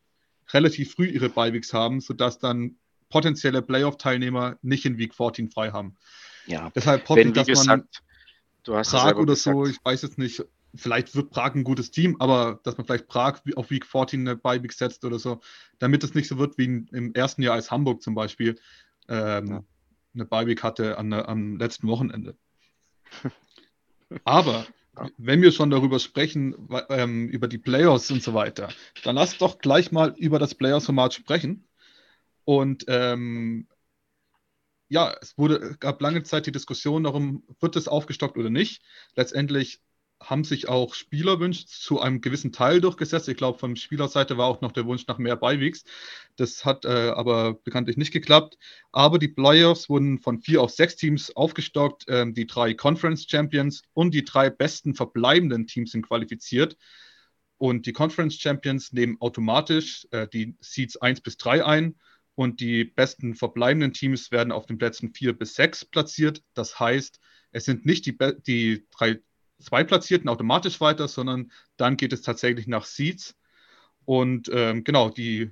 relativ 0.53 0.93
früh 0.93 1.07
ihre 1.07 1.29
Beiweeks 1.29 1.73
haben, 1.73 2.01
sodass 2.01 2.39
dann 2.39 2.77
potenzielle 3.09 3.61
Playoff-Teilnehmer 3.61 4.57
nicht 4.61 4.85
in 4.85 4.97
Week 4.97 5.13
14 5.13 5.49
frei 5.49 5.71
haben. 5.71 5.95
Ja, 6.45 6.69
deshalb 6.75 7.07
hoffe 7.07 7.21
ich, 7.21 7.33
dass 7.33 7.47
gesagt, 7.47 8.01
man 8.67 8.83
Prag 8.83 9.15
oder 9.15 9.33
gesagt. 9.33 9.55
so, 9.55 9.65
ich 9.65 9.77
weiß 9.83 10.01
jetzt 10.01 10.17
nicht, 10.17 10.43
vielleicht 10.75 11.15
wird 11.15 11.31
Prag 11.31 11.55
ein 11.55 11.63
gutes 11.63 11.91
Team, 11.91 12.17
aber 12.19 12.59
dass 12.63 12.77
man 12.77 12.85
vielleicht 12.85 13.07
Prag 13.07 13.41
auf 13.55 13.69
Week 13.69 13.85
14 13.85 14.21
eine 14.21 14.35
Beiweek 14.35 14.73
setzt 14.73 15.05
oder 15.05 15.19
so, 15.19 15.39
damit 15.79 16.03
es 16.03 16.13
nicht 16.13 16.27
so 16.27 16.37
wird 16.37 16.57
wie 16.57 16.65
im 16.65 17.13
ersten 17.13 17.41
Jahr 17.41 17.55
als 17.55 17.71
Hamburg 17.71 18.01
zum 18.01 18.15
Beispiel 18.15 18.59
ähm, 19.07 19.47
ja. 19.47 19.63
eine 20.13 20.25
Beiweek 20.25 20.63
hatte 20.63 20.97
an, 20.97 21.13
am 21.13 21.57
letzten 21.57 21.87
Wochenende. 21.87 22.35
Aber 24.23 24.65
wenn 25.17 25.41
wir 25.41 25.51
schon 25.51 25.69
darüber 25.69 25.99
sprechen, 25.99 26.55
ähm, 26.89 27.27
über 27.29 27.47
die 27.47 27.57
Playoffs 27.57 28.11
und 28.11 28.23
so 28.23 28.33
weiter, 28.33 28.69
dann 29.03 29.15
lass 29.15 29.37
doch 29.37 29.59
gleich 29.59 29.91
mal 29.91 30.13
über 30.17 30.39
das 30.39 30.55
Playoffs-Format 30.55 31.13
sprechen. 31.13 31.67
Und 32.45 32.85
ähm, 32.87 33.67
ja, 34.89 35.15
es 35.21 35.37
wurde, 35.37 35.75
gab 35.79 36.01
lange 36.01 36.23
Zeit 36.23 36.45
die 36.45 36.51
Diskussion 36.51 37.03
darum, 37.03 37.43
wird 37.59 37.75
es 37.75 37.87
aufgestockt 37.87 38.37
oder 38.37 38.49
nicht. 38.49 38.81
Letztendlich 39.15 39.81
haben 40.22 40.43
sich 40.43 40.68
auch 40.68 40.93
Spielerwünsche 40.93 41.65
zu 41.68 41.99
einem 42.01 42.22
gewissen 42.22 42.51
Teil 42.51 42.82
durchgesetzt. 42.82 43.28
Ich 43.28 43.38
glaube, 43.38 43.59
von 43.59 43.76
Spielerseite 43.76 44.38
war 44.38 44.47
auch 44.47 44.61
noch 44.61 44.72
der 44.72 44.86
Wunsch 44.86 45.05
nach 45.07 45.18
mehr 45.18 45.36
Beiweeks. 45.36 45.84
Das 46.36 46.65
hat 46.65 46.86
äh, 46.86 47.09
aber 47.09 47.53
bekanntlich 47.53 47.97
nicht 47.97 48.11
geklappt. 48.11 48.57
Aber 48.91 49.20
die 49.20 49.28
Playoffs 49.28 49.89
wurden 49.89 50.20
von 50.20 50.41
vier 50.41 50.61
auf 50.61 50.72
sechs 50.72 50.95
Teams 50.95 51.36
aufgestockt. 51.36 52.05
Ähm, 52.07 52.34
die 52.34 52.47
drei 52.47 52.74
Conference 52.74 53.26
Champions 53.30 53.84
und 53.93 54.13
die 54.13 54.24
drei 54.24 54.49
besten 54.49 54.95
verbleibenden 54.95 55.68
Teams 55.68 55.91
sind 55.91 56.07
qualifiziert. 56.07 56.78
Und 57.57 57.86
die 57.86 57.93
Conference 57.93 58.36
Champions 58.36 58.93
nehmen 58.93 59.18
automatisch 59.20 60.07
äh, 60.11 60.28
die 60.28 60.55
Seeds 60.61 60.97
1 60.97 61.22
bis 61.22 61.38
3 61.38 61.65
ein. 61.65 61.95
Und 62.36 62.59
die 62.59 62.86
besten 62.86 63.36
verbleibenden 63.36 63.93
Teams 63.93 64.32
werden 64.32 64.51
auf 64.51 64.68
den 64.68 64.78
Plätzen 64.78 65.13
4 65.13 65.34
bis 65.34 65.55
6 65.55 65.86
platziert. 65.86 66.43
Das 66.53 66.80
heißt, 66.80 67.20
es 67.51 67.65
sind 67.65 67.86
nicht 67.86 68.05
die, 68.05 68.15
die 68.45 68.86
drei 68.91 69.20
zwei 69.60 69.84
Platzierten 69.84 70.30
automatisch 70.30 70.80
weiter, 70.82 71.08
sondern 71.08 71.51
dann 71.78 71.97
geht 71.97 72.14
es 72.14 72.22
tatsächlich 72.22 72.68
nach 72.68 72.86
Seeds. 72.86 73.36
Und 74.05 74.49
ähm, 74.53 74.84
genau, 74.84 75.10
die 75.10 75.51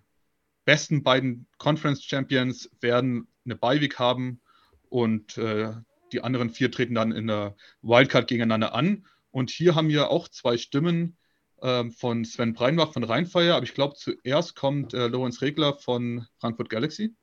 besten 0.65 1.03
beiden 1.03 1.47
Conference 1.57 2.03
Champions 2.03 2.69
werden 2.81 3.27
eine 3.45 3.55
Beiweek 3.55 3.99
haben 3.99 4.41
und 4.89 5.37
äh, 5.37 5.73
die 6.11 6.21
anderen 6.21 6.49
vier 6.49 6.71
treten 6.71 6.95
dann 6.95 7.11
in 7.11 7.27
der 7.27 7.55
Wildcard 7.81 8.27
gegeneinander 8.27 8.73
an. 8.73 9.05
Und 9.31 9.49
hier 9.49 9.75
haben 9.75 9.89
wir 9.89 10.09
auch 10.09 10.27
zwei 10.29 10.57
Stimmen 10.57 11.17
äh, 11.61 11.89
von 11.89 12.23
Sven 12.25 12.53
Breinbach 12.53 12.93
von 12.93 13.03
Rheinfeier, 13.03 13.55
aber 13.55 13.65
ich 13.65 13.73
glaube, 13.73 13.95
zuerst 13.95 14.55
kommt 14.55 14.93
äh, 14.93 15.07
Lorenz 15.07 15.41
Regler 15.41 15.73
von 15.73 16.25
Frankfurt 16.39 16.69
Galaxy. 16.69 17.13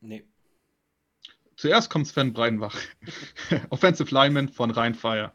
Nee. 0.00 0.24
Zuerst 1.56 1.90
kommt 1.90 2.06
Sven 2.06 2.32
Breinbach, 2.32 2.78
Offensive 3.70 4.12
Lineman 4.14 4.48
von 4.48 4.70
Rheinfire. 4.70 5.32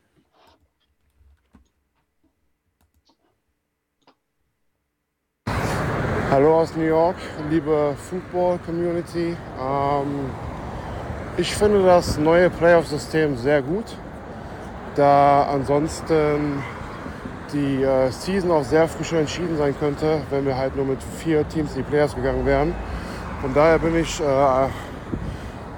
Hallo 6.30 6.60
aus 6.60 6.76
New 6.76 6.84
York, 6.84 7.16
liebe 7.50 7.96
Football 8.10 8.60
Community. 8.66 9.38
Ähm, 9.58 10.30
ich 11.38 11.56
finde 11.56 11.82
das 11.84 12.18
neue 12.18 12.50
Playoff-System 12.50 13.38
sehr 13.38 13.62
gut, 13.62 13.86
da 14.96 15.44
ansonsten 15.44 16.62
die 17.54 17.82
äh, 17.82 18.12
Season 18.12 18.52
auch 18.52 18.66
sehr 18.66 18.90
früh 18.90 19.06
schon 19.06 19.20
entschieden 19.20 19.56
sein 19.58 19.74
könnte, 19.80 20.20
wenn 20.30 20.46
wir 20.46 20.58
halt 20.58 20.76
nur 20.76 20.84
mit 20.84 21.02
vier 21.02 21.48
Teams 21.48 21.78
in 21.78 21.84
die 21.84 21.90
Playoffs 21.90 22.14
gegangen 22.14 22.46
wären. 22.46 22.76
Von 23.40 23.54
daher 23.54 23.80
bin 23.80 23.96
ich 23.96 24.20
äh, 24.20 24.68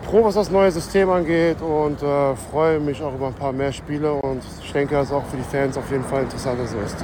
froh, 0.07 0.23
was 0.23 0.33
das 0.33 0.49
neue 0.49 0.71
System 0.71 1.11
angeht 1.11 1.61
und 1.61 2.01
äh, 2.01 2.35
freue 2.35 2.79
mich 2.79 3.03
auch 3.03 3.13
über 3.13 3.27
ein 3.27 3.35
paar 3.35 3.53
mehr 3.53 3.71
Spiele 3.71 4.13
und 4.13 4.41
ich 4.63 4.71
denke, 4.71 4.95
dass 4.95 5.09
es 5.09 5.13
auch 5.13 5.25
für 5.27 5.37
die 5.37 5.43
Fans 5.43 5.77
auf 5.77 5.91
jeden 5.91 6.05
Fall 6.05 6.23
interessanter 6.23 6.65
so 6.65 6.79
ist. 6.79 6.97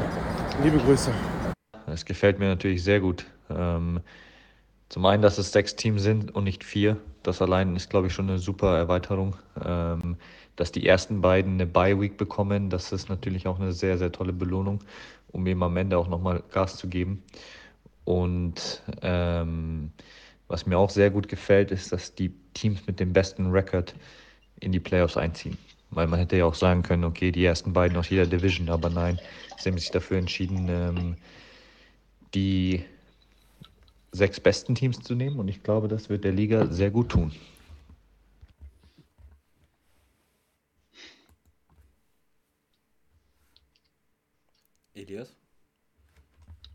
Liebe 0.63 0.79
Grüße. 0.79 1.11
Es 1.85 2.03
gefällt 2.03 2.39
mir 2.39 2.47
natürlich 2.47 2.83
sehr 2.83 2.99
gut. 2.99 3.23
Ähm, 3.49 4.01
zum 4.89 5.05
einen, 5.05 5.21
dass 5.21 5.37
es 5.37 5.51
sechs 5.51 5.75
Teams 5.75 6.03
sind 6.03 6.33
und 6.35 6.43
nicht 6.43 6.63
vier. 6.63 6.97
Das 7.23 7.41
allein 7.41 7.75
ist, 7.75 7.89
glaube 7.89 8.07
ich, 8.07 8.13
schon 8.13 8.29
eine 8.29 8.39
super 8.39 8.77
Erweiterung. 8.77 9.35
Ähm, 9.63 10.17
dass 10.55 10.71
die 10.71 10.87
ersten 10.87 11.21
beiden 11.21 11.53
eine 11.53 11.65
Bye-Week 11.65 12.17
bekommen, 12.17 12.69
das 12.69 12.91
ist 12.91 13.09
natürlich 13.09 13.47
auch 13.47 13.59
eine 13.59 13.73
sehr, 13.73 13.97
sehr 13.97 14.11
tolle 14.11 14.31
Belohnung, 14.31 14.79
um 15.31 15.45
eben 15.47 15.63
am 15.63 15.75
Ende 15.75 15.97
auch 15.97 16.07
nochmal 16.07 16.43
Gas 16.51 16.77
zu 16.77 16.87
geben. 16.87 17.23
Und 18.05 18.83
ähm, 19.01 19.91
was 20.47 20.65
mir 20.65 20.77
auch 20.77 20.89
sehr 20.89 21.09
gut 21.09 21.27
gefällt, 21.27 21.71
ist, 21.71 21.91
dass 21.91 22.15
die 22.15 22.31
Teams 22.53 22.85
mit 22.87 22.99
dem 22.99 23.11
besten 23.11 23.51
Rekord 23.51 23.95
in 24.59 24.71
die 24.71 24.79
Playoffs 24.79 25.17
einziehen. 25.17 25.57
Weil 25.89 26.07
man 26.07 26.19
hätte 26.19 26.37
ja 26.37 26.45
auch 26.45 26.55
sagen 26.55 26.83
können, 26.83 27.03
okay, 27.03 27.31
die 27.31 27.43
ersten 27.43 27.73
beiden 27.73 27.97
aus 27.97 28.09
jeder 28.09 28.25
Division, 28.25 28.69
aber 28.69 28.89
nein, 28.89 29.19
sie 29.57 29.69
haben 29.69 29.77
sich 29.77 29.91
dafür 29.91 30.17
entschieden, 30.17 30.67
ähm, 30.69 31.15
die 32.33 32.83
sechs 34.15 34.39
besten 34.39 34.75
Teams 34.75 35.01
zu 35.01 35.13
nehmen 35.13 35.39
und 35.39 35.47
ich 35.47 35.61
glaube, 35.61 35.87
das 35.87 36.09
wird 36.09 36.23
der 36.23 36.31
Liga 36.31 36.67
sehr 36.67 36.89
gut 36.89 37.09
tun. 37.09 37.31
Elias? 44.93 45.35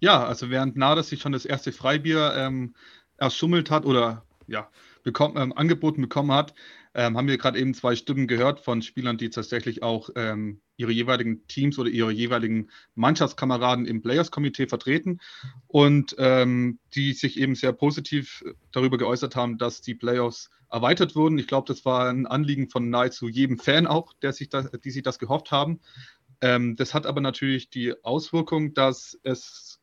Ja, 0.00 0.24
also 0.24 0.50
während 0.50 0.76
Nades 0.76 1.08
sich 1.08 1.20
schon 1.20 1.32
das 1.32 1.44
erste 1.44 1.72
Freibier 1.72 2.34
ähm, 2.36 2.74
erschummelt 3.16 3.70
hat 3.70 3.86
oder 3.86 4.24
ja, 4.46 4.70
bekommen, 5.02 5.36
ähm, 5.36 5.52
angeboten 5.54 6.02
bekommen 6.02 6.32
hat, 6.32 6.54
ähm, 6.94 7.16
haben 7.16 7.28
wir 7.28 7.38
gerade 7.38 7.58
eben 7.58 7.74
zwei 7.74 7.94
Stimmen 7.94 8.26
gehört 8.26 8.60
von 8.60 8.82
Spielern, 8.82 9.16
die 9.16 9.30
tatsächlich 9.30 9.82
auch 9.82 10.10
ähm, 10.16 10.60
ihre 10.76 10.90
jeweiligen 10.90 11.46
Teams 11.46 11.78
oder 11.78 11.88
ihre 11.88 12.10
jeweiligen 12.10 12.70
Mannschaftskameraden 12.94 13.86
im 13.86 14.02
Players-Komitee 14.02 14.66
vertreten 14.66 15.20
und 15.68 16.16
ähm, 16.18 16.80
die 16.94 17.12
sich 17.12 17.38
eben 17.38 17.54
sehr 17.54 17.72
positiv 17.72 18.42
darüber 18.72 18.98
geäußert 18.98 19.36
haben, 19.36 19.56
dass 19.58 19.82
die 19.82 19.94
Playoffs 19.94 20.50
erweitert 20.68 21.14
wurden. 21.14 21.38
Ich 21.38 21.46
glaube, 21.46 21.72
das 21.72 21.84
war 21.84 22.08
ein 22.08 22.26
Anliegen 22.26 22.68
von 22.68 22.90
nahezu 22.90 23.28
jedem 23.28 23.58
Fan 23.58 23.86
auch, 23.86 24.12
der 24.22 24.32
sich 24.32 24.48
das, 24.48 24.70
die 24.70 24.90
sich 24.90 25.02
das 25.02 25.18
gehofft 25.18 25.52
haben. 25.52 25.80
Ähm, 26.40 26.74
das 26.76 26.94
hat 26.94 27.06
aber 27.06 27.20
natürlich 27.20 27.70
die 27.70 27.94
Auswirkung, 28.02 28.74
dass 28.74 29.18
es 29.22 29.80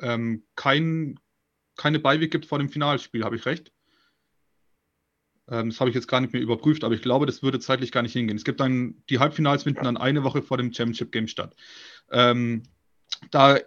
ähm, 0.00 0.44
kein, 0.56 1.20
keine 1.76 2.00
Beiweg 2.00 2.30
gibt 2.30 2.46
vor 2.46 2.58
dem 2.58 2.70
Finalspiel. 2.70 3.24
Habe 3.24 3.36
ich 3.36 3.46
recht? 3.46 3.72
Ähm, 5.48 5.70
das 5.70 5.80
habe 5.80 5.90
ich 5.90 5.94
jetzt 5.94 6.08
gar 6.08 6.20
nicht 6.20 6.32
mehr 6.32 6.42
überprüft, 6.42 6.84
aber 6.84 6.94
ich 6.94 7.02
glaube, 7.02 7.26
das 7.26 7.42
würde 7.42 7.60
zeitlich 7.60 7.92
gar 7.92 8.02
nicht 8.02 8.12
hingehen. 8.12 8.36
Es 8.36 8.44
gibt 8.44 8.60
dann, 8.60 9.02
die 9.10 9.18
Halbfinals 9.18 9.62
finden 9.62 9.84
dann 9.84 9.96
eine 9.96 10.24
Woche 10.24 10.42
vor 10.42 10.56
dem 10.56 10.72
Championship 10.72 11.12
Game 11.12 11.28
statt. 11.28 11.54
Ähm, 12.10 12.64
da, 13.30 13.58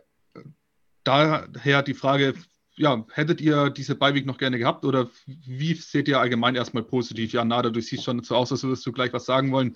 daher 1.03 1.81
die 1.83 1.93
Frage, 1.93 2.33
ja, 2.75 3.05
hättet 3.11 3.41
ihr 3.41 3.69
diese 3.69 3.95
Beiweg 3.95 4.25
noch 4.25 4.37
gerne 4.37 4.57
gehabt 4.57 4.85
oder 4.85 5.09
wie 5.25 5.73
seht 5.73 6.07
ihr 6.07 6.19
allgemein 6.19 6.55
erstmal 6.55 6.83
positiv? 6.83 7.33
Ja, 7.33 7.43
Nada, 7.43 7.69
du 7.69 7.81
siehst 7.81 8.05
schon 8.05 8.23
so 8.23 8.35
aus, 8.35 8.51
als 8.51 8.63
würdest 8.63 8.85
du 8.85 8.93
gleich 8.93 9.11
was 9.11 9.25
sagen 9.25 9.51
wollen. 9.51 9.75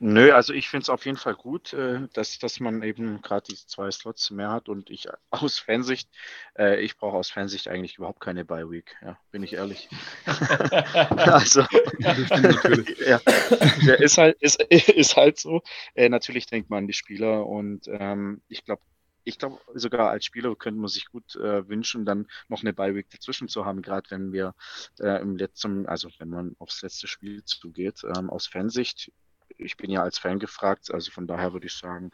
Nö, 0.00 0.32
also 0.32 0.52
ich 0.52 0.68
finde 0.68 0.82
es 0.82 0.88
auf 0.90 1.06
jeden 1.06 1.16
Fall 1.16 1.34
gut, 1.34 1.72
äh, 1.72 2.08
dass, 2.12 2.38
dass 2.38 2.58
man 2.60 2.82
eben 2.82 3.22
gerade 3.22 3.46
diese 3.48 3.66
zwei 3.66 3.90
Slots 3.90 4.30
mehr 4.30 4.50
hat 4.50 4.68
und 4.68 4.90
ich 4.90 5.06
aus 5.30 5.58
Fansicht, 5.58 6.10
äh, 6.58 6.80
ich 6.80 6.96
brauche 6.96 7.16
aus 7.16 7.30
Fansicht 7.30 7.68
eigentlich 7.68 7.96
überhaupt 7.96 8.20
keine 8.20 8.44
Bye 8.44 8.70
Week, 8.70 8.96
ja, 9.02 9.18
bin 9.30 9.42
ich 9.42 9.54
ehrlich. 9.54 9.88
also, 10.26 11.64
ja, 11.98 13.20
ja, 13.82 13.94
ist 13.94 14.18
halt, 14.18 14.36
ist, 14.40 14.60
ist 14.70 15.16
halt 15.16 15.38
so. 15.38 15.62
Äh, 15.94 16.08
natürlich 16.08 16.46
denkt 16.46 16.70
man 16.70 16.78
an 16.80 16.86
die 16.86 16.92
Spieler 16.92 17.46
und 17.46 17.86
ähm, 17.88 18.42
ich 18.48 18.64
glaube, 18.64 18.82
ich 19.24 19.38
glaube, 19.38 19.60
sogar 19.74 20.10
als 20.10 20.24
Spieler 20.26 20.54
könnte 20.54 20.80
man 20.80 20.88
sich 20.88 21.06
gut 21.06 21.34
äh, 21.36 21.66
wünschen, 21.68 22.04
dann 22.04 22.26
noch 22.48 22.60
eine 22.62 22.74
Bye-Week 22.74 23.08
dazwischen 23.10 23.48
zu 23.48 23.64
haben, 23.64 23.80
gerade 23.80 24.10
wenn 24.10 24.32
wir 24.32 24.54
äh, 25.00 25.20
im 25.22 25.36
letzten, 25.36 25.86
also 25.86 26.10
wenn 26.18 26.28
man 26.28 26.56
aufs 26.58 26.82
letzte 26.82 27.06
Spiel 27.08 27.42
zugeht. 27.44 28.02
Ähm, 28.04 28.28
aus 28.28 28.46
Fansicht 28.46 29.10
ich 29.58 29.76
bin 29.76 29.90
ja 29.90 30.02
als 30.02 30.18
Fan 30.18 30.38
gefragt, 30.38 30.92
also 30.92 31.10
von 31.10 31.26
daher 31.26 31.52
würde 31.52 31.66
ich 31.66 31.74
sagen, 31.74 32.10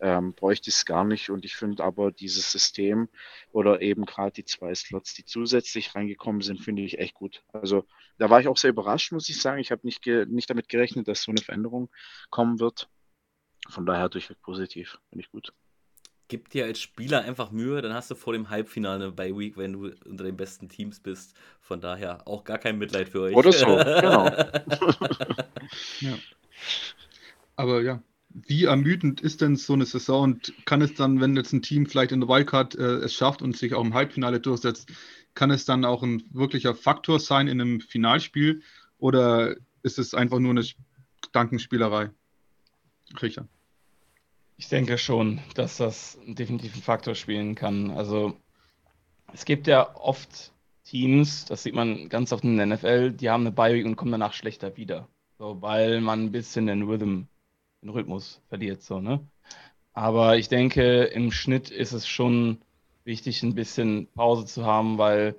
ähm, 0.00 0.34
bräuchte 0.34 0.70
ich 0.70 0.76
es 0.76 0.84
gar 0.84 1.04
nicht. 1.04 1.30
Und 1.30 1.44
ich 1.44 1.56
finde 1.56 1.84
aber 1.84 2.12
dieses 2.12 2.50
System 2.50 3.08
oder 3.52 3.82
eben 3.82 4.04
gerade 4.06 4.32
die 4.32 4.44
zwei 4.44 4.74
Slots, 4.74 5.14
die 5.14 5.24
zusätzlich 5.24 5.94
reingekommen 5.94 6.42
sind, 6.42 6.60
finde 6.60 6.82
ich 6.82 6.98
echt 6.98 7.14
gut. 7.14 7.42
Also 7.52 7.84
da 8.18 8.30
war 8.30 8.40
ich 8.40 8.48
auch 8.48 8.58
sehr 8.58 8.70
überrascht, 8.70 9.12
muss 9.12 9.28
ich 9.28 9.40
sagen. 9.40 9.60
Ich 9.60 9.70
habe 9.70 9.82
nicht, 9.84 10.06
nicht 10.06 10.50
damit 10.50 10.68
gerechnet, 10.68 11.08
dass 11.08 11.22
so 11.22 11.32
eine 11.32 11.42
Veränderung 11.42 11.90
kommen 12.30 12.60
wird. 12.60 12.88
Von 13.68 13.86
daher 13.86 14.08
durchweg 14.08 14.40
positiv, 14.42 14.98
finde 15.08 15.24
ich 15.24 15.30
gut. 15.30 15.52
Gib 16.28 16.48
dir 16.48 16.64
als 16.64 16.80
Spieler 16.80 17.20
einfach 17.20 17.50
Mühe, 17.50 17.82
dann 17.82 17.92
hast 17.92 18.10
du 18.10 18.14
vor 18.14 18.32
dem 18.32 18.48
Halbfinale 18.48 19.12
bei 19.12 19.36
Week, 19.36 19.58
wenn 19.58 19.74
du 19.74 19.90
unter 20.06 20.24
den 20.24 20.38
besten 20.38 20.70
Teams 20.70 21.00
bist. 21.00 21.36
Von 21.60 21.82
daher 21.82 22.26
auch 22.26 22.44
gar 22.44 22.58
kein 22.58 22.78
Mitleid 22.78 23.10
für 23.10 23.22
euch. 23.22 23.36
Oder 23.36 23.52
so, 23.52 23.66
genau. 23.66 24.26
ja. 26.00 26.18
Aber 27.56 27.82
ja, 27.82 28.02
wie 28.30 28.64
ermüdend 28.64 29.20
ist 29.20 29.40
denn 29.40 29.56
so 29.56 29.74
eine 29.74 29.86
Saison 29.86 30.24
und 30.24 30.52
kann 30.64 30.82
es 30.82 30.94
dann, 30.94 31.20
wenn 31.20 31.36
jetzt 31.36 31.52
ein 31.52 31.62
Team 31.62 31.86
vielleicht 31.86 32.12
in 32.12 32.20
der 32.20 32.28
Wildcard 32.28 32.74
äh, 32.74 32.96
es 32.96 33.14
schafft 33.14 33.42
und 33.42 33.56
sich 33.56 33.74
auch 33.74 33.84
im 33.84 33.94
Halbfinale 33.94 34.40
durchsetzt, 34.40 34.90
kann 35.34 35.50
es 35.50 35.64
dann 35.64 35.84
auch 35.84 36.02
ein 36.02 36.22
wirklicher 36.30 36.74
Faktor 36.74 37.20
sein 37.20 37.48
in 37.48 37.60
einem 37.60 37.80
Finalspiel 37.80 38.62
oder 38.98 39.56
ist 39.82 39.98
es 39.98 40.14
einfach 40.14 40.38
nur 40.38 40.50
eine 40.50 40.64
Gedankenspielerei? 41.22 42.10
Richard. 43.20 43.48
Ich 44.56 44.68
denke 44.68 44.98
schon, 44.98 45.40
dass 45.54 45.76
das 45.76 46.18
definitiv 46.26 46.74
einen 46.74 46.82
Faktor 46.82 47.14
spielen 47.14 47.54
kann. 47.54 47.90
Also 47.90 48.36
es 49.32 49.44
gibt 49.44 49.66
ja 49.66 49.94
oft 49.96 50.52
Teams, 50.84 51.44
das 51.44 51.62
sieht 51.62 51.74
man 51.74 52.08
ganz 52.08 52.32
oft 52.32 52.44
in 52.44 52.56
der 52.56 52.66
NFL, 52.66 53.12
die 53.12 53.30
haben 53.30 53.42
eine 53.42 53.52
Bye 53.52 53.84
und 53.84 53.96
kommen 53.96 54.12
danach 54.12 54.32
schlechter 54.32 54.76
wieder. 54.76 55.08
So, 55.38 55.60
weil 55.60 56.00
man 56.00 56.24
ein 56.24 56.32
bisschen 56.32 56.66
den 56.66 56.82
Rhythm, 56.82 57.22
den 57.82 57.90
Rhythmus 57.90 58.40
verliert, 58.48 58.82
so, 58.82 59.00
ne? 59.00 59.26
Aber 59.92 60.36
ich 60.36 60.48
denke, 60.48 61.04
im 61.04 61.30
Schnitt 61.30 61.70
ist 61.70 61.92
es 61.92 62.06
schon 62.06 62.58
wichtig, 63.04 63.42
ein 63.42 63.54
bisschen 63.54 64.08
Pause 64.14 64.44
zu 64.44 64.64
haben, 64.64 64.98
weil 64.98 65.36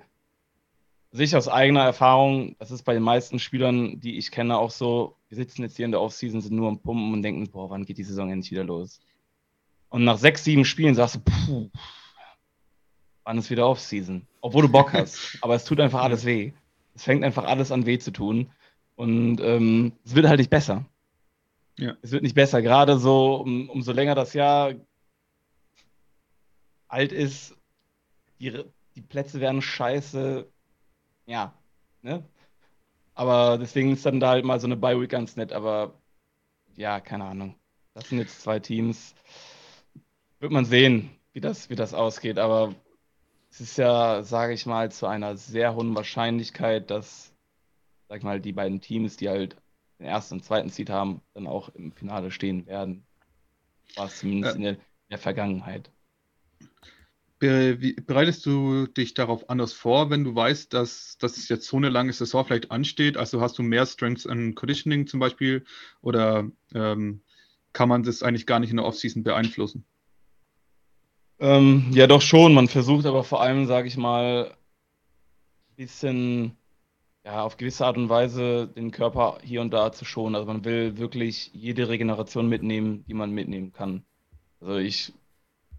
sich 1.12 1.34
aus 1.34 1.48
eigener 1.48 1.82
Erfahrung, 1.82 2.56
das 2.58 2.70
ist 2.70 2.82
bei 2.82 2.94
den 2.94 3.02
meisten 3.02 3.38
Spielern, 3.38 4.00
die 4.00 4.18
ich 4.18 4.30
kenne, 4.30 4.58
auch 4.58 4.70
so, 4.70 5.16
wir 5.28 5.36
sitzen 5.36 5.62
jetzt 5.62 5.76
hier 5.76 5.86
in 5.86 5.92
der 5.92 6.00
Offseason, 6.00 6.40
sind 6.40 6.54
nur 6.54 6.68
am 6.68 6.78
Pumpen 6.78 7.12
und 7.12 7.22
denken, 7.22 7.50
boah, 7.50 7.70
wann 7.70 7.84
geht 7.84 7.98
die 7.98 8.04
Saison 8.04 8.30
endlich 8.30 8.50
wieder 8.50 8.64
los? 8.64 9.00
Und 9.88 10.04
nach 10.04 10.18
sechs, 10.18 10.44
sieben 10.44 10.64
Spielen 10.64 10.94
sagst 10.94 11.16
du, 11.16 11.20
puh, 11.20 11.70
wann 13.24 13.38
ist 13.38 13.50
wieder 13.50 13.68
Offseason? 13.68 14.26
Obwohl 14.40 14.62
du 14.62 14.68
Bock 14.68 14.92
hast. 14.94 15.38
Aber 15.40 15.54
es 15.54 15.64
tut 15.64 15.80
einfach 15.80 16.02
alles 16.02 16.24
weh. 16.24 16.52
Es 16.94 17.04
fängt 17.04 17.24
einfach 17.24 17.44
alles 17.44 17.72
an 17.72 17.86
weh 17.86 17.98
zu 17.98 18.10
tun. 18.10 18.50
Und 18.96 19.40
ähm, 19.40 19.92
es 20.04 20.14
wird 20.14 20.26
halt 20.26 20.38
nicht 20.38 20.50
besser. 20.50 20.84
Ja. 21.78 21.96
Es 22.02 22.10
wird 22.10 22.22
nicht 22.22 22.34
besser. 22.34 22.62
Gerade 22.62 22.98
so, 22.98 23.36
um, 23.36 23.68
umso 23.68 23.92
länger 23.92 24.14
das 24.14 24.32
Jahr 24.32 24.74
alt 26.88 27.12
ist, 27.12 27.54
die, 28.40 28.64
die 28.94 29.02
Plätze 29.02 29.40
werden 29.40 29.62
scheiße. 29.62 30.46
Ja, 31.26 31.54
ne? 32.02 32.24
Aber 33.14 33.58
deswegen 33.58 33.92
ist 33.92 34.04
dann 34.04 34.20
da 34.20 34.30
halt 34.30 34.44
mal 34.44 34.60
so 34.60 34.66
eine 34.66 34.76
Bye-Week 34.76 35.10
ganz 35.10 35.36
nett. 35.36 35.52
Aber 35.52 35.94
ja, 36.74 37.00
keine 37.00 37.24
Ahnung. 37.24 37.54
Das 37.94 38.08
sind 38.08 38.18
jetzt 38.18 38.42
zwei 38.42 38.58
Teams. 38.58 39.14
Wird 40.38 40.52
man 40.52 40.66
sehen, 40.66 41.10
wie 41.32 41.40
das, 41.40 41.70
wie 41.70 41.76
das 41.76 41.94
ausgeht. 41.94 42.38
Aber 42.38 42.74
es 43.50 43.60
ist 43.60 43.78
ja, 43.78 44.22
sage 44.22 44.52
ich 44.52 44.66
mal, 44.66 44.90
zu 44.90 45.06
einer 45.06 45.36
sehr 45.36 45.74
hohen 45.74 45.94
Wahrscheinlichkeit, 45.94 46.90
dass, 46.90 47.32
sag 48.08 48.18
ich 48.18 48.24
mal, 48.24 48.40
die 48.40 48.52
beiden 48.52 48.80
Teams, 48.80 49.16
die 49.16 49.28
halt 49.28 49.56
den 49.98 50.06
ersten 50.06 50.34
und 50.34 50.44
zweiten 50.44 50.68
Seed 50.68 50.90
haben, 50.90 51.22
dann 51.34 51.46
auch 51.46 51.68
im 51.70 51.92
Finale 51.92 52.30
stehen 52.30 52.66
werden. 52.66 53.06
War 53.94 54.06
es 54.06 54.18
zumindest 54.18 54.54
ja. 54.54 54.56
in, 54.56 54.62
der, 54.62 54.72
in, 54.74 54.80
der, 55.10 55.18
Vergangenheit. 55.18 55.90
bereitest 57.38 58.44
du 58.44 58.86
dich 58.86 59.14
darauf 59.14 59.48
anders 59.48 59.72
vor, 59.72 60.10
wenn 60.10 60.24
du 60.24 60.34
weißt, 60.34 60.72
dass, 60.72 61.16
dass 61.18 61.48
jetzt 61.48 61.66
so 61.66 61.76
eine 61.76 61.88
lange 61.88 62.12
Saison 62.12 62.44
vielleicht 62.44 62.70
ansteht? 62.70 63.16
Also 63.16 63.40
hast 63.40 63.58
du 63.58 63.62
mehr 63.62 63.86
Strengths 63.86 64.26
and 64.26 64.56
Conditioning 64.56 65.06
zum 65.06 65.20
Beispiel 65.20 65.64
oder 66.02 66.50
ähm, 66.74 67.22
kann 67.72 67.88
man 67.88 68.02
das 68.02 68.22
eigentlich 68.22 68.46
gar 68.46 68.58
nicht 68.58 68.70
in 68.70 68.76
der 68.76 68.86
Offseason 68.86 69.22
beeinflussen? 69.22 69.84
Ähm, 71.38 71.90
ja, 71.92 72.06
doch 72.06 72.22
schon. 72.22 72.54
Man 72.54 72.68
versucht 72.68 73.06
aber 73.06 73.22
vor 73.22 73.42
allem, 73.42 73.66
sage 73.66 73.88
ich 73.88 73.96
mal, 73.96 74.56
ein 75.70 75.76
bisschen 75.76 76.56
ja, 77.26 77.42
auf 77.42 77.56
gewisse 77.56 77.84
Art 77.84 77.96
und 77.98 78.08
Weise 78.08 78.68
den 78.68 78.92
Körper 78.92 79.38
hier 79.42 79.60
und 79.60 79.72
da 79.72 79.90
zu 79.92 80.04
schonen. 80.04 80.36
Also 80.36 80.46
man 80.46 80.64
will 80.64 80.96
wirklich 80.96 81.50
jede 81.52 81.88
Regeneration 81.88 82.48
mitnehmen, 82.48 83.04
die 83.08 83.14
man 83.14 83.32
mitnehmen 83.32 83.72
kann. 83.72 84.04
Also 84.60 84.76
ich 84.76 85.12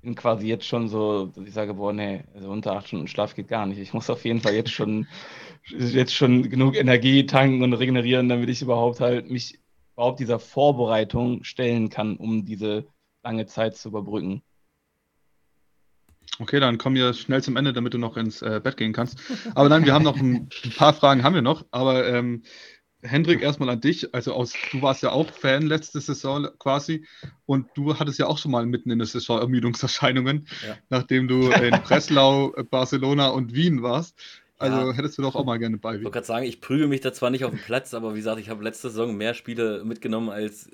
bin 0.02 0.14
quasi 0.16 0.48
jetzt 0.48 0.66
schon 0.66 0.90
so, 0.90 1.28
dass 1.28 1.48
ich 1.48 1.54
sage, 1.54 1.76
boah, 1.76 1.94
nee, 1.94 2.24
also 2.34 2.50
unter 2.52 2.74
acht 2.74 2.88
Stunden 2.90 3.08
Schlaf 3.08 3.34
geht 3.34 3.48
gar 3.48 3.66
nicht. 3.66 3.80
Ich 3.80 3.94
muss 3.94 4.10
auf 4.10 4.26
jeden 4.26 4.42
Fall 4.42 4.56
jetzt 4.56 4.72
schon, 4.72 5.08
jetzt 5.68 6.14
schon 6.14 6.50
genug 6.50 6.76
Energie 6.76 7.26
tanken 7.26 7.64
und 7.64 7.74
regenerieren, 7.74 8.28
damit 8.28 8.50
ich 8.50 8.62
überhaupt 8.62 9.00
halt 9.00 9.30
mich 9.32 9.60
überhaupt 9.94 10.20
dieser 10.20 10.40
Vorbereitung 10.40 11.46
stellen 11.46 11.90
kann, 11.90 12.18
um 12.18 12.46
diese 12.46 12.88
lange 13.24 13.46
Zeit 13.46 13.78
zu 13.78 13.90
überbrücken. 13.90 14.44
Okay, 16.40 16.60
dann 16.60 16.78
kommen 16.78 16.96
wir 16.96 17.14
schnell 17.14 17.42
zum 17.42 17.58
Ende, 17.58 17.74
damit 17.74 17.94
du 17.94 17.98
noch 17.98 18.18
ins 18.18 18.42
äh, 18.42 18.62
Bett 18.64 18.78
gehen 18.78 18.94
kannst. 18.94 19.20
Aber 19.56 19.70
nein, 19.70 19.86
wir 19.86 19.94
haben 19.94 20.04
noch 20.04 20.18
ein, 20.18 20.50
ein 20.64 20.72
paar 20.78 20.94
Fragen, 20.94 21.24
haben 21.24 21.36
wir 21.36 21.42
noch. 21.42 21.66
Aber 21.72 22.08
ähm, 22.08 22.44
Hendrik, 23.02 23.42
erstmal 23.42 23.70
an 23.70 23.82
dich. 23.82 24.14
Also 24.14 24.34
aus, 24.34 24.54
du 24.72 24.82
warst 24.82 25.04
ja 25.04 25.12
auch 25.12 25.32
Fan 25.32 25.68
letzte 25.68 26.02
Saison 26.02 26.48
quasi 26.60 27.06
und 27.46 27.68
du 27.76 27.98
hattest 27.98 28.20
ja 28.20 28.28
auch 28.28 28.38
schon 28.38 28.52
mal 28.52 28.66
mitten 28.66 28.90
in 28.92 29.00
der 29.00 29.08
Saison 29.08 29.40
Ermüdungserscheinungen, 29.40 30.48
ja. 30.68 30.78
nachdem 30.90 31.28
du 31.28 31.50
in 31.52 31.72
Breslau, 31.84 32.54
Barcelona 32.70 33.30
und 33.30 33.54
Wien 33.54 33.84
warst. 33.84 34.16
Also 34.60 34.90
ja. 34.90 34.94
hättest 34.94 35.18
du 35.18 35.22
doch 35.22 35.36
auch 35.36 35.46
mal 35.46 35.60
gerne 35.60 35.78
bei. 35.78 35.96
Ich 35.96 36.04
wollte 36.04 36.16
gerade 36.16 36.26
sagen, 36.26 36.46
ich 36.46 36.62
prüge 36.62 36.88
mich 36.88 37.02
da 37.02 37.14
zwar 37.14 37.30
nicht 37.30 37.46
auf 37.46 37.52
dem 37.52 37.60
Platz, 37.60 37.94
aber 37.94 38.14
wie 38.14 38.20
gesagt, 38.20 38.40
ich 38.40 38.50
habe 38.50 38.64
letzte 38.64 38.90
Saison 38.90 39.16
mehr 39.16 39.36
Spiele 39.36 39.84
mitgenommen 39.86 40.30
als 40.30 40.70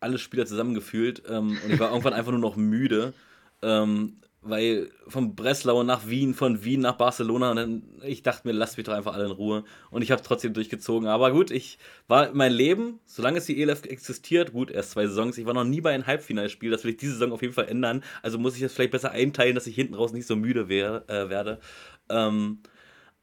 alle 0.00 0.18
Spieler 0.18 0.44
zusammengefühlt 0.44 1.22
ähm, 1.26 1.58
und 1.64 1.72
ich 1.72 1.80
war 1.80 1.88
irgendwann 1.88 2.12
einfach 2.12 2.32
nur 2.32 2.40
noch 2.40 2.56
müde. 2.56 3.14
Ähm, 3.62 4.18
weil 4.48 4.90
von 5.08 5.34
Breslau 5.34 5.82
nach 5.82 6.08
Wien, 6.08 6.34
von 6.34 6.64
Wien 6.64 6.80
nach 6.80 6.96
Barcelona, 6.96 7.50
und 7.50 7.56
dann, 7.56 7.82
ich 8.02 8.22
dachte 8.22 8.46
mir, 8.46 8.54
lasst 8.54 8.76
mich 8.76 8.86
doch 8.86 8.92
einfach 8.92 9.14
alle 9.14 9.26
in 9.26 9.30
Ruhe. 9.30 9.64
Und 9.90 10.02
ich 10.02 10.10
habe 10.10 10.22
trotzdem 10.22 10.54
durchgezogen. 10.54 11.08
Aber 11.08 11.32
gut, 11.32 11.50
ich 11.50 11.78
war 12.08 12.32
mein 12.32 12.52
Leben, 12.52 13.00
solange 13.04 13.38
es 13.38 13.46
die 13.46 13.60
ELF 13.60 13.84
existiert, 13.84 14.52
gut, 14.52 14.70
erst 14.70 14.92
zwei 14.92 15.06
Saisons, 15.06 15.38
ich 15.38 15.46
war 15.46 15.54
noch 15.54 15.64
nie 15.64 15.80
bei 15.80 15.92
einem 15.92 16.06
Halbfinalspiel, 16.06 16.70
das 16.70 16.84
will 16.84 16.92
ich 16.92 16.96
diese 16.96 17.12
Saison 17.12 17.32
auf 17.32 17.42
jeden 17.42 17.54
Fall 17.54 17.68
ändern. 17.68 18.02
Also 18.22 18.38
muss 18.38 18.56
ich 18.56 18.62
das 18.62 18.72
vielleicht 18.72 18.92
besser 18.92 19.10
einteilen, 19.10 19.54
dass 19.54 19.66
ich 19.66 19.74
hinten 19.74 19.94
raus 19.94 20.12
nicht 20.12 20.26
so 20.26 20.36
müde 20.36 20.68
wär, 20.68 21.04
äh, 21.08 21.28
werde. 21.28 21.60
Ähm, 22.08 22.60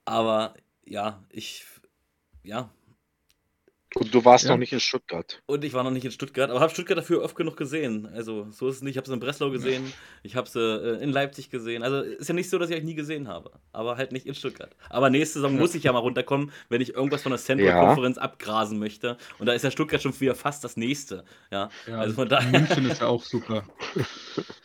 aber 0.06 0.56
ja, 0.86 1.24
ich, 1.30 1.66
ja, 2.44 2.70
und 3.96 4.14
du 4.14 4.26
warst 4.26 4.46
ja. 4.46 4.52
noch 4.52 4.58
nicht 4.58 4.74
in 4.74 4.80
Stuttgart. 4.80 5.42
Und 5.46 5.64
ich 5.64 5.74
war 5.74 5.84
noch 5.84 5.92
nicht 5.92 6.06
in 6.06 6.12
Stuttgart, 6.12 6.50
aber 6.50 6.60
habe 6.60 6.72
Stuttgart 6.72 6.98
dafür 6.98 7.22
oft 7.22 7.36
genug 7.36 7.58
gesehen. 7.58 8.08
Also 8.14 8.48
so 8.50 8.68
ist 8.68 8.78
es 8.78 8.82
nicht. 8.82 8.94
Ich 8.94 8.98
habe 8.98 9.08
sie 9.08 9.14
in 9.14 9.20
Breslau 9.20 9.52
gesehen, 9.52 9.94
ich 10.24 10.36
habe 10.36 10.50
sie 10.50 10.60
äh, 10.60 11.04
in 11.04 11.12
Leipzig 11.12 11.50
gesehen. 11.50 11.84
Also 11.84 12.02
ist 12.02 12.28
ja 12.28 12.34
nicht 12.34 12.50
so, 12.50 12.58
dass 12.58 12.70
ich 12.70 12.76
euch 12.76 12.84
nie 12.84 12.96
gesehen 12.96 13.28
habe, 13.28 13.52
aber 13.72 13.98
halt 13.98 14.12
nicht 14.12 14.26
in 14.26 14.36
Stuttgart. 14.36 14.76
Aber 14.90 15.10
nächste 15.10 15.40
Saison 15.40 15.58
muss 15.58 15.76
ich 15.76 15.84
ja 15.84 15.94
mal 15.94 16.00
runterkommen, 16.00 16.52
wenn 16.70 16.82
ich 16.82 16.94
irgendwas 16.94 17.22
von 17.22 17.32
der 17.32 17.40
Central-Konferenz 17.40 18.18
ja. 18.18 18.24
abgrasen 18.24 18.80
möchte. 18.80 19.18
Und 19.38 19.46
da 19.46 19.54
ist 19.54 19.64
ja 19.64 19.72
Stuttgart 19.72 20.02
schon 20.02 20.20
wieder 20.20 20.36
fast 20.36 20.64
das 20.64 20.78
nächste. 20.78 21.24
Ja, 21.52 21.70
ja 21.88 22.00
also 22.00 22.16
von 22.16 22.28
daher. 22.30 22.52
München 22.52 22.90
ist 22.90 23.02
ja 23.02 23.08
auch 23.08 23.24
super. 23.24 23.64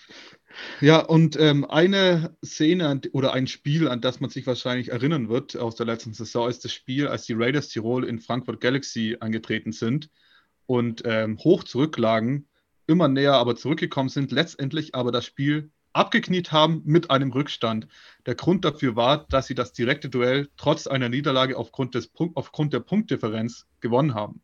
Ja, 0.81 1.01
und 1.01 1.39
ähm, 1.39 1.65
eine 1.65 2.37
Szene 2.45 3.01
oder 3.13 3.33
ein 3.33 3.47
Spiel, 3.47 3.89
an 3.89 4.01
das 4.01 4.21
man 4.21 4.31
sich 4.31 4.47
wahrscheinlich 4.47 4.91
erinnern 4.91 5.29
wird 5.29 5.57
aus 5.57 5.77
der 5.77 5.87
letzten 5.87 6.15
Saison, 6.15 6.49
ist 6.49 6.65
das 6.65 6.73
Spiel, 6.73 7.09
als 7.09 7.27
die 7.27 7.35
Raiders 7.35 7.69
Tirol 7.69 8.05
in 8.05 8.21
Frankfurt 8.21 8.61
Galaxy 8.61 9.17
angetreten 9.21 9.73
sind 9.73 10.11
und 10.67 11.03
ähm, 11.05 11.39
hoch 11.39 11.65
zurücklagen, 11.65 12.49
immer 12.87 13.09
näher 13.09 13.35
aber 13.35 13.57
zurückgekommen 13.57 14.09
sind, 14.09 14.33
letztendlich 14.33 14.95
aber 14.95 15.13
das 15.13 15.25
Spiel 15.25 15.71
abgekniet 15.93 16.53
haben 16.53 16.83
mit 16.85 17.11
einem 17.11 17.33
Rückstand. 17.33 17.89
Der 18.27 18.35
Grund 18.35 18.65
dafür 18.65 18.95
war, 18.95 19.27
dass 19.29 19.47
sie 19.47 19.55
das 19.55 19.73
direkte 19.73 20.09
Duell 20.09 20.49
trotz 20.57 20.87
einer 20.87 21.09
Niederlage 21.09 21.57
aufgrund, 21.57 21.95
des, 21.95 22.13
aufgrund 22.35 22.73
der 22.73 22.81
Punktdifferenz 22.81 23.67
gewonnen 23.81 24.15
haben. 24.15 24.43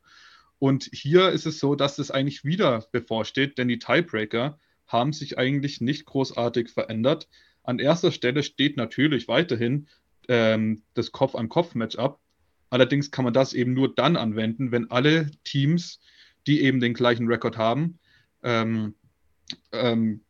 Und 0.59 0.89
hier 0.93 1.31
ist 1.31 1.47
es 1.47 1.61
so, 1.61 1.75
dass 1.75 1.99
es 1.99 2.11
eigentlich 2.11 2.45
wieder 2.45 2.85
bevorsteht, 2.91 3.59
denn 3.59 3.69
die 3.69 3.79
Tiebreaker 3.79 4.59
haben 4.87 5.13
sich 5.13 5.39
eigentlich 5.39 5.81
nicht 5.81 6.05
großartig 6.07 6.71
verändert. 6.71 7.29
An 7.63 7.79
erster 7.79 8.13
Stelle 8.13 8.43
steht 8.43 8.77
natürlich 8.77 9.29
weiterhin 9.29 9.89
ähm, 10.29 10.83
das 10.95 11.13
Kopf-an-Kopf-Matchup. 11.13 12.21
Allerdings 12.71 13.11
kann 13.11 13.25
man 13.25 13.35
das 13.35 13.53
eben 13.53 13.73
nur 13.73 13.95
dann 13.95 14.17
anwenden, 14.17 14.73
wenn 14.73 14.91
alle 14.91 15.31
Teams, 15.45 16.01
die 16.47 16.63
eben 16.63 16.81
den 16.81 16.95
gleichen 16.95 17.27
Rekord 17.29 17.57
haben, 17.57 17.99
ähm, 18.43 18.95
ähm, 19.73 20.23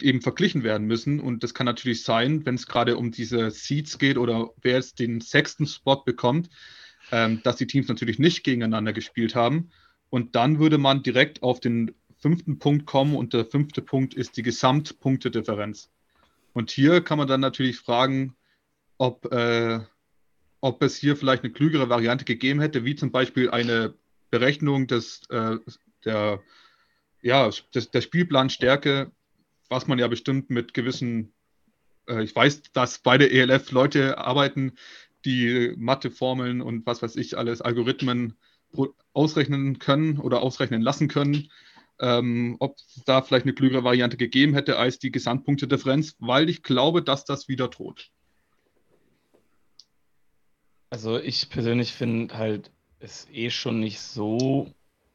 eben 0.00 0.20
verglichen 0.20 0.64
werden 0.64 0.86
müssen. 0.86 1.20
Und 1.20 1.42
das 1.42 1.54
kann 1.54 1.66
natürlich 1.66 2.02
sein, 2.02 2.44
wenn 2.46 2.54
es 2.54 2.66
gerade 2.66 2.96
um 2.96 3.10
diese 3.10 3.50
Seeds 3.50 3.98
geht 3.98 4.18
oder 4.18 4.50
wer 4.60 4.74
jetzt 4.74 4.98
den 4.98 5.20
sechsten 5.20 5.66
Spot 5.66 6.02
bekommt, 6.04 6.48
ähm, 7.10 7.40
dass 7.44 7.56
die 7.56 7.66
Teams 7.66 7.88
natürlich 7.88 8.18
nicht 8.18 8.42
gegeneinander 8.42 8.92
gespielt 8.92 9.34
haben. 9.34 9.70
Und 10.08 10.34
dann 10.34 10.58
würde 10.58 10.78
man 10.78 11.02
direkt 11.02 11.42
auf 11.42 11.60
den 11.60 11.94
fünften 12.22 12.60
Punkt 12.60 12.86
kommen 12.86 13.16
und 13.16 13.34
der 13.34 13.44
fünfte 13.44 13.82
Punkt 13.82 14.14
ist 14.14 14.36
die 14.36 14.42
Gesamtpunktedifferenz. 14.42 15.90
Und 16.54 16.70
hier 16.70 17.02
kann 17.02 17.18
man 17.18 17.26
dann 17.26 17.40
natürlich 17.40 17.78
fragen, 17.78 18.36
ob, 18.96 19.30
äh, 19.32 19.80
ob 20.60 20.82
es 20.82 20.96
hier 20.96 21.16
vielleicht 21.16 21.42
eine 21.42 21.52
klügere 21.52 21.88
Variante 21.88 22.24
gegeben 22.24 22.60
hätte, 22.60 22.84
wie 22.84 22.94
zum 22.94 23.10
Beispiel 23.10 23.50
eine 23.50 23.94
Berechnung 24.30 24.86
des, 24.86 25.22
äh, 25.30 25.56
der, 26.04 26.40
ja, 27.22 27.50
des, 27.74 27.90
der 27.90 28.00
Spielplanstärke, 28.00 29.10
was 29.68 29.88
man 29.88 29.98
ja 29.98 30.06
bestimmt 30.06 30.48
mit 30.48 30.74
gewissen, 30.74 31.32
äh, 32.06 32.22
ich 32.22 32.36
weiß, 32.36 32.62
dass 32.72 33.00
beide 33.00 33.30
ELF 33.30 33.72
Leute 33.72 34.18
arbeiten, 34.18 34.74
die 35.24 35.74
Matheformeln 35.76 36.60
und 36.60 36.86
was 36.86 37.02
weiß 37.02 37.16
ich 37.16 37.36
alles, 37.36 37.62
Algorithmen 37.62 38.36
ausrechnen 39.12 39.78
können 39.78 40.18
oder 40.18 40.42
ausrechnen 40.42 40.82
lassen 40.82 41.08
können 41.08 41.48
ähm, 42.02 42.56
ob 42.58 42.76
es 42.76 43.02
da 43.06 43.22
vielleicht 43.22 43.46
eine 43.46 43.54
klügere 43.54 43.84
Variante 43.84 44.16
gegeben 44.16 44.54
hätte 44.54 44.76
als 44.76 44.98
die 44.98 45.12
Gesamtpunktedifferenz, 45.12 46.16
weil 46.18 46.50
ich 46.50 46.62
glaube, 46.62 47.02
dass 47.02 47.24
das 47.24 47.48
wieder 47.48 47.68
droht. 47.68 48.10
Also 50.90 51.18
ich 51.18 51.48
persönlich 51.48 51.92
finde 51.92 52.36
halt 52.36 52.70
es 52.98 53.26
eh 53.32 53.50
schon 53.50 53.80
nicht 53.80 54.00
so 54.00 54.70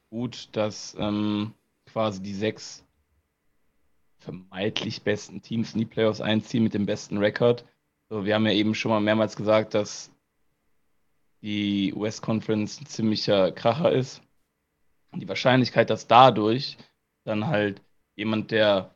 gut, 0.10 0.50
dass 0.54 0.96
ähm, 0.98 1.54
quasi 1.86 2.22
die 2.24 2.34
sechs 2.34 2.84
vermeintlich 4.20 5.04
besten 5.04 5.42
Teams 5.42 5.74
in 5.74 5.80
die 5.80 5.86
Playoffs 5.86 6.22
einziehen 6.22 6.64
mit 6.64 6.74
dem 6.74 6.86
besten 6.86 7.18
Rekord. 7.18 7.66
So, 8.10 8.26
wir 8.26 8.34
haben 8.36 8.46
ja 8.46 8.54
eben 8.54 8.74
schon 8.74 8.92
mal 8.92 9.02
mehrmals 9.02 9.36
gesagt, 9.36 9.74
dass 9.74 10.12
die 11.42 11.94
West 11.96 12.22
Conference 12.22 12.82
ein 12.82 12.86
ziemlicher 12.86 13.52
Kracher 13.52 13.92
ist. 13.92 14.22
Die 15.20 15.28
Wahrscheinlichkeit, 15.28 15.90
dass 15.90 16.08
dadurch 16.08 16.78
dann 17.24 17.48
halt 17.48 17.82
jemand, 18.16 18.52
der, 18.52 18.96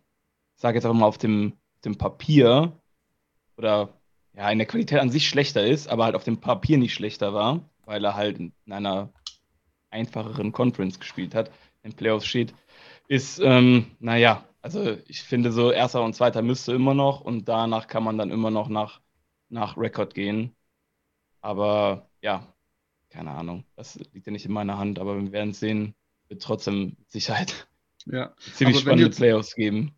sag 0.55 0.75
jetzt 0.75 0.85
auch 0.85 0.93
mal 0.93 1.05
auf 1.05 1.17
dem, 1.17 1.53
dem 1.83 1.97
Papier 1.97 2.71
oder 3.57 3.89
ja, 4.33 4.49
in 4.49 4.57
der 4.59 4.67
Qualität 4.67 4.99
an 4.99 5.09
sich 5.09 5.27
schlechter 5.27 5.65
ist, 5.65 5.87
aber 5.87 6.05
halt 6.05 6.15
auf 6.15 6.23
dem 6.23 6.39
Papier 6.39 6.77
nicht 6.77 6.93
schlechter 6.93 7.33
war, 7.33 7.61
weil 7.85 8.03
er 8.03 8.15
halt 8.15 8.39
in 8.39 8.53
einer 8.69 9.09
einfacheren 9.89 10.51
Conference 10.51 10.99
gespielt 10.99 11.35
hat, 11.35 11.51
in 11.83 11.93
Playoffs 11.93 12.25
steht, 12.25 12.53
ist, 13.07 13.39
ähm, 13.39 13.91
naja, 13.99 14.45
also 14.61 14.97
ich 15.07 15.23
finde 15.23 15.51
so 15.51 15.71
erster 15.71 16.03
und 16.03 16.15
zweiter 16.15 16.41
müsste 16.41 16.73
immer 16.73 16.93
noch 16.93 17.21
und 17.21 17.49
danach 17.49 17.87
kann 17.87 18.03
man 18.03 18.17
dann 18.17 18.31
immer 18.31 18.51
noch 18.51 18.69
nach, 18.69 19.01
nach 19.49 19.77
Rekord 19.77 20.13
gehen. 20.13 20.55
Aber 21.41 22.09
ja, 22.21 22.47
keine 23.09 23.31
Ahnung, 23.31 23.65
das 23.75 23.95
liegt 24.13 24.25
ja 24.27 24.31
nicht 24.31 24.45
in 24.45 24.53
meiner 24.53 24.77
Hand, 24.77 24.99
aber 24.99 25.19
wir 25.19 25.31
werden 25.31 25.53
sehen, 25.53 25.95
wird 26.31 26.41
trotzdem 26.41 26.97
Sicherheit 27.07 27.67
ja. 28.05 28.33
ziemlich 28.53 28.79
spannende 28.79 29.05
jetzt, 29.05 29.17
Playoffs 29.17 29.53
geben. 29.53 29.93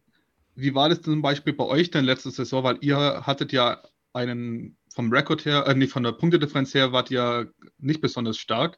Wie 0.55 0.75
war 0.75 0.89
das 0.89 1.01
zum 1.01 1.21
Beispiel 1.21 1.53
bei 1.53 1.65
euch 1.65 1.91
denn 1.91 2.03
letzte 2.03 2.31
Saison? 2.31 2.63
Weil 2.63 2.77
ihr 2.81 3.25
hattet 3.25 3.53
ja 3.53 3.81
einen 4.11 4.77
vom 4.93 5.11
Rekord 5.11 5.45
her, 5.45 5.65
äh, 5.65 5.73
nee, 5.73 5.87
von 5.87 6.03
der 6.03 6.11
Punktedifferenz 6.11 6.73
her 6.73 6.91
wart 6.91 7.09
ihr 7.09 7.51
nicht 7.79 8.01
besonders 8.01 8.37
stark, 8.37 8.77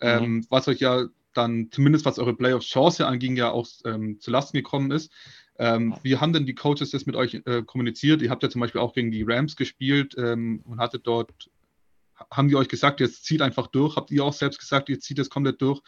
mhm. 0.00 0.08
ähm, 0.08 0.46
was 0.48 0.68
euch 0.68 0.80
ja 0.80 1.06
dann 1.34 1.68
zumindest 1.70 2.06
was 2.06 2.18
eure 2.18 2.34
Playoff-Chance 2.34 3.06
anging, 3.06 3.36
ja 3.36 3.50
auch 3.50 3.66
ähm, 3.84 4.18
zu 4.20 4.30
Lasten 4.30 4.56
gekommen 4.56 4.90
ist. 4.90 5.12
Ähm, 5.58 5.94
wie 6.02 6.16
haben 6.16 6.32
denn 6.32 6.46
die 6.46 6.54
Coaches 6.54 6.90
das 6.90 7.06
mit 7.06 7.16
euch 7.16 7.42
äh, 7.44 7.62
kommuniziert? 7.62 8.22
Ihr 8.22 8.30
habt 8.30 8.42
ja 8.42 8.48
zum 8.48 8.62
Beispiel 8.62 8.80
auch 8.80 8.94
gegen 8.94 9.10
die 9.10 9.22
Rams 9.22 9.56
gespielt 9.56 10.14
ähm, 10.16 10.62
und 10.64 10.80
hattet 10.80 11.06
dort, 11.06 11.50
haben 12.30 12.48
die 12.48 12.56
euch 12.56 12.68
gesagt, 12.68 13.00
jetzt 13.00 13.24
zieht 13.24 13.42
einfach 13.42 13.66
durch? 13.66 13.96
Habt 13.96 14.10
ihr 14.10 14.24
auch 14.24 14.32
selbst 14.32 14.58
gesagt, 14.58 14.88
ihr 14.88 14.98
zieht 14.98 15.18
es 15.18 15.28
komplett 15.28 15.60
durch? 15.60 15.82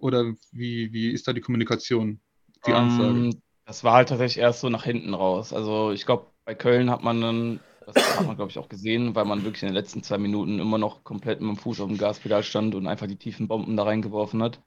Oder 0.00 0.34
wie, 0.52 0.92
wie 0.92 1.10
ist 1.10 1.28
da 1.28 1.32
die 1.32 1.40
Kommunikation, 1.40 2.20
die 2.66 2.72
Ansage? 2.72 3.10
Um, 3.10 3.24
ähm, 3.26 3.42
das 3.64 3.84
war 3.84 3.94
halt 3.94 4.08
tatsächlich 4.08 4.42
erst 4.42 4.60
so 4.60 4.68
nach 4.68 4.84
hinten 4.84 5.14
raus. 5.14 5.52
Also 5.52 5.92
ich 5.92 6.04
glaube, 6.04 6.26
bei 6.44 6.54
Köln 6.54 6.90
hat 6.90 7.04
man 7.04 7.20
dann 7.20 7.60
das 7.92 8.18
hat 8.18 8.26
man, 8.26 8.36
glaube 8.36 8.50
ich, 8.50 8.58
auch 8.58 8.68
gesehen, 8.68 9.14
weil 9.14 9.24
man 9.24 9.44
wirklich 9.44 9.62
in 9.62 9.68
den 9.68 9.74
letzten 9.74 10.02
zwei 10.02 10.18
Minuten 10.18 10.58
immer 10.58 10.78
noch 10.78 11.04
komplett 11.04 11.40
mit 11.40 11.48
dem 11.48 11.56
Fuß 11.56 11.80
auf 11.80 11.88
dem 11.88 11.98
Gaspedal 11.98 12.42
stand 12.42 12.74
und 12.74 12.86
einfach 12.86 13.06
die 13.06 13.16
tiefen 13.16 13.48
Bomben 13.48 13.76
da 13.76 13.84
reingeworfen 13.84 14.42
hat. 14.42 14.60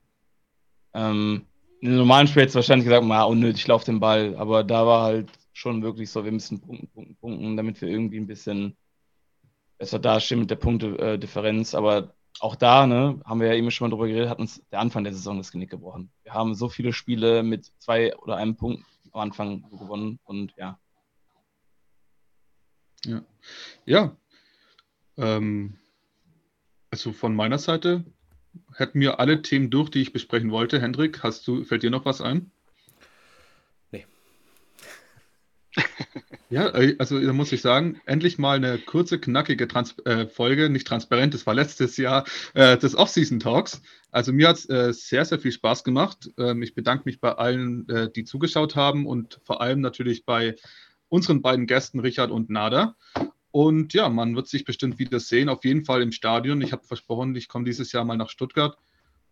Ähm, 0.93 1.45
in 1.81 1.89
den 1.89 1.97
normalen 1.97 2.27
Spiel 2.27 2.43
hätte 2.43 2.49
es 2.49 2.55
wahrscheinlich 2.55 2.85
gesagt, 2.85 3.05
mal 3.05 3.23
unnötig, 3.23 3.61
ich 3.61 3.67
laufe 3.67 3.85
den 3.85 3.99
Ball. 3.99 4.35
Aber 4.37 4.63
da 4.63 4.85
war 4.85 5.03
halt 5.03 5.29
schon 5.53 5.83
wirklich 5.83 6.09
so, 6.09 6.23
wir 6.23 6.31
müssen 6.31 6.61
punkten, 6.61 6.87
punkten, 6.87 7.15
punkten, 7.17 7.57
damit 7.57 7.81
wir 7.81 7.89
irgendwie 7.89 8.17
ein 8.17 8.27
bisschen 8.27 8.75
besser 9.77 9.99
dastehen 9.99 10.39
mit 10.39 10.49
der 10.49 10.55
Punktedifferenz. 10.55 11.75
Aber 11.75 12.13
auch 12.39 12.55
da, 12.55 12.87
ne, 12.87 13.21
haben 13.25 13.39
wir 13.39 13.47
ja 13.47 13.53
eben 13.53 13.71
schon 13.71 13.87
mal 13.87 13.95
drüber 13.95 14.07
geredet, 14.07 14.29
hat 14.29 14.39
uns 14.39 14.61
der 14.71 14.79
Anfang 14.79 15.03
der 15.03 15.13
Saison 15.13 15.37
das 15.37 15.51
Genick 15.51 15.69
gebrochen. 15.69 16.11
Wir 16.23 16.33
haben 16.33 16.55
so 16.55 16.69
viele 16.69 16.93
Spiele 16.93 17.43
mit 17.43 17.71
zwei 17.79 18.15
oder 18.17 18.37
einem 18.37 18.55
Punkt 18.55 18.83
am 19.11 19.21
Anfang 19.21 19.69
gewonnen 19.69 20.19
und 20.25 20.53
ja, 20.57 20.79
ja. 23.05 23.23
Ja. 23.85 24.15
Ähm, 25.17 25.77
also 26.89 27.11
von 27.11 27.35
meiner 27.35 27.59
Seite 27.59 28.05
hätten 28.75 28.99
wir 28.99 29.19
alle 29.19 29.41
Themen 29.41 29.69
durch, 29.69 29.89
die 29.89 30.01
ich 30.01 30.13
besprechen 30.13 30.51
wollte. 30.51 30.81
Hendrik, 30.81 31.23
hast 31.23 31.47
du, 31.47 31.63
fällt 31.63 31.83
dir 31.83 31.89
noch 31.89 32.05
was 32.05 32.21
ein? 32.21 32.51
Nee. 33.91 34.05
Ja, 36.49 36.67
äh, 36.75 36.95
also 36.99 37.19
da 37.19 37.33
muss 37.33 37.51
ich 37.51 37.61
sagen, 37.61 37.99
endlich 38.05 38.37
mal 38.37 38.57
eine 38.57 38.77
kurze, 38.77 39.19
knackige 39.19 39.67
Trans 39.67 39.95
äh, 40.05 40.27
Folge, 40.27 40.69
nicht 40.69 40.85
transparent, 40.85 41.33
das 41.33 41.47
war 41.47 41.55
letztes 41.55 41.97
Jahr 41.97 42.25
äh, 42.53 42.77
des 42.77 42.95
Off-Season 42.95 43.39
Talks. 43.39 43.81
Also 44.11 44.31
mir 44.33 44.49
hat 44.49 44.57
es 44.57 44.69
äh, 44.69 44.93
sehr, 44.93 45.25
sehr 45.25 45.39
viel 45.39 45.51
Spaß 45.51 45.83
gemacht. 45.83 46.29
Ähm, 46.37 46.61
ich 46.61 46.75
bedanke 46.75 47.05
mich 47.05 47.19
bei 47.19 47.31
allen, 47.31 47.89
äh, 47.89 48.11
die 48.11 48.23
zugeschaut 48.23 48.75
haben 48.75 49.07
und 49.07 49.39
vor 49.43 49.61
allem 49.61 49.81
natürlich 49.81 50.25
bei 50.25 50.55
unseren 51.09 51.41
beiden 51.41 51.65
Gästen 51.65 51.99
Richard 51.99 52.29
und 52.29 52.51
Nada. 52.51 52.95
Und 53.49 53.95
ja, 53.95 54.09
man 54.09 54.35
wird 54.35 54.47
sich 54.47 54.63
bestimmt 54.63 54.99
wieder 54.99 55.19
sehen, 55.19 55.49
auf 55.49 55.65
jeden 55.65 55.85
Fall 55.85 56.03
im 56.03 56.11
Stadion. 56.11 56.61
Ich 56.61 56.71
habe 56.71 56.83
versprochen, 56.83 57.35
ich 57.35 57.47
komme 57.47 57.65
dieses 57.65 57.91
Jahr 57.91 58.05
mal 58.05 58.17
nach 58.17 58.29
Stuttgart. 58.29 58.77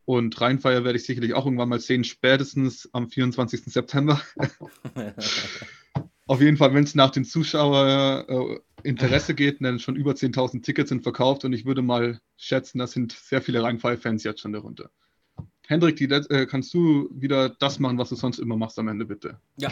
Und 0.05 0.41
Rheinfeier 0.41 0.83
werde 0.83 0.97
ich 0.97 1.05
sicherlich 1.05 1.35
auch 1.35 1.45
irgendwann 1.45 1.69
mal 1.69 1.79
sehen, 1.79 2.03
spätestens 2.03 2.89
am 2.93 3.09
24. 3.09 3.65
September. 3.65 4.19
auf 6.27 6.41
jeden 6.41 6.57
Fall, 6.57 6.73
wenn 6.73 6.83
es 6.83 6.95
nach 6.95 7.11
den 7.11 7.25
Zuschauerinteresse 7.25 9.31
äh, 9.31 9.35
geht, 9.35 9.61
dann 9.61 9.79
schon 9.79 9.95
über 9.95 10.11
10.000 10.11 10.63
Tickets 10.63 10.89
sind 10.89 11.03
verkauft 11.03 11.45
und 11.45 11.53
ich 11.53 11.65
würde 11.65 11.81
mal 11.81 12.19
schätzen, 12.37 12.79
das 12.79 12.91
sind 12.91 13.11
sehr 13.11 13.41
viele 13.41 13.63
Rheinfeier-Fans 13.63 14.23
jetzt 14.23 14.41
schon 14.41 14.53
darunter. 14.53 14.89
Hendrik, 15.67 15.95
die, 15.97 16.05
äh, 16.05 16.45
kannst 16.45 16.73
du 16.73 17.09
wieder 17.13 17.49
das 17.49 17.79
machen, 17.79 17.97
was 17.97 18.09
du 18.09 18.15
sonst 18.15 18.39
immer 18.39 18.57
machst 18.57 18.77
am 18.79 18.87
Ende, 18.87 19.05
bitte? 19.05 19.39
Ja, 19.57 19.71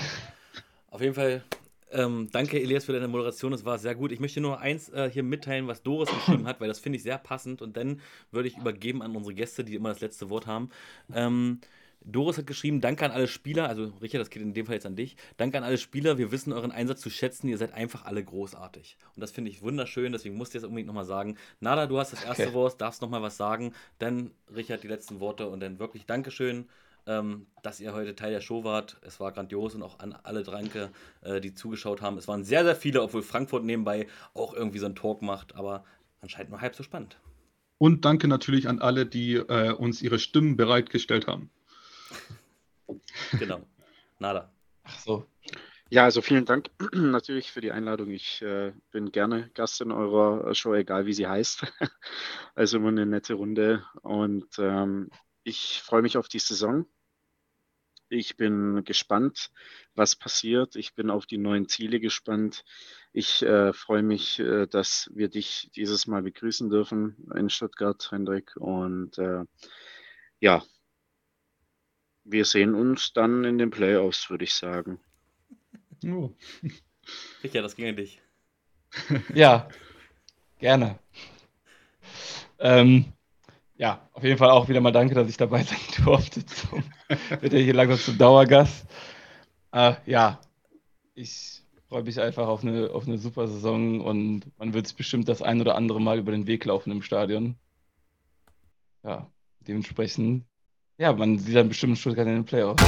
auf 0.89 1.01
jeden 1.01 1.15
Fall 1.15 1.43
ähm, 1.91 2.29
danke, 2.31 2.61
Elias, 2.61 2.85
für 2.85 2.93
deine 2.93 3.07
Moderation. 3.07 3.51
Das 3.51 3.65
war 3.65 3.79
sehr 3.79 3.95
gut. 3.95 4.11
Ich 4.11 4.19
möchte 4.19 4.41
nur 4.41 4.59
eins 4.59 4.89
äh, 4.89 5.09
hier 5.11 5.23
mitteilen, 5.23 5.67
was 5.67 5.81
Doris 5.81 6.09
geschrieben 6.09 6.47
hat, 6.47 6.61
weil 6.61 6.67
das 6.67 6.79
finde 6.79 6.97
ich 6.97 7.03
sehr 7.03 7.17
passend. 7.17 7.61
Und 7.61 7.77
dann 7.77 8.01
würde 8.31 8.47
ich 8.47 8.57
übergeben 8.57 9.01
an 9.01 9.15
unsere 9.15 9.33
Gäste, 9.33 9.63
die 9.63 9.75
immer 9.75 9.89
das 9.89 10.01
letzte 10.01 10.29
Wort 10.29 10.45
haben. 10.45 10.69
Ähm, 11.13 11.59
Doris 12.01 12.37
hat 12.37 12.47
geschrieben, 12.47 12.81
danke 12.81 13.05
an 13.05 13.11
alle 13.11 13.27
Spieler, 13.27 13.67
also 13.67 13.91
Richard, 14.01 14.21
das 14.21 14.29
geht 14.29 14.41
in 14.41 14.53
dem 14.53 14.65
Fall 14.65 14.75
jetzt 14.75 14.85
an 14.85 14.95
dich. 14.95 15.17
Danke 15.37 15.57
an 15.57 15.63
alle 15.63 15.77
Spieler, 15.77 16.17
wir 16.17 16.31
wissen 16.31 16.53
euren 16.53 16.71
Einsatz 16.71 17.01
zu 17.01 17.09
schätzen, 17.09 17.47
ihr 17.47 17.57
seid 17.57 17.73
einfach 17.73 18.05
alle 18.05 18.23
großartig. 18.23 18.97
Und 19.15 19.21
das 19.21 19.31
finde 19.31 19.51
ich 19.51 19.61
wunderschön, 19.61 20.11
deswegen 20.11 20.35
musste 20.35 20.57
ich 20.57 20.61
das 20.61 20.67
unbedingt 20.67 20.87
nochmal 20.87 21.05
sagen. 21.05 21.37
Nada, 21.59 21.87
du 21.87 21.99
hast 21.99 22.13
das 22.13 22.23
erste 22.23 22.47
okay. 22.47 22.53
Wort, 22.53 22.81
darfst 22.81 23.01
nochmal 23.01 23.21
was 23.21 23.37
sagen. 23.37 23.73
Dann 23.99 24.31
Richard 24.55 24.83
die 24.83 24.87
letzten 24.87 25.19
Worte 25.19 25.47
und 25.47 25.59
dann 25.59 25.79
wirklich 25.79 26.05
Dankeschön 26.05 26.67
ähm, 27.09 27.47
dass 27.63 27.79
ihr 27.79 27.93
heute 27.93 28.15
Teil 28.15 28.31
der 28.31 28.41
Show 28.41 28.63
wart. 28.63 28.97
Es 29.01 29.19
war 29.19 29.31
grandios 29.31 29.73
und 29.75 29.81
auch 29.81 29.99
an 29.99 30.15
alle 30.23 30.43
Dranke, 30.43 30.91
äh, 31.21 31.41
die 31.41 31.53
zugeschaut 31.53 32.01
haben. 32.01 32.17
Es 32.17 32.27
waren 32.27 32.43
sehr, 32.43 32.63
sehr 32.63 32.75
viele, 32.75 33.01
obwohl 33.01 33.23
Frankfurt 33.23 33.63
nebenbei 33.63 34.07
auch 34.33 34.53
irgendwie 34.53 34.79
so 34.79 34.85
einen 34.85 34.95
Talk 34.95 35.21
macht, 35.21 35.55
aber 35.55 35.83
anscheinend 36.21 36.51
nur 36.51 36.61
halb 36.61 36.75
so 36.75 36.83
spannend. 36.83 37.19
Und 37.79 38.05
danke 38.05 38.27
natürlich 38.27 38.67
an 38.67 38.79
alle, 38.79 39.05
die 39.05 39.35
äh, 39.35 39.71
uns 39.71 40.01
ihre 40.01 40.19
Stimmen 40.19 40.55
bereitgestellt 40.55 41.27
haben. 41.27 41.49
genau. 43.39 43.61
Nada. 44.19 44.51
Ach 44.83 44.99
so. 44.99 45.25
Ja, 45.91 46.03
also 46.03 46.21
vielen 46.21 46.45
Dank 46.45 46.69
natürlich 46.93 47.51
für 47.51 47.61
die 47.61 47.71
Einladung. 47.71 48.11
Ich 48.11 48.43
äh, 48.43 48.73
bin 48.91 49.11
gerne 49.11 49.49
Gast 49.55 49.81
in 49.81 49.91
eurer 49.91 50.53
Show, 50.53 50.75
egal 50.75 51.07
wie 51.07 51.13
sie 51.13 51.27
heißt. 51.27 51.65
also 52.55 52.77
immer 52.77 52.89
eine 52.89 53.07
nette 53.07 53.33
Runde. 53.33 53.83
Und 54.03 54.59
ähm, 54.59 55.09
ich 55.43 55.81
freue 55.83 56.03
mich 56.03 56.17
auf 56.17 56.27
die 56.27 56.39
Saison. 56.39 56.85
Ich 58.07 58.37
bin 58.37 58.83
gespannt, 58.83 59.51
was 59.95 60.15
passiert. 60.15 60.75
Ich 60.75 60.93
bin 60.93 61.09
auf 61.09 61.25
die 61.25 61.37
neuen 61.37 61.67
Ziele 61.67 61.99
gespannt. 61.99 62.65
Ich 63.11 63.41
äh, 63.41 63.73
freue 63.73 64.03
mich, 64.03 64.39
äh, 64.39 64.67
dass 64.67 65.09
wir 65.13 65.29
dich 65.29 65.71
dieses 65.75 66.05
Mal 66.05 66.21
begrüßen 66.21 66.69
dürfen 66.69 67.15
in 67.35 67.49
Stuttgart, 67.49 68.11
Hendrik. 68.11 68.55
Und 68.57 69.17
äh, 69.17 69.43
ja, 70.39 70.63
wir 72.31 72.45
sehen 72.45 72.75
uns 72.75 73.13
dann 73.13 73.43
in 73.43 73.57
den 73.57 73.71
Playoffs, 73.71 74.29
würde 74.29 74.43
ich 74.43 74.53
sagen. 74.53 74.99
Oh. 76.05 76.31
Richard, 77.43 77.65
das 77.65 77.75
ging 77.75 77.87
an 77.87 77.95
dich. 77.95 78.21
Ja, 79.33 79.69
gerne. 80.59 80.99
Ähm, 82.59 83.05
ja, 83.77 84.09
auf 84.13 84.23
jeden 84.23 84.37
Fall 84.37 84.49
auch 84.49 84.67
wieder 84.67 84.81
mal 84.81 84.91
danke, 84.91 85.15
dass 85.15 85.29
ich 85.29 85.37
dabei 85.37 85.63
sein 85.63 85.79
durfte. 86.03 86.45
Zum, 86.45 86.83
wird 87.39 87.53
ja 87.53 87.59
hier 87.59 87.73
langsam 87.73 87.99
zum 87.99 88.17
Dauergast. 88.17 88.85
Äh, 89.71 89.93
ja, 90.05 90.41
ich 91.13 91.61
freue 91.87 92.03
mich 92.03 92.19
einfach 92.19 92.47
auf 92.47 92.63
eine, 92.63 92.91
auf 92.91 93.07
eine 93.07 93.17
super 93.17 93.47
Saison 93.47 94.01
und 94.01 94.57
man 94.57 94.73
wird 94.73 94.85
es 94.85 94.93
bestimmt 94.93 95.27
das 95.27 95.41
ein 95.41 95.61
oder 95.61 95.75
andere 95.75 96.01
Mal 96.01 96.19
über 96.19 96.31
den 96.31 96.47
Weg 96.47 96.65
laufen 96.65 96.91
im 96.91 97.01
Stadion. 97.01 97.55
Ja, 99.03 99.31
dementsprechend, 99.61 100.45
ja, 100.99 101.13
man 101.13 101.39
sieht 101.39 101.55
dann 101.55 101.69
bestimmt 101.69 101.97
Stuttgart 101.97 102.27
in 102.27 102.35
den 102.35 102.45
Playoffs. 102.45 102.83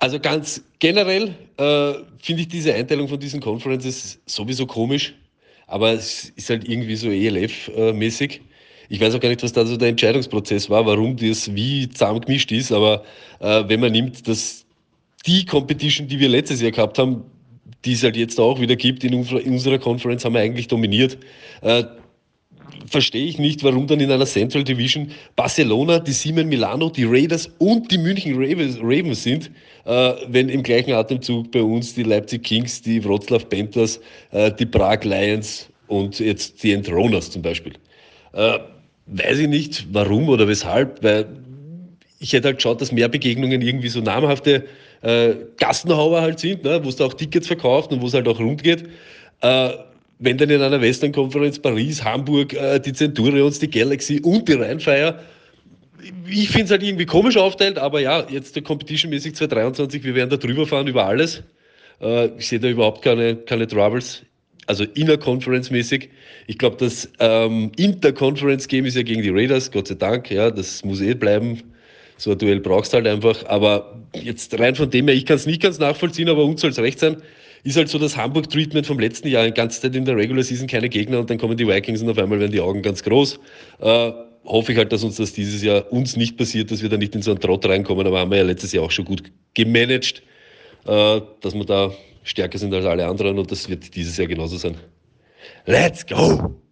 Also 0.00 0.20
ganz 0.20 0.62
generell 0.80 1.34
äh, 1.56 1.94
finde 2.20 2.42
ich 2.42 2.48
diese 2.48 2.74
Einteilung 2.74 3.08
von 3.08 3.18
diesen 3.18 3.40
Conferences 3.40 4.20
sowieso 4.26 4.66
komisch, 4.66 5.14
aber 5.66 5.92
es 5.92 6.30
ist 6.30 6.50
halt 6.50 6.68
irgendwie 6.68 6.96
so 6.96 7.08
ELF-mäßig. 7.08 8.42
Ich 8.90 9.00
weiß 9.00 9.14
auch 9.14 9.20
gar 9.20 9.30
nicht, 9.30 9.42
was 9.42 9.52
da 9.54 9.64
so 9.64 9.78
der 9.78 9.88
Entscheidungsprozess 9.88 10.68
war, 10.68 10.84
warum 10.84 11.16
das 11.16 11.54
wie 11.54 11.88
zusammengemischt 11.88 12.52
ist, 12.52 12.70
aber 12.70 13.02
äh, 13.38 13.64
wenn 13.66 13.80
man 13.80 13.92
nimmt, 13.92 14.28
dass 14.28 14.63
die 15.26 15.44
Competition, 15.44 16.08
die 16.08 16.18
wir 16.18 16.28
letztes 16.28 16.60
Jahr 16.60 16.70
gehabt 16.70 16.98
haben, 16.98 17.22
die 17.84 17.92
es 17.92 18.02
halt 18.02 18.16
jetzt 18.16 18.38
auch 18.40 18.60
wieder 18.60 18.76
gibt 18.76 19.04
in, 19.04 19.14
unserer, 19.14 19.78
Conference, 19.78 20.24
haben 20.24 20.34
wir 20.34 20.40
eigentlich 20.40 20.68
dominiert. 20.68 21.18
Äh, 21.62 21.84
verstehe 22.86 23.26
ich 23.26 23.38
nicht, 23.38 23.62
warum 23.62 23.86
dann 23.86 24.00
in 24.00 24.10
einer 24.10 24.26
Central 24.26 24.64
Division 24.64 25.10
Barcelona, 25.36 25.98
die 25.98 26.12
Siemen 26.12 26.48
Milano, 26.48 26.90
die 26.90 27.04
Raiders 27.04 27.50
und 27.58 27.90
die 27.90 27.98
München 27.98 28.34
Ravens, 28.36 28.78
Ravens 28.78 29.22
sind, 29.22 29.50
äh, 29.84 30.12
wenn 30.28 30.48
im 30.48 30.62
gleichen 30.62 30.92
Atemzug 30.92 31.50
bei 31.50 31.62
uns 31.62 31.94
die 31.94 32.02
Leipzig 32.02 32.42
Kings, 32.44 32.82
die 32.82 33.04
Wroclaw 33.04 33.44
Panthers, 33.44 34.00
äh, 34.30 34.52
die 34.52 34.66
Prag 34.66 35.04
Lions 35.04 35.68
und 35.88 36.18
jetzt 36.18 36.62
die 36.62 36.72
Entroners 36.72 37.30
zum 37.30 37.42
Beispiel. 37.42 37.74
Äh, 38.32 38.58
weiß 39.06 39.38
ich 39.38 39.48
nicht, 39.48 39.86
warum 39.92 40.28
oder 40.28 40.48
weshalb, 40.48 41.02
weil 41.02 41.26
ich 42.18 42.32
hätte 42.32 42.48
halt 42.48 42.56
geschaut, 42.56 42.80
dass 42.80 42.92
mehr 42.92 43.08
Begegnungen 43.08 43.60
irgendwie 43.60 43.88
so 43.88 44.00
namhafte 44.00 44.64
äh, 45.04 45.36
Gassenhauer 45.58 46.20
halt 46.20 46.40
sind, 46.40 46.64
ne, 46.64 46.80
wo 46.82 46.88
es 46.88 47.00
auch 47.00 47.14
Tickets 47.14 47.46
verkauft 47.46 47.92
und 47.92 48.00
wo 48.00 48.06
es 48.06 48.14
halt 48.14 48.26
auch 48.26 48.40
rund 48.40 48.62
geht. 48.62 48.84
Äh, 49.40 49.70
wenn 50.18 50.38
dann 50.38 50.50
in 50.50 50.62
einer 50.62 50.80
Western-Konferenz 50.80 51.58
Paris, 51.58 52.02
Hamburg, 52.02 52.54
äh, 52.54 52.80
die 52.80 52.92
Centurions, 52.92 53.58
die 53.58 53.70
Galaxy 53.70 54.20
und 54.20 54.48
die 54.48 54.54
Rheinfire, 54.54 55.20
ich 56.28 56.48
finde 56.48 56.64
es 56.64 56.70
halt 56.70 56.82
irgendwie 56.82 57.06
komisch 57.06 57.36
aufteilt, 57.36 57.78
aber 57.78 58.00
ja, 58.00 58.26
jetzt 58.28 58.56
der 58.56 58.62
Competition-mäßig 58.62 59.34
2023, 59.34 60.04
wir 60.04 60.14
werden 60.14 60.30
da 60.30 60.36
drüber 60.36 60.66
fahren 60.66 60.86
über 60.86 61.04
alles. 61.04 61.42
Äh, 62.00 62.30
ich 62.38 62.48
sehe 62.48 62.60
da 62.60 62.68
überhaupt 62.68 63.02
keine, 63.02 63.36
keine 63.36 63.66
Troubles. 63.66 64.22
Also 64.66 64.84
inner-Conference-mäßig. 64.84 66.08
Ich 66.46 66.56
glaube, 66.56 66.76
das 66.78 67.10
ähm, 67.20 67.72
Inter-Conference-Game 67.76 68.86
ist 68.86 68.96
ja 68.96 69.02
gegen 69.02 69.22
die 69.22 69.28
Raiders, 69.28 69.70
Gott 69.70 69.88
sei 69.88 69.94
Dank. 69.96 70.30
Ja, 70.30 70.50
das 70.50 70.82
muss 70.84 71.02
eh 71.02 71.12
bleiben. 71.12 71.62
So 72.16 72.32
ein 72.32 72.38
Duell 72.38 72.60
brauchst 72.60 72.92
halt 72.94 73.06
einfach. 73.06 73.44
Aber 73.46 74.00
jetzt 74.12 74.58
rein 74.58 74.74
von 74.74 74.90
dem 74.90 75.08
her, 75.08 75.16
ich 75.16 75.26
kann 75.26 75.36
es 75.36 75.46
nicht 75.46 75.62
ganz 75.62 75.78
nachvollziehen, 75.78 76.28
aber 76.28 76.44
uns 76.44 76.60
soll 76.60 76.70
es 76.70 76.78
recht 76.78 76.98
sein 76.98 77.22
ist 77.64 77.76
halt 77.76 77.88
so 77.88 77.98
das 77.98 78.16
Hamburg-Treatment 78.16 78.86
vom 78.86 78.98
letzten 78.98 79.28
Jahr. 79.28 79.46
Die 79.46 79.52
ganze 79.52 79.80
Zeit 79.80 79.96
in 79.96 80.04
der 80.04 80.16
Regular 80.16 80.44
Season 80.44 80.68
keine 80.68 80.88
Gegner 80.88 81.18
und 81.18 81.30
dann 81.30 81.38
kommen 81.38 81.56
die 81.56 81.66
Vikings 81.66 82.02
und 82.02 82.10
auf 82.10 82.18
einmal 82.18 82.38
werden 82.38 82.52
die 82.52 82.60
Augen 82.60 82.82
ganz 82.82 83.02
groß. 83.02 83.40
Äh, 83.80 84.12
hoffe 84.44 84.72
ich 84.72 84.78
halt, 84.78 84.92
dass 84.92 85.02
uns 85.02 85.16
das 85.16 85.32
dieses 85.32 85.62
Jahr 85.62 85.90
uns 85.90 86.16
nicht 86.16 86.36
passiert, 86.36 86.70
dass 86.70 86.82
wir 86.82 86.90
da 86.90 86.98
nicht 86.98 87.14
in 87.14 87.22
so 87.22 87.30
einen 87.30 87.40
Trott 87.40 87.66
reinkommen, 87.66 88.06
aber 88.06 88.20
haben 88.20 88.30
wir 88.30 88.38
ja 88.38 88.44
letztes 88.44 88.72
Jahr 88.72 88.84
auch 88.84 88.90
schon 88.90 89.06
gut 89.06 89.22
gemanagt, 89.54 90.22
äh, 90.86 91.20
dass 91.40 91.54
wir 91.54 91.64
da 91.64 91.92
stärker 92.22 92.58
sind 92.58 92.74
als 92.74 92.84
alle 92.84 93.06
anderen 93.06 93.38
und 93.38 93.50
das 93.50 93.68
wird 93.68 93.94
dieses 93.96 94.16
Jahr 94.18 94.28
genauso 94.28 94.58
sein. 94.58 94.76
Let's 95.64 96.06
go! 96.06 96.63